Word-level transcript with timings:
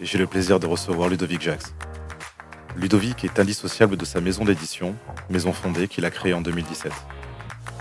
j'ai 0.00 0.18
le 0.18 0.26
plaisir 0.26 0.60
de 0.60 0.66
recevoir 0.66 1.08
Ludovic 1.08 1.42
Jax. 1.42 1.74
Ludovic 2.76 3.24
est 3.24 3.40
indissociable 3.40 3.96
de 3.96 4.04
sa 4.04 4.20
maison 4.20 4.44
d'édition, 4.44 4.94
maison 5.28 5.52
fondée 5.52 5.88
qu'il 5.88 6.04
a 6.04 6.10
créée 6.10 6.34
en 6.34 6.40
2017. 6.40 6.92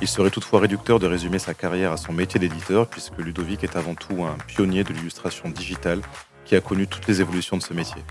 Il 0.01 0.07
serait 0.07 0.31
toutefois 0.31 0.59
réducteur 0.59 0.99
de 0.99 1.07
résumer 1.07 1.39
sa 1.39 1.53
carrière 1.53 1.91
à 1.91 1.97
son 1.97 2.13
métier 2.13 2.39
d'éditeur, 2.39 2.87
puisque 2.87 3.17
Ludovic 3.19 3.63
est 3.63 3.75
avant 3.75 3.93
tout 3.93 4.23
un 4.23 4.35
pionnier 4.47 4.83
de 4.83 4.93
l'illustration 4.93 5.49
digitale 5.49 6.01
qui 6.45 6.55
a 6.55 6.61
connu 6.61 6.87
toutes 6.87 7.07
les 7.07 7.21
évolutions 7.21 7.57
de 7.57 7.63
ce 7.63 7.73
métier. 7.73 8.01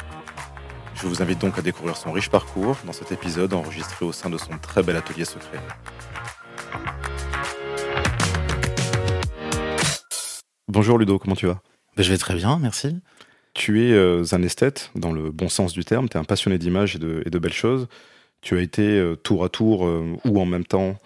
Je 0.95 1.06
vous 1.06 1.23
invite 1.23 1.40
donc 1.40 1.59
à 1.59 1.62
découvrir 1.62 1.96
son 1.96 2.12
riche 2.12 2.30
parcours 2.30 2.76
dans 2.84 2.92
cet 2.92 3.12
épisode 3.12 3.52
enregistré 3.54 4.04
au 4.04 4.12
sein 4.12 4.30
de 4.30 4.38
son 4.38 4.56
très 4.59 4.82
bel 4.82 4.96
atelier 4.96 5.24
secret. 5.24 5.59
Bonjour 10.68 10.98
Ludo, 10.98 11.18
comment 11.18 11.36
tu 11.36 11.46
vas? 11.46 11.60
Ben, 11.96 12.02
je 12.02 12.12
vais 12.12 12.18
très 12.18 12.34
bien, 12.34 12.59
merci. 12.59 13.00
Tu 13.56 13.87
es 13.87 13.92
euh, 13.92 14.23
un 14.33 14.42
esthète, 14.42 14.91
dans 14.95 15.12
le 15.12 15.30
bon 15.30 15.48
sens 15.48 15.73
du 15.73 15.83
terme, 15.83 16.10
tu 16.10 16.19
es 16.19 16.20
un 16.20 16.24
passionné 16.24 16.59
d'images 16.59 16.96
et 16.96 16.98
de, 16.98 17.23
et 17.24 17.30
de 17.30 17.38
belles 17.38 17.55
choses. 17.55 17.88
Tu 18.43 18.59
as 18.59 18.60
été 18.60 18.82
euh, 18.82 19.16
tour 19.16 19.45
à 19.45 19.48
tour 19.48 19.87
euh, 19.87 20.15
ou 20.26 20.38
en 20.38 20.45
même 20.45 20.66
temps 20.66 20.98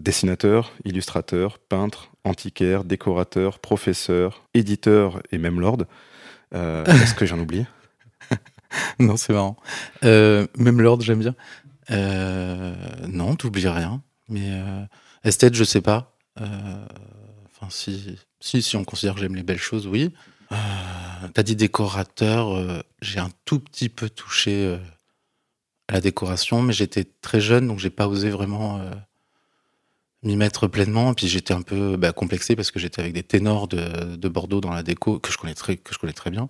dessinateur, 0.00 0.72
illustrateur, 0.84 1.60
peintre, 1.60 2.10
antiquaire, 2.24 2.82
décorateur, 2.82 3.60
professeur, 3.60 4.42
éditeur 4.54 5.22
et 5.30 5.38
même 5.38 5.60
lord. 5.60 5.84
Euh, 6.52 6.84
Est-ce 7.02 7.14
que 7.14 7.26
j'en 7.26 7.38
oublie? 7.38 7.64
Non, 8.98 9.16
c'est 9.16 9.32
marrant. 9.32 9.56
Euh, 10.02 10.48
même 10.58 10.80
Lord, 10.80 11.00
j'aime 11.00 11.20
bien. 11.20 11.36
Euh, 11.92 12.74
non, 13.06 13.36
t'oublies 13.36 13.68
rien. 13.68 14.02
Mais 14.28 14.50
esthète, 15.22 15.54
je 15.54 15.62
sais 15.62 15.80
pas. 15.80 16.16
Enfin, 16.36 17.68
si, 17.70 18.18
si, 18.40 18.62
si 18.62 18.76
on 18.76 18.82
considère 18.82 19.14
que 19.14 19.20
j'aime 19.20 19.36
les 19.36 19.44
belles 19.44 19.60
choses, 19.60 19.86
oui. 19.86 20.12
Euh, 20.54 21.28
T'as 21.32 21.42
dit 21.42 21.56
décorateur. 21.56 22.54
euh, 22.54 22.82
J'ai 23.02 23.20
un 23.20 23.30
tout 23.44 23.60
petit 23.60 23.88
peu 23.88 24.08
touché 24.10 24.66
euh, 24.66 24.78
à 25.88 25.94
la 25.94 26.00
décoration, 26.00 26.62
mais 26.62 26.72
j'étais 26.72 27.04
très 27.04 27.40
jeune, 27.40 27.66
donc 27.68 27.78
j'ai 27.78 27.90
pas 27.90 28.08
osé 28.08 28.30
vraiment 28.30 28.80
m'y 30.22 30.36
mettre 30.36 30.66
pleinement. 30.66 31.12
Et 31.12 31.14
puis 31.14 31.28
j'étais 31.28 31.52
un 31.54 31.62
peu 31.62 31.96
bah, 31.96 32.12
complexé 32.12 32.56
parce 32.56 32.70
que 32.70 32.78
j'étais 32.78 33.02
avec 33.02 33.12
des 33.12 33.22
ténors 33.22 33.68
de, 33.68 34.16
de 34.16 34.28
Bordeaux 34.28 34.60
dans 34.60 34.72
la 34.72 34.82
déco 34.82 35.18
que 35.18 35.30
je 35.30 35.36
connais 35.38 35.54
très, 35.54 35.76
que 35.76 35.92
je 35.92 35.98
connais 35.98 36.12
très 36.14 36.30
bien. 36.30 36.48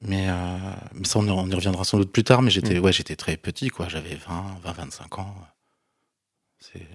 Mais, 0.00 0.26
mais 0.94 1.04
ça, 1.06 1.18
on 1.18 1.26
y, 1.26 1.30
on 1.30 1.48
y 1.48 1.54
reviendra 1.54 1.84
sans 1.84 1.98
doute 1.98 2.12
plus 2.12 2.24
tard. 2.24 2.42
Mais 2.42 2.50
j'étais, 2.50 2.78
ouais, 2.78 2.92
j'étais 2.92 3.16
très 3.16 3.36
petit, 3.36 3.68
quoi. 3.68 3.88
J'avais 3.88 4.14
20, 4.16 4.58
20, 4.62 4.72
25 4.72 5.18
ans. 5.18 5.34
C'est, 6.60 6.86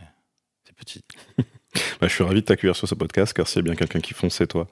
c'est 0.65 0.75
petit. 0.75 1.03
Bah, 2.01 2.07
Je 2.07 2.13
suis 2.13 2.23
ravi 2.23 2.41
de 2.41 2.45
t'accueillir 2.45 2.75
sur 2.75 2.87
ce 2.87 2.95
podcast 2.95 3.31
car 3.33 3.47
s'il 3.47 3.57
y 3.57 3.59
a 3.59 3.63
bien 3.63 3.75
quelqu'un 3.75 3.99
qui 3.99 4.15
fonce, 4.15 4.33
c'est 4.33 4.47
toi. 4.47 4.67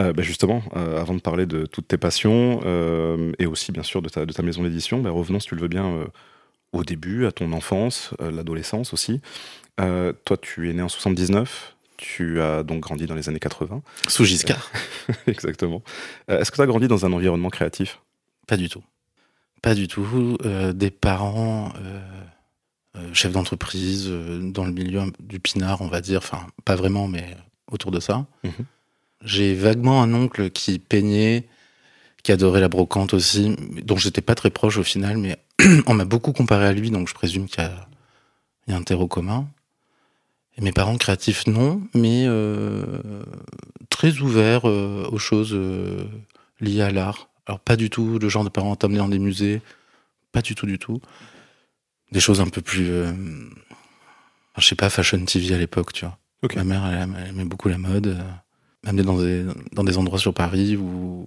Euh, 0.00 0.12
bah, 0.12 0.22
justement, 0.24 0.62
euh, 0.76 1.00
avant 1.00 1.14
de 1.14 1.20
parler 1.20 1.46
de 1.46 1.66
toutes 1.66 1.86
tes 1.86 1.98
passions 1.98 2.60
euh, 2.64 3.32
et 3.38 3.46
aussi 3.46 3.70
bien 3.70 3.84
sûr 3.84 4.02
de 4.02 4.08
ta, 4.08 4.26
de 4.26 4.32
ta 4.32 4.42
maison 4.42 4.62
d'édition, 4.64 5.00
bah, 5.00 5.10
revenons 5.10 5.38
si 5.38 5.48
tu 5.48 5.54
le 5.54 5.60
veux 5.60 5.68
bien 5.68 6.06
au 6.72 6.82
début, 6.82 7.26
à 7.26 7.32
ton 7.32 7.52
enfance, 7.52 8.10
l'adolescence 8.18 8.92
aussi. 8.92 9.20
Toi, 9.76 10.36
tu 10.40 10.70
es 10.70 10.72
né 10.72 10.82
en 10.82 10.88
79, 10.88 11.76
tu 11.96 12.40
as 12.40 12.64
donc 12.64 12.80
grandi 12.80 13.06
dans 13.06 13.14
les 13.14 13.28
années 13.28 13.38
80. 13.38 13.82
Sous 14.08 14.24
Giscard. 14.24 14.72
Exactement. 15.28 15.82
Est-ce 16.26 16.50
que 16.50 16.56
tu 16.56 16.62
as 16.62 16.66
grandi 16.66 16.88
dans 16.88 17.06
un 17.06 17.12
environnement 17.12 17.50
créatif? 17.50 18.00
Pas 18.48 18.56
du 18.56 18.68
tout. 18.68 18.82
Pas 19.62 19.76
du 19.76 19.86
tout. 19.86 20.36
Des 20.74 20.90
parents, 20.90 21.72
chefs 23.12 23.32
d'entreprise, 23.32 24.08
dans 24.08 24.64
le 24.64 24.72
milieu 24.72 25.02
du 25.20 25.38
pinard, 25.38 25.80
on 25.80 25.88
va 25.88 26.00
dire. 26.00 26.18
Enfin, 26.18 26.48
pas 26.64 26.74
vraiment, 26.74 27.06
mais 27.06 27.36
autour 27.70 27.92
de 27.92 28.00
ça. 28.00 28.26
Mhm. 28.42 28.66
J'ai 29.22 29.54
vaguement 29.54 30.02
un 30.02 30.12
oncle 30.12 30.50
qui 30.50 30.78
peignait, 30.78 31.46
qui 32.22 32.32
adorait 32.32 32.60
la 32.60 32.68
brocante 32.68 33.14
aussi, 33.14 33.56
dont 33.82 33.96
j'étais 33.96 34.20
pas 34.20 34.34
très 34.34 34.50
proche 34.50 34.78
au 34.78 34.82
final, 34.82 35.18
mais 35.18 35.38
on 35.86 35.94
m'a 35.94 36.04
beaucoup 36.04 36.32
comparé 36.32 36.66
à 36.66 36.72
lui, 36.72 36.90
donc 36.90 37.08
je 37.08 37.14
présume 37.14 37.46
qu'il 37.46 37.62
y 37.62 37.66
a, 37.66 37.88
il 38.66 38.72
y 38.72 38.74
a 38.74 38.78
un 38.78 38.82
terreau 38.82 39.06
commun. 39.06 39.48
Et 40.56 40.60
mes 40.60 40.72
parents 40.72 40.96
créatifs, 40.96 41.46
non, 41.46 41.82
mais 41.94 42.24
euh, 42.26 43.00
très 43.90 44.18
ouverts 44.18 44.68
euh, 44.68 45.08
aux 45.10 45.18
choses 45.18 45.52
euh, 45.52 46.04
liées 46.60 46.82
à 46.82 46.90
l'art. 46.90 47.28
Alors 47.46 47.60
pas 47.60 47.76
du 47.76 47.90
tout 47.90 48.18
le 48.18 48.28
genre 48.28 48.44
de 48.44 48.48
parents 48.48 48.72
à 48.72 48.76
t'amener 48.76 48.98
dans 48.98 49.08
des 49.08 49.18
musées, 49.18 49.62
pas 50.32 50.42
du 50.42 50.54
tout 50.54 50.66
du 50.66 50.78
tout. 50.78 51.00
Des 52.12 52.20
choses 52.20 52.40
un 52.40 52.46
peu 52.46 52.62
plus, 52.62 52.86
je 52.86 54.66
sais 54.66 54.76
pas, 54.76 54.88
fashion 54.88 55.24
TV 55.24 55.52
à 55.52 55.58
l'époque, 55.58 55.92
tu 55.92 56.04
vois. 56.04 56.16
Ma 56.54 56.64
mère, 56.64 56.86
elle 56.86 57.28
aimait 57.28 57.44
beaucoup 57.44 57.68
la 57.68 57.78
mode, 57.78 58.16
m'amener 58.84 59.02
dans 59.02 59.18
des, 59.18 59.44
dans 59.72 59.84
des 59.84 59.98
endroits 59.98 60.18
sur 60.18 60.34
Paris 60.34 60.76
où, 60.76 61.24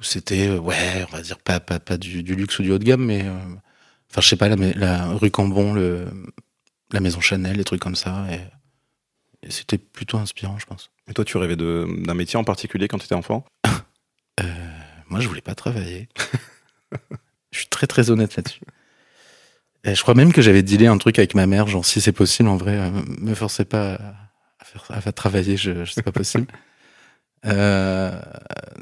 où 0.00 0.02
c'était, 0.02 0.48
euh, 0.48 0.58
ouais, 0.58 1.06
on 1.08 1.16
va 1.16 1.22
dire 1.22 1.38
pas, 1.38 1.60
pas, 1.60 1.78
pas 1.78 1.96
du, 1.96 2.22
du 2.22 2.34
luxe 2.34 2.58
ou 2.58 2.62
du 2.62 2.72
haut 2.72 2.78
de 2.78 2.84
gamme, 2.84 3.04
mais, 3.04 3.24
euh, 3.24 3.34
enfin, 4.10 4.20
je 4.20 4.28
sais 4.28 4.36
pas, 4.36 4.48
la, 4.48 5.06
rue 5.12 5.30
Cambon, 5.30 5.72
le, 5.72 6.06
la 6.92 7.00
maison 7.00 7.20
Chanel, 7.20 7.56
des 7.56 7.64
trucs 7.64 7.80
comme 7.80 7.96
ça, 7.96 8.26
et, 8.30 9.46
et 9.46 9.50
c'était 9.50 9.78
plutôt 9.78 10.18
inspirant, 10.18 10.58
je 10.58 10.66
pense. 10.66 10.90
Et 11.08 11.14
toi, 11.14 11.24
tu 11.24 11.36
rêvais 11.36 11.56
d'un 11.56 12.14
métier 12.14 12.38
en 12.38 12.44
particulier 12.44 12.88
quand 12.88 12.98
tu 12.98 13.06
étais 13.06 13.14
enfant? 13.14 13.44
Euh, 14.40 14.44
moi, 15.08 15.18
je 15.18 15.26
voulais 15.26 15.40
pas 15.40 15.56
travailler. 15.56 16.08
je 17.50 17.58
suis 17.58 17.66
très 17.66 17.88
très 17.88 18.10
honnête 18.10 18.36
là-dessus. 18.36 18.62
Et 19.82 19.96
je 19.96 20.02
crois 20.02 20.14
même 20.14 20.32
que 20.32 20.42
j'avais 20.42 20.62
dealé 20.62 20.86
un 20.86 20.96
truc 20.96 21.18
avec 21.18 21.34
ma 21.34 21.48
mère, 21.48 21.66
genre 21.66 21.84
si 21.84 22.00
c'est 22.00 22.12
possible, 22.12 22.48
en 22.48 22.56
vrai, 22.56 22.88
me 23.18 23.34
forcez 23.34 23.64
pas 23.64 23.94
à, 24.60 24.64
faire, 24.64 24.84
à 24.90 25.00
faire 25.00 25.12
travailler, 25.12 25.56
je, 25.56 25.84
je 25.84 25.90
sais 25.90 26.04
pas 26.04 26.12
possible. 26.12 26.46
Euh, 27.46 28.20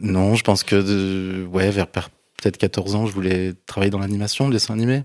non, 0.01 0.35
je 0.35 0.45
pense 0.45 0.63
que 0.65 0.77
de- 0.77 1.47
ouais, 1.47 1.71
vers 1.71 1.89
peut-être 1.89 2.57
14 2.59 2.95
ans, 2.95 3.07
je 3.07 3.13
voulais 3.13 3.55
travailler 3.67 3.91
dans 3.91 3.99
l'animation, 3.99 4.47
le 4.49 4.53
dessin 4.53 4.75
animé. 4.75 5.05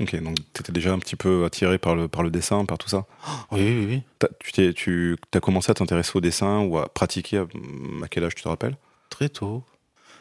Ok, 0.00 0.14
donc 0.22 0.36
tu 0.54 0.60
étais 0.60 0.70
déjà 0.72 0.92
un 0.92 0.98
petit 1.00 1.16
peu 1.16 1.44
attiré 1.44 1.76
par 1.78 1.96
le, 1.96 2.06
par 2.06 2.22
le 2.22 2.30
dessin, 2.30 2.64
par 2.64 2.78
tout 2.78 2.88
ça? 2.88 3.04
Oui, 3.50 3.60
oui, 3.62 3.86
oui. 3.88 4.02
T'as- 4.20 4.28
Tu 4.38 4.72
tu 4.74 5.16
as 5.34 5.40
commencé 5.40 5.70
à 5.70 5.74
t'intéresser 5.74 6.12
au 6.14 6.20
dessin 6.20 6.60
ou 6.60 6.78
à 6.78 6.88
pratiquer 6.88 7.38
à, 7.38 7.46
à 8.04 8.08
quel 8.08 8.22
âge 8.24 8.34
tu 8.36 8.42
te 8.42 8.48
rappelles? 8.48 8.76
Très 9.10 9.28
tôt. 9.28 9.64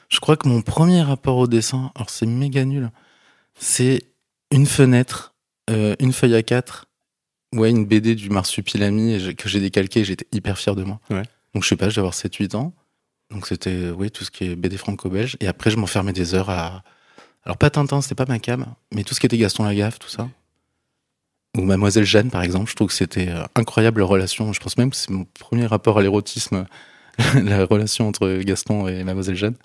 Je 0.10 0.20
crois 0.20 0.36
que 0.38 0.48
mon 0.48 0.62
premier 0.62 1.02
rapport 1.02 1.38
au 1.38 1.48
dessin, 1.48 1.92
alors 1.96 2.10
c'est 2.10 2.26
méga 2.26 2.66
nul, 2.66 2.90
c'est 3.60 4.04
une 4.52 4.66
fenêtre, 4.66 5.36
euh, 5.70 5.96
une 6.00 6.14
feuille 6.14 6.36
à 6.36 6.42
4, 6.44 6.86
ouais, 7.54 7.70
une 7.70 7.86
BD 7.86 8.16
du 8.16 8.30
Marsupilami 8.30 9.36
que 9.36 9.50
j'ai 9.50 9.60
décalqué, 9.60 10.04
j'étais 10.06 10.26
hyper 10.32 10.58
fier 10.58 10.76
de 10.76 10.84
moi. 10.84 11.00
Ouais. 11.10 11.24
Donc 11.54 11.64
je 11.64 11.70
sais 11.70 11.76
pas, 11.76 11.86
je 11.90 11.96
devais 11.96 12.02
avoir 12.02 12.14
7-8 12.14 12.56
ans. 12.56 12.74
Donc 13.32 13.48
c'était 13.48 13.90
ouais, 13.90 14.10
tout 14.10 14.24
ce 14.24 14.32
qui 14.32 14.46
est 14.46 14.56
BD 14.56 14.78
franco-belge. 14.78 15.38
Et 15.40 15.48
après, 15.48 15.70
je 15.70 15.78
m'enfermais 15.78 16.14
des 16.14 16.36
heures 16.36 16.50
à. 16.50 16.84
Alors 17.44 17.58
pas 17.58 17.70
Tintin, 17.70 18.02
c'était 18.02 18.16
pas 18.16 18.26
ma 18.26 18.40
cam, 18.40 18.66
mais 18.94 19.04
tout 19.04 19.14
ce 19.14 19.20
qui 19.20 19.26
était 19.26 19.38
Gaston 19.38 19.64
Lagaffe, 19.64 20.00
tout 20.00 20.10
ça. 20.10 20.30
Ou 21.58 21.62
Mademoiselle 21.62 22.04
Jeanne, 22.04 22.30
par 22.30 22.44
exemple, 22.44 22.70
je 22.70 22.76
trouve 22.76 22.90
que 22.90 22.94
c'était 22.94 23.30
euh, 23.30 23.44
incroyable 23.56 24.00
leur 24.00 24.10
relation. 24.10 24.52
Je 24.54 24.60
pense 24.60 24.78
même 24.78 24.90
que 24.92 24.96
c'est 24.98 25.10
mon 25.12 25.26
premier 25.40 25.66
rapport 25.66 25.98
à 25.98 26.02
l'érotisme, 26.02 26.66
la 27.36 27.66
relation 27.66 28.08
entre 28.08 28.40
Gaston 28.44 28.88
et 28.88 29.04
Mademoiselle 29.04 29.36
Jeanne. 29.36 29.56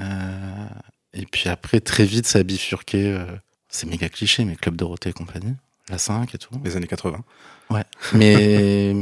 Euh, 0.00 0.66
et 1.12 1.26
puis 1.26 1.48
après, 1.48 1.80
très 1.80 2.04
vite, 2.04 2.26
ça 2.26 2.38
a 2.38 2.42
bifurqué. 2.44 3.12
euh, 3.12 3.26
c'est 3.68 3.88
méga 3.88 4.08
cliché, 4.08 4.44
mais 4.44 4.54
Club 4.54 4.76
Dorothée 4.76 5.10
et 5.10 5.12
compagnie, 5.12 5.54
la 5.88 5.98
5 5.98 6.34
et 6.34 6.38
tout. 6.38 6.54
Les 6.62 6.76
années 6.76 6.86
80. 6.86 7.24
Mais 8.12 8.94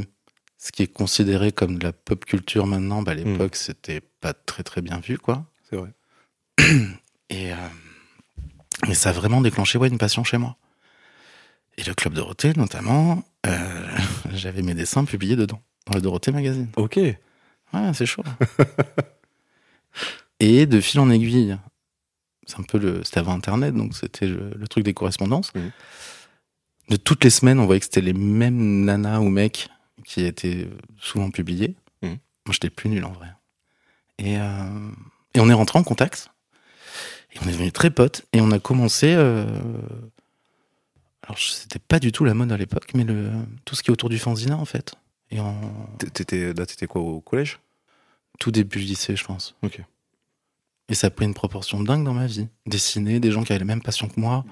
ce 0.61 0.73
qui 0.73 0.83
est 0.83 0.93
considéré 0.93 1.53
comme 1.53 1.79
de 1.79 1.85
la 1.85 1.93
pop 1.93 2.25
culture 2.27 2.67
maintenant, 2.67 3.01
bah, 3.01 3.12
à 3.12 3.15
l'époque, 3.15 3.57
c'était 3.57 4.03
pas 4.21 4.35
très 4.35 4.62
très 4.62 4.83
bien 4.83 5.01
vu, 5.01 5.17
quoi. 5.17 5.47
C'est 5.69 5.77
vrai. 5.77 5.93
Et, 7.31 7.53
euh, 7.53 7.57
et 8.89 8.95
ça 8.95 9.11
a 9.11 9.12
vraiment 9.12 9.41
déclenché 9.41 9.79
ouais, 9.79 9.87
une 9.87 9.99
passion 9.99 10.25
chez 10.25 10.37
moi. 10.37 10.57
Et 11.79 11.85
le 11.85 11.95
Club 11.95 12.12
Dorothée, 12.12 12.53
notamment, 12.57 13.23
euh, 13.47 13.89
j'avais 14.33 14.62
mes 14.62 14.75
dessins 14.75 15.05
publiés 15.05 15.37
dedans, 15.37 15.62
dans 15.87 15.95
le 15.95 16.01
Dorothée 16.01 16.33
Magazine. 16.33 16.69
Ok. 16.75 16.97
Ouais, 16.97 17.95
c'est 17.95 18.07
chaud. 18.07 18.25
et 20.41 20.67
de 20.67 20.81
fil 20.81 20.99
en 20.99 21.09
aiguille, 21.09 21.57
c'est 22.47 22.59
un 22.59 22.65
peu 22.65 22.79
le. 22.79 23.05
C'était 23.05 23.21
avant 23.21 23.35
Internet, 23.35 23.77
donc 23.77 23.95
c'était 23.95 24.27
le, 24.27 24.51
le 24.57 24.67
truc 24.67 24.85
des 24.85 24.93
correspondances. 24.93 25.55
Mhm. 25.55 25.71
De 26.89 26.97
toutes 26.97 27.23
les 27.23 27.31
semaines, 27.31 27.61
on 27.61 27.67
voyait 27.67 27.79
que 27.79 27.87
c'était 27.87 28.01
les 28.01 28.12
mêmes 28.12 28.85
nanas 28.85 29.21
ou 29.21 29.29
mecs 29.29 29.69
qui 30.05 30.25
étaient 30.25 30.69
souvent 30.99 31.31
publiés. 31.31 31.75
Mhm. 32.02 32.19
Moi, 32.47 32.52
j'étais 32.52 32.70
plus 32.70 32.88
nul 32.91 33.05
en 33.05 33.12
vrai. 33.12 33.29
Et, 34.19 34.38
euh, 34.38 34.91
et 35.35 35.41
on 35.41 35.49
est 35.49 35.55
rentré 35.55 35.79
en 35.79 35.82
contact. 35.82 36.31
Et 37.32 37.38
on 37.43 37.49
est 37.49 37.52
devenus 37.52 37.73
très 37.73 37.91
potes. 37.91 38.26
Et 38.32 38.41
on 38.41 38.50
a 38.50 38.58
commencé. 38.58 39.14
euh, 39.14 39.47
Alors, 41.23 41.38
c'était 41.38 41.79
pas 41.79 41.99
du 42.00 42.12
tout 42.12 42.25
la 42.25 42.35
mode 42.35 42.50
à 42.52 42.56
l'époque, 42.56 42.91
mais 42.94 43.05
le... 43.05 43.31
tout 43.64 43.75
ce 43.75 43.82
qui 43.82 43.91
est 43.91 43.93
autour 43.93 44.08
du 44.08 44.19
fanzina, 44.19 44.56
en 44.56 44.64
fait. 44.64 44.94
Et 45.31 45.38
en 45.41 45.55
T'étais, 46.12 46.52
là, 46.55 46.67
t'étais 46.67 46.87
quoi 46.87 47.02
au 47.02 47.20
collège? 47.20 47.61
Tout 48.41 48.50
début 48.50 48.79
lycée, 48.81 49.14
je 49.17 49.25
pense. 49.25 49.55
Ok. 49.62 49.81
Et 50.88 50.94
ça 50.94 51.06
a 51.06 51.11
pris 51.11 51.25
une 51.25 51.35
proportion 51.35 51.81
dingue 51.82 52.05
dans 52.05 52.14
ma 52.14 52.26
vie. 52.26 52.49
Dessiner 52.67 53.20
des 53.20 53.31
gens 53.31 53.44
qui 53.44 53.52
avaient 53.52 53.61
la 53.61 53.64
même 53.64 53.82
passion 53.82 54.08
que 54.08 54.19
moi, 54.19 54.44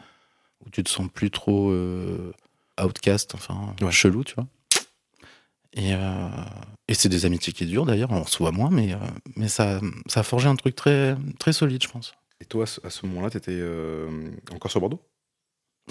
où 0.64 0.70
tu 0.70 0.84
te 0.84 0.88
sens 0.90 1.08
plus 1.12 1.32
trop 1.32 1.70
euh, 1.70 2.32
outcast, 2.80 3.34
enfin 3.34 3.74
Ouais. 3.80 3.90
chelou, 3.90 4.22
tu 4.22 4.34
vois. 4.36 4.46
Et, 5.74 5.94
euh, 5.94 6.28
et 6.88 6.94
c'est 6.94 7.08
des 7.08 7.26
amitiés 7.26 7.52
qui 7.52 7.66
durent 7.66 7.84
d'ailleurs, 7.86 8.10
on 8.10 8.24
se 8.24 8.38
voit 8.38 8.52
moins, 8.52 8.70
mais, 8.70 8.94
euh, 8.94 8.98
mais 9.36 9.48
ça, 9.48 9.80
ça 10.06 10.20
a 10.20 10.22
forgé 10.22 10.48
un 10.48 10.56
truc 10.56 10.74
très, 10.74 11.16
très 11.38 11.52
solide, 11.52 11.82
je 11.82 11.88
pense. 11.88 12.14
Et 12.40 12.44
toi, 12.44 12.64
à 12.84 12.90
ce- 12.90 13.06
moment-là, 13.06 13.30
t'étais 13.30 13.52
euh, 13.52 14.30
encore 14.52 14.70
sur 14.70 14.80
Bordeaux? 14.80 15.02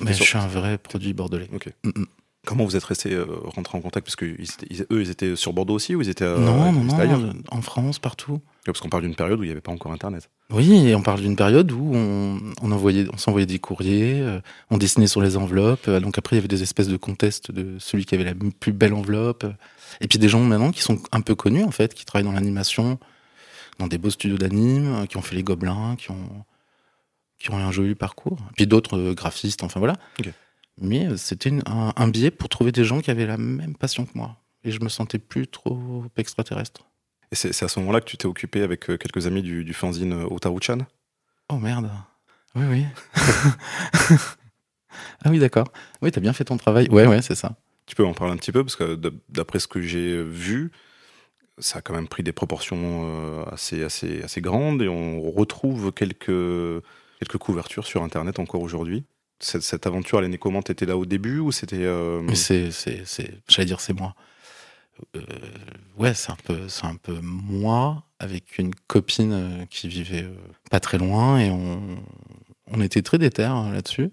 Mais 0.02 0.14
sur- 0.14 0.24
je 0.26 0.30
suis 0.30 0.38
un 0.38 0.48
vrai 0.48 0.78
produit 0.78 1.14
bordelais. 1.14 1.50
Ok. 1.54 1.70
Mm, 1.84 1.90
mm. 2.02 2.06
Comment 2.48 2.64
vous 2.64 2.78
êtes 2.78 2.84
restés 2.86 3.14
euh, 3.14 3.26
rentrés 3.44 3.78
en 3.78 3.82
contact? 3.82 4.06
Parce 4.06 4.16
que 4.16 4.24
ils 4.70 4.86
eux, 4.90 5.02
ils 5.02 5.10
étaient 5.10 5.36
sur 5.36 5.52
Bordeaux 5.52 5.74
aussi 5.74 5.96
ou 5.96 6.02
ils 6.02 6.08
étaient, 6.08 6.24
euh, 6.24 6.40
non, 6.40 6.72
en 7.50 7.62
France, 7.62 8.00
partout. 8.00 8.40
Parce 8.66 8.80
qu'on 8.80 8.88
parle 8.88 9.04
d'une 9.04 9.16
période 9.16 9.38
où 9.38 9.44
il 9.44 9.48
n'y 9.48 9.52
avait 9.52 9.60
pas 9.60 9.74
encore 9.74 9.92
Internet. 9.92 10.30
Oui, 10.50 10.88
et 10.88 10.96
on 10.96 11.02
parle 11.02 11.20
d'une 11.20 11.36
période 11.36 11.70
où 11.74 11.92
on, 11.94 12.40
on 12.62 12.72
envoyait, 12.72 13.06
on 13.12 13.18
s'envoyait 13.18 13.46
des 13.46 13.60
courriers, 13.60 14.22
euh, 14.22 14.40
on 14.72 14.78
dessinait 14.78 15.08
sur 15.08 15.22
les 15.22 15.36
enveloppes. 15.36 15.90
euh, 15.90 16.00
donc 16.00 16.18
après, 16.18 16.38
il 16.38 16.40
y 16.40 16.40
avait 16.40 16.48
des 16.48 16.64
espèces 16.64 16.88
de 16.88 16.96
contests 16.96 17.52
de 17.52 17.78
celui 17.80 18.06
qui 18.06 18.16
avait 18.16 18.24
la 18.24 18.34
plus 18.62 18.72
belle 18.72 18.94
enveloppe. 18.94 19.46
Et 20.00 20.08
puis 20.08 20.18
des 20.18 20.30
gens 20.30 20.40
maintenant 20.40 20.72
qui 20.72 20.82
sont 20.82 21.02
un 21.12 21.20
peu 21.20 21.36
connus 21.36 21.66
en 21.66 21.72
fait, 21.72 21.94
qui 21.94 22.06
travaillent 22.06 22.26
dans 22.26 22.32
l'animation, 22.32 22.98
dans 23.78 23.88
des 23.88 23.98
beaux 23.98 24.10
studios 24.10 24.38
d'anime, 24.38 25.06
qui 25.10 25.18
ont 25.18 25.22
fait 25.22 25.36
les 25.36 25.44
Gobelins, 25.44 25.98
qui 25.98 26.12
ont 26.12 26.46
qui 27.40 27.52
ont 27.52 27.60
eu 27.60 27.62
un 27.62 27.72
joli 27.72 27.94
parcours. 27.94 28.38
Puis 28.56 28.68
d'autres 28.68 29.14
graphistes, 29.14 29.64
enfin 29.64 29.80
voilà. 29.80 29.98
Mais 30.80 31.08
euh, 31.08 31.18
c'était 31.18 31.52
un, 31.66 31.94
un 31.96 32.08
biais 32.08 32.32
pour 32.32 32.50
trouver 32.50 32.72
des 32.72 32.84
gens 32.84 33.02
qui 33.02 33.12
avaient 33.12 33.26
la 33.26 33.38
même 33.38 33.76
passion 33.76 34.06
que 34.06 34.12
moi. 34.16 34.38
Et 34.64 34.72
je 34.72 34.80
me 34.82 34.90
sentais 34.90 35.20
plus 35.20 35.48
trop 35.48 36.04
extraterrestre. 36.18 36.88
Et 37.32 37.36
c'est 37.36 37.64
à 37.64 37.68
ce 37.68 37.80
moment-là 37.80 38.00
que 38.00 38.06
tu 38.06 38.18
t'es 38.18 38.26
occupé 38.26 38.62
avec 38.62 38.90
euh, 38.90 38.98
quelques 38.98 39.28
amis 39.28 39.42
du, 39.42 39.66
du 39.66 39.74
fanzine 39.74 40.14
euh, 40.14 40.28
Otaru-chan? 40.30 40.80
Oh 41.50 41.58
merde. 41.58 41.90
Oui, 42.56 42.66
oui. 42.70 42.86
ah 45.24 45.30
oui, 45.30 45.40
d'accord. 45.40 45.68
Oui, 46.02 46.12
t'as 46.12 46.22
bien 46.22 46.34
fait 46.34 46.46
ton 46.46 46.58
travail. 46.58 46.88
Ouais, 46.90 47.06
ouais, 47.06 47.22
c'est 47.22 47.36
ça. 47.36 47.56
Tu 47.86 47.96
peux 47.96 48.06
en 48.06 48.14
parler 48.14 48.34
un 48.34 48.38
petit 48.38 48.52
peu 48.52 48.64
Parce 48.64 48.76
que 48.76 48.96
d'après 49.30 49.60
ce 49.60 49.68
que 49.68 49.82
j'ai 49.82 50.24
vu, 50.24 50.72
ça 51.58 51.80
a 51.80 51.82
quand 51.82 51.94
même 51.94 52.08
pris 52.08 52.24
des 52.24 52.34
proportions 52.34 53.46
assez, 53.48 53.84
assez, 53.84 54.22
assez 54.24 54.42
grandes 54.42 54.82
et 54.82 54.90
on 54.90 55.22
retrouve 55.32 55.94
quelques, 55.94 56.26
quelques 57.20 57.38
couvertures 57.38 57.86
sur 57.86 58.04
Internet 58.04 58.40
encore 58.40 58.62
aujourd'hui. 58.62 59.06
Cette, 59.40 59.62
cette 59.62 59.86
aventure, 59.86 60.20
elle 60.20 60.26
est 60.26 60.30
née 60.30 60.38
comment 60.38 60.62
T'étais 60.62 60.86
là 60.86 60.98
au 60.98 61.06
début 61.06 61.40
ou 61.40 61.52
c'était... 61.52 61.78
euh, 61.84 62.28
c'est, 62.34 62.72
c'est, 62.72 63.04
c'est, 63.06 63.40
j'allais 63.48 63.66
dire, 63.68 63.80
c'est 63.82 63.94
moi. 63.94 64.16
Euh, 65.16 65.22
ouais, 65.98 66.14
c'est 66.16 66.32
un 66.32 66.38
peu, 66.44 66.68
c'est 66.70 66.86
un 66.86 66.96
peu 66.96 67.20
moi 67.22 68.04
avec 68.20 68.58
une 68.58 68.74
copine 68.88 69.32
euh, 69.32 69.66
qui 69.70 69.88
vivait 69.88 70.28
pas 70.72 70.80
très 70.80 70.98
loin 70.98 71.38
et 71.40 71.52
on, 71.52 72.00
on 72.66 72.82
était 72.82 73.04
très 73.04 73.20
déter 73.20 73.44
hein, 73.44 73.72
là-dessus. 73.72 74.10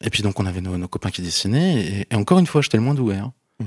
Et 0.00 0.08
puis 0.08 0.22
donc 0.22 0.40
on 0.40 0.46
avait 0.46 0.62
nos, 0.62 0.78
nos 0.78 0.88
copains 0.88 1.10
qui 1.10 1.20
dessinaient 1.20 1.82
et, 1.84 2.06
et 2.10 2.14
encore 2.14 2.38
une 2.38 2.46
fois, 2.46 2.62
j'étais 2.62 2.78
le 2.78 2.82
moins 2.82 2.94
doué. 2.94 3.16
hein. 3.16 3.34
Mm. 3.60 3.64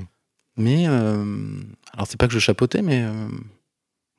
Mais 0.57 0.85
euh, 0.87 1.61
alors 1.93 2.07
c'est 2.07 2.17
pas 2.19 2.27
que 2.27 2.33
je 2.33 2.39
chapeautais, 2.39 2.81
mais 2.81 3.05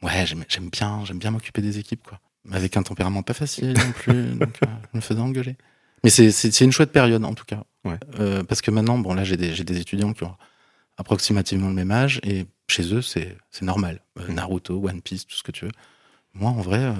ouais, 0.02 0.24
j'aime, 0.26 0.44
j'aime 0.48 0.68
bien, 0.70 1.04
j'aime 1.04 1.18
bien 1.18 1.32
m'occuper 1.32 1.62
des 1.62 1.78
équipes 1.78 2.04
quoi. 2.06 2.20
Avec 2.52 2.76
un 2.76 2.84
tempérament 2.84 3.24
pas 3.24 3.34
facile 3.34 3.72
non 3.72 3.90
plus, 3.92 4.22
donc 4.38 4.56
je 4.62 4.96
me 4.96 5.00
faisais 5.00 5.18
engueuler. 5.20 5.56
Mais 6.06 6.30
c'est, 6.30 6.60
une 6.64 6.72
chouette 6.72 6.92
période 6.92 7.24
en 7.24 7.34
tout 7.34 7.44
cas. 7.44 7.64
Ouais. 7.84 7.98
Euh, 8.20 8.42
parce 8.44 8.60
que 8.62 8.70
maintenant, 8.70 8.98
bon 8.98 9.14
là 9.14 9.24
j'ai 9.24 9.36
des, 9.36 9.52
des 9.64 9.80
étudiants 9.80 10.12
qui 10.12 10.24
ont 10.24 10.36
approximativement 10.98 11.68
le 11.68 11.74
même 11.74 11.90
âge 11.90 12.20
et 12.22 12.46
chez 12.68 12.92
eux 12.94 13.02
c'est, 13.02 13.36
normal. 13.62 14.00
Euh, 14.18 14.28
Mm. 14.28 14.34
Naruto, 14.34 14.74
One 14.88 15.02
Piece, 15.02 15.26
tout 15.26 15.36
ce 15.36 15.42
que 15.42 15.52
tu 15.52 15.64
veux. 15.66 15.72
Moi 16.34 16.50
en 16.50 16.60
vrai, 16.60 16.78
euh, 16.80 16.94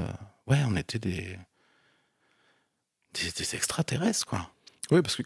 ouais, 0.47 0.59
on 0.69 0.77
était 0.77 0.99
des, 0.99 1.37
des, 3.15 3.31
des 3.37 3.55
extraterrestres 3.55 4.27
quoi. 4.27 4.51
Oui, 4.91 5.03
parce 5.03 5.17
que 5.17 5.23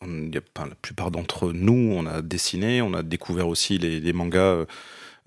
on- 0.00 0.08
il 0.26 0.34
y 0.34 0.38
a, 0.38 0.40
enfin, 0.56 0.68
la 0.68 0.74
plupart 0.74 1.10
d'entre 1.10 1.52
nous, 1.52 1.92
on 1.94 2.06
a 2.06 2.22
dessiné, 2.22 2.82
on 2.82 2.94
a 2.94 3.02
découvert 3.02 3.48
aussi 3.48 3.78
les, 3.78 4.00
les 4.00 4.12
mangas 4.12 4.64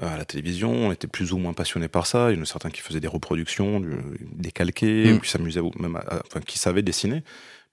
à 0.01 0.15
la 0.17 0.25
télévision, 0.25 0.71
on 0.71 0.91
était 0.91 1.07
plus 1.07 1.31
ou 1.33 1.37
moins 1.39 1.53
passionnés 1.53 1.87
par 1.87 2.05
ça. 2.05 2.31
Il 2.31 2.37
y 2.37 2.39
en 2.39 2.43
a 2.43 2.45
certains 2.45 2.69
qui 2.69 2.81
faisaient 2.81 2.99
des 2.99 3.07
reproductions, 3.07 3.79
du- 3.79 3.97
des 4.33 4.51
calqués, 4.51 5.13
Mm. 5.13 5.21
qui 5.21 5.29
s'amusaient 5.29 5.59
ou 5.59 5.71
même, 5.79 5.95
à- 5.95 5.99
à- 6.17 6.21
enfin, 6.27 6.39
qui 6.41 6.59
savaient 6.59 6.83
dessiner. 6.83 7.23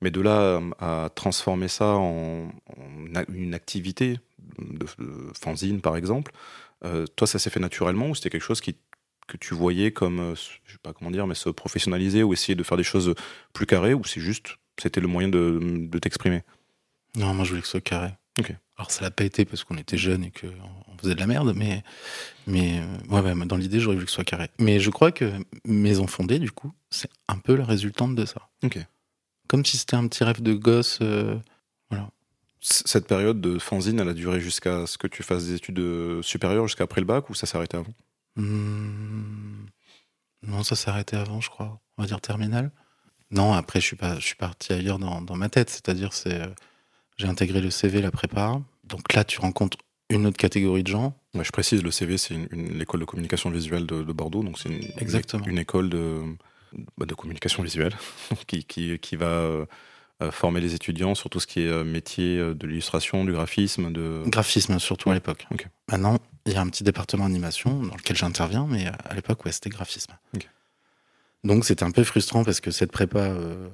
Mais 0.05 0.11
de 0.11 0.21
là 0.21 0.61
à, 0.79 1.05
à 1.07 1.09
transformer 1.09 1.69
ça 1.69 1.87
en, 1.87 2.51
une 3.33 3.55
activité 3.55 4.21
de, 4.59 4.87
de 4.99 5.33
fanzine, 5.33 5.81
par 5.81 5.97
exemple, 5.97 6.31
euh, 6.85 7.07
toi, 7.17 7.27
ça 7.27 7.39
s'est 7.39 7.49
fait 7.49 7.59
naturellement 7.59 8.11
ou 8.11 8.15
c'était 8.15 8.29
quelque 8.29 8.43
chose 8.43 8.61
qui 8.61 8.77
que 9.27 9.39
tu 9.39 9.55
voyais 9.55 9.91
comme, 9.91 10.21
euh, 10.21 10.35
je 10.35 10.73
sais 10.73 10.79
pas 10.83 10.93
comment 10.93 11.11
dire, 11.11 11.27
mais 11.27 11.35
se 11.35 11.49
professionnaliser 11.49 12.23
ou 12.23 12.35
essayer 12.35 12.55
de 12.55 12.63
faire 12.63 12.77
des 12.77 12.85
choses 12.85 13.15
plus 13.55 13.65
carrées 13.65 13.95
ou 13.95 14.05
c'est 14.05 14.21
juste, 14.21 14.59
c'était 14.79 15.01
le 15.01 15.09
moyen 15.09 15.31
de, 15.31 15.59
de 15.63 15.99
t'exprimer? 15.99 16.43
Non, 17.17 17.33
moi 17.33 17.47
je 17.47 17.51
voulais 17.51 17.63
que 17.63 17.67
ce 17.67 17.71
soit 17.71 17.81
carré. 17.81 18.11
Ok. 18.39 18.53
Alors 18.77 18.91
ça 18.91 19.03
l'a 19.03 19.11
pas 19.11 19.25
été 19.25 19.47
parce 19.47 19.65
qu'on 19.65 19.79
était 19.79 19.97
jeunes 19.97 20.25
et 20.25 20.31
qu'on 20.31 20.49
on 20.93 20.99
faisait 20.99 21.15
de 21.15 21.21
la 21.21 21.27
merde, 21.27 21.55
mais, 21.57 21.83
mais 22.47 22.83
euh, 23.11 23.23
ouais, 23.23 23.47
dans 23.47 23.57
l'idée 23.57 23.81
j'aurais 23.81 23.97
voulu 23.97 24.05
que 24.05 24.11
ce 24.11 24.17
soit 24.17 24.25
carré. 24.25 24.51
Mais 24.59 24.79
je 24.79 24.91
crois 24.91 25.11
que 25.11 25.33
Maison 25.65 26.07
Fondée, 26.07 26.39
du 26.39 26.51
coup, 26.51 26.73
c'est 26.91 27.11
un 27.27 27.39
peu 27.39 27.55
la 27.55 27.65
résultante 27.65 28.15
de 28.15 28.27
ça. 28.27 28.51
Ok. 28.63 28.79
Comme 29.49 29.65
si 29.65 29.77
c'était 29.77 29.97
un 29.97 30.07
petit 30.09 30.25
rêve 30.25 30.43
de 30.43 30.55
gosse. 30.55 30.99
euh, 31.03 31.37
C- 32.61 32.83
Cette 32.87 33.07
période 33.07 33.41
de 33.43 33.59
fanzine, 33.59 34.01
elle 34.01 34.09
a 34.09 34.15
duré 34.15 34.41
jusqu'à 34.41 34.87
ce 34.87 34.97
que 34.97 35.07
tu 35.07 35.23
fasses 35.23 35.45
des 35.47 35.55
études 35.55 35.79
euh, 35.81 36.23
supérieures, 36.23 36.67
jusqu'à 36.67 36.85
après 36.85 37.01
le 37.03 37.07
bac, 37.07 37.29
ou 37.29 37.35
ça 37.35 37.47
s'est 37.47 37.57
arrêté 37.59 37.77
avant? 37.77 37.93
Hmm, 38.37 39.67
non, 40.47 40.63
ça 40.63 40.75
s'est 40.77 40.89
arrêté 40.91 41.17
avant, 41.17 41.41
je 41.43 41.51
crois. 41.51 41.79
On 41.99 42.03
va 42.03 42.09
dire 42.09 42.21
terminale. 42.21 42.71
Non, 43.31 43.53
après 43.53 43.81
je 43.81 43.87
suis 43.87 43.97
pas, 43.97 44.15
je 44.19 44.25
suis 44.25 44.37
parti 44.37 44.73
ailleurs 44.73 44.99
dans, 44.99 45.21
dans 45.21 45.37
ma 45.37 45.49
tête. 45.51 45.69
C'est-à-dire, 45.71 46.13
c'est, 46.15 46.41
euh, 46.41 46.47
j'ai 47.19 47.27
intégré 47.27 47.61
le 47.61 47.71
CV, 47.71 48.01
la 48.01 48.11
prépa. 48.11 48.61
Donc 48.85 49.13
là, 49.13 49.25
tu 49.25 49.41
rencontres 49.41 49.77
une 50.11 50.27
autre 50.27 50.37
catégorie 50.37 50.83
de 50.83 50.89
gens. 50.89 51.15
Ouais, 51.35 51.45
Je 51.45 51.53
précise, 51.53 51.83
le 51.83 51.91
CV, 51.91 52.17
c'est 52.19 52.37
l'école 52.53 53.01
de 53.01 53.05
communication 53.05 53.51
visuelle 53.51 53.87
de, 53.87 54.03
de 54.03 54.13
Bordeaux, 54.13 54.43
donc 54.43 54.59
c'est 54.59 54.69
une, 54.71 54.85
Exactement. 54.99 55.45
une 55.47 55.59
école 55.59 55.91
de, 55.91 56.23
de 56.99 57.15
communication 57.15 57.63
visuelle 57.63 57.95
qui, 58.47 58.65
qui, 58.65 58.99
qui 58.99 59.17
va 59.17 59.27
euh, 59.27 60.31
former 60.31 60.61
les 60.61 60.75
étudiants 60.75 61.15
sur 61.15 61.29
tout 61.31 61.41
ce 61.41 61.47
qui 61.47 61.61
est 61.61 61.69
euh, 61.69 61.85
métier 61.85 62.39
euh, 62.39 62.55
de 62.55 62.67
l'illustration, 62.67 63.25
du 63.25 63.33
graphisme, 63.33 63.93
de... 63.93 64.23
Graphisme, 64.27 64.79
surtout 64.79 65.11
à 65.11 65.15
l'époque. 65.15 65.47
Maintenant, 65.91 66.19
il 66.47 66.53
y 66.53 66.57
a 66.57 66.61
un 66.61 66.69
petit 66.69 66.85
département 66.85 67.25
animation 67.25 67.83
dans 67.83 67.95
lequel 67.95 68.17
j'interviens, 68.17 68.67
mais 68.69 68.87
à 68.87 69.15
l'époque, 69.15 69.45
ouais, 69.45 69.53
c'était 69.53 69.71
graphisme. 69.71 70.15
Donc 71.45 71.67
c'était 71.67 71.85
un 71.85 71.91
peu 71.91 72.05
frustrant 72.05 72.43
parce 72.43 72.61
que 72.61 72.71
cette 72.71 72.91
prépa, 72.91 73.19
euh, 73.19 73.69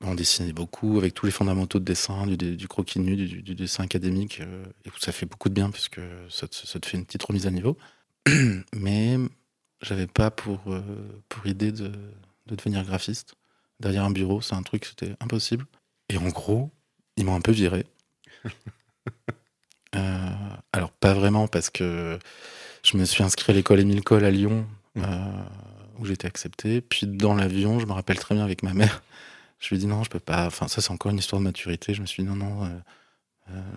on 0.00 0.14
dessinait 0.14 0.52
beaucoup 0.52 0.96
avec 0.98 1.12
tous 1.12 1.26
les 1.26 1.32
fondamentaux 1.32 1.80
de 1.80 1.84
dessin, 1.84 2.26
du, 2.26 2.36
du 2.36 2.68
croquis 2.68 3.00
nu, 3.00 3.16
du, 3.16 3.42
du 3.42 3.54
dessin 3.56 3.84
académique, 3.84 4.40
euh, 4.40 4.64
et 4.84 4.90
ça 5.00 5.10
fait 5.10 5.26
beaucoup 5.26 5.48
de 5.48 5.54
bien 5.54 5.70
puisque 5.70 6.00
ça 6.30 6.46
te, 6.46 6.54
ça 6.54 6.78
te 6.78 6.86
fait 6.86 6.96
une 6.96 7.04
petite 7.04 7.24
remise 7.24 7.46
à 7.46 7.50
niveau. 7.50 7.76
mais 8.72 9.18
j'avais 9.82 10.06
pas 10.06 10.30
pour, 10.30 10.60
euh, 10.68 10.82
pour 11.28 11.46
idée 11.46 11.72
de, 11.72 11.88
de 12.46 12.54
devenir 12.54 12.84
graphiste. 12.84 13.34
Derrière 13.80 14.04
un 14.04 14.10
bureau, 14.10 14.40
c'est 14.40 14.54
un 14.54 14.62
truc, 14.62 14.84
c'était 14.84 15.14
impossible. 15.20 15.66
Et 16.08 16.18
en 16.18 16.28
gros, 16.28 16.70
ils 17.16 17.24
m'ont 17.24 17.34
un 17.36 17.40
peu 17.40 17.52
viré. 17.52 17.86
Euh, 19.96 20.30
alors 20.74 20.92
pas 20.92 21.14
vraiment 21.14 21.48
parce 21.48 21.70
que 21.70 22.18
je 22.84 22.98
me 22.98 23.06
suis 23.06 23.24
inscrit 23.24 23.52
à 23.52 23.54
l'école 23.56 23.80
Émile 23.80 24.02
Cole 24.04 24.24
à 24.26 24.30
Lyon 24.30 24.66
Mmh. 24.94 25.02
euh, 25.04 25.42
où 25.98 26.04
j'étais 26.06 26.26
accepté. 26.26 26.80
Puis 26.80 27.06
dans 27.06 27.34
l'avion, 27.34 27.78
je 27.80 27.86
me 27.86 27.92
rappelle 27.92 28.18
très 28.18 28.34
bien 28.34 28.44
avec 28.44 28.62
ma 28.62 28.74
mère, 28.74 29.02
je 29.58 29.68
lui 29.68 29.76
ai 29.76 29.78
dit 29.78 29.86
non, 29.86 30.04
je 30.04 30.10
peux 30.10 30.20
pas. 30.20 30.46
Enfin 30.46 30.68
ça 30.68 30.80
c'est 30.82 30.90
encore 30.92 31.12
une 31.12 31.18
histoire 31.18 31.40
de 31.40 31.44
maturité. 31.44 31.94
Je 31.94 32.00
me 32.02 32.06
suis 32.06 32.22
dit 32.22 32.28
non 32.28 32.36
non, 32.36 32.82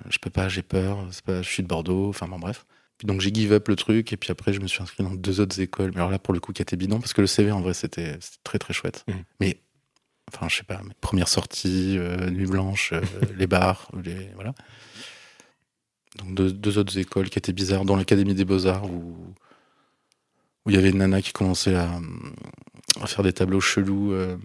je 0.10 0.18
peux 0.20 0.30
pas, 0.30 0.50
j'ai 0.50 0.64
peur. 0.64 1.08
Pas, 1.26 1.42
je 1.42 1.50
suis 1.50 1.64
de 1.64 1.68
Bordeaux. 1.68 2.10
Enfin 2.10 2.28
bon 2.28 2.40
bref. 2.40 2.66
Puis 3.02 3.08
donc 3.08 3.20
j'ai 3.20 3.34
give 3.34 3.52
up 3.52 3.68
le 3.68 3.76
truc 3.76 4.14
et 4.14 4.16
puis 4.16 4.30
après 4.30 4.54
je 4.54 4.60
me 4.60 4.68
suis 4.68 4.84
inscrit 4.84 5.04
dans 5.04 5.16
deux 5.16 5.40
autres 5.40 5.60
écoles. 5.60 5.90
Mais 5.96 6.02
alors 6.02 6.12
là 6.12 6.20
pour 6.20 6.36
le 6.36 6.40
coup 6.40 6.54
qui 6.54 6.62
était 6.62 6.76
bidon 6.76 7.00
parce 7.00 7.14
que 7.14 7.22
le 7.22 7.26
CV 7.26 7.52
en 7.52 7.60
vrai 7.60 7.74
c'était 7.74 8.20
très 8.44 8.60
très 8.60 8.76
chouette. 8.76 9.04
Mmh. 9.08 9.14
Mais 9.40 9.60
enfin 10.32 10.48
je 10.48 10.58
sais 10.58 10.64
pas, 10.64 10.80
mes 10.84 10.94
premières 11.02 11.28
sorties, 11.28 11.96
euh, 11.98 12.30
nuit 12.30 12.46
blanche, 12.46 12.94
euh, 12.94 13.02
les 13.40 13.48
bars, 13.48 13.90
les 14.06 14.30
voilà. 14.36 14.54
Donc 16.20 16.36
deux, 16.36 16.52
deux 16.52 16.78
autres 16.78 16.96
écoles 17.00 17.32
qui 17.32 17.40
étaient 17.40 17.54
bizarres, 17.54 17.86
dans 17.86 17.96
l'Académie 17.96 18.36
des 18.36 18.46
Beaux-Arts 18.46 18.86
où 18.86 19.18
où 20.68 20.70
il 20.70 20.76
y 20.76 20.78
avait 20.78 20.92
une 20.92 21.00
nana 21.00 21.24
qui 21.24 21.32
commençait 21.32 21.74
à, 21.74 22.00
à 23.02 23.08
faire 23.08 23.24
des 23.24 23.34
tableaux 23.34 23.62
chelous 23.62 24.12
euh, 24.12 24.38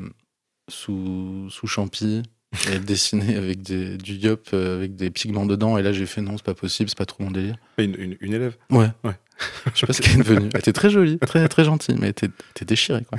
sous, 0.66 1.50
sous 1.50 1.66
champi. 1.66 2.22
Et 2.68 2.72
elle 2.72 2.84
dessinait 2.84 3.36
avec 3.36 3.62
des, 3.62 3.96
du 3.98 4.14
yop 4.14 4.48
euh, 4.54 4.76
avec 4.76 4.94
des 4.96 5.10
pigments 5.10 5.46
dedans. 5.46 5.78
Et 5.78 5.82
là, 5.82 5.92
j'ai 5.92 6.06
fait 6.06 6.20
non, 6.20 6.36
c'est 6.36 6.44
pas 6.46 6.54
possible, 6.54 6.88
c'est 6.88 6.98
pas 6.98 7.06
trop 7.06 7.22
mon 7.24 7.30
délire. 7.30 7.56
Une, 7.78 7.94
une- 7.98 8.16
une 8.20 8.32
élève? 8.34 8.56
Ouais. 8.70 8.90
Ouais. 9.04 9.14
Je 9.74 9.80
sais 9.80 9.86
pas 9.86 9.92
ce 9.92 10.00
qu'elle 10.00 10.14
est 10.20 10.22
devenue. 10.24 10.48
Elle 10.54 10.60
était 10.60 10.72
très 10.72 10.88
jolie, 10.90 11.18
très, 11.18 11.46
très 11.48 11.64
gentille, 11.64 11.96
mais 11.96 12.06
elle 12.06 12.10
était, 12.10 12.64
déchirée, 12.64 13.04
quoi. 13.04 13.18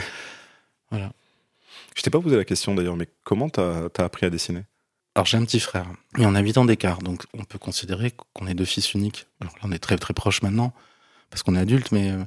Voilà. 0.90 1.12
Je 1.96 2.02
t'ai 2.02 2.10
pas 2.10 2.20
posé 2.22 2.36
la 2.38 2.46
question 2.46 2.74
d'ailleurs, 2.76 2.96
mais 2.96 3.08
comment 3.24 3.50
t'as 3.50 3.88
as 3.98 4.04
appris 4.04 4.26
à 4.26 4.30
dessiner? 4.30 4.64
Alors 5.16 5.26
j'ai 5.26 5.38
un 5.38 5.46
petit 5.46 5.60
frère, 5.60 5.88
mais 6.18 6.26
on 6.28 6.36
a 6.36 6.40
8 6.42 6.60
ans 6.60 6.66
d'écart, 6.66 7.00
donc 7.00 7.24
on 7.34 7.44
peut 7.44 7.58
considérer 7.58 8.12
qu'on 8.34 8.46
est 8.46 8.54
deux 8.54 8.66
fils 8.66 8.94
uniques. 8.94 9.26
Alors 9.42 9.54
là, 9.56 9.62
on 9.64 9.72
est 9.72 9.80
très 9.80 9.98
très 9.98 10.14
proches 10.14 10.44
maintenant, 10.44 10.74
parce 11.32 11.42
qu'on 11.42 11.56
est 11.56 11.60
adultes, 11.60 11.92
mais 11.92 12.12
euh, 12.12 12.24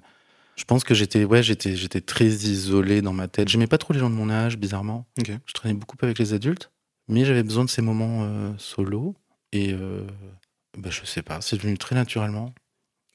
je 0.56 0.64
pense 0.64 0.82
que 0.82 0.92
j'étais 0.92 1.24
ouais, 1.24 1.40
j'étais 1.44 1.76
j'étais 1.76 2.00
très 2.00 2.26
isolé 2.26 3.00
dans 3.00 3.12
ma 3.12 3.28
tête. 3.28 3.48
J'aimais 3.48 3.68
pas 3.68 3.78
trop 3.78 3.92
les 3.94 4.00
gens 4.00 4.10
de 4.10 4.16
mon 4.16 4.28
âge, 4.28 4.58
bizarrement. 4.58 5.06
Je 5.24 5.52
traînais 5.54 5.74
beaucoup 5.74 5.96
avec 6.02 6.18
les 6.18 6.32
adultes, 6.34 6.72
mais 7.10 7.24
j'avais 7.24 7.42
besoin 7.42 7.64
de 7.64 7.70
ces 7.70 7.82
moments 7.82 8.22
euh, 8.22 8.52
solo, 8.58 9.14
et 9.52 9.72
euh, 9.72 10.06
bah, 10.78 10.90
je 10.90 11.04
sais 11.04 11.22
pas, 11.22 11.40
c'est 11.40 11.56
devenu 11.56 11.76
très 11.76 11.94
naturellement. 11.94 12.54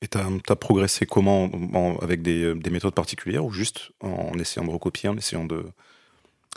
Et 0.01 0.07
t'as 0.07 0.29
as 0.49 0.55
progressé 0.55 1.05
comment 1.05 1.45
en- 1.45 1.97
Avec 1.99 2.21
des, 2.21 2.53
des 2.53 2.69
méthodes 2.69 2.93
particulières 2.93 3.45
ou 3.45 3.51
juste 3.51 3.91
en 4.01 4.37
essayant 4.37 4.65
de 4.67 4.71
recopier, 4.71 5.09
en 5.09 5.17
essayant 5.17 5.45
de. 5.45 5.65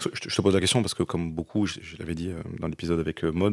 Je 0.01 0.29
te, 0.29 0.43
pose 0.43 0.55
la 0.55 0.61
question 0.61 0.83
parce 0.83 0.95
que, 0.95 1.03
comme 1.03 1.33
beaucoup, 1.33 1.67
je, 1.67 1.81
l'avais 1.99 2.15
dit 2.15 2.29
euh, 2.29 2.43
dans 2.61 2.69
l'épisode 2.69 3.01
avec 3.01 3.25
euh, 3.25 3.33
euh, 3.35 3.53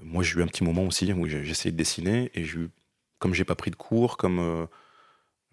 moi 0.00 0.22
j'ai 0.22 0.38
eu 0.38 0.42
un 0.42 0.46
petit 0.46 0.62
moment 0.62 0.84
aussi 0.84 1.12
où 1.12 1.26
j'ai 1.26 1.48
essayé 1.48 1.72
de 1.72 1.76
dessiner 1.76 2.30
et 2.34 2.44
j'ai 2.44 2.58
eu, 2.58 2.70
comme 3.18 3.34
j'ai 3.34 3.44
pas 3.44 3.56
pris 3.56 3.70
de 3.70 3.76
cours, 3.76 4.16
comme. 4.16 4.38
euh, 4.40 4.66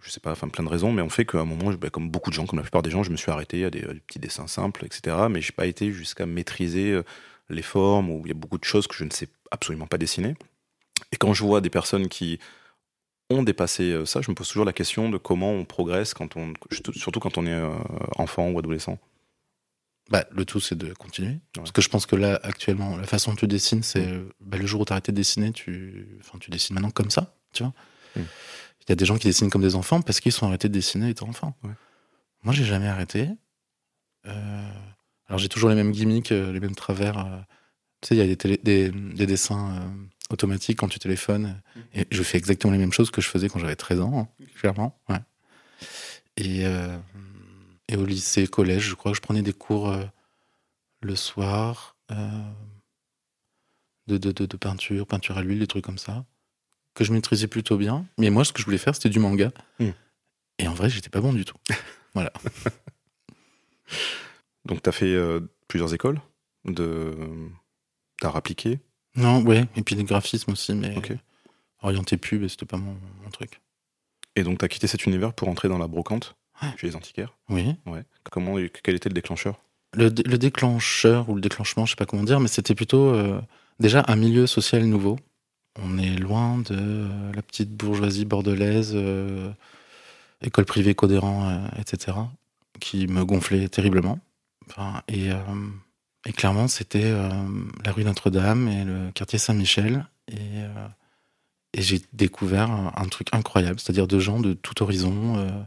je 0.03 0.11
sais 0.11 0.19
pas, 0.19 0.31
enfin 0.31 0.49
plein 0.49 0.63
de 0.65 0.69
raisons, 0.69 0.91
mais 0.91 1.01
on 1.01 1.09
fait 1.09 1.25
qu'à 1.25 1.39
un 1.39 1.45
moment, 1.45 1.71
bah, 1.73 1.89
comme 1.89 2.09
beaucoup 2.09 2.29
de 2.29 2.35
gens, 2.35 2.45
comme 2.45 2.59
la 2.59 2.63
plupart 2.63 2.81
des 2.81 2.91
gens, 2.91 3.03
je 3.03 3.11
me 3.11 3.15
suis 3.15 3.31
arrêté 3.31 3.63
à 3.65 3.69
des, 3.69 3.81
petits 3.81 4.19
dessins 4.19 4.47
simples, 4.47 4.85
etc. 4.85 5.15
Mais 5.29 5.41
j'ai 5.41 5.53
pas 5.53 5.65
été 5.65 5.91
jusqu'à 5.91 6.25
maîtriser 6.25 6.91
euh, 6.91 7.03
les 7.49 7.61
formes, 7.61 8.09
où 8.09 8.21
il 8.25 8.29
y 8.29 8.31
a 8.31 8.35
beaucoup 8.35 8.57
de 8.57 8.63
choses 8.63 8.87
que 8.87 8.95
je 8.95 9.03
ne 9.03 9.09
sais 9.09 9.27
absolument 9.51 9.87
pas 9.87 9.97
dessiner. 9.97 10.35
Et 11.11 11.17
quand 11.17 11.33
je 11.33 11.43
vois 11.43 11.61
des 11.61 11.69
personnes 11.69 12.07
qui 12.07 12.39
ont 13.29 13.43
dépassé 13.43 13.91
euh, 13.91 14.05
ça, 14.05 14.21
je 14.21 14.29
me 14.29 14.35
pose 14.35 14.47
toujours 14.47 14.65
la 14.65 14.73
question 14.73 15.09
de 15.09 15.17
comment 15.17 15.51
on 15.51 15.65
progresse 15.65 16.13
quand 16.13 16.35
on, 16.35 16.53
surtout 16.71 17.19
quand 17.19 17.37
on 17.37 17.45
est 17.45 17.51
euh, 17.51 17.75
enfant 18.17 18.49
ou 18.49 18.59
adolescent. 18.59 18.97
Bah, 20.09 20.25
le 20.31 20.45
tout, 20.45 20.59
c'est 20.59 20.77
de 20.77 20.93
continuer. 20.93 21.39
Parce 21.53 21.71
que 21.71 21.81
je 21.81 21.89
pense 21.89 22.05
que 22.05 22.15
là, 22.15 22.39
actuellement, 22.43 22.97
la 22.97 23.07
façon 23.07 23.31
dont 23.31 23.37
tu 23.37 23.47
dessines, 23.47 23.83
c'est 23.83 24.05
euh, 24.05 24.29
bah, 24.41 24.57
le 24.57 24.65
jour 24.65 24.81
où 24.81 24.85
tu 24.85 24.91
arrêté 24.91 25.11
de 25.11 25.17
dessiner, 25.17 25.51
tu, 25.51 26.19
enfin, 26.19 26.37
tu 26.39 26.51
dessines 26.51 26.73
maintenant 26.75 26.91
comme 26.91 27.09
ça, 27.09 27.35
tu 27.53 27.63
vois. 27.63 27.73
Mm. 28.15 28.21
Il 28.81 28.89
y 28.89 28.91
a 28.91 28.95
des 28.95 29.05
gens 29.05 29.17
qui 29.17 29.27
dessinent 29.27 29.49
comme 29.49 29.61
des 29.61 29.75
enfants 29.75 30.01
parce 30.01 30.19
qu'ils 30.19 30.33
sont 30.33 30.45
arrêtés 30.45 30.67
de 30.67 30.73
dessiner 30.73 31.09
étant 31.09 31.29
enfants. 31.29 31.55
Ouais. 31.63 31.71
Moi, 32.43 32.53
j'ai 32.53 32.65
jamais 32.65 32.87
arrêté. 32.87 33.29
Euh, 34.25 34.69
alors, 35.27 35.39
j'ai 35.39 35.49
toujours 35.49 35.69
les 35.69 35.75
mêmes 35.75 35.91
gimmicks, 35.91 36.31
euh, 36.31 36.51
les 36.51 36.59
mêmes 36.59 36.75
travers. 36.75 37.17
euh. 37.17 37.39
Tu 38.01 38.09
sais, 38.09 38.15
il 38.15 38.17
y 38.17 38.21
a 38.21 38.27
des, 38.27 38.35
télé- 38.35 38.59
des, 38.61 38.91
des 38.91 39.25
dessins 39.25 39.75
euh, 39.77 39.89
automatiques 40.29 40.77
quand 40.79 40.89
tu 40.89 40.99
téléphones. 40.99 41.61
Et 41.93 42.05
je 42.11 42.21
fais 42.23 42.37
exactement 42.37 42.73
les 42.73 42.79
mêmes 42.79 42.91
choses 42.91 43.09
que 43.11 43.21
je 43.21 43.29
faisais 43.29 43.47
quand 43.49 43.59
j'avais 43.59 43.75
13 43.77 44.01
ans, 44.01 44.27
hein, 44.39 44.45
clairement. 44.59 44.99
Ouais. 45.07 45.19
Et, 46.35 46.65
euh, 46.65 46.97
et 47.87 47.95
au 47.95 48.05
lycée, 48.05 48.47
collège, 48.47 48.89
je 48.89 48.95
crois 48.95 49.11
que 49.11 49.15
je 49.15 49.21
prenais 49.21 49.41
des 49.41 49.53
cours 49.53 49.87
euh, 49.89 50.03
le 51.01 51.15
soir 51.15 51.95
de, 54.07 54.17
de, 54.17 54.31
de, 54.31 54.45
de 54.45 54.57
peinture, 54.57 55.07
peinture 55.07 55.37
à 55.37 55.41
l'huile, 55.41 55.59
des 55.59 55.67
trucs 55.67 55.85
comme 55.85 55.97
ça, 55.97 56.25
que 56.93 57.03
je 57.05 57.13
maîtrisais 57.13 57.47
plutôt 57.47 57.77
bien. 57.77 58.05
Mais 58.17 58.29
moi, 58.29 58.43
ce 58.43 58.51
que 58.51 58.59
je 58.59 58.65
voulais 58.65 58.77
faire, 58.77 58.93
c'était 58.95 59.09
du 59.09 59.19
manga. 59.19 59.51
Mm. 59.79 59.89
Et 60.59 60.67
en 60.67 60.73
vrai, 60.73 60.89
j'étais 60.89 61.09
pas 61.09 61.21
bon 61.21 61.31
du 61.33 61.45
tout. 61.45 61.57
Donc, 64.65 64.81
tu 64.81 64.89
as 64.89 64.93
fait 64.93 65.13
euh, 65.13 65.39
plusieurs 65.67 65.93
écoles 65.93 66.19
de 66.65 67.13
d'art 68.21 68.35
appliqué. 68.35 68.79
Non, 69.15 69.41
ouais, 69.43 69.65
et 69.75 69.81
puis 69.83 69.95
des 69.95 70.03
graphismes 70.03 70.51
aussi, 70.53 70.73
mais 70.73 70.95
orienté 71.81 72.17
pub, 72.17 72.47
c'était 72.47 72.65
pas 72.65 72.77
mon, 72.77 72.95
mon 73.23 73.29
truc. 73.31 73.59
Et 74.35 74.43
donc, 74.43 74.59
tu 74.59 74.65
as 74.65 74.67
quitté 74.69 74.87
cet 74.87 75.05
univers 75.05 75.33
pour 75.33 75.49
entrer 75.49 75.67
dans 75.67 75.77
la 75.77 75.87
brocante 75.87 76.35
Ouais. 76.61 76.69
chez 76.77 76.87
les 76.87 76.95
antiquaires. 76.95 77.35
Oui. 77.49 77.75
Ouais. 77.85 78.03
Comment, 78.31 78.55
quel 78.83 78.95
était 78.95 79.09
le 79.09 79.13
déclencheur? 79.13 79.59
Le, 79.93 80.09
dé- 80.09 80.23
le 80.23 80.37
déclencheur 80.37 81.27
ou 81.29 81.35
le 81.35 81.41
déclenchement, 81.41 81.85
je 81.85 81.91
sais 81.91 81.95
pas 81.95 82.05
comment 82.05 82.23
dire, 82.23 82.39
mais 82.39 82.47
c'était 82.47 82.75
plutôt 82.75 83.09
euh, 83.09 83.41
déjà 83.79 84.03
un 84.07 84.15
milieu 84.15 84.47
social 84.47 84.85
nouveau. 84.85 85.17
On 85.81 85.97
est 85.97 86.15
loin 86.15 86.59
de 86.59 86.75
euh, 86.77 87.31
la 87.33 87.41
petite 87.41 87.71
bourgeoisie 87.75 88.25
bordelaise, 88.25 88.95
école 90.41 90.65
privée 90.65 90.95
Codéran, 90.95 91.67
etc., 91.77 92.17
qui 92.79 93.07
me 93.07 93.23
gonflait 93.25 93.67
terriblement. 93.67 94.19
Enfin, 94.69 95.01
et, 95.07 95.31
euh, 95.31 95.37
et 96.25 96.33
clairement, 96.33 96.67
c'était 96.67 97.03
euh, 97.05 97.29
la 97.85 97.91
rue 97.91 98.03
Notre-Dame 98.03 98.67
et 98.67 98.83
le 98.83 99.11
quartier 99.11 99.39
Saint-Michel. 99.39 100.07
Et, 100.29 100.37
euh, 100.39 100.87
et 101.73 101.81
j'ai 101.81 102.01
découvert 102.13 102.69
un, 102.71 102.93
un 102.95 103.07
truc 103.07 103.27
incroyable, 103.31 103.79
c'est-à-dire 103.79 104.07
de 104.07 104.19
gens 104.19 104.39
de 104.39 104.53
tout 104.53 104.81
horizon. 104.83 105.65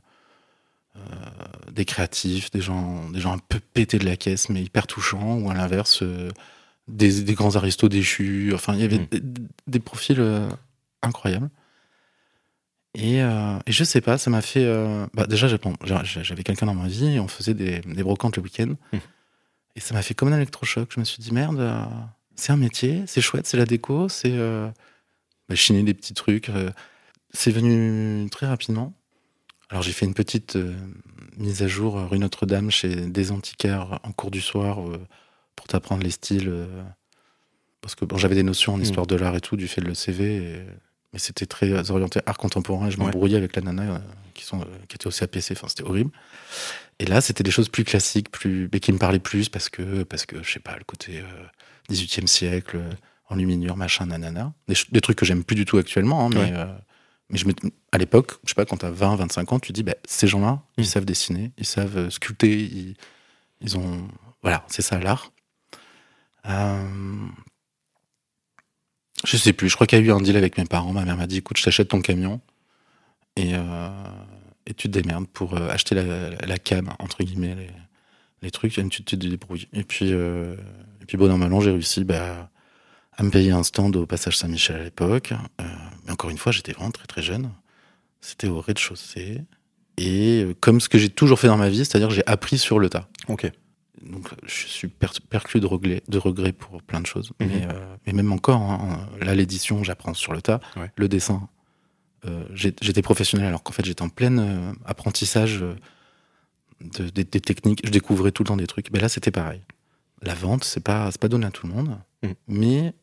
des 1.73 1.85
créatifs, 1.85 2.51
des 2.51 2.63
gens, 2.63 3.11
des 3.11 3.21
gens 3.21 3.35
un 3.35 3.39
peu 3.39 3.61
pétés 3.61 3.99
de 3.99 4.07
la 4.07 4.17
caisse, 4.17 4.49
mais 4.49 4.63
hyper 4.63 4.87
touchants, 4.87 5.39
ou 5.39 5.51
à 5.51 5.55
l'inverse, 5.55 6.03
des, 6.89 7.23
des 7.23 7.35
grands 7.35 7.55
aristos 7.57 7.91
déchus. 7.91 8.53
Enfin, 8.55 8.75
il 8.75 8.81
y 8.81 8.85
avait 8.85 9.01
Mm. 9.01 9.07
des, 9.11 9.23
des 9.67 9.79
profils 9.81 10.23
incroyables. 11.03 11.51
Et, 12.99 13.23
euh, 13.23 13.59
et 13.67 13.73
je 13.73 13.85
sais 13.85 14.01
pas, 14.01 14.17
ça 14.17 14.31
m'a 14.31 14.41
fait. 14.41 14.65
euh, 14.65 15.07
bah, 15.13 15.27
déjà, 15.27 15.49
j'avais 15.49 16.43
quelqu'un 16.43 16.65
dans 16.67 16.75
ma 16.75 16.89
vie, 16.89 17.21
on 17.21 17.29
faisait 17.29 17.53
des, 17.55 17.81
des 17.81 18.03
brocantes 18.03 18.37
le 18.37 18.43
week-end. 18.43 18.75
Mm. 18.93 18.97
Et 19.77 19.81
ça 19.81 19.93
m'a 19.95 20.01
fait 20.03 20.15
comme 20.15 20.33
un 20.33 20.37
électrochoc. 20.37 20.91
Je 20.95 21.01
me 21.01 21.05
suis 21.05 21.23
dit, 21.23 21.31
merde, 21.33 21.61
euh, 21.61 21.85
c'est 22.37 22.53
un 22.53 22.57
métier, 22.57 23.05
c'est 23.07 23.21
chouette, 23.21 23.47
c'est 23.47 23.59
la 23.59 23.67
déco, 23.67 24.09
c'est 24.09 24.35
bah, 25.49 25.55
chiner 25.55 25.83
des 25.83 25.93
petits 25.95 26.15
trucs. 26.15 26.51
c'est 27.33 27.51
venu 27.51 28.29
très 28.31 28.47
rapidement. 28.47 28.95
Alors 29.69 29.83
j'ai 29.83 29.93
fait 29.93 30.07
une 30.07 30.15
petite 30.15 30.57
mise 31.37 31.63
à 31.63 31.69
jour 31.69 31.95
rue 32.09 32.19
Notre-Dame 32.19 32.71
chez 32.71 32.95
des 33.09 33.31
antiquaires 33.33 33.99
en 34.05 34.13
cours 34.13 34.31
du 34.31 34.41
soir 34.41 34.79
pour 35.55 35.67
t'apprendre 35.67 36.03
les 36.03 36.11
styles. 36.11 36.53
parce 37.83 37.95
que 37.95 38.05
bon, 38.05 38.17
j'avais 38.17 38.35
des 38.35 38.43
notions 38.43 38.75
en 38.75 38.79
Mm. 38.79 38.83
histoire 38.83 39.07
de 39.07 39.15
l'art 39.17 39.37
et 39.37 39.41
tout 39.41 39.57
du 39.57 39.69
fait 39.69 39.81
de 39.81 39.87
l'ECV, 39.87 40.37
et- 40.37 40.67
mais 41.17 41.21
c'était 41.21 41.47
très 41.47 41.91
orienté 41.91 42.21
art 42.27 42.37
contemporain. 42.37 42.89
et 42.89 42.91
Je 42.91 42.99
Ouais. 42.99 43.05
m'embrouillais 43.05 43.39
avec 43.39 43.57
la 43.57 43.63
nana 43.63 43.83
euh, 43.95 43.99
qui, 44.35 44.45
sont, 44.45 44.61
euh, 44.61 44.65
qui 44.87 44.97
était 44.97 45.07
aussi 45.07 45.25
APC, 45.25 45.53
enfin 45.53 45.67
c'était 45.67 45.83
horrible. 45.85 46.11
Et 46.99 47.07
là, 47.07 47.23
c'était 47.23 47.43
des 47.43 47.51
choses 47.51 47.71
plus 47.71 47.85
classiques, 47.85 48.31
plus, 48.31 48.69
mais 48.71 48.81
qui 48.81 48.93
me 48.93 48.99
parlaient 48.99 49.19
plus 49.19 49.49
parce 49.49 49.71
que, 49.71 50.03
parce 50.03 50.27
que 50.27 50.43
je 50.43 50.53
sais 50.53 50.61
pas, 50.61 50.77
le 50.77 50.85
côté 50.85 51.21
euh, 51.21 51.25
18e 51.89 52.27
siècle, 52.27 52.77
euh, 52.77 52.93
enluminure, 53.31 53.79
machin, 53.79 54.05
nanana. 54.05 54.53
Des, 54.69 55.01
trucs 55.01 55.17
que 55.17 55.25
j'aime 55.25 55.43
plus 55.43 55.57
du 55.57 55.65
tout 55.65 55.79
actuellement, 55.79 56.27
hein, 56.27 56.29
mais, 56.35 56.41
Ouais. 56.41 56.53
euh, 56.53 56.67
mais 57.31 57.39
je 57.39 57.47
me, 57.47 57.55
à 57.93 57.97
l'époque, 57.99 58.33
je 58.45 58.51
sais 58.51 58.55
pas, 58.55 58.67
quand 58.67 58.77
t'as 58.77 58.91
20, 58.91 59.17
25 59.17 59.53
ans, 59.55 59.59
tu 59.59 59.73
dis, 59.73 59.85
bah, 59.85 59.95
ces 60.07 60.27
gens-là, 60.27 60.61
Mm. 60.77 60.83
ils 60.83 60.87
savent 60.87 61.07
dessiner, 61.07 61.53
ils 61.57 61.65
savent 61.65 61.97
euh, 61.97 62.11
sculpter, 62.11 62.53
ils, 62.61 62.95
ils 63.63 63.79
ont. 63.79 64.07
Voilà, 64.43 64.67
c'est 64.69 64.83
ça 64.83 64.99
l'art. 65.01 65.33
Euh, 66.47 67.27
je 69.25 69.37
sais 69.37 69.53
plus, 69.53 69.69
je 69.69 69.75
crois 69.75 69.87
qu'il 69.87 69.99
y 69.99 70.03
a 70.03 70.05
eu 70.05 70.13
un 70.13 70.21
deal 70.21 70.37
avec 70.37 70.59
mes 70.59 70.65
parents. 70.65 70.93
Ma 70.93 71.05
mère 71.05 71.17
m'a 71.17 71.27
dit, 71.27 71.39
écoute, 71.39 71.57
je 71.59 71.65
t'achète 71.65 71.89
ton 71.89 72.01
camion 72.01 72.41
et, 73.37 73.55
euh, 73.55 73.89
tu 74.77 74.89
te 74.89 74.99
démerdes 74.99 75.29
pour 75.29 75.55
euh, 75.55 75.69
acheter 75.71 75.95
la, 75.95 76.59
cam, 76.59 76.93
entre 76.99 77.23
guillemets, 77.23 77.57
les, 78.43 78.51
trucs, 78.51 78.79
et 78.79 78.89
tu 78.89 79.05
te 79.05 79.17
débrouilles. 79.17 79.69
Et 79.73 79.85
puis, 79.85 80.13
euh, 80.13 80.57
et 81.03 81.07
puis 81.07 81.17
bon, 81.17 81.29
normalement, 81.29 81.61
j'ai 81.61 81.71
réussi 81.71 82.05
bah, 82.05 82.51
à 83.17 83.23
me 83.23 83.31
payer 83.31 83.53
un 83.53 83.63
stand 83.63 83.95
au 83.97 84.07
passage 84.07 84.37
Saint-Michel 84.37 84.77
à 84.77 84.85
l'époque. 84.85 85.33
Mais 86.05 86.13
encore 86.13 86.31
une 86.31 86.39
fois, 86.39 86.53
j'étais 86.53 86.73
vraiment 86.73 86.91
très 86.91 87.07
très 87.07 87.23
jeune. 87.23 87.51
C'était 88.21 88.49
au 88.49 88.61
rez-de-chaussée. 88.61 89.43
Et 89.99 90.47
comme 90.61 90.81
ce 90.81 90.89
que 90.89 90.99
j'ai 90.99 91.09
toujours 91.09 91.39
fait 91.39 91.49
dans 91.49 91.57
ma 91.57 91.69
vie, 91.69 91.79
c'est-à-dire 91.85 92.11
j'ai 92.11 92.27
appris 92.27 92.59
sur 92.59 92.79
le 92.79 92.91
tas. 92.91 93.09
Ok. 93.29 93.51
Donc 94.03 94.29
je 94.45 94.67
suis 94.67 94.89
per- 94.89 95.09
perclus 95.31 95.61
de 95.61 95.67
regrets, 95.67 96.03
de 96.09 96.51
pour 96.53 96.83
plein 96.83 97.01
de 97.01 97.07
choses. 97.07 97.33
Mhm. 97.41 97.49
mais, 97.49 97.67
euh, 97.67 97.97
mais 98.07 98.13
même 98.13 98.33
encore, 98.33 98.61
hein, 98.61 99.09
là 99.21 99.35
l'édition, 99.35 99.83
j'apprends 99.85 100.15
sur 100.15 100.33
le 100.33 100.43
tas. 100.43 100.61
Ouais. 100.77 100.91
Le 100.97 101.09
dessin, 101.09 101.49
euh, 102.27 102.45
j'étais 102.53 103.03
professionnel 103.03 103.47
alors 103.47 103.63
qu'en 103.63 103.73
fait 103.73 103.85
j'étais 103.85 104.03
en 104.03 104.09
plein 104.09 104.37
euh, 104.39 104.73
apprentissage 104.85 105.63
euh, 105.63 105.75
de- 106.81 107.09
des, 107.09 107.25
techniques. 107.25 107.81
Je 107.85 107.91
découvrais 107.91 108.33
tout 108.33 108.43
le 108.43 108.49
temps 108.49 108.57
des 108.57 108.67
trucs. 108.67 108.91
Mais 108.93 109.01
là 109.01 109.09
c'était 109.09 109.31
pareil. 109.31 109.63
La 110.23 110.35
vente, 110.35 110.65
c'est 110.65 110.81
pas, 110.83 111.11
pas 111.13 111.29
donné 111.29 111.47
à 111.47 111.51
tout 111.51 111.67
le 111.67 111.73
monde. 111.73 111.99
Mhm. 112.23 112.35
Mais 112.49 112.95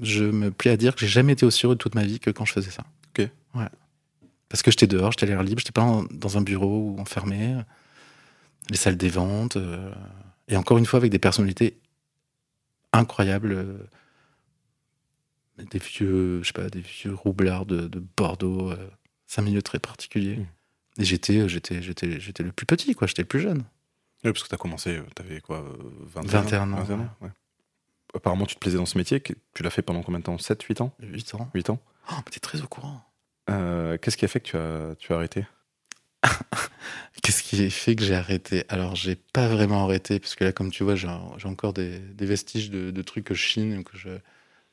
je 0.00 0.24
me 0.24 0.50
plais 0.50 0.70
à 0.70 0.76
dire 0.76 0.94
que 0.94 1.00
j'ai 1.00 1.08
jamais 1.08 1.32
été 1.34 1.44
aussi 1.46 1.66
heureux 1.66 1.74
de 1.76 1.78
toute 1.80 1.94
ma 1.94 2.04
vie 2.04 2.20
que 2.20 2.30
quand 2.30 2.44
je 2.44 2.52
faisais 2.52 2.70
ça. 2.70 2.84
Ok. 3.10 3.28
Ouais. 3.54 3.68
Parce 4.48 4.62
que 4.62 4.70
j'étais 4.70 4.86
dehors, 4.86 5.12
j'étais 5.12 5.24
à 5.26 5.28
l'air 5.28 5.42
libre, 5.42 5.60
j'étais 5.60 5.72
pas 5.72 5.82
en- 5.82 6.04
dans 6.10 6.36
un 6.38 6.42
bureau 6.42 6.90
ou 6.96 7.00
enfermé. 7.00 7.56
Les 8.70 8.76
salles 8.76 8.96
des 8.96 9.08
ventes. 9.08 9.56
euh, 9.56 9.92
et 10.48 10.56
encore 10.56 10.78
une 10.78 10.86
fois, 10.86 10.98
avec 10.98 11.10
des 11.10 11.18
personnalités 11.18 11.78
incroyables. 12.92 13.52
euh, 13.52 13.78
des 15.70 15.78
vieux, 15.78 16.42
je 16.42 16.46
sais 16.48 16.52
pas, 16.52 16.68
des 16.68 16.80
vieux 16.80 17.14
roublards 17.14 17.66
de, 17.66 17.86
de 17.86 18.02
Bordeaux. 18.16 18.70
euh, 18.70 18.90
c'est 19.26 19.40
un 19.40 19.44
milieu 19.44 19.62
très 19.62 19.78
particulier. 19.78 20.36
Mm. 20.36 20.46
Et 20.98 21.04
j'étais, 21.04 21.48
j'étais, 21.48 21.80
j'étais, 21.82 22.20
j'étais 22.20 22.42
le 22.42 22.52
plus 22.52 22.66
petit, 22.66 22.94
quoi. 22.94 23.06
J'étais 23.06 23.22
le 23.22 23.28
plus 23.28 23.40
jeune. 23.40 23.62
Oui, 24.24 24.32
parce 24.32 24.42
que 24.42 24.48
tu 24.48 24.54
as 24.54 24.58
commencé, 24.58 25.00
tu 25.16 25.22
avais 25.22 25.40
quoi, 25.40 25.58
euh, 25.60 25.72
21, 26.14 26.40
21 26.42 26.72
ans, 26.72 26.82
21 26.82 26.98
ouais. 27.22 27.30
Apparemment, 28.14 28.44
tu 28.46 28.54
te 28.56 28.60
plaisais 28.60 28.76
dans 28.76 28.86
ce 28.86 28.98
métier. 28.98 29.22
Tu 29.22 29.62
l'as 29.62 29.70
fait 29.70 29.80
pendant 29.82 30.02
combien 30.02 30.18
de 30.18 30.24
temps? 30.24 30.36
7, 30.38 30.62
8 30.62 30.80
ans? 30.82 30.94
8 31.00 31.34
ans. 31.34 31.50
8 31.54 31.70
ans 31.70 31.78
Oh, 32.10 32.14
mais 32.16 32.30
t'es 32.30 32.40
très 32.40 32.60
au 32.60 32.66
courant. 32.66 33.02
Euh, 33.48 33.96
Qu'est-ce 33.98 34.16
qui 34.16 34.24
a 34.24 34.28
fait 34.28 34.40
que 34.40 34.48
tu 34.50 34.56
as, 34.56 34.94
tu 34.96 35.12
as 35.12 35.16
arrêté? 35.16 35.46
Qu'est-ce 37.22 37.42
qui 37.42 37.70
fait 37.70 37.94
que 37.94 38.02
j'ai 38.02 38.14
arrêté? 38.14 38.64
Alors, 38.68 38.96
j'ai 38.96 39.14
pas 39.14 39.46
vraiment 39.46 39.84
arrêté, 39.84 40.18
parce 40.18 40.34
que 40.34 40.44
là, 40.44 40.52
comme 40.52 40.70
tu 40.70 40.82
vois, 40.82 40.96
j'ai 40.96 41.08
encore 41.44 41.72
des, 41.72 42.00
vestiges 42.18 42.70
de, 42.70 43.02
trucs 43.02 43.24
que 43.24 43.34
je 43.34 43.42
chine. 43.42 43.84
Que 43.84 43.96
je... 43.96 44.10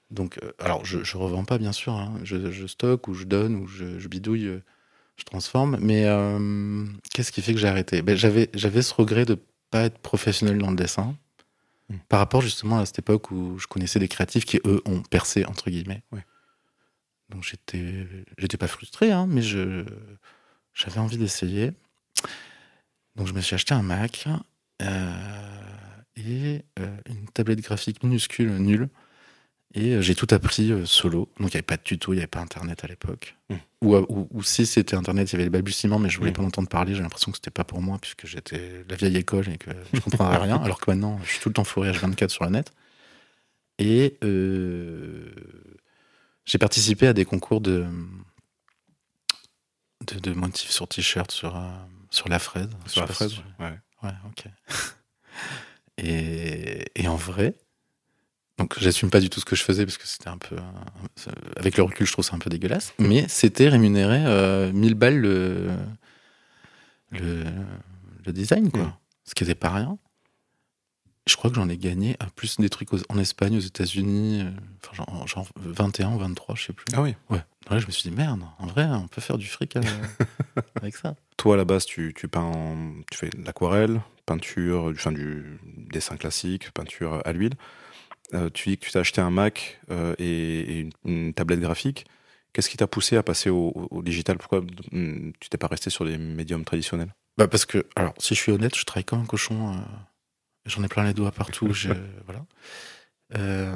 Donc, 0.09 0.39
euh, 0.43 0.51
alors, 0.59 0.85
je, 0.85 1.03
je 1.03 1.17
revends 1.17 1.43
pas, 1.43 1.57
bien 1.57 1.71
sûr. 1.71 1.93
Hein. 1.93 2.19
Je, 2.23 2.65
stocke 2.67 3.07
ou 3.07 3.13
je 3.13 3.25
donne 3.25 3.55
ou 3.55 3.67
je, 3.67 4.07
bidouille, 4.07 4.47
euh, 4.47 4.63
je 5.17 5.25
transforme. 5.25 5.77
Mais 5.79 6.05
euh, 6.05 6.85
qu'est-ce 7.13 7.31
qui 7.31 7.41
fait 7.41 7.53
que 7.53 7.59
j'ai 7.59 7.67
arrêté? 7.67 8.01
Ben, 8.01 8.15
J'avais 8.15 8.81
ce 8.81 8.93
regret 8.93 9.25
de 9.25 9.37
pas 9.69 9.83
être 9.83 9.99
professionnel 9.99 10.57
dans 10.57 10.71
le 10.71 10.75
dessin. 10.75 11.15
Hmm. 11.89 11.97
Par 12.07 12.19
rapport 12.19 12.41
justement 12.41 12.79
à 12.79 12.85
cette 12.87 12.99
époque 12.99 13.29
où 13.29 13.59
je 13.59 13.67
connaissais 13.67 13.99
des 13.99 14.07
créatifs 14.07 14.45
qui, 14.45 14.59
eux, 14.65 14.81
ont 14.85 15.01
percé, 15.01 15.45
entre 15.45 15.69
guillemets. 15.69 16.01
Donc 17.29 17.43
j'étais, 17.43 18.07
j'étais 18.39 18.57
pas 18.57 18.67
frustré, 18.67 19.11
hein, 19.11 19.27
mais 19.29 19.43
je, 19.43 19.85
j'avais 20.73 20.99
envie 20.99 21.17
d'essayer. 21.17 21.71
Donc 23.15 23.27
je 23.27 23.33
me 23.33 23.41
suis 23.41 23.55
acheté 23.55 23.73
un 23.73 23.81
Mac 23.81 24.27
euh, 24.81 25.13
et 26.15 26.61
euh, 26.79 26.97
une 27.05 27.27
tablette 27.33 27.61
graphique 27.61 28.03
minuscule, 28.03 28.51
nulle. 28.57 28.89
Et 29.75 29.95
euh, 29.95 30.01
j'ai 30.01 30.15
tout 30.15 30.27
appris 30.31 30.71
solo. 30.85 31.29
Donc 31.39 31.49
il 31.49 31.55
n'y 31.55 31.57
avait 31.57 31.61
pas 31.61 31.77
de 31.77 31.83
tuto, 31.83 32.13
il 32.13 32.15
n'y 32.15 32.21
avait 32.21 32.27
pas 32.27 32.39
Internet 32.39 32.83
à 32.83 32.87
l'époque. 32.87 33.35
Hmm. 33.49 33.57
Ou, 33.81 34.27
ou, 34.31 34.41
si 34.41 34.65
c'était 34.65 34.95
Internet, 34.95 35.29
il 35.29 35.33
y 35.33 35.35
avait 35.35 35.43
les 35.43 35.49
balbutiements, 35.49 35.99
mais 35.99 36.09
je 36.09 36.17
voulais 36.17 36.31
hmm. 36.31 36.35
pas 36.35 36.41
l'entendre 36.41 36.69
parler. 36.69 36.95
J'ai 36.95 37.01
l'impression 37.01 37.31
que 37.31 37.37
c'était 37.37 37.51
pas 37.51 37.65
pour 37.65 37.81
moi, 37.81 37.97
puisque 37.99 38.25
j'étais 38.25 38.85
la 38.89 38.95
vieille 38.95 39.17
école 39.17 39.49
et 39.49 39.57
que 39.57 39.69
je 39.93 39.99
comprenais 39.99 40.37
rien. 40.43 40.57
Alors 40.57 40.79
que 40.79 40.89
maintenant, 40.89 41.19
je 41.23 41.29
suis 41.29 41.39
tout 41.39 41.49
le 41.49 41.53
temps 41.53 41.63
fourré 41.63 41.91
H24 41.91 42.29
sur 42.29 42.45
la 42.45 42.51
net. 42.51 42.71
Et 43.79 44.17
j'ai 46.45 46.57
participé 46.57 47.07
à 47.07 47.13
des 47.13 47.25
concours 47.25 47.61
de, 47.61 47.85
de, 50.15 50.33
motifs 50.33 50.71
sur 50.71 50.87
t-shirt 50.87 51.31
sur, 51.31 51.55
euh, 51.55 51.69
sur 52.09 52.29
la 52.29 52.39
fraise. 52.39 52.69
Sur 52.85 53.01
la 53.01 53.07
fraise, 53.07 53.37
ouais. 53.59 53.77
Ouais, 54.03 54.13
ok. 54.27 54.45
et, 55.97 56.85
et 56.95 57.07
en 57.07 57.15
vrai, 57.15 57.55
donc 58.57 58.77
j'assume 58.77 59.09
pas 59.09 59.21
du 59.21 59.29
tout 59.29 59.39
ce 59.39 59.45
que 59.45 59.55
je 59.55 59.63
faisais 59.63 59.85
parce 59.85 59.97
que 59.97 60.05
c'était 60.05 60.27
un 60.27 60.37
peu. 60.37 60.57
avec 61.55 61.77
le 61.77 61.83
recul, 61.83 62.05
je 62.05 62.11
trouve 62.11 62.25
ça 62.25 62.35
un 62.35 62.39
peu 62.39 62.49
dégueulasse. 62.49 62.93
Mais 62.99 63.25
c'était 63.29 63.69
rémunéré 63.69 64.21
euh, 64.25 64.71
1000 64.73 64.95
balles 64.95 65.17
le, 65.17 65.69
le, 67.11 67.45
le 68.25 68.33
design, 68.33 68.69
quoi. 68.69 68.99
Ce 69.23 69.33
qui 69.33 69.43
n'était 69.43 69.55
pas 69.55 69.69
rien. 69.69 69.97
Je 71.29 71.37
crois 71.37 71.51
que 71.51 71.57
j'en 71.57 71.69
ai 71.69 71.77
gagné 71.77 72.15
à 72.19 72.25
plus 72.25 72.57
des 72.57 72.69
trucs 72.69 72.89
en 73.07 73.19
Espagne, 73.19 73.55
aux 73.55 73.61
États-Unis, 73.61 74.41
euh, 74.41 74.49
enfin, 74.91 75.27
genre, 75.27 75.47
21 75.57 76.13
ou 76.13 76.17
23, 76.17 76.55
je 76.55 76.65
sais 76.65 76.73
plus. 76.73 76.85
Ah 76.93 77.03
oui 77.03 77.13
Ouais. 77.29 77.43
Là, 77.69 77.77
je 77.77 77.85
me 77.85 77.91
suis 77.91 78.09
dit, 78.09 78.15
merde, 78.15 78.41
en 78.57 78.65
vrai, 78.65 78.85
on 78.85 79.07
peut 79.07 79.21
faire 79.21 79.37
du 79.37 79.45
fric 79.45 79.75
euh, 79.75 79.81
avec 80.81 80.95
ça. 80.95 81.15
Toi, 81.37 81.53
à 81.53 81.57
la 81.57 81.65
base, 81.65 81.85
tu, 81.85 82.15
tu 82.15 82.27
peins, 82.27 82.51
tu 83.11 83.17
fais 83.19 83.29
de 83.29 83.45
l'aquarelle, 83.45 84.01
peinture, 84.25 84.85
enfin, 84.85 85.11
du 85.11 85.59
dessin 85.91 86.17
classique, 86.17 86.71
peinture 86.71 87.21
à 87.23 87.31
l'huile. 87.31 87.53
Euh, 88.33 88.49
tu 88.51 88.69
dis 88.69 88.77
que 88.79 88.85
tu 88.85 88.91
t'as 88.91 89.01
acheté 89.01 89.21
un 89.21 89.29
Mac 89.29 89.79
et, 90.17 90.89
une, 91.05 91.33
tablette 91.35 91.59
graphique. 91.59 92.07
Qu'est-ce 92.53 92.69
qui 92.71 92.77
t'a 92.77 92.87
poussé 92.87 93.17
à 93.17 93.23
passer 93.23 93.51
au, 93.51 94.01
digital? 94.03 94.39
Pourquoi 94.39 94.61
hmm, 94.61 95.31
tu 95.39 95.49
t'es 95.49 95.59
pas 95.59 95.67
resté 95.67 95.91
sur 95.91 96.05
les 96.05 96.17
médiums 96.17 96.65
traditionnels? 96.65 97.13
Bah 97.37 97.47
Parce 97.47 97.65
que, 97.65 97.85
alors, 97.95 98.15
si 98.17 98.33
je 98.33 98.39
suis 98.41 98.51
honnête, 98.51 98.75
je 98.75 98.83
travaille 98.83 99.05
comme 99.05 99.21
un 99.21 99.25
cochon 99.25 99.75
J'en 100.65 100.83
ai 100.83 100.87
plein 100.87 101.03
les 101.03 101.13
doigts 101.13 101.31
partout. 101.31 101.73
je, 101.73 101.89
voilà. 102.25 102.45
Euh, 103.37 103.75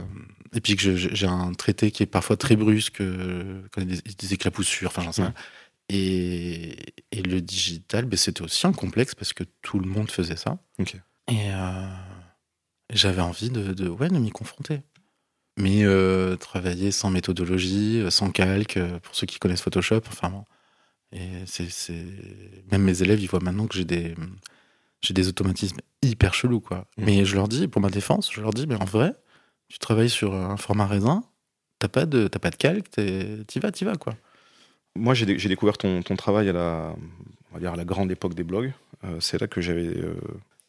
et 0.53 0.61
puis 0.61 0.75
que 0.75 0.95
j'ai 0.95 1.27
un 1.27 1.53
traité 1.53 1.91
qui 1.91 2.03
est 2.03 2.07
parfois 2.07 2.37
très 2.37 2.55
brusque, 2.55 3.01
euh, 3.01 3.61
quand 3.71 3.81
il 3.81 3.93
y 3.93 3.97
a 3.97 4.01
des, 4.17 4.33
éclapoussures, 4.33 4.89
enfin 4.89 5.03
j'en 5.03 5.11
sais 5.11 5.21
rien. 5.21 5.33
Et, 5.89 6.75
et, 7.11 7.21
le 7.21 7.41
digital, 7.41 8.05
ben, 8.05 8.17
c'était 8.17 8.41
aussi 8.41 8.65
un 8.65 8.71
complexe 8.71 9.15
parce 9.15 9.33
que 9.33 9.43
tout 9.61 9.79
le 9.79 9.87
monde 9.87 10.09
faisait 10.09 10.37
ça. 10.37 10.57
Et 10.79 11.51
euh, 11.51 11.87
j'avais 12.91 13.21
envie 13.21 13.49
de, 13.49 13.73
de, 13.73 13.89
ouais, 13.89 14.09
de 14.09 14.17
m'y 14.17 14.31
confronter. 14.31 14.81
Mais 15.59 15.83
travailler 16.39 16.91
sans 16.91 17.11
méthodologie, 17.11 18.03
sans 18.09 18.31
calque, 18.31 18.79
pour 19.03 19.13
ceux 19.13 19.27
qui 19.27 19.37
connaissent 19.37 19.61
Photoshop, 19.61 20.01
enfin 20.07 20.29
bon. 20.29 20.45
Et 21.11 21.43
c'est, 21.45 21.67
Même 22.71 22.81
mes 22.81 23.03
élèves, 23.03 23.21
ils 23.21 23.29
voient 23.29 23.39
maintenant 23.39 23.67
que 23.67 23.75
j'ai 23.75 23.85
des, 23.85 24.15
j'ai 25.03 25.13
des 25.13 25.27
automatismes 25.27 25.77
hyper 26.01 26.33
chelous, 26.33 26.61
quoi. 26.61 26.87
Mm. 26.97 27.03
Mais 27.05 27.25
je 27.25 27.35
leur 27.35 27.47
dis, 27.47 27.67
pour 27.67 27.81
ma 27.81 27.89
défense, 27.89 28.31
je 28.33 28.41
leur 28.41 28.51
dis, 28.51 28.65
mais 28.65 28.75
en 28.75 28.85
vrai, 28.85 29.13
tu 29.67 29.77
travailles 29.77 30.09
sur 30.09 30.33
un 30.33 30.57
format 30.57 30.87
raisin, 30.87 31.23
t'as 31.79 31.89
pas 31.89 32.05
de, 32.05 32.27
pas 32.27 32.49
de 32.49 32.55
calque, 32.55 32.89
t'y 32.89 33.59
vas, 33.59 33.71
t'y 33.71 33.83
vas, 33.83 33.95
quoi. 33.95 34.15
Moi, 34.95 35.13
j'ai, 35.13 35.25
découvert 35.25 35.77
ton, 35.77 36.01
travail 36.15 36.49
à 36.49 36.53
la, 36.53 36.95
on 37.51 37.53
va 37.55 37.59
dire 37.59 37.73
à 37.73 37.75
la 37.75 37.85
grande 37.85 38.11
époque 38.11 38.35
des 38.35 38.43
blogs. 38.43 38.73
Euh, 39.03 39.19
c'est 39.19 39.41
là 39.41 39.47
que 39.47 39.59
j'avais 39.59 39.87
euh, 39.87 40.15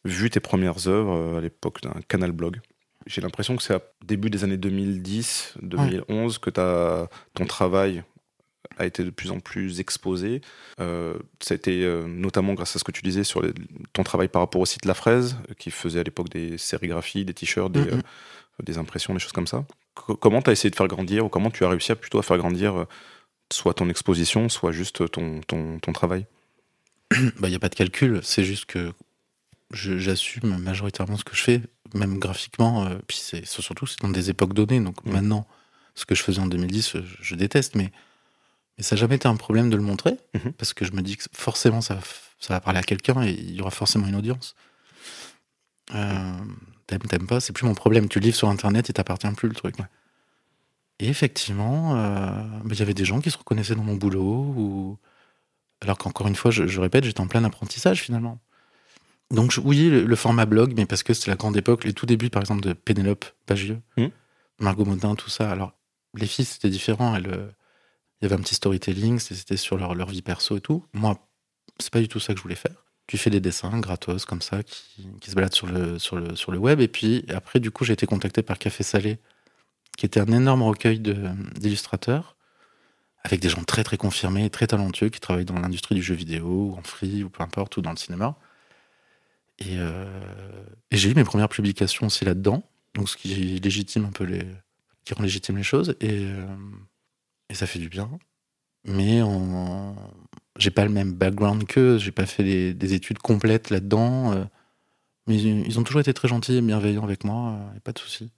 vu 0.04 0.30
tes 0.30 0.40
premières 0.40 0.88
œuvres 0.88 1.12
euh, 1.12 1.38
à 1.38 1.40
l'époque 1.40 1.82
d'un 1.82 2.00
canal 2.08 2.32
blog. 2.32 2.60
J'ai 3.06 3.20
l'impression 3.20 3.54
que 3.54 3.62
c'est 3.62 3.74
à 3.74 3.82
début 4.02 4.30
des 4.30 4.42
années 4.42 4.56
2010, 4.56 5.56
2011 5.60 6.38
que 6.38 6.58
as, 6.58 7.08
ton 7.34 7.44
travail 7.44 8.02
a 8.78 8.86
été 8.86 9.04
de 9.04 9.10
plus 9.10 9.30
en 9.30 9.40
plus 9.40 9.80
exposé. 9.80 10.40
Euh, 10.80 11.14
ça 11.40 11.54
a 11.54 11.56
été 11.56 11.84
euh, 11.84 12.06
notamment 12.06 12.54
grâce 12.54 12.76
à 12.76 12.78
ce 12.78 12.84
que 12.84 12.92
tu 12.92 13.02
disais 13.02 13.24
sur 13.24 13.42
ton 13.92 14.02
travail 14.02 14.28
par 14.28 14.42
rapport 14.42 14.60
au 14.60 14.66
site 14.66 14.84
La 14.84 14.94
Fraise, 14.94 15.36
qui 15.58 15.70
faisait 15.70 16.00
à 16.00 16.02
l'époque 16.02 16.28
des 16.28 16.58
sérigraphies, 16.58 17.24
des 17.24 17.34
t-shirts, 17.34 17.72
des, 17.72 17.80
euh, 17.80 18.00
des, 18.62 18.78
impressions, 18.78 19.14
des 19.14 19.20
choses 19.20 19.32
comme 19.32 19.46
ça. 19.46 19.64
comment 19.94 20.42
tu 20.42 20.50
as 20.50 20.52
essayé 20.52 20.70
de 20.70 20.76
faire 20.76 20.88
grandir, 20.88 21.24
ou 21.24 21.28
comment 21.28 21.50
tu 21.50 21.64
as 21.64 21.68
réussi 21.68 21.92
à 21.92 21.96
plutôt 21.96 22.18
à 22.18 22.22
faire 22.22 22.38
grandir 22.38 22.86
soit 23.52 23.74
ton 23.74 23.88
exposition, 23.88 24.48
soit 24.48 24.72
juste 24.72 25.10
ton, 25.10 25.40
ton, 25.42 25.78
ton 25.78 25.92
travail? 25.92 26.26
Il 27.12 27.18
n'y 27.22 27.30
bah, 27.38 27.48
a 27.54 27.58
pas 27.58 27.68
de 27.68 27.74
calcul, 27.74 28.20
c'est 28.22 28.44
juste 28.44 28.66
que 28.66 28.92
j'assume 29.70 30.58
majoritairement 30.58 31.16
ce 31.16 31.24
que 31.24 31.36
je 31.36 31.42
fais, 31.42 31.60
même 31.94 32.18
graphiquement. 32.18 32.88
puis 33.06 33.16
c'est 33.20 33.44
surtout 33.44 33.86
c'est 33.86 34.00
dans 34.00 34.08
des 34.08 34.30
époques 34.30 34.54
données. 34.54 34.80
Donc 34.80 35.04
mm. 35.04 35.12
maintenant, 35.12 35.46
ce 35.94 36.04
que 36.06 36.14
je 36.14 36.22
faisais 36.22 36.40
en 36.40 36.46
2010, 36.46 36.96
je 37.20 37.34
déteste, 37.34 37.74
mais 37.74 37.92
et 38.78 38.82
ça 38.82 38.96
n'a 38.96 39.00
jamais 39.00 39.16
été 39.16 39.28
un 39.28 39.36
problème 39.36 39.70
de 39.70 39.76
le 39.76 39.82
montrer, 39.82 40.16
mhm. 40.34 40.52
parce 40.52 40.74
que 40.74 40.84
je 40.84 40.92
me 40.92 41.02
dis 41.02 41.16
que 41.16 41.24
forcément 41.32 41.80
ça, 41.80 41.98
ça 42.40 42.54
va 42.54 42.60
parler 42.60 42.80
à 42.80 42.82
quelqu'un 42.82 43.22
et 43.22 43.30
il 43.30 43.54
y 43.54 43.60
aura 43.60 43.70
forcément 43.70 44.06
une 44.06 44.16
audience. 44.16 44.54
Euh, 45.94 46.32
t'aimes, 46.86 47.02
t'aimes 47.02 47.26
pas, 47.26 47.40
c'est 47.40 47.52
plus 47.52 47.66
mon 47.66 47.74
problème. 47.74 48.08
Tu 48.08 48.20
livres 48.20 48.36
sur 48.36 48.48
internet, 48.48 48.88
il 48.88 48.92
t'appartient 48.92 49.30
plus 49.36 49.48
le 49.48 49.54
truc. 49.54 49.76
Et 50.98 51.08
effectivement, 51.08 51.96
euh, 51.96 52.30
bah, 52.64 52.70
il 52.72 52.78
y 52.78 52.82
avait 52.82 52.94
des 52.94 53.04
gens 53.04 53.20
qui 53.20 53.30
se 53.30 53.38
reconnaissaient 53.38 53.74
dans 53.74 53.82
mon 53.82 53.96
boulot, 53.96 54.54
ou... 54.56 54.98
alors 55.80 55.98
qu'encore 55.98 56.26
une 56.26 56.36
fois, 56.36 56.50
je, 56.50 56.80
répète, 56.80 57.04
j'étais 57.04 57.20
en 57.20 57.28
plein 57.28 57.44
apprentissage 57.44 58.02
finalement. 58.02 58.40
Donc 59.30 59.58
oui, 59.64 59.88
le, 59.88 60.16
format 60.16 60.46
blog, 60.46 60.74
mais 60.76 60.86
parce 60.86 61.02
que 61.02 61.14
c'était 61.14 61.30
la 61.30 61.36
grande 61.36 61.56
époque, 61.56 61.84
les 61.84 61.92
tout 61.94 62.06
débuts 62.06 62.30
par 62.30 62.42
exemple 62.42 62.60
de 62.60 62.72
Pénélope 62.72 63.24
Bagieux, 63.48 63.80
mhm. 63.96 64.10
Margot 64.60 64.84
Modin, 64.84 65.14
tout 65.14 65.30
ça. 65.30 65.50
Alors 65.50 65.72
les 66.14 66.26
filles, 66.26 66.44
c'était 66.44 66.70
différent. 66.70 67.16
Elles 67.16 67.28
euh, 67.28 67.48
il 68.20 68.24
y 68.24 68.26
avait 68.26 68.34
un 68.34 68.42
petit 68.42 68.54
storytelling, 68.54 69.18
c'était 69.18 69.56
sur 69.56 69.76
leur, 69.76 69.94
leur, 69.94 70.08
vie 70.08 70.22
perso 70.22 70.56
et 70.56 70.60
tout. 70.60 70.84
Moi, 70.92 71.18
c'est 71.78 71.92
pas 71.92 72.00
du 72.00 72.08
tout 72.08 72.20
ça 72.20 72.32
que 72.32 72.38
je 72.38 72.42
voulais 72.42 72.54
faire. 72.54 72.84
Tu 73.06 73.18
fais 73.18 73.30
des 73.30 73.40
dessins 73.40 73.78
gratos 73.80 74.24
comme 74.24 74.40
ça 74.40 74.62
qui, 74.62 75.08
qui 75.20 75.30
se 75.30 75.34
baladent 75.34 75.54
sur 75.54 75.66
le, 75.66 75.98
sur, 75.98 76.16
le, 76.16 76.34
sur 76.36 76.52
le 76.52 76.58
web. 76.58 76.80
Et 76.80 76.88
puis 76.88 77.24
après, 77.28 77.60
du 77.60 77.70
coup, 77.70 77.84
j'ai 77.84 77.92
été 77.92 78.06
contacté 78.06 78.42
par 78.42 78.58
Café 78.58 78.82
Salé, 78.82 79.18
qui 79.98 80.06
était 80.06 80.20
un 80.20 80.26
énorme 80.26 80.62
recueil 80.62 81.00
d'illustrateurs, 81.00 82.36
avec 83.24 83.40
des 83.40 83.48
gens 83.48 83.62
très 83.64 83.84
très 83.84 83.96
confirmés, 83.96 84.48
très 84.50 84.66
talentueux, 84.66 85.08
qui 85.10 85.20
travaillent 85.20 85.44
dans 85.44 85.58
l'industrie 85.58 85.94
du 85.94 86.02
jeu 86.02 86.14
vidéo, 86.14 86.70
ou 86.72 86.78
en 86.78 86.82
free, 86.82 87.24
ou 87.24 87.30
peu 87.30 87.42
importe, 87.42 87.76
ou 87.76 87.82
dans 87.82 87.90
le 87.90 87.96
cinéma. 87.96 88.36
Et, 89.58 89.78
euh, 89.78 90.04
j'ai 90.90 91.10
eu 91.10 91.14
mes 91.14 91.24
premières 91.24 91.48
publications 91.48 92.06
aussi 92.06 92.24
là-dedans, 92.24 92.62
donc 92.94 93.08
ce 93.08 93.16
qui 93.16 93.28
légitime 93.28 94.06
un 94.06 94.12
peu 94.12 94.24
les, 94.24 94.46
qui 95.04 95.14
rend 95.14 95.22
légitime 95.22 95.56
les 95.56 95.62
choses. 95.62 95.96
Et, 96.00 96.24
euh, 96.24 96.46
et 97.50 97.54
ça 97.54 97.66
fait 97.66 97.78
du 97.78 97.88
bien. 97.88 98.10
Mais 98.84 99.22
on... 99.22 99.96
j'ai 100.58 100.70
pas 100.70 100.84
le 100.84 100.90
même 100.90 101.12
background 101.12 101.66
qu'eux, 101.66 101.98
j'ai 101.98 102.12
pas 102.12 102.26
fait 102.26 102.74
des, 102.74 102.94
études 102.94 103.18
complètes 103.18 103.70
là-dedans. 103.70 104.32
Euh. 104.32 104.44
mais 105.26 105.40
ils 105.40 105.78
ont 105.78 105.84
toujours 105.84 106.00
été 106.00 106.12
très 106.12 106.28
gentils 106.28 106.56
et 106.56 106.60
bienveillants 106.60 107.04
avec 107.04 107.24
moi, 107.24 107.52
euh, 107.52 107.76
et 107.76 107.80
pas 107.80 107.92
de 107.92 107.98
soucis. 107.98 108.30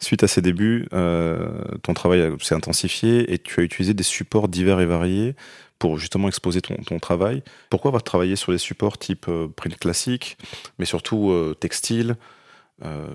Suite 0.00 0.24
à 0.24 0.28
ces 0.28 0.42
débuts, 0.42 0.88
euh, 0.92 1.62
ton 1.84 1.94
travail 1.94 2.32
s'est 2.40 2.56
intensifié 2.56 3.32
et 3.32 3.38
tu 3.38 3.60
as 3.60 3.62
utilisé 3.62 3.94
des 3.94 4.02
supports 4.02 4.48
divers 4.48 4.80
et 4.80 4.86
variés 4.86 5.36
pour 5.78 5.96
justement 5.96 6.26
exposer 6.26 6.60
ton, 6.60 6.98
travail. 6.98 7.42
Pourquoi 7.70 7.90
avoir 7.90 8.02
travaillé 8.02 8.34
sur 8.34 8.50
des 8.50 8.58
supports 8.58 8.98
type 8.98 9.28
print 9.56 9.76
classique, 9.76 10.36
mais 10.78 10.84
surtout 10.84 11.32
textile 11.58 12.16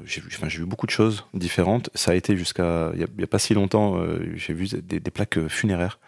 j'ai 0.06 0.22
vu, 0.22 0.30
vu, 0.30 0.66
beaucoup 0.66 0.86
de 0.86 0.92
choses 0.92 1.26
différentes. 1.34 1.90
Ça 1.94 2.12
a 2.12 2.16
été 2.16 2.38
jusqu'à 2.38 2.92
il 2.94 3.06
n'y 3.18 3.24
a, 3.24 3.28
pas 3.28 3.40
si 3.40 3.54
longtemps, 3.54 3.98
euh, 3.98 4.20
j'ai 4.36 4.54
vu 4.54 4.68
des, 4.68 5.00
plaques 5.12 5.38
euh, 5.38 5.50
funéraires. 5.50 6.00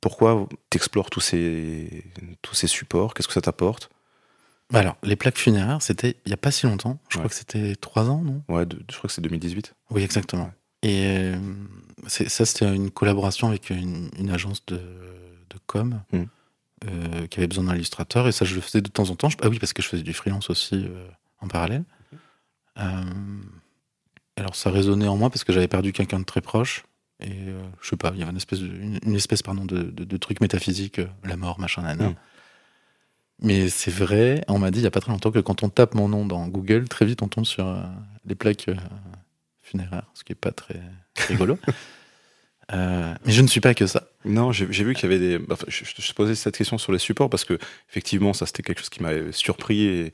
Pourquoi 0.00 0.48
t'explores 0.70 1.10
tous 1.10 1.20
ces, 1.20 2.04
tous 2.42 2.54
ces 2.54 2.66
supports? 2.66 3.14
Qu'est-ce 3.14 3.28
que 3.28 3.34
ça 3.34 3.40
t'apporte? 3.40 3.90
Bah 4.70 4.80
alors, 4.80 4.96
les 5.02 5.16
plaques 5.16 5.38
funéraires, 5.38 5.80
c'était 5.80 6.16
il 6.24 6.28
n'y 6.28 6.34
a 6.34 6.36
pas 6.36 6.50
si 6.50 6.66
longtemps. 6.66 6.98
Je 7.08 7.18
crois 7.18 7.28
que 7.28 7.34
c'était 7.34 7.74
trois 7.76 8.10
ans, 8.10 8.20
non? 8.22 8.42
Ouais, 8.48 8.64
je 8.90 8.96
crois 8.96 9.08
que 9.08 9.14
c'est 9.14 9.22
2018. 9.22 9.74
Oui, 9.90 10.02
exactement. 10.02 10.52
Et 10.82 11.32
ça, 12.06 12.46
c'était 12.46 12.66
une 12.74 12.90
collaboration 12.90 13.48
avec 13.48 13.70
une, 13.70 14.30
agence 14.30 14.64
de, 14.66 14.76
de 14.76 15.58
com. 15.66 16.00
Hmm. 16.12 16.24
euh, 16.86 17.26
qui 17.26 17.40
avait 17.40 17.48
besoin 17.48 17.64
d'un 17.64 17.74
illustrateur, 17.74 18.28
et 18.28 18.32
ça, 18.32 18.44
je 18.44 18.54
le 18.54 18.60
faisais 18.60 18.80
de 18.80 18.88
temps 18.88 19.10
en 19.10 19.16
temps. 19.16 19.30
Je- 19.30 19.36
ah 19.42 19.48
oui, 19.48 19.58
parce 19.58 19.72
que 19.72 19.82
je 19.82 19.88
faisais 19.88 20.02
du 20.02 20.12
freelance 20.12 20.50
aussi 20.50 20.86
euh, 20.86 21.08
en 21.40 21.48
parallèle. 21.48 21.84
Euh, 22.78 23.02
alors, 24.36 24.54
ça 24.54 24.70
résonnait 24.70 25.08
en 25.08 25.16
moi 25.16 25.30
parce 25.30 25.44
que 25.44 25.52
j'avais 25.52 25.68
perdu 25.68 25.92
quelqu'un 25.92 26.20
de 26.20 26.24
très 26.24 26.40
proche, 26.40 26.84
et 27.20 27.30
euh, 27.32 27.60
je 27.82 27.88
sais 27.88 27.96
pas, 27.96 28.12
il 28.14 28.20
y 28.20 28.22
avait 28.22 28.30
une 28.30 28.36
espèce, 28.36 28.60
de, 28.60 28.66
une, 28.68 28.98
une 29.04 29.16
espèce 29.16 29.42
pardon, 29.42 29.64
de, 29.64 29.82
de, 29.82 30.04
de 30.04 30.16
truc 30.16 30.40
métaphysique, 30.40 31.00
euh, 31.00 31.06
la 31.24 31.36
mort, 31.36 31.58
machin, 31.58 31.82
nana. 31.82 32.10
Mm. 32.10 32.16
Mais 33.40 33.68
c'est 33.68 33.90
vrai, 33.92 34.44
on 34.48 34.58
m'a 34.58 34.70
dit 34.70 34.80
il 34.80 34.82
y 34.82 34.86
a 34.86 34.90
pas 34.90 35.00
très 35.00 35.12
longtemps 35.12 35.30
que 35.30 35.38
quand 35.38 35.62
on 35.62 35.68
tape 35.68 35.94
mon 35.94 36.08
nom 36.08 36.26
dans 36.26 36.46
Google, 36.48 36.88
très 36.88 37.04
vite 37.06 37.22
on 37.22 37.28
tombe 37.28 37.44
sur 37.46 37.66
euh, 37.66 37.82
les 38.24 38.34
plaques 38.34 38.68
funéraires, 39.60 40.06
ce 40.14 40.24
qui 40.24 40.32
est 40.32 40.36
pas 40.36 40.50
très 40.52 40.80
rigolo. 41.28 41.58
Mais 42.72 43.32
je 43.32 43.40
ne 43.42 43.46
suis 43.46 43.60
pas 43.60 43.74
que 43.74 43.86
ça. 43.86 44.08
Non, 44.24 44.52
j'ai 44.52 44.66
vu 44.66 44.94
qu'il 44.94 45.10
y 45.10 45.14
avait 45.14 45.18
des. 45.38 45.44
enfin, 45.50 45.64
je, 45.68 46.12
posais 46.12 46.34
cette 46.34 46.56
question 46.56 46.76
sur 46.78 46.92
les 46.92 46.98
supports 46.98 47.30
parce 47.30 47.44
que 47.44 47.58
effectivement, 47.88 48.32
ça 48.32 48.44
c'était 48.44 48.62
quelque 48.62 48.80
chose 48.80 48.90
qui 48.90 49.02
m'avait 49.02 49.32
surpris 49.32 49.82
et, 49.84 50.12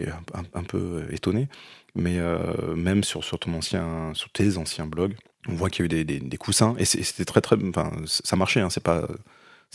et 0.00 0.08
un, 0.08 0.22
un- 0.34 0.58
un 0.60 0.64
peu 0.64 1.04
étonné. 1.10 1.48
Mais 1.94 2.18
euh, 2.18 2.74
même 2.74 3.04
sur, 3.04 3.22
sur 3.22 3.38
ton 3.38 3.52
ancien, 3.54 4.12
sur 4.14 4.30
tes 4.30 4.56
anciens 4.56 4.86
blogs, 4.86 5.14
on 5.48 5.54
voit 5.54 5.68
qu'il 5.70 5.80
y 5.80 5.82
a 5.82 5.86
eu 5.86 5.88
des, 5.88 6.04
des- 6.04 6.20
des 6.20 6.36
coussins 6.38 6.74
et 6.78 6.84
c'était 6.84 7.24
très 7.24 7.40
très. 7.40 7.56
Enfin, 7.68 7.90
ça 8.06 8.36
marchait. 8.36 8.60
Hein, 8.60 8.70
c'est 8.70 8.82
pas. 8.82 9.06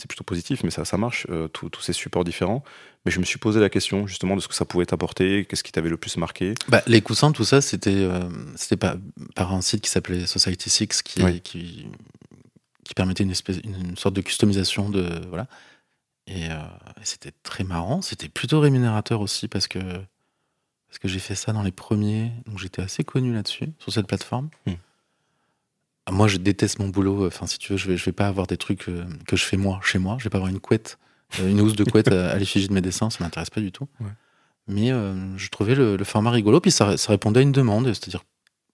C'est 0.00 0.06
plutôt 0.06 0.22
positif, 0.22 0.62
mais 0.62 0.70
ça, 0.70 0.84
ça 0.84 0.96
marche, 0.96 1.26
euh, 1.28 1.48
tous 1.48 1.80
ces 1.80 1.92
supports 1.92 2.22
différents. 2.22 2.62
Mais 3.04 3.10
je 3.10 3.18
me 3.18 3.24
suis 3.24 3.38
posé 3.40 3.58
la 3.58 3.68
question 3.68 4.06
justement 4.06 4.36
de 4.36 4.40
ce 4.40 4.46
que 4.46 4.54
ça 4.54 4.64
pouvait 4.64 4.86
t'apporter, 4.86 5.44
qu'est-ce 5.44 5.64
qui 5.64 5.72
t'avait 5.72 5.88
le 5.88 5.96
plus 5.96 6.16
marqué. 6.18 6.54
Bah, 6.68 6.82
les 6.86 7.00
coussins, 7.02 7.32
tout 7.32 7.42
ça, 7.44 7.60
c'était 7.60 7.90
euh, 7.96 8.20
c'était 8.54 8.76
par 9.34 9.52
un 9.52 9.60
site 9.60 9.80
qui 9.80 9.90
s'appelait 9.90 10.24
Society 10.26 10.70
Six 10.70 11.02
qui, 11.02 11.20
Oui. 11.24 11.40
qui 11.40 11.88
qui 12.84 12.94
permettait 12.94 13.24
une 13.24 13.32
espèce 13.32 13.58
une, 13.64 13.96
sorte 13.96 14.14
de 14.14 14.20
customisation 14.20 14.88
de 14.88 15.20
voilà. 15.30 15.48
Et, 16.28 16.48
euh, 16.48 16.54
et 17.00 17.04
c'était 17.04 17.32
très 17.42 17.64
marrant. 17.64 18.00
C'était 18.00 18.28
plutôt 18.28 18.60
rémunérateur 18.60 19.20
aussi 19.20 19.48
parce 19.48 19.66
que 19.66 19.80
parce 20.88 20.98
que 20.98 21.08
j'ai 21.08 21.18
fait 21.18 21.34
ça 21.34 21.52
dans 21.52 21.62
les 21.62 21.72
premiers, 21.72 22.32
donc 22.46 22.58
j'étais 22.58 22.82
assez 22.82 23.04
connu 23.04 23.32
là-dessus 23.34 23.66
sur 23.78 23.92
cette 23.92 24.06
plateforme. 24.06 24.48
Hmm. 24.66 24.72
Ah, 26.06 26.12
Moi, 26.12 26.28
je 26.28 26.38
déteste 26.38 26.78
mon 26.78 26.88
boulot. 26.88 27.26
Enfin, 27.26 27.46
si 27.46 27.58
tu 27.58 27.72
veux, 27.72 27.78
je 27.78 27.88
vais, 27.88 27.96
je 27.96 28.04
vais 28.06 28.12
pas 28.12 28.28
avoir 28.28 28.46
des 28.46 28.56
trucs 28.56 28.88
euh, 28.88 29.04
que 29.26 29.36
je 29.36 29.44
fais 29.44 29.58
moi, 29.58 29.80
chez 29.82 29.98
moi. 29.98 30.16
Je 30.18 30.24
vais 30.24 30.30
pas 30.30 30.38
avoir 30.38 30.50
une 30.50 30.60
couette, 30.60 30.98
euh, 31.40 31.50
une 31.50 31.60
housse 31.60 31.76
de 31.76 31.84
couette 31.84 32.08
à, 32.08 32.30
à 32.30 32.36
l'effigie 32.38 32.68
de 32.68 32.72
mes 32.72 32.80
dessins. 32.80 33.10
Ça 33.10 33.22
m'intéresse 33.22 33.50
pas 33.50 33.60
du 33.60 33.72
tout. 33.72 33.86
Ouais. 34.00 34.10
Mais 34.66 34.90
euh, 34.90 35.36
je 35.36 35.48
trouvais 35.50 35.74
le, 35.74 35.96
le 35.96 36.04
format 36.04 36.30
rigolo. 36.30 36.60
Puis 36.60 36.70
ça, 36.70 36.96
ça 36.96 37.12
répondait 37.12 37.40
à 37.40 37.42
une 37.42 37.52
demande. 37.52 37.86
C'est-à-dire, 37.86 38.24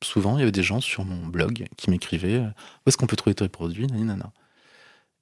souvent, 0.03 0.37
il 0.37 0.41
y 0.41 0.43
avait 0.43 0.53
des 0.53 0.63
gens 0.63 0.81
sur 0.81 1.05
mon 1.05 1.27
blog 1.27 1.67
qui 1.77 1.91
m'écrivaient 1.91 2.37
euh, 2.37 2.47
Où 2.47 2.89
est-ce 2.89 2.97
qu'on 2.97 3.07
peut 3.09 3.17
trouver 3.17 3.35
tes 3.35 3.49
produits 3.49 3.89
Nani, 3.89 4.05
nana. 4.05 4.33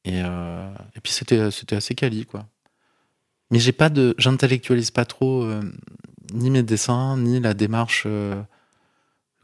Et, 0.05 0.21
euh, 0.23 0.71
et 0.97 1.01
puis, 1.01 1.13
c'était 1.13 1.77
assez 1.77 1.95
quali, 1.95 2.27
quoi. 2.27 2.47
Mais 3.51 3.59
j'ai 3.59 3.73
pas 3.73 3.91
de, 3.91 4.15
j'intellectualise 4.19 4.91
pas 4.91 5.05
trop 5.05 5.45
euh, 5.45 5.63
ni 6.33 6.51
mes 6.51 6.63
dessins, 6.63 7.17
ni 7.17 7.41
la 7.41 7.55
démarche 7.55 8.05
euh, 8.07 8.41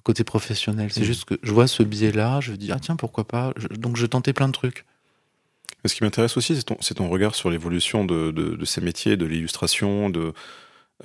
côté 0.04 0.24
professionnel. 0.24 0.90
C'est 0.92 1.00
Mhm. 1.00 1.06
juste 1.06 1.24
que 1.26 1.34
je 1.42 1.52
vois 1.52 1.66
ce 1.66 1.82
biais-là, 1.82 2.40
je 2.40 2.52
me 2.52 2.56
dis, 2.56 2.72
ah 2.72 2.78
tiens, 2.80 2.96
pourquoi 2.96 3.26
pas? 3.28 3.52
Je- 3.56 3.68
donc 3.68 3.96
je 3.96 4.06
tentais 4.06 4.32
plein 4.32 4.48
de 4.48 4.52
trucs. 4.52 4.86
Mais 5.84 5.88
ce 5.90 5.94
qui 5.94 6.02
m'intéresse 6.02 6.36
aussi, 6.36 6.56
c'est 6.56 6.62
ton, 6.64 6.76
ton 6.76 7.08
regard 7.08 7.34
sur 7.34 7.50
l'évolution 7.50 8.04
de, 8.04 8.30
de- 8.30 8.56
de 8.56 8.64
ces 8.64 8.80
métiers, 8.80 9.16
de 9.16 9.26
l'illustration, 9.26 10.08
de, 10.10 10.32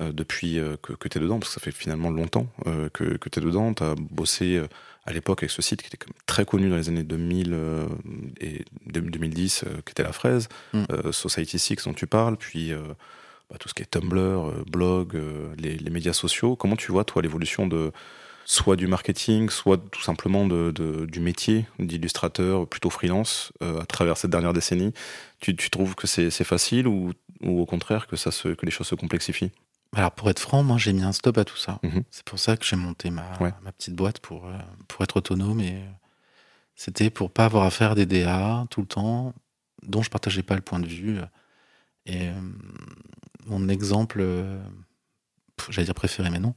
euh, 0.00 0.10
depuis 0.10 0.58
euh, 0.58 0.76
que, 0.82 1.06
tu 1.08 1.18
es 1.18 1.20
dedans, 1.20 1.38
parce 1.38 1.54
que 1.54 1.60
ça 1.60 1.64
fait 1.64 1.70
finalement 1.76 2.10
longtemps 2.10 2.46
euh, 2.66 2.88
que, 2.88 3.16
tu 3.28 3.38
es 3.38 3.42
dedans. 3.42 3.74
Tu 3.74 3.82
as 3.84 3.94
bossé 3.94 4.62
à 5.06 5.12
l'époque 5.12 5.42
avec 5.42 5.50
ce 5.50 5.60
site 5.60 5.82
qui 5.82 5.88
était 5.88 5.98
quand 5.98 6.08
même 6.08 6.18
très 6.26 6.46
connu 6.46 6.70
dans 6.70 6.76
les 6.76 6.88
années 6.88 7.04
2000 7.04 7.50
euh, 7.52 7.86
et 8.40 8.64
2010, 8.86 9.64
euh, 9.66 9.80
qui 9.84 9.90
était 9.90 10.02
La 10.02 10.12
Fraise, 10.12 10.48
Mm. 10.72 10.84
euh, 10.90 11.12
Society 11.12 11.58
Six 11.58 11.76
dont 11.84 11.92
tu 11.92 12.06
parles, 12.06 12.36
puis 12.38 12.72
bah, 13.50 13.56
tout 13.58 13.68
ce 13.68 13.74
qui 13.74 13.82
est 13.82 13.86
Tumblr, 13.86 14.18
euh, 14.18 14.64
blog, 14.70 15.14
euh, 15.16 15.54
les, 15.58 15.76
les 15.76 15.90
médias 15.90 16.12
sociaux. 16.12 16.56
Comment 16.56 16.76
tu 16.76 16.90
vois, 16.92 17.04
toi, 17.04 17.22
l'évolution 17.22 17.66
de 17.66 17.92
soit 18.46 18.76
du 18.76 18.86
marketing, 18.86 19.48
soit 19.48 19.78
tout 19.90 20.02
simplement 20.02 20.46
de, 20.46 20.70
de- 20.70 21.06
du 21.06 21.20
métier 21.20 21.66
d'illustrateur 21.78 22.66
plutôt 22.68 22.90
freelance 22.90 23.52
euh, 23.62 23.80
à 23.80 23.86
travers 23.86 24.16
cette 24.18 24.30
dernière 24.30 24.52
décennie? 24.52 24.92
Tu, 25.40 25.56
tu 25.56 25.70
trouves 25.70 25.94
que 25.94 26.06
c'est 26.06 26.30
facile 26.44 26.86
ou, 26.86 27.12
ou 27.42 27.60
au 27.60 27.66
contraire 27.66 28.06
que, 28.06 28.16
ça 28.16 28.30
se, 28.30 28.48
que 28.48 28.66
les 28.66 28.70
choses 28.72 28.88
se 28.88 28.94
complexifient? 28.94 29.50
Alors 29.96 30.10
pour 30.10 30.28
être 30.28 30.40
franc, 30.40 30.62
moi 30.62 30.76
j'ai 30.76 30.92
mis 30.92 31.04
un 31.04 31.12
stop 31.12 31.38
à 31.38 31.44
tout 31.44 31.56
ça. 31.56 31.78
Mhm. 31.82 32.02
C'est 32.10 32.24
pour 32.24 32.38
ça 32.38 32.56
que 32.56 32.64
j'ai 32.66 32.76
monté 32.76 33.10
ma, 33.10 33.30
Ouais. 33.40 33.52
ma 33.62 33.72
petite 33.72 33.94
boîte 33.94 34.18
pour, 34.18 34.46
pour 34.88 35.04
être 35.04 35.16
autonome. 35.18 35.60
Et 35.60 35.78
c'était 36.74 37.10
pour 37.10 37.30
pas 37.30 37.44
avoir 37.44 37.64
à 37.64 37.70
faire 37.70 37.94
des 37.94 38.04
DA 38.04 38.66
tout 38.70 38.80
le 38.80 38.86
temps, 38.86 39.32
dont 39.82 40.02
je 40.02 40.10
partageais 40.10 40.42
pas 40.42 40.56
le 40.56 40.62
point 40.62 40.80
de 40.80 40.86
vue. 40.86 41.18
Et 42.06 42.28
euh, 42.28 42.32
mon 43.46 43.68
exemple, 43.68 44.18
euh, 44.20 44.62
j'allais 45.70 45.86
dire 45.86 45.94
préféré, 45.94 46.30
mais 46.30 46.38
non. 46.38 46.54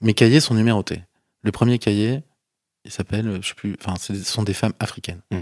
Mes 0.00 0.14
cahiers 0.14 0.40
sont 0.40 0.54
numérotés. 0.54 1.02
Le 1.42 1.52
premier 1.52 1.78
cahier, 1.78 2.22
il 2.84 2.90
s'appelle, 2.90 3.28
euh, 3.28 3.42
je 3.42 3.48
sais 3.48 3.54
plus, 3.54 3.76
enfin, 3.80 3.96
ce 3.96 4.14
sont 4.22 4.42
des 4.42 4.54
femmes 4.54 4.74
africaines. 4.80 5.22
Mm. 5.30 5.40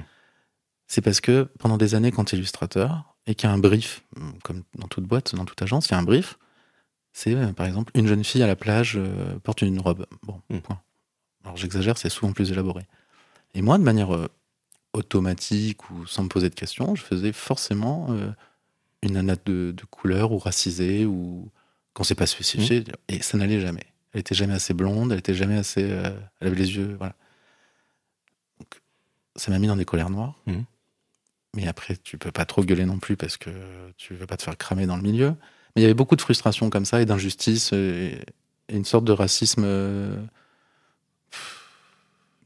C'est 0.87 1.01
parce 1.01 1.21
que 1.21 1.49
pendant 1.59 1.79
des 1.79 1.95
années, 1.95 2.13
quand 2.13 2.25
tu 2.25 2.35
es 2.35 2.39
illustrateur 2.39 3.17
et 3.27 3.35
qu'il 3.35 3.49
y 3.49 3.51
a 3.51 3.55
un 3.55 3.59
brief, 3.59 4.05
hum, 4.17 4.35
comme 4.43 4.63
dans 4.75 4.89
toute 4.89 5.05
boîte, 5.05 5.35
dans 5.35 5.45
toute 5.45 5.61
agence, 5.63 5.89
il 5.89 5.93
y 5.93 5.95
a 5.95 5.99
un 5.99 6.03
brief, 6.03 6.39
c'est 7.13 7.35
euh, 7.35 7.53
par 7.53 7.67
exemple 7.67 7.91
une 7.95 8.07
jeune 8.07 8.25
fille 8.25 8.43
à 8.43 8.47
la 8.47 8.57
plage 8.57 8.99
porte 9.43 9.63
une 9.63 9.81
robe. 9.81 10.07
Bon, 10.23 10.41
Mm. 10.51 10.59
point. 10.59 10.81
Alors 11.45 11.57
j'exagère, 11.57 11.97
c'est 11.99 12.09
souvent 12.11 12.33
plus 12.33 12.53
élaboré. 12.53 12.87
Et 13.55 13.63
moi, 13.63 13.79
de 13.79 13.83
manière 13.83 14.29
automatique 14.93 15.91
ou 15.91 16.07
sans 16.07 16.25
me 16.25 16.29
poser 16.29 16.49
de 16.51 16.55
questions, 16.55 16.95
je 16.95 17.03
faisais 17.03 17.33
forcément 17.33 18.09
une 19.03 19.13
nana 19.15 19.37
de, 19.45 19.73
de 19.77 19.85
couleur 19.85 20.33
ou 20.33 20.39
racisée 20.39 21.05
ou 21.07 21.51
quand 21.95 22.05
c'est 22.05 22.15
pas 22.15 22.27
spécifié. 22.27 22.85
Et 23.09 23.21
ça 23.23 23.37
n'allait 23.39 23.61
jamais. 23.61 23.85
Elle 24.13 24.21
était 24.21 24.35
jamais 24.35 24.55
assez 24.55 24.75
blonde, 24.75 25.13
elle 25.13 25.19
était 25.19 25.35
jamais 25.35 25.57
assez. 25.57 25.83
euh, 25.83 26.11
elle 26.41 26.49
avait 26.49 26.57
les 26.57 26.77
yeux. 26.77 26.95
Voilà. 26.99 27.15
Donc, 28.61 28.81
ça 29.37 29.51
m'a 29.51 29.59
mis 29.59 29.67
dans 29.67 29.77
des 29.77 29.85
colères 29.85 30.11
noires. 30.11 30.35
Mhm. 30.47 30.65
Mais 31.55 31.67
après, 31.67 31.97
tu 31.97 32.17
peux 32.17 32.33
pas 32.33 32.45
trop 32.47 32.63
gueuler 32.65 32.87
non 32.87 32.99
plus 32.99 33.17
parce 33.17 33.37
que 33.37 33.51
tu 33.99 34.15
veux 34.15 34.27
pas 34.27 34.37
te 34.39 34.43
faire 34.43 34.57
cramer 34.57 34.87
dans 34.87 34.97
le 34.97 35.03
milieu. 35.03 35.31
Mais 35.75 35.81
il 35.81 35.83
y 35.83 35.85
avait 35.85 35.93
beaucoup 35.95 36.17
de 36.17 36.23
frustration 36.23 36.71
comme 36.71 36.85
ça 36.87 37.01
et 37.03 37.05
d'injustice 37.07 37.73
et, 37.73 38.19
et 38.69 38.77
une 38.77 38.85
sorte 38.87 39.05
de 39.05 39.13
racisme 39.13 39.63
euh, 39.65 40.17
pff, 41.31 41.69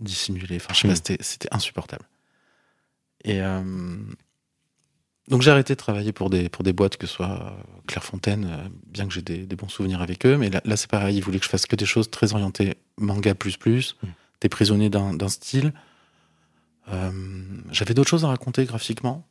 dissimulé. 0.01 0.57
Enfin, 0.57 0.75
je 0.75 0.81
sais 0.81 0.88
pas, 0.88 0.95
c'était- 0.97 1.19
c'était 1.23 1.49
insupportable. 1.53 2.05
Et 3.25 3.40
euh, 3.42 3.62
donc 5.28 5.42
j'ai 5.42 5.50
arrêté 5.50 5.74
de 5.74 5.78
travailler 5.78 6.12
pour 6.12 6.30
des, 6.30 6.48
pour 6.48 6.62
des 6.62 6.72
boîtes, 6.72 6.96
que 6.96 7.06
ce 7.06 7.14
soit 7.14 7.30
euh, 7.30 7.50
Clairefontaine, 7.86 8.44
euh, 8.44 8.68
bien 8.86 9.06
que 9.06 9.12
j'ai 9.12 9.22
des, 9.22 9.46
des 9.46 9.56
bons 9.56 9.68
souvenirs 9.68 10.00
avec 10.00 10.24
eux. 10.24 10.36
Mais 10.36 10.50
là, 10.50 10.60
là, 10.64 10.76
c'est 10.76 10.90
pareil, 10.90 11.16
ils 11.16 11.22
voulaient 11.22 11.38
que 11.38 11.44
je 11.44 11.50
fasse 11.50 11.66
que 11.66 11.76
des 11.76 11.86
choses 11.86 12.10
très 12.10 12.32
orientées 12.32 12.76
manga 12.96 13.34
plus 13.34 13.56
plus. 13.56 13.96
Mm. 14.02 14.06
T'es 14.40 14.48
prisonnier 14.48 14.90
d'un 14.90 15.14
d'un 15.14 15.28
style. 15.28 15.72
Euh, 16.88 17.10
J'avais 17.72 17.94
d'autres 17.94 18.10
choses 18.10 18.24
à 18.24 18.28
raconter 18.28 18.64
graphiquement. 18.64 19.26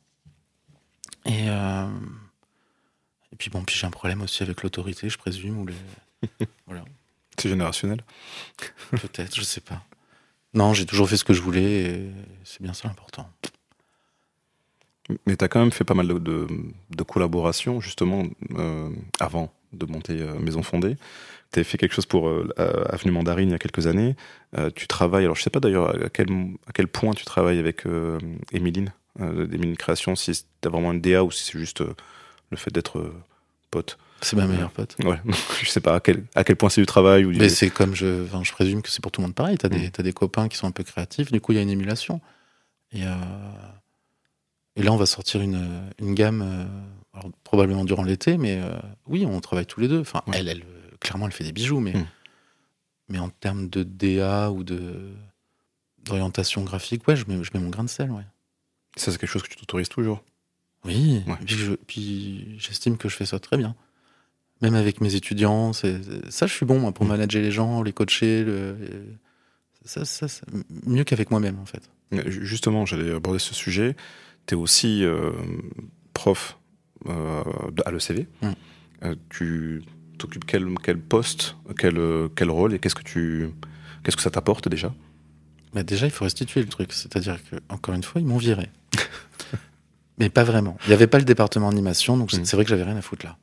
Et, 1.24 1.48
euh, 1.48 1.86
et 3.32 3.36
puis 3.36 3.50
bon, 3.50 3.64
puis 3.64 3.76
j'ai 3.76 3.86
un 3.86 3.90
problème 3.90 4.22
aussi 4.22 4.42
avec 4.42 4.62
l'autorité, 4.62 5.08
je 5.08 5.18
présume, 5.18 5.58
ou 5.58 5.66
les... 5.66 5.74
voilà, 6.66 6.84
C'est 7.38 7.48
générationnel. 7.48 8.02
peut-être, 8.90 9.34
je 9.34 9.42
sais 9.42 9.60
pas. 9.60 9.82
Non, 10.54 10.72
j'ai 10.72 10.86
toujours 10.86 11.08
fait 11.08 11.16
ce 11.16 11.24
que 11.24 11.34
je 11.34 11.42
voulais, 11.42 11.82
et 11.82 12.10
c'est 12.44 12.62
bien 12.62 12.72
ça 12.74 12.86
l'important. 12.88 13.28
Mais 15.26 15.36
tu 15.36 15.44
as 15.44 15.48
quand 15.48 15.60
même 15.60 15.72
fait 15.72 15.84
pas 15.84 15.94
mal 15.94 16.08
de, 16.08 16.18
de, 16.18 16.46
de 16.96 17.02
collaborations, 17.02 17.80
justement, 17.80 18.24
euh, 18.58 18.90
avant 19.20 19.52
de 19.72 19.86
monter 19.86 20.20
euh, 20.20 20.38
Maison 20.38 20.62
Fondée. 20.62 20.96
Tu 21.52 21.60
as 21.60 21.64
fait 21.64 21.78
quelque 21.78 21.94
chose 21.94 22.06
pour 22.06 22.28
euh, 22.28 22.48
Avenue 22.88 23.12
Mandarine 23.12 23.48
il 23.50 23.52
y 23.52 23.54
a 23.54 23.58
quelques 23.58 23.86
années. 23.86 24.16
Tu 24.74 24.88
travailles, 24.88 25.24
alors 25.24 25.36
je 25.36 25.42
sais 25.42 25.50
pas 25.50 25.60
d'ailleurs 25.60 25.94
à 26.04 26.08
quel, 26.08 26.28
à 26.66 26.72
quel 26.72 26.88
point 26.88 27.12
tu 27.12 27.24
travailles 27.24 27.58
avec 27.58 27.84
Émiline, 28.52 28.92
d'Émiline 29.18 29.76
Création, 29.76 30.16
si 30.16 30.32
tu 30.32 30.66
as 30.66 30.70
vraiment 30.70 30.92
une 30.92 31.00
DA 31.00 31.22
ou 31.22 31.30
si 31.30 31.44
c'est 31.44 31.58
juste 31.58 31.82
le 32.50 32.56
fait 32.56 32.72
d'être 32.72 33.12
pote. 33.70 33.98
C'est 34.22 34.34
ma 34.34 34.46
meilleure 34.46 34.70
pote. 34.70 34.96
Ouais, 35.04 35.20
je 35.62 35.68
sais 35.68 35.80
pas 35.80 35.96
à 35.96 36.00
quel, 36.00 36.24
à 36.34 36.42
quel 36.42 36.56
point 36.56 36.70
c'est 36.70 36.80
du 36.80 36.86
travail. 36.86 37.26
Ou 37.26 37.32
du... 37.32 37.38
Mais 37.38 37.50
c'est 37.50 37.68
comme 37.70 37.94
je, 37.94 38.24
enfin, 38.24 38.42
je 38.42 38.50
présume 38.52 38.80
que 38.80 38.88
c'est 38.88 39.02
pour 39.02 39.12
tout 39.12 39.20
le 39.20 39.26
monde 39.26 39.34
pareil. 39.34 39.58
T'as 39.58 39.68
des, 39.68 39.88
Mm. 39.88 39.90
t'as 39.90 40.02
des 40.02 40.12
copains 40.14 40.48
qui 40.48 40.56
sont 40.56 40.66
un 40.66 40.72
peu 40.72 40.84
créatifs, 40.84 41.30
du 41.30 41.40
coup 41.40 41.52
il 41.52 41.56
y 41.56 41.58
a 41.58 41.62
une 41.62 41.70
émulation. 41.70 42.20
Et, 42.92 43.02
et 44.76 44.82
là 44.82 44.92
on 44.92 44.96
va 44.96 45.06
sortir 45.06 45.40
une, 45.40 45.90
une 45.98 46.14
gamme, 46.14 46.42
euh, 46.42 46.64
alors, 47.18 47.30
probablement 47.44 47.84
durant 47.84 48.02
l'été, 48.04 48.36
mais 48.36 48.60
euh, 48.60 48.76
oui, 49.06 49.24
on 49.26 49.40
travaille 49.40 49.66
tous 49.66 49.80
les 49.80 49.88
deux. 49.88 50.00
Enfin, 50.00 50.22
Ouais. 50.26 50.34
elle, 50.38 50.48
elle, 50.48 50.62
euh, 50.62 50.96
clairement, 51.00 51.26
elle 51.26 51.32
fait 51.32 51.44
des 51.44 51.52
bijoux, 51.52 51.80
mais, 51.80 51.92
Mm. 51.94 52.06
mais 53.08 53.18
en 53.18 53.28
termes 53.30 53.68
de 53.68 53.82
DA 53.82 54.50
ou 54.50 54.64
de 54.64 55.12
d'orientation 56.04 56.62
graphique, 56.62 57.08
ouais, 57.08 57.16
je 57.16 57.24
mets, 57.26 57.42
je 57.42 57.50
mets 57.52 57.58
mon 57.58 57.68
grain 57.70 57.82
de 57.82 57.88
sel, 57.88 58.10
ouais. 58.12 58.22
Ça, 58.96 59.10
c'est 59.10 59.18
quelque 59.18 59.28
chose 59.30 59.42
que 59.42 59.48
tu 59.48 59.56
t'autorises 59.56 59.88
toujours. 59.88 60.22
Oui, 60.84 61.22
Ouais. 61.26 61.34
puis, 61.44 61.56
je- 61.56 61.72
puis 61.72 62.54
j'estime 62.58 62.96
que 62.96 63.08
je 63.08 63.16
fais 63.16 63.26
ça 63.26 63.40
très 63.40 63.56
bien. 63.56 63.74
Même 64.62 64.74
avec 64.76 65.00
mes 65.00 65.16
étudiants, 65.16 65.72
c'est, 65.72 66.00
ça 66.30 66.46
je 66.46 66.52
suis 66.54 66.64
bon 66.64 66.78
moi, 66.78 66.92
pour 66.92 67.04
Mm. 67.04 67.08
manager 67.08 67.42
les 67.42 67.50
gens, 67.50 67.82
les 67.82 67.92
coacher, 67.92 68.44
le- 68.44 68.76
ça, 69.84 70.04
ça, 70.04 70.28
ça- 70.28 70.46
mieux 70.86 71.02
qu'avec 71.04 71.30
moi-même 71.32 71.58
en 71.58 71.66
fait. 71.66 71.90
Justement, 72.28 72.86
j'allais 72.86 73.10
aborder 73.12 73.40
ce 73.40 73.52
sujet. 73.54 73.96
Tu 74.46 74.54
es 74.54 74.56
aussi 74.56 75.04
euh, 75.04 75.30
prof 76.14 76.58
à 77.08 77.90
l'ECV. 77.90 78.26
Mm. 78.42 79.12
tu 79.30 79.82
t'occupes 80.18 80.44
quel, 80.46 80.66
quel 80.82 80.98
poste, 80.98 81.56
quel, 81.78 82.00
quel 82.34 82.50
rôle 82.50 82.74
et 82.74 82.78
qu'est-ce 82.78 82.94
que 82.94 83.02
tu 83.02 83.50
qu'est-ce 84.02 84.16
que 84.16 84.22
ça 84.22 84.30
t'apporte 84.30 84.68
déjà? 84.68 84.92
Bah 85.74 85.82
Déjà, 85.82 86.06
il 86.06 86.10
faut 86.12 86.24
restituer 86.24 86.60
le 86.62 86.68
truc. 86.68 86.92
C'est-à-dire 86.92 87.38
que, 87.50 87.56
encore 87.68 87.94
une 87.94 88.02
fois, 88.02 88.20
ils 88.20 88.26
m'ont 88.26 88.38
viré. 88.38 88.70
Mais 90.18 90.30
pas 90.30 90.44
vraiment. 90.44 90.78
Il 90.84 90.88
n'y 90.88 90.94
avait 90.94 91.06
pas 91.06 91.18
le 91.18 91.24
département 91.24 91.68
animation, 91.68 92.16
donc 92.16 92.32
Mm. 92.32 92.44
c'est 92.44 92.56
vrai 92.56 92.64
que 92.64 92.70
j'avais 92.70 92.84
rien 92.84 92.96
à 92.96 93.02
foutre 93.02 93.26
là. 93.26 93.36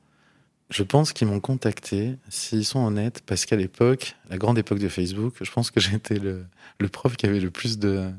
Je 0.70 0.82
pense 0.82 1.14
qu'ils 1.14 1.28
m'ont 1.28 1.40
contacté, 1.42 2.16
s'ils 2.30 2.66
sont 2.66 2.80
honnêtes, 2.80 3.22
parce 3.28 3.46
qu'à 3.46 3.56
l'époque, 3.56 4.16
la 4.30 4.38
grande 4.38 4.58
époque 4.58 4.80
de 4.80 4.88
Facebook, 4.90 5.36
je 5.42 5.52
pense 5.52 5.70
que 5.70 5.80
j'étais 5.80 6.18
le, 6.18 6.46
le 6.80 6.88
prof 6.90 7.16
qui 7.16 7.26
avait 7.28 7.40
le 7.40 7.52
plus 7.52 7.78
de 7.78 8.10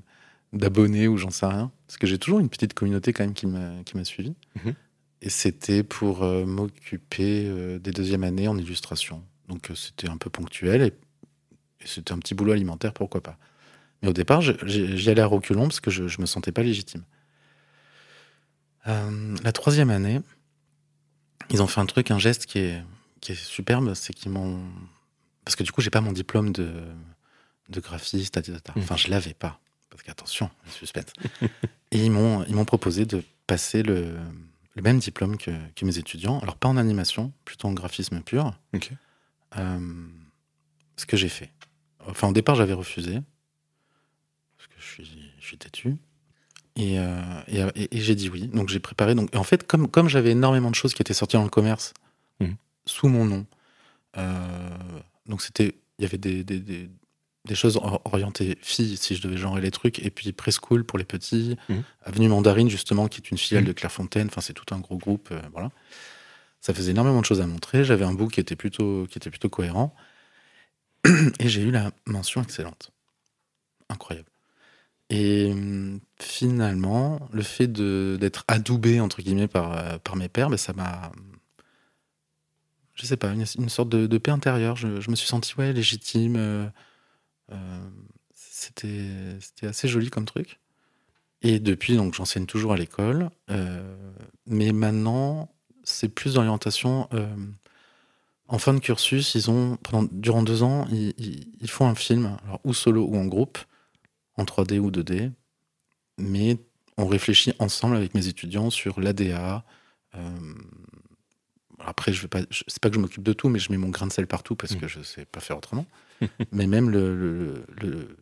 d'abonnés 0.54 1.08
ou 1.08 1.16
j'en 1.16 1.30
sais 1.30 1.46
rien. 1.46 1.70
Parce 1.86 1.98
que 1.98 2.06
j'ai 2.06 2.18
toujours 2.18 2.40
une 2.40 2.48
petite 2.48 2.74
communauté 2.74 3.12
quand 3.12 3.24
même 3.24 3.34
qui 3.34 3.46
m'a 3.46 4.04
suivi. 4.04 4.34
Mhm. 4.64 4.74
Et 5.24 5.30
c'était 5.30 5.82
pour 5.82 6.22
euh, 6.22 6.44
m'occuper 6.44 7.46
euh, 7.46 7.78
des 7.78 7.92
deuxièmes 7.92 8.24
années 8.24 8.46
en 8.46 8.58
illustration. 8.58 9.24
Donc 9.48 9.70
euh, 9.70 9.74
c'était 9.74 10.08
un 10.08 10.18
peu 10.18 10.28
ponctuel 10.28 10.82
et, 10.82 10.92
et 11.80 11.86
c'était 11.86 12.12
un 12.12 12.18
petit 12.18 12.34
boulot 12.34 12.52
alimentaire, 12.52 12.92
pourquoi 12.92 13.22
pas. 13.22 13.38
Mais 14.02 14.08
au 14.10 14.12
départ, 14.12 14.42
j'y 14.42 15.08
allais 15.08 15.22
à 15.22 15.26
reculons 15.26 15.62
parce 15.62 15.80
que 15.80 15.90
je, 15.90 16.08
je 16.08 16.20
me 16.20 16.26
sentais 16.26 16.52
pas 16.52 16.62
légitime. 16.62 17.04
La 18.86 19.52
troisième 19.52 19.88
année, 19.88 20.20
ils 21.48 21.62
ont 21.62 21.66
fait 21.66 21.80
un 21.80 21.86
truc, 21.86 22.10
un 22.10 22.18
geste 22.18 22.44
qui 22.44 22.58
est, 22.58 22.82
qui 23.22 23.32
est 23.32 23.34
superbe, 23.34 23.94
c'est 23.94 24.12
qu'ils 24.12 24.30
m'ont... 24.30 24.60
Parce 25.46 25.56
que 25.56 25.62
du 25.62 25.72
coup, 25.72 25.80
j'ai 25.80 25.88
pas 25.88 26.02
mon 26.02 26.12
diplôme 26.12 26.52
de, 26.52 26.70
de 27.70 27.80
graphiste, 27.80 28.36
etc. 28.36 28.58
Mhm. 28.76 28.82
Enfin, 28.82 28.98
je 28.98 29.08
l'avais 29.08 29.32
pas. 29.32 29.58
Parce 29.94 30.02
qu'attention, 30.02 30.50
suspense. 30.70 31.12
Et 31.92 32.04
ils 32.04 32.10
m'ont, 32.10 32.42
ils 32.46 32.54
m'ont 32.56 32.64
proposé 32.64 33.06
de 33.06 33.22
passer 33.46 33.84
le, 33.84 34.16
le 34.74 34.82
même 34.82 34.98
diplôme 34.98 35.36
que, 35.36 35.52
que 35.76 35.84
mes 35.84 35.98
étudiants. 35.98 36.40
Alors, 36.40 36.56
pas 36.56 36.68
en 36.68 36.76
animation, 36.76 37.32
plutôt 37.44 37.68
en 37.68 37.72
graphisme 37.72 38.20
pur. 38.20 38.52
Ok. 38.74 38.90
Euh, 39.56 39.78
ce 40.96 41.06
que 41.06 41.16
j'ai 41.16 41.28
fait. 41.28 41.52
Enfin, 42.08 42.26
au 42.28 42.32
départ, 42.32 42.56
j'avais 42.56 42.72
refusé. 42.72 43.20
Parce 44.58 44.66
que 44.66 44.74
je 44.80 44.84
suis, 44.84 45.32
je 45.38 45.46
suis 45.46 45.58
têtu. 45.58 45.96
Et, 46.74 46.98
euh, 46.98 47.22
et, 47.46 47.60
et- 47.84 47.96
et 47.96 48.00
j'ai 48.00 48.16
dit 48.16 48.28
oui. 48.28 48.48
Donc, 48.48 48.68
j'ai 48.70 48.80
préparé. 48.80 49.14
Donc, 49.14 49.32
en 49.36 49.44
fait, 49.44 49.64
comme, 49.64 49.88
comme 49.88 50.08
j'avais 50.08 50.32
énormément 50.32 50.70
de 50.70 50.74
choses 50.74 50.92
qui 50.92 51.02
étaient 51.02 51.14
sorties 51.14 51.36
dans 51.36 51.44
le 51.44 51.50
commerce 51.50 51.94
Mhm. 52.40 52.56
sous 52.84 53.06
mon 53.06 53.24
nom, 53.24 53.46
euh, 54.16 54.76
donc 55.26 55.40
c'était. 55.40 55.76
Il 56.00 56.02
y 56.02 56.04
avait 56.06 56.18
des, 56.18 56.42
des, 56.42 56.58
des, 56.58 56.90
des 57.44 57.54
choses 57.54 57.76
or- 57.76 58.00
orientées 58.06 58.56
filles, 58.62 58.96
si 58.96 59.14
je 59.16 59.22
devais 59.22 59.36
genrer 59.36 59.60
les 59.60 59.70
trucs, 59.70 59.98
et 59.98 60.10
puis 60.10 60.32
preschool 60.32 60.84
pour 60.84 60.98
les 60.98 61.04
petits, 61.04 61.56
Mhm. 61.68 61.82
Avenue 62.02 62.28
Mandarine, 62.28 62.70
justement, 62.70 63.06
qui 63.08 63.20
est 63.20 63.30
une 63.30 63.38
filiale 63.38 63.64
Mhm. 63.64 63.68
de 63.68 63.72
Clairefontaine. 63.72 64.26
Enfin, 64.28 64.40
c'est 64.40 64.54
tout 64.54 64.74
un 64.74 64.78
gros 64.80 64.96
groupe. 64.96 65.28
euh, 65.32 65.40
voilà. 65.52 65.70
Ça 66.60 66.72
faisait 66.72 66.92
énormément 66.92 67.20
de 67.20 67.26
choses 67.26 67.42
à 67.42 67.46
montrer. 67.46 67.84
J'avais 67.84 68.04
un 68.06 68.14
book 68.14 68.32
qui 68.32 68.40
était 68.40 68.56
plutôt, 68.56 69.06
qui 69.10 69.18
était 69.18 69.28
plutôt 69.30 69.50
cohérent. 69.50 69.94
Et 71.40 71.48
j'ai 71.48 71.60
eu 71.62 71.70
la 71.70 71.90
mention 72.06 72.42
excellente. 72.42 72.90
Incroyable. 73.90 74.28
Et 75.10 75.50
hum, 75.52 76.00
finalement, 76.18 77.28
le 77.30 77.42
fait 77.42 77.66
d'être 77.70 78.44
adoubé, 78.48 79.00
entre 79.00 79.20
guillemets, 79.20 79.48
par, 79.48 79.76
euh, 79.76 79.98
par 79.98 80.16
mes 80.16 80.28
pères, 80.30 80.48
ben, 80.48 80.56
ça 80.56 80.72
m'a. 80.72 81.12
Je 82.94 83.04
sais 83.06 83.16
pas, 83.16 83.32
une, 83.32 83.44
une 83.58 83.68
sorte 83.68 83.88
de, 83.90 84.06
de 84.06 84.18
paix 84.18 84.30
intérieure. 84.30 84.76
Je, 84.76 85.00
je 85.00 85.10
me 85.10 85.16
suis 85.16 85.28
senti 85.28 85.54
ouais, 85.58 85.72
légitime. 85.74 86.36
euh, 86.36 86.66
C'était 88.34 89.38
c'était 89.40 89.66
assez 89.66 89.88
joli 89.88 90.10
comme 90.10 90.24
truc. 90.24 90.60
Et 91.42 91.58
depuis, 91.60 91.96
donc, 91.96 92.14
j'enseigne 92.14 92.46
toujours 92.46 92.72
à 92.72 92.76
l'école. 92.76 93.30
euh, 93.50 93.96
mais 94.46 94.72
maintenant, 94.72 95.52
c'est 95.84 96.08
plus 96.08 96.34
d'orientation. 96.34 97.08
euh, 97.12 97.26
en 98.48 98.58
fin 98.58 98.74
de 98.74 98.78
cursus, 98.78 99.34
ils 99.34 99.50
ont, 99.50 99.76
pendant, 99.78 100.08
durant 100.12 100.42
deux 100.42 100.62
ans, 100.62 100.86
ils, 100.90 101.14
ils- 101.18 101.52
ils 101.60 101.70
font 101.70 101.86
un 101.86 101.94
film, 101.94 102.36
alors, 102.44 102.60
ou 102.64 102.72
solo 102.74 103.04
ou 103.06 103.16
en 103.16 103.26
groupe, 103.26 103.58
en 104.36 104.44
3D 104.44 104.78
ou 104.78 104.90
2D. 104.90 105.30
Mais 106.18 106.58
on 106.96 107.06
réfléchit 107.06 107.52
ensemble 107.58 107.96
avec 107.96 108.14
mes 108.14 108.26
étudiants 108.28 108.70
sur 108.70 109.00
l'ADA. 109.00 109.64
euh, 110.14 110.54
après, 111.80 112.12
je 112.12 112.22
vais 112.22 112.28
pas, 112.28 112.40
c'est 112.50 112.78
pas 112.80 112.88
que 112.88 112.94
je 112.94 113.00
m'occupe 113.00 113.22
de 113.24 113.32
tout, 113.32 113.48
mais 113.48 113.58
je 113.58 113.70
mets 113.72 113.78
mon 113.78 113.88
grain 113.90 114.06
de 114.06 114.12
sel 114.12 114.26
partout 114.26 114.56
parce 114.56 114.72
Mm. 114.74 114.78
que 114.80 114.88
je 114.88 115.02
sais 115.02 115.24
pas 115.26 115.40
faire 115.40 115.56
autrement. 115.58 115.86
mais 116.52 116.66
même 116.66 116.90
le, 116.90 117.14
le, 117.16 117.64
le- 117.80 118.16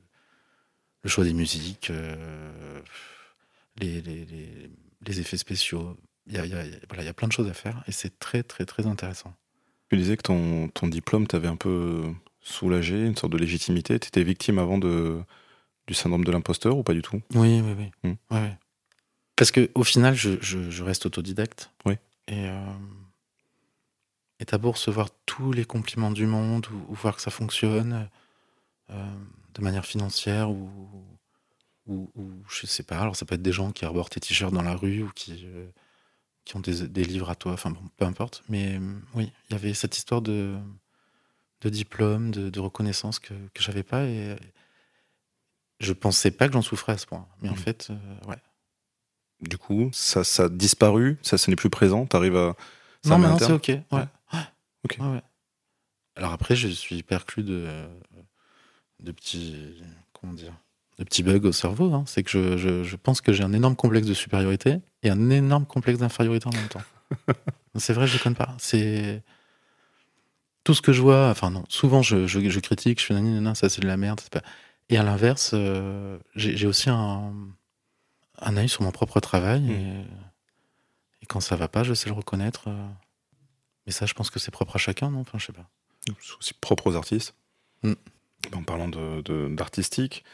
le 1.02 1.10
choix 1.10 1.24
des 1.24 1.32
musiques, 1.34 1.90
euh, 1.90 2.80
les, 3.78 4.00
les, 4.02 4.24
les- 4.24 4.70
les 5.04 5.20
effets 5.20 5.36
spéciaux. 5.36 5.96
Il 6.28 6.34
y 6.34 6.38
a, 6.38 6.46
il 6.46 6.52
y 6.52 6.54
a- 6.54 6.64
voilà, 6.88 7.02
il 7.02 7.06
y 7.06 7.08
a 7.08 7.14
plein 7.14 7.26
de 7.28 7.32
choses 7.32 7.48
à 7.48 7.54
faire 7.54 7.82
et 7.88 7.92
c'est 7.92 8.18
très, 8.20 8.42
très, 8.44 8.64
très 8.64 8.86
intéressant. 8.86 9.34
Tu 9.90 9.96
disais 9.96 10.16
que 10.16 10.22
ton, 10.22 10.68
ton 10.68 10.86
diplôme 10.86 11.26
t'avait 11.26 11.48
un 11.48 11.56
peu 11.56 12.04
soulagé, 12.40 13.04
une 13.06 13.16
sorte 13.16 13.32
de 13.32 13.38
légitimité. 13.38 13.98
Tu 13.98 14.08
étais 14.08 14.22
victime 14.22 14.58
avant 14.58 14.78
de, 14.78 15.20
du 15.88 15.94
syndrome 15.94 16.24
de 16.24 16.30
l'imposteur 16.30 16.76
ou 16.78 16.82
pas 16.84 16.94
du 16.94 17.02
tout? 17.02 17.20
Oui, 17.34 17.60
oui, 17.60 17.74
oui. 17.76 17.90
Mm. 18.10 18.34
Ouais, 18.34 18.40
ouais. 18.40 18.58
Parce 19.36 19.50
que 19.50 19.70
au 19.74 19.82
final, 19.84 20.14
je, 20.14 20.30
je- 20.40 20.70
je 20.70 20.82
reste 20.84 21.04
autodidacte. 21.06 21.70
Oui. 21.84 21.94
Et 22.28 22.46
euh, 22.48 22.60
et 24.42 24.44
t'as 24.44 24.58
beau 24.58 24.72
recevoir 24.72 25.08
tous 25.24 25.52
les 25.52 25.64
compliments 25.64 26.10
du 26.10 26.26
monde 26.26 26.66
ou, 26.72 26.92
ou 26.92 26.94
voir 26.94 27.14
que 27.14 27.22
ça 27.22 27.30
fonctionne 27.30 28.08
euh, 28.90 29.06
de 29.54 29.62
manière 29.62 29.86
financière 29.86 30.50
ou, 30.50 30.68
ou, 31.86 32.10
ou 32.16 32.30
je 32.50 32.66
sais 32.66 32.82
pas. 32.82 32.98
Alors 32.98 33.14
ça 33.14 33.24
peut 33.24 33.36
être 33.36 33.42
des 33.42 33.52
gens 33.52 33.70
qui 33.70 33.84
arborent 33.84 34.10
tes 34.10 34.18
t-shirts 34.18 34.52
dans 34.52 34.62
la 34.62 34.74
rue 34.74 35.02
ou 35.04 35.10
qui 35.14 35.44
euh, 35.46 35.68
qui 36.44 36.56
ont 36.56 36.60
des, 36.60 36.88
des 36.88 37.04
livres 37.04 37.30
à 37.30 37.36
toi. 37.36 37.52
Enfin 37.52 37.70
bon, 37.70 37.82
peu 37.96 38.04
importe. 38.04 38.42
Mais 38.48 38.76
euh, 38.78 38.98
oui, 39.14 39.30
il 39.48 39.52
y 39.52 39.56
avait 39.56 39.74
cette 39.74 39.96
histoire 39.96 40.22
de 40.22 40.56
de 41.60 41.68
diplôme, 41.68 42.32
de, 42.32 42.50
de 42.50 42.58
reconnaissance 42.60 43.20
que 43.20 43.34
que 43.54 43.62
j'avais 43.62 43.84
pas 43.84 44.02
et 44.04 44.34
je 45.78 45.92
pensais 45.92 46.32
pas 46.32 46.48
que 46.48 46.54
j'en 46.54 46.62
souffrais 46.62 46.92
à 46.94 46.98
ce 46.98 47.06
point. 47.06 47.26
Mais 47.42 47.48
en 47.48 47.52
Mhm. 47.52 47.58
fait, 47.58 47.92
ouais. 48.26 48.36
Du 49.40 49.58
coup, 49.58 49.90
ça, 49.92 50.22
ça 50.24 50.44
a 50.44 50.48
disparu, 50.48 51.18
ça, 51.22 51.36
ça 51.38 51.50
n'est 51.50 51.56
plus 51.56 51.70
présent. 51.70 52.06
Tu 52.06 52.16
arrives 52.16 52.36
à. 52.36 52.54
ça 53.02 53.10
Non, 53.10 53.18
maintenant 53.18 53.38
c'est 53.38 53.52
ok. 53.52 53.68
Ouais. 53.68 53.84
Ouais. 53.92 54.04
Ok. 54.84 54.96
Ouais, 55.00 55.06
ouais. 55.08 55.22
Alors 56.16 56.32
après, 56.32 56.56
je 56.56 56.68
suis 56.68 57.02
perclus 57.02 57.42
de, 57.42 57.66
de 59.00 59.12
petits, 59.12 59.82
comment 60.12 60.32
dire, 60.34 60.52
de 60.98 61.04
petits 61.04 61.22
bugs 61.22 61.46
au 61.46 61.52
cerveau. 61.52 61.92
hein. 61.94 62.04
C'est 62.06 62.22
que 62.22 62.30
je, 62.30 62.56
je, 62.58 62.84
je 62.84 62.96
pense 62.96 63.20
que 63.20 63.32
j'ai 63.32 63.42
un 63.44 63.52
énorme 63.52 63.76
complexe 63.76 64.06
de 64.06 64.14
supériorité 64.14 64.78
et 65.02 65.10
un 65.10 65.30
énorme 65.30 65.66
complexe 65.66 65.98
d'infériorité 66.00 66.46
en 66.48 66.52
même 66.52 66.68
temps. 66.68 66.82
c'est 67.76 67.92
vrai, 67.94 68.06
je 68.06 68.14
déconne 68.16 68.34
pas. 68.34 68.54
C'est 68.58 69.22
tout 70.64 70.74
ce 70.74 70.82
que 70.82 70.92
je 70.92 71.02
vois. 71.02 71.28
Enfin 71.30 71.50
non, 71.50 71.64
souvent 71.68 72.02
je, 72.02 72.26
je, 72.26 72.48
je 72.48 72.60
critique, 72.60 73.00
je 73.00 73.06
fais 73.06 73.20
non, 73.20 73.54
ça 73.54 73.68
c'est 73.68 73.80
de 73.82 73.86
la 73.86 73.96
merde. 73.96 74.20
c'est 74.20 74.32
Pas... 74.32 74.42
Et 74.88 74.96
à 74.98 75.02
l'inverse, 75.02 75.52
euh, 75.54 76.18
j'ai 76.34 76.66
aussi 76.66 76.90
un, 76.90 77.32
un 78.40 78.56
œil 78.56 78.68
sur 78.68 78.82
mon 78.82 78.90
propre 78.92 79.20
travail. 79.20 79.70
Et, 79.72 80.02
et 81.22 81.26
quand 81.26 81.40
ça 81.40 81.56
va 81.56 81.68
pas, 81.68 81.82
je 81.84 81.94
sais 81.94 82.08
le 82.08 82.14
reconnaître. 82.14 82.68
euh. 82.68 82.88
Mais 83.86 83.92
ça, 83.92 84.06
je 84.06 84.14
pense 84.14 84.30
que 84.30 84.38
c'est 84.38 84.50
propre 84.50 84.76
à 84.76 84.78
chacun, 84.78 85.10
non? 85.10 85.20
Enfin, 85.20 85.38
je 85.38 85.46
sais 85.46 85.52
pas. 85.52 85.68
C'est 86.06 86.36
aussi 86.38 86.54
propre 86.54 86.86
aux 86.88 86.96
artistes. 86.96 87.34
Mm. 87.82 87.92
En 88.54 88.62
parlant 88.62 88.88
de- 88.88 89.20
de- 89.22 89.48
d'artistique, 89.54 90.24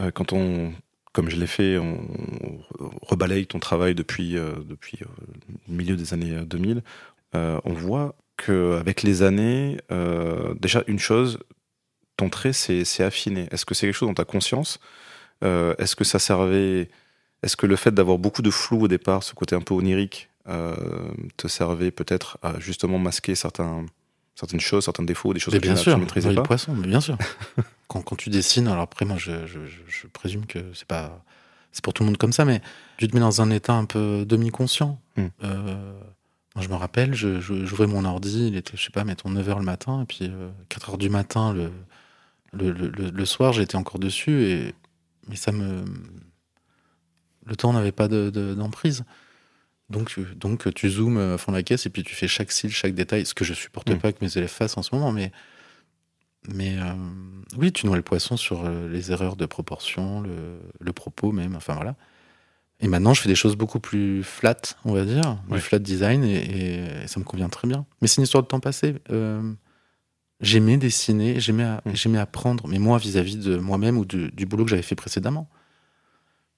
euh, 0.00 0.10
quand 0.10 0.32
on, 0.32 0.72
comme 1.12 1.28
je 1.30 1.36
l'ai 1.36 1.46
fait, 1.46 1.76
on, 1.78 2.00
on 2.80 2.90
rebalaye 3.02 3.46
ton 3.46 3.58
travail 3.58 3.94
depuis, 3.94 4.36
euh, 4.38 4.52
depuis 4.64 4.98
euh, 5.02 5.06
le 5.68 5.74
milieu 5.74 5.96
des 5.96 6.14
années 6.14 6.32
euh, 6.32 6.44
2000, 6.44 6.82
euh, 7.34 7.60
on 7.64 7.72
voit 7.74 8.14
qu'avec 8.38 9.02
les 9.02 9.22
années, 9.22 9.78
déjà 10.58 10.82
une 10.86 10.98
chose, 10.98 11.38
ton 12.16 12.28
trait 12.30 12.52
s'est 12.52 13.02
affiné. 13.02 13.46
Est-ce 13.52 13.64
que 13.64 13.74
c'est 13.74 13.86
quelque 13.86 13.94
chose 13.94 14.08
dont 14.08 14.14
tu 14.14 14.20
as 14.22 14.24
conscience 14.24 14.80
Est-ce 15.42 15.94
que 15.94 16.02
ça 16.04 16.18
servait. 16.18 16.88
Est-ce 17.42 17.56
que 17.56 17.66
le 17.66 17.76
fait 17.76 17.92
d'avoir 17.92 18.18
beaucoup 18.18 18.42
de 18.42 18.50
flou 18.50 18.82
au 18.82 18.88
départ, 18.88 19.22
ce 19.22 19.34
côté 19.34 19.54
un 19.54 19.60
peu 19.60 19.74
onirique, 19.74 20.28
te 20.44 21.48
servait 21.48 21.90
peut-être 21.90 22.38
à 22.42 22.58
justement 22.58 22.98
masquer 22.98 23.34
certains, 23.34 23.86
certaines 24.34 24.60
choses, 24.60 24.84
certains 24.84 25.04
défauts, 25.04 25.32
des 25.34 25.40
choses 25.40 25.54
Mais 25.54 25.60
que 25.60 25.64
bien 25.64 25.74
tu 25.74 25.78
ne 25.78 25.82
sûr, 25.82 25.98
maîtrisais 25.98 26.28
oui, 26.30 26.34
pas 26.34 26.42
poisson, 26.42 26.74
mais 26.74 26.88
bien 26.88 27.00
sûr. 27.00 27.16
quand, 27.88 28.02
quand 28.02 28.16
tu 28.16 28.30
dessines, 28.30 28.66
alors 28.68 28.82
après, 28.82 29.04
moi, 29.04 29.16
je, 29.18 29.46
je, 29.46 29.66
je- 29.66 29.80
je 29.86 30.06
présume 30.08 30.46
que 30.46 30.58
c'est 30.74 30.86
pas. 30.88 31.22
C'est 31.74 31.82
pour 31.82 31.94
tout 31.94 32.02
le 32.02 32.08
monde 32.08 32.18
comme 32.18 32.32
ça, 32.32 32.44
mais 32.44 32.60
tu 32.98 33.08
te 33.08 33.14
mets 33.14 33.20
dans 33.20 33.40
un 33.40 33.50
état 33.50 33.72
un 33.72 33.86
peu 33.86 34.26
demi-conscient. 34.26 35.00
Mm. 35.16 35.22
Euh, 35.44 35.92
moi, 36.54 36.62
je 36.62 36.68
me 36.68 36.74
rappelle, 36.74 37.14
je- 37.14 37.40
j'ouvrais 37.40 37.86
mon 37.86 38.04
ordi, 38.04 38.48
il 38.48 38.56
était, 38.56 38.76
je 38.76 38.82
sais 38.82 38.90
pas, 38.90 39.04
mettons 39.04 39.30
9h 39.30 39.58
le 39.58 39.64
matin, 39.64 40.02
et 40.02 40.04
puis 40.04 40.18
euh, 40.30 40.50
4h 40.68 40.98
du 40.98 41.08
matin 41.08 41.54
le, 41.54 41.70
le, 42.52 42.72
le- 42.72 42.88
le- 42.88 43.10
le 43.10 43.24
soir, 43.24 43.54
j'étais 43.54 43.76
encore 43.76 43.98
dessus, 43.98 44.42
et, 44.44 44.74
mais 45.28 45.36
ça 45.36 45.50
me. 45.52 45.82
Le 47.46 47.56
temps 47.56 47.72
n'avait 47.72 47.92
pas 47.92 48.08
de- 48.08 48.30
de- 48.30 48.54
d'emprise. 48.54 49.04
Donc, 49.92 50.08
tu- 50.08 50.34
donc, 50.34 50.72
tu 50.74 50.90
zoomes 50.90 51.18
à 51.34 51.38
fond 51.38 51.52
la 51.52 51.62
caisse, 51.62 51.86
et 51.86 51.90
puis 51.90 52.02
tu 52.02 52.14
fais 52.16 52.26
chaque 52.26 52.50
cils, 52.50 52.70
chaque 52.72 52.94
détail, 52.94 53.24
ce 53.26 53.34
que 53.34 53.44
je 53.44 53.54
supporte 53.54 53.88
Mm. 53.90 53.98
pas 53.98 54.12
que 54.12 54.24
mes 54.24 54.36
élèves 54.36 54.48
fassent 54.50 54.76
en 54.76 54.82
ce 54.82 54.92
moment, 54.94 55.12
mais. 55.12 55.30
Mais 56.48 56.76
euh, 56.76 56.92
oui, 57.56 57.70
tu 57.70 57.86
noies 57.86 57.94
le 57.96 58.02
poisson 58.02 58.36
sur 58.36 58.64
euh, 58.64 58.88
les 58.88 59.12
erreurs 59.12 59.36
de 59.36 59.46
proportion, 59.46 60.20
le, 60.22 60.58
le 60.80 60.92
propos 60.92 61.30
même, 61.30 61.54
enfin 61.54 61.74
voilà. 61.74 61.94
Et 62.80 62.88
maintenant, 62.88 63.14
je 63.14 63.20
fais 63.20 63.28
des 63.28 63.36
choses 63.36 63.54
beaucoup 63.54 63.78
plus 63.78 64.24
flat, 64.24 64.56
on 64.84 64.92
va 64.92 65.04
dire, 65.04 65.38
Ouais. 65.48 65.58
du 65.58 65.60
flat 65.62 65.78
design, 65.78 66.24
et, 66.24 67.02
et 67.04 67.06
ça 67.06 67.20
me 67.20 67.24
convient 67.24 67.48
très 67.48 67.68
bien. 67.68 67.86
Mais 68.00 68.08
c'est 68.08 68.16
une 68.16 68.24
histoire 68.24 68.42
de 68.42 68.48
temps 68.48 68.58
passé. 68.58 68.96
Euh, 69.10 69.52
j'aimais 70.40 70.78
dessiner, 70.78 71.38
j'aimais, 71.38 71.62
à- 71.62 71.80
Mm. 71.86 71.94
j'aimais 71.94 72.18
apprendre, 72.18 72.66
mais 72.66 72.80
moi, 72.80 72.98
vis-à-vis 72.98 73.36
de 73.36 73.56
moi-même 73.58 73.96
ou 73.96 74.04
du, 74.04 74.32
du 74.32 74.44
boulot 74.44 74.64
que 74.64 74.70
j'avais 74.70 74.82
fait 74.82 74.96
précédemment. 74.96 75.48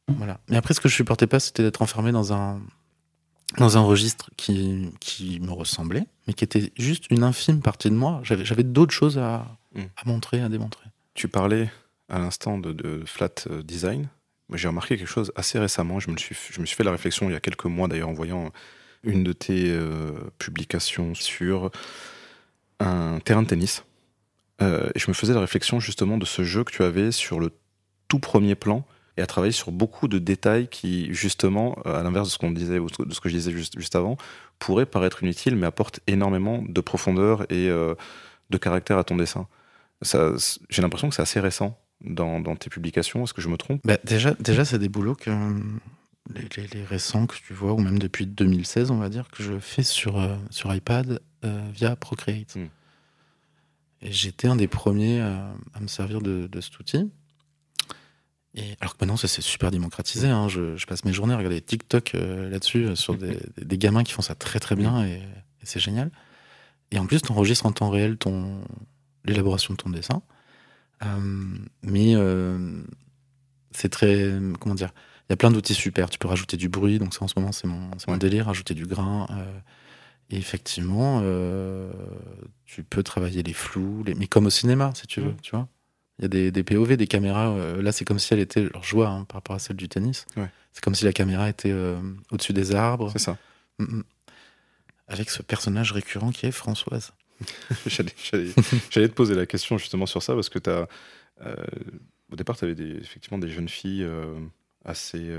Voilà. 0.08 0.40
Mais 0.48 0.56
après, 0.56 0.72
ce 0.72 0.80
que 0.80 0.88
je 0.88 0.94
supportais 0.94 1.26
pas, 1.26 1.40
c'était 1.40 1.62
d'être 1.62 1.82
enfermé 1.82 2.10
dans 2.12 2.32
un, 2.32 2.60
dans 3.58 3.78
un 3.78 3.82
registre 3.82 4.30
qui, 4.36 4.90
qui 5.00 5.40
me 5.40 5.52
ressemblait, 5.52 6.06
mais 6.26 6.34
qui 6.34 6.44
était 6.44 6.72
juste 6.76 7.04
une 7.10 7.22
infime 7.22 7.60
partie 7.60 7.90
de 7.90 7.94
moi. 7.94 8.20
J'avais, 8.24 8.62
d'autres 8.64 8.92
choses 8.92 9.18
à, 9.18 9.46
Mm. 9.74 9.82
à 9.96 10.08
montrer, 10.08 10.40
à 10.40 10.48
démontrer. 10.48 10.86
Tu 11.14 11.28
parlais 11.28 11.70
à 12.08 12.18
l'instant 12.18 12.58
de, 12.58 12.72
de 12.72 13.02
flat 13.06 13.30
euh, 13.50 13.62
design. 13.62 14.08
J'ai 14.52 14.68
remarqué 14.68 14.96
quelque 14.96 15.08
chose 15.08 15.32
assez 15.36 15.58
récemment. 15.58 16.00
Je 16.00 16.10
me, 16.10 16.16
suis, 16.16 16.36
je 16.52 16.60
me 16.60 16.66
suis 16.66 16.76
fait 16.76 16.84
la 16.84 16.92
réflexion 16.92 17.28
il 17.28 17.32
y 17.32 17.36
a 17.36 17.40
quelques 17.40 17.64
mois 17.64 17.88
d'ailleurs 17.88 18.10
en 18.10 18.14
voyant 18.14 18.52
une 19.02 19.24
de 19.24 19.32
tes 19.32 19.70
euh, 19.70 20.12
publications 20.38 21.14
sur 21.14 21.70
un 22.78 23.18
terrain 23.20 23.42
de 23.42 23.48
tennis. 23.48 23.84
Euh, 24.62 24.90
et 24.94 24.98
je 24.98 25.06
me 25.08 25.14
faisais 25.14 25.34
la 25.34 25.40
réflexion 25.40 25.80
justement 25.80 26.18
de 26.18 26.24
ce 26.24 26.44
jeu 26.44 26.62
que 26.62 26.72
tu 26.72 26.82
avais 26.82 27.10
sur 27.10 27.40
le 27.40 27.50
tout 28.06 28.18
premier 28.18 28.54
plan 28.54 28.84
et 29.16 29.22
à 29.22 29.26
travailler 29.26 29.52
sur 29.52 29.70
beaucoup 29.72 30.08
de 30.08 30.18
détails 30.18 30.68
qui, 30.68 31.12
justement, 31.14 31.78
euh, 31.86 31.98
à 32.00 32.02
l'inverse 32.02 32.28
de 32.28 32.32
ce 32.32 32.38
qu'on 32.38 32.50
disait 32.50 32.78
de 32.80 33.14
ce 33.14 33.20
que 33.20 33.28
je 33.28 33.34
disais 33.36 33.52
juste, 33.52 33.78
juste 33.78 33.94
avant, 33.96 34.16
pourraient 34.58 34.86
paraître 34.86 35.22
inutiles 35.22 35.56
mais 35.56 35.66
apportent 35.66 36.00
énormément 36.06 36.62
de 36.66 36.80
profondeur 36.80 37.42
et 37.52 37.68
euh, 37.68 37.94
de 38.50 38.58
caractère 38.58 38.98
à 38.98 39.04
ton 39.04 39.16
dessin. 39.16 39.46
J'ai 40.02 40.82
l'impression 40.82 41.08
que 41.08 41.14
c'est 41.14 41.22
assez 41.22 41.40
récent 41.40 41.78
dans, 42.04 42.40
dans 42.40 42.56
tes 42.56 42.68
publications. 42.70 43.24
Est-ce 43.24 43.32
que 43.34 43.40
je 43.40 43.48
me 43.48 43.56
trompe? 43.56 43.80
Bah, 43.84 43.96
déjà, 44.04 44.34
déjà 44.34 44.64
c'est 44.64 44.78
des 44.78 44.88
boulots 44.88 45.14
que 45.14 45.30
les, 46.34 46.42
les- 46.56 46.66
les 46.68 46.84
récents 46.84 47.26
que 47.26 47.36
tu 47.36 47.54
vois, 47.54 47.72
ou 47.72 47.78
même 47.78 47.98
depuis 47.98 48.26
2016, 48.26 48.90
on 48.90 48.96
va 48.98 49.08
dire, 49.08 49.28
que 49.30 49.42
je 49.42 49.58
fais 49.58 49.82
sur, 49.82 50.18
euh, 50.20 50.36
sur 50.50 50.74
iPad 50.74 51.20
euh, 51.44 51.60
via 51.72 51.96
Procreate. 51.96 52.56
Mm. 52.56 52.66
Et 54.02 54.12
j'étais 54.12 54.48
un 54.48 54.56
des 54.56 54.68
premiers 54.68 55.20
à, 55.20 55.54
à 55.72 55.80
me 55.80 55.86
servir 55.86 56.20
de, 56.20 56.46
de 56.46 56.60
cet 56.60 56.78
outil. 56.78 57.10
Et, 58.56 58.76
alors 58.80 58.94
que 58.96 58.98
maintenant, 59.04 59.16
ça 59.16 59.26
c'est 59.28 59.42
super 59.42 59.70
démocratisé. 59.70 60.28
hein. 60.28 60.48
Je, 60.48 60.76
je 60.76 60.86
passe 60.86 61.04
mes 61.04 61.12
journées 61.12 61.34
à 61.34 61.36
regarder 61.36 61.60
TikTok 61.60 62.14
euh, 62.14 62.48
là-dessus, 62.50 62.86
euh, 62.86 62.94
sur 62.94 63.16
des, 63.16 63.36
des- 63.56 63.64
des 63.64 63.78
gamins 63.78 64.04
qui 64.04 64.12
font 64.12 64.22
ça 64.22 64.34
très 64.36 64.60
très 64.60 64.76
bien, 64.76 65.04
et, 65.04 65.14
et 65.16 65.64
c'est 65.64 65.80
génial. 65.80 66.10
Et 66.92 66.98
en 66.98 67.06
plus, 67.06 67.20
tu 67.22 67.32
enregistres 67.32 67.66
en 67.66 67.72
temps 67.72 67.90
réel 67.90 68.16
ton 68.16 68.60
l'élaboration 69.24 69.74
de 69.74 69.78
ton 69.78 69.90
dessin. 69.90 70.22
Euh, 71.04 71.18
mais 71.82 72.14
c'est 73.72 73.88
très. 73.88 74.32
Comment 74.60 74.74
dire 74.76 74.90
Il 75.28 75.32
y 75.32 75.34
a 75.34 75.36
plein 75.36 75.50
d'outils 75.50 75.74
super. 75.74 76.08
Tu 76.10 76.18
peux 76.18 76.28
rajouter 76.28 76.56
du 76.56 76.68
bruit, 76.68 76.98
donc 76.98 77.14
ça 77.14 77.24
en 77.24 77.28
ce 77.28 77.34
moment, 77.36 77.50
c'est 77.52 77.66
mon, 77.66 78.16
délire, 78.16 78.46
rajouter 78.46 78.74
du 78.74 78.86
grain. 78.86 79.26
et 80.30 80.36
effectivement, 80.36 81.20
tu 82.64 82.84
peux 82.84 83.02
travailler 83.02 83.42
les 83.42 83.52
flous, 83.52 84.04
les... 84.04 84.14
mais 84.14 84.26
comme 84.28 84.46
au 84.46 84.50
cinéma, 84.50 84.92
si 84.94 85.06
tu 85.06 85.20
veux, 85.20 85.32
Mm. 85.32 85.40
tu 85.42 85.50
vois. 85.52 85.68
Il 86.18 86.22
y 86.22 86.24
a 86.26 86.28
des, 86.28 86.50
des 86.52 86.62
POV, 86.62 86.96
des 86.96 87.06
caméras. 87.08 87.48
euh, 87.50 87.82
là, 87.82 87.90
c'est 87.92 88.04
comme 88.04 88.18
si 88.20 88.32
elle 88.32 88.40
était. 88.40 88.68
Je 88.82 88.94
vois 88.94 89.08
hein, 89.08 89.24
par 89.24 89.36
rapport 89.36 89.56
à 89.56 89.58
celle 89.58 89.76
du 89.76 89.88
tennis. 89.88 90.26
Ouais. 90.36 90.48
C'est 90.72 90.82
comme 90.82 90.94
si 90.94 91.04
la 91.04 91.12
caméra 91.12 91.48
était 91.48 91.72
euh, 91.72 91.96
au-dessus 92.30 92.52
des 92.52 92.74
arbres. 92.74 93.10
C'est 93.12 93.18
ça. 93.18 93.36
Mm, 93.78 93.84
mm. 93.98 94.04
Avec 95.08 95.30
ce 95.30 95.42
personnage 95.42 95.92
récurrent 95.92 96.30
qui 96.30 96.46
est 96.46 96.52
Françoise. 96.52 97.12
J'allais 97.86 99.08
te 99.08 99.14
poser 99.14 99.34
la 99.34 99.44
question 99.46 99.76
justement 99.76 100.06
sur 100.06 100.22
ça 100.22 100.34
parce 100.34 100.48
que 100.48 100.58
as, 100.70 100.86
euh, 101.44 101.54
au 102.32 102.36
départ, 102.36 102.56
tu 102.56 102.64
avais 102.64 102.74
des, 102.76 102.92
effectivement 102.96 103.38
des 103.38 103.48
jeunes 103.50 103.68
filles 103.68 104.06
assez, 104.84 105.30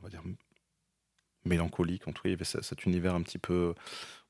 on 0.00 0.02
va 0.04 0.08
dire, 0.10 0.22
mélancoliques. 1.44 2.06
En 2.06 2.12
tout 2.12 2.22
cas, 2.22 2.28
il 2.28 2.32
y 2.32 2.34
avait 2.34 2.44
ce- 2.44 2.62
cet 2.62 2.84
univers 2.84 3.14
un 3.14 3.22
petit 3.22 3.38
peu 3.38 3.74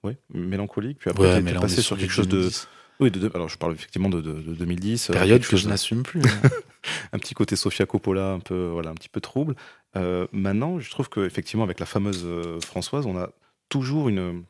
ouais, 0.04 0.16
mélancolique. 0.32 0.98
Puis 1.00 1.10
après, 1.10 1.24
Ouais, 1.34 1.42
on 1.42 1.46
est 1.46 1.54
passé 1.60 1.82
sur 1.82 1.98
quelque 1.98 2.12
chose 2.12 2.28
de. 2.28 2.38
2010. 2.38 2.68
Oui, 3.02 3.10
de, 3.10 3.18
de- 3.18 3.30
alors 3.34 3.48
je 3.48 3.58
parle 3.58 3.74
effectivement 3.74 4.08
de, 4.08 4.20
de- 4.20 4.40
de 4.40 4.54
2010. 4.54 5.10
euh, 5.10 5.12
Période 5.12 5.44
que 5.44 5.56
je 5.56 5.68
n'assume 5.68 6.02
plus. 6.02 6.22
un 7.12 7.18
petit 7.18 7.34
côté 7.34 7.56
Sofia 7.56 7.86
Coppola 7.86 8.32
un 8.32 8.40
peu 8.40 8.66
voilà 8.68 8.90
un 8.90 8.94
petit 8.94 9.08
peu 9.08 9.20
trouble 9.20 9.54
Euh, 9.96 10.26
maintenant 10.32 10.78
je 10.80 10.90
trouve 10.90 11.08
que 11.08 11.20
effectivement 11.26 11.64
avec 11.64 11.78
la 11.80 11.86
fameuse 11.86 12.22
euh, 12.24 12.58
Françoise 12.60 13.06
on 13.06 13.16
a 13.18 13.30
toujours 13.68 14.08
une 14.08 14.44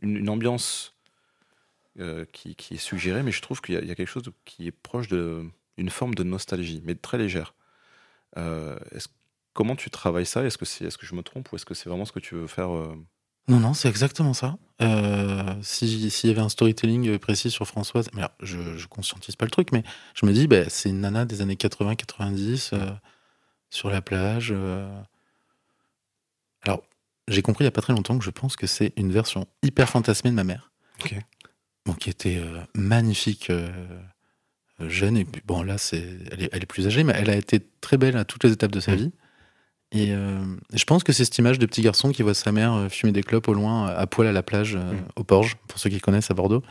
une, 0.00 0.16
une 0.16 0.28
ambiance 0.28 0.94
euh, 1.98 2.24
qui, 2.32 2.54
qui 2.54 2.74
est 2.74 2.78
suggérée 2.78 3.22
mais 3.22 3.32
je 3.32 3.42
trouve 3.42 3.60
qu'il 3.60 3.74
y, 3.74 3.78
a- 3.78 3.82
il 3.82 3.88
y 3.88 3.90
a 3.90 3.94
quelque 3.94 4.08
chose 4.08 4.24
qui 4.44 4.66
est 4.66 4.72
proche 4.72 5.08
de 5.08 5.44
une 5.76 5.90
forme 5.90 6.14
de 6.14 6.22
nostalgie 6.22 6.80
mais 6.84 6.94
très 6.94 7.18
légère 7.18 7.54
Euh, 8.38 8.78
comment 9.52 9.76
tu 9.76 9.90
travailles 9.90 10.24
ça? 10.24 10.42
Est-ce 10.44 10.56
que 10.56 10.64
c'est 10.64 10.84
est-ce 10.86 10.96
que 10.96 11.04
je 11.06 11.14
me 11.14 11.22
trompe 11.22 11.52
ou 11.52 11.56
est-ce 11.56 11.66
que 11.66 11.74
c'est 11.74 11.88
vraiment 11.90 12.06
ce 12.06 12.12
que 12.12 12.20
tu 12.20 12.34
veux 12.34 12.46
faire 12.46 12.70
Non, 13.48 13.58
non, 13.58 13.74
c'est 13.74 13.88
exactement 13.88 14.34
ça. 14.34 14.56
Euh, 14.80 15.54
si- 15.62 16.10
S'il 16.10 16.30
y 16.30 16.32
avait 16.32 16.40
un 16.42 16.48
storytelling 16.48 17.18
précis 17.18 17.50
sur 17.50 17.66
Françoise, 17.66 18.08
mais 18.14 18.20
alors, 18.20 18.32
je, 18.40 18.76
je 18.76 18.86
conscientise 18.86 19.36
pas 19.36 19.44
le 19.44 19.50
truc, 19.50 19.72
mais 19.72 19.82
je 20.14 20.26
me 20.26 20.32
dis, 20.32 20.46
bah, 20.46 20.68
c'est 20.68 20.90
une 20.90 21.00
nana 21.00 21.24
des 21.24 21.40
années 21.42 21.56
80-90 21.56 22.70
euh, 22.72 22.90
sur 23.70 23.90
la 23.90 24.00
plage. 24.00 24.52
euh. 24.56 24.88
Alors, 26.62 26.82
j'ai 27.28 27.42
compris 27.42 27.64
il 27.64 27.66
y 27.66 27.68
a 27.68 27.72
pas 27.72 27.82
très 27.82 27.92
longtemps 27.92 28.16
que 28.18 28.24
je 28.24 28.30
pense 28.30 28.54
que 28.56 28.66
c'est 28.66 28.92
une 28.96 29.10
version 29.12 29.46
hyper 29.62 29.88
fantasmée 29.88 30.30
de 30.30 30.36
ma 30.36 30.44
mère. 30.44 30.70
Ok. 31.00 31.14
Bon, 31.84 31.94
qui 31.94 32.10
était 32.10 32.40
magnifique, 32.76 33.50
jeune, 34.78 35.16
et 35.16 35.24
puis 35.24 35.42
bon, 35.44 35.62
là, 35.62 35.78
c'est, 35.78 36.16
elle, 36.30 36.42
est, 36.44 36.48
elle 36.52 36.62
est 36.62 36.66
plus 36.66 36.86
âgée, 36.86 37.02
mais 37.02 37.12
elle 37.16 37.30
a 37.30 37.36
été 37.36 37.60
très 37.80 37.96
belle 37.96 38.16
à 38.16 38.24
toutes 38.24 38.44
les 38.44 38.52
étapes 38.52 38.70
de 38.70 38.78
sa 38.80 38.92
Mhm. 38.92 38.98
vie. 38.98 39.12
Et 39.94 40.12
euh, 40.12 40.38
je 40.72 40.84
pense 40.84 41.04
que 41.04 41.12
c'est 41.12 41.24
cette 41.24 41.36
image 41.38 41.58
de 41.58 41.66
petit 41.66 41.82
garçon 41.82 42.12
qui 42.12 42.22
voit 42.22 42.34
sa 42.34 42.50
mère 42.50 42.72
euh, 42.74 42.88
fumer 42.88 43.12
des 43.12 43.22
clopes 43.22 43.48
au 43.48 43.52
loin, 43.54 43.86
à 43.88 44.06
poil 44.06 44.26
à 44.26 44.32
la 44.32 44.42
plage, 44.42 44.74
euh, 44.76 44.92
Mhm. 44.92 45.02
au 45.16 45.24
Porge, 45.24 45.56
pour 45.68 45.78
ceux 45.78 45.90
qui 45.90 46.00
connaissent 46.00 46.30
à 46.30 46.34
Bordeaux, 46.34 46.62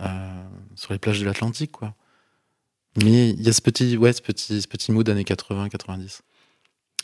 euh, 0.00 0.42
sur 0.74 0.92
les 0.92 0.98
plages 0.98 1.20
de 1.20 1.24
l'Atlantique, 1.24 1.70
quoi. 1.72 1.94
Mais 3.02 3.30
il 3.30 3.42
y 3.42 3.48
a 3.48 3.52
ce 3.52 3.60
petit, 3.62 3.96
ouais, 3.96 4.12
ce 4.12 4.22
petit, 4.22 4.60
ce 4.62 4.68
petit 4.68 4.92
mood 4.92 5.08
années 5.08 5.24
80-90. 5.24 6.20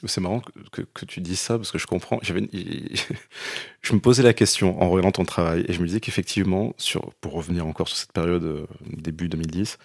C'est 0.07 0.21
marrant 0.21 0.41
que, 0.41 0.51
que- 0.73 0.83
que 0.95 1.05
tu 1.05 1.21
dises 1.21 1.41
ça 1.41 1.57
parce 1.59 1.71
que 1.71 1.79
je 1.79 1.87
comprends. 1.87 2.19
J'avais, 2.23 2.49
je 3.83 3.93
me 3.93 4.01
posais 4.01 4.23
la 4.23 4.33
question 4.33 4.81
en 4.83 4.89
regardant 4.89 5.13
ton 5.13 5.25
travail 5.25 5.65
et 5.69 5.73
je 5.73 5.81
me 5.81 5.87
disais 5.87 6.01
qu'effectivement, 6.01 6.73
sur, 6.79 7.13
pour 7.21 7.33
revenir 7.35 7.67
encore 7.67 7.87
sur 7.89 7.97
cette 7.97 8.13
période 8.13 8.45
euh, 8.45 8.67
début 8.97 9.29
2010, 9.29 9.79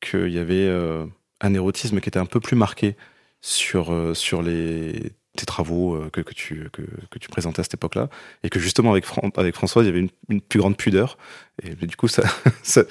qu'il 0.00 0.28
y 0.28 0.38
avait 0.38 0.66
euh, 0.66 1.06
un 1.40 1.54
érotisme 1.54 2.00
qui 2.00 2.08
était 2.08 2.18
un 2.18 2.26
peu 2.26 2.40
plus 2.40 2.56
marqué 2.56 2.96
sur, 3.40 3.92
euh, 3.92 4.14
sur 4.14 4.42
les, 4.42 5.12
tes 5.36 5.46
travaux 5.46 5.94
euh, 5.94 6.10
que, 6.10 6.20
que, 6.20 6.34
tu, 6.34 6.68
que, 6.72 6.82
que 7.10 7.18
tu 7.18 7.28
présentais 7.28 7.60
à 7.60 7.62
cette 7.62 7.74
époque-là 7.74 8.08
et 8.42 8.50
que 8.50 8.58
justement 8.58 8.90
avec, 8.90 9.04
Fran- 9.04 9.30
avec 9.36 9.54
Françoise, 9.54 9.84
il 9.86 9.88
y 9.88 9.90
avait 9.90 10.00
une, 10.00 10.10
une 10.28 10.40
plus 10.40 10.58
grande 10.58 10.76
pudeur. 10.76 11.16
Et 11.62 11.74
du 11.74 11.96
coup, 11.96 12.08
ça, 12.08 12.22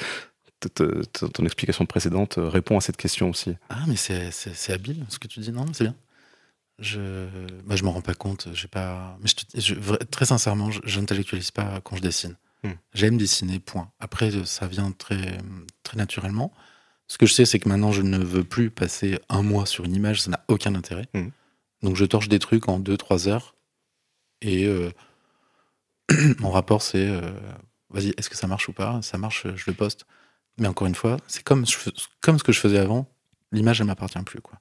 ton 0.74 1.46
explication 1.46 1.86
précédente 1.86 2.38
euh, 2.38 2.50
répond 2.50 2.78
à 2.78 2.82
cette 2.82 2.98
question 2.98 3.30
aussi. 3.30 3.56
Ah, 3.70 3.84
mais 3.88 3.96
c'est, 3.96 4.32
habile 4.72 5.06
ce 5.10 5.20
que 5.20 5.28
tu 5.28 5.40
dis. 5.40 5.52
Non, 5.52 5.66
c'est 5.74 5.86
bien. 5.86 5.96
Je, 6.80 7.28
bah, 7.66 7.76
je 7.76 7.84
m'en 7.84 7.92
rends 7.92 8.02
pas 8.02 8.14
compte. 8.14 8.48
Pas. 8.68 9.18
Mais 9.22 9.30
je 9.56 9.74
je- 9.74 9.96
très 10.06 10.26
sincèrement, 10.26 10.70
je, 10.72 10.80
je 10.84 11.00
n'intellectualise 11.00 11.52
pas 11.52 11.82
quand 11.84 11.96
je 11.96 12.02
dessine. 12.02 12.36
Hmm. 12.64 12.72
J'aime 12.94 13.18
dessiner. 13.18 13.60
Point. 13.60 13.92
Après, 14.00 14.32
ça 14.46 14.68
vient 14.68 14.92
très, 14.92 15.38
très 15.84 15.98
naturellement. 15.98 16.52
Ce 17.08 17.18
que 17.18 17.26
je 17.26 17.34
sais, 17.34 17.46
c'est 17.46 17.60
que 17.60 17.70
maintenant, 17.70 17.92
je 17.92 18.02
ne 18.02 18.18
veux 18.18 18.44
plus 18.44 18.70
passer 18.70 19.20
un 19.30 19.42
mois 19.42 19.66
sur 19.66 19.86
une 19.86 19.96
image. 19.96 20.22
Ça 20.22 20.32
n'a 20.32 20.44
aucun 20.48 20.76
intérêt. 20.76 21.08
Hmm. 21.14 21.30
Donc, 21.84 21.96
je 21.96 22.06
torche 22.06 22.28
des 22.28 22.40
trucs 22.40 22.68
en 22.68 22.80
2-3 22.80 23.30
heures. 23.30 23.56
Et 24.42 24.66
euh, 24.66 24.92
mon 26.40 26.52
rapport, 26.52 26.82
c'est 26.82 27.08
euh, 27.08 27.32
vas-y, 27.90 28.14
est-ce 28.18 28.30
que 28.30 28.36
ça 28.36 28.48
marche 28.48 28.68
ou 28.70 28.74
pas? 28.74 29.02
Ça 29.02 29.18
marche, 29.18 29.48
je 29.56 29.64
le 29.68 29.74
poste. 29.74 30.06
Mais 30.58 30.68
encore 30.68 30.88
une 30.88 30.96
fois, 30.96 31.18
c'est 31.28 31.44
comme, 31.44 31.66
je 31.66 31.78
comme 32.22 32.40
ce 32.40 32.44
que 32.44 32.52
je 32.52 32.60
faisais 32.60 32.80
avant. 32.80 33.08
L'image, 33.52 33.80
elle 33.80 33.88
m'appartient 33.88 34.22
plus. 34.24 34.42
Quoi. 34.42 34.60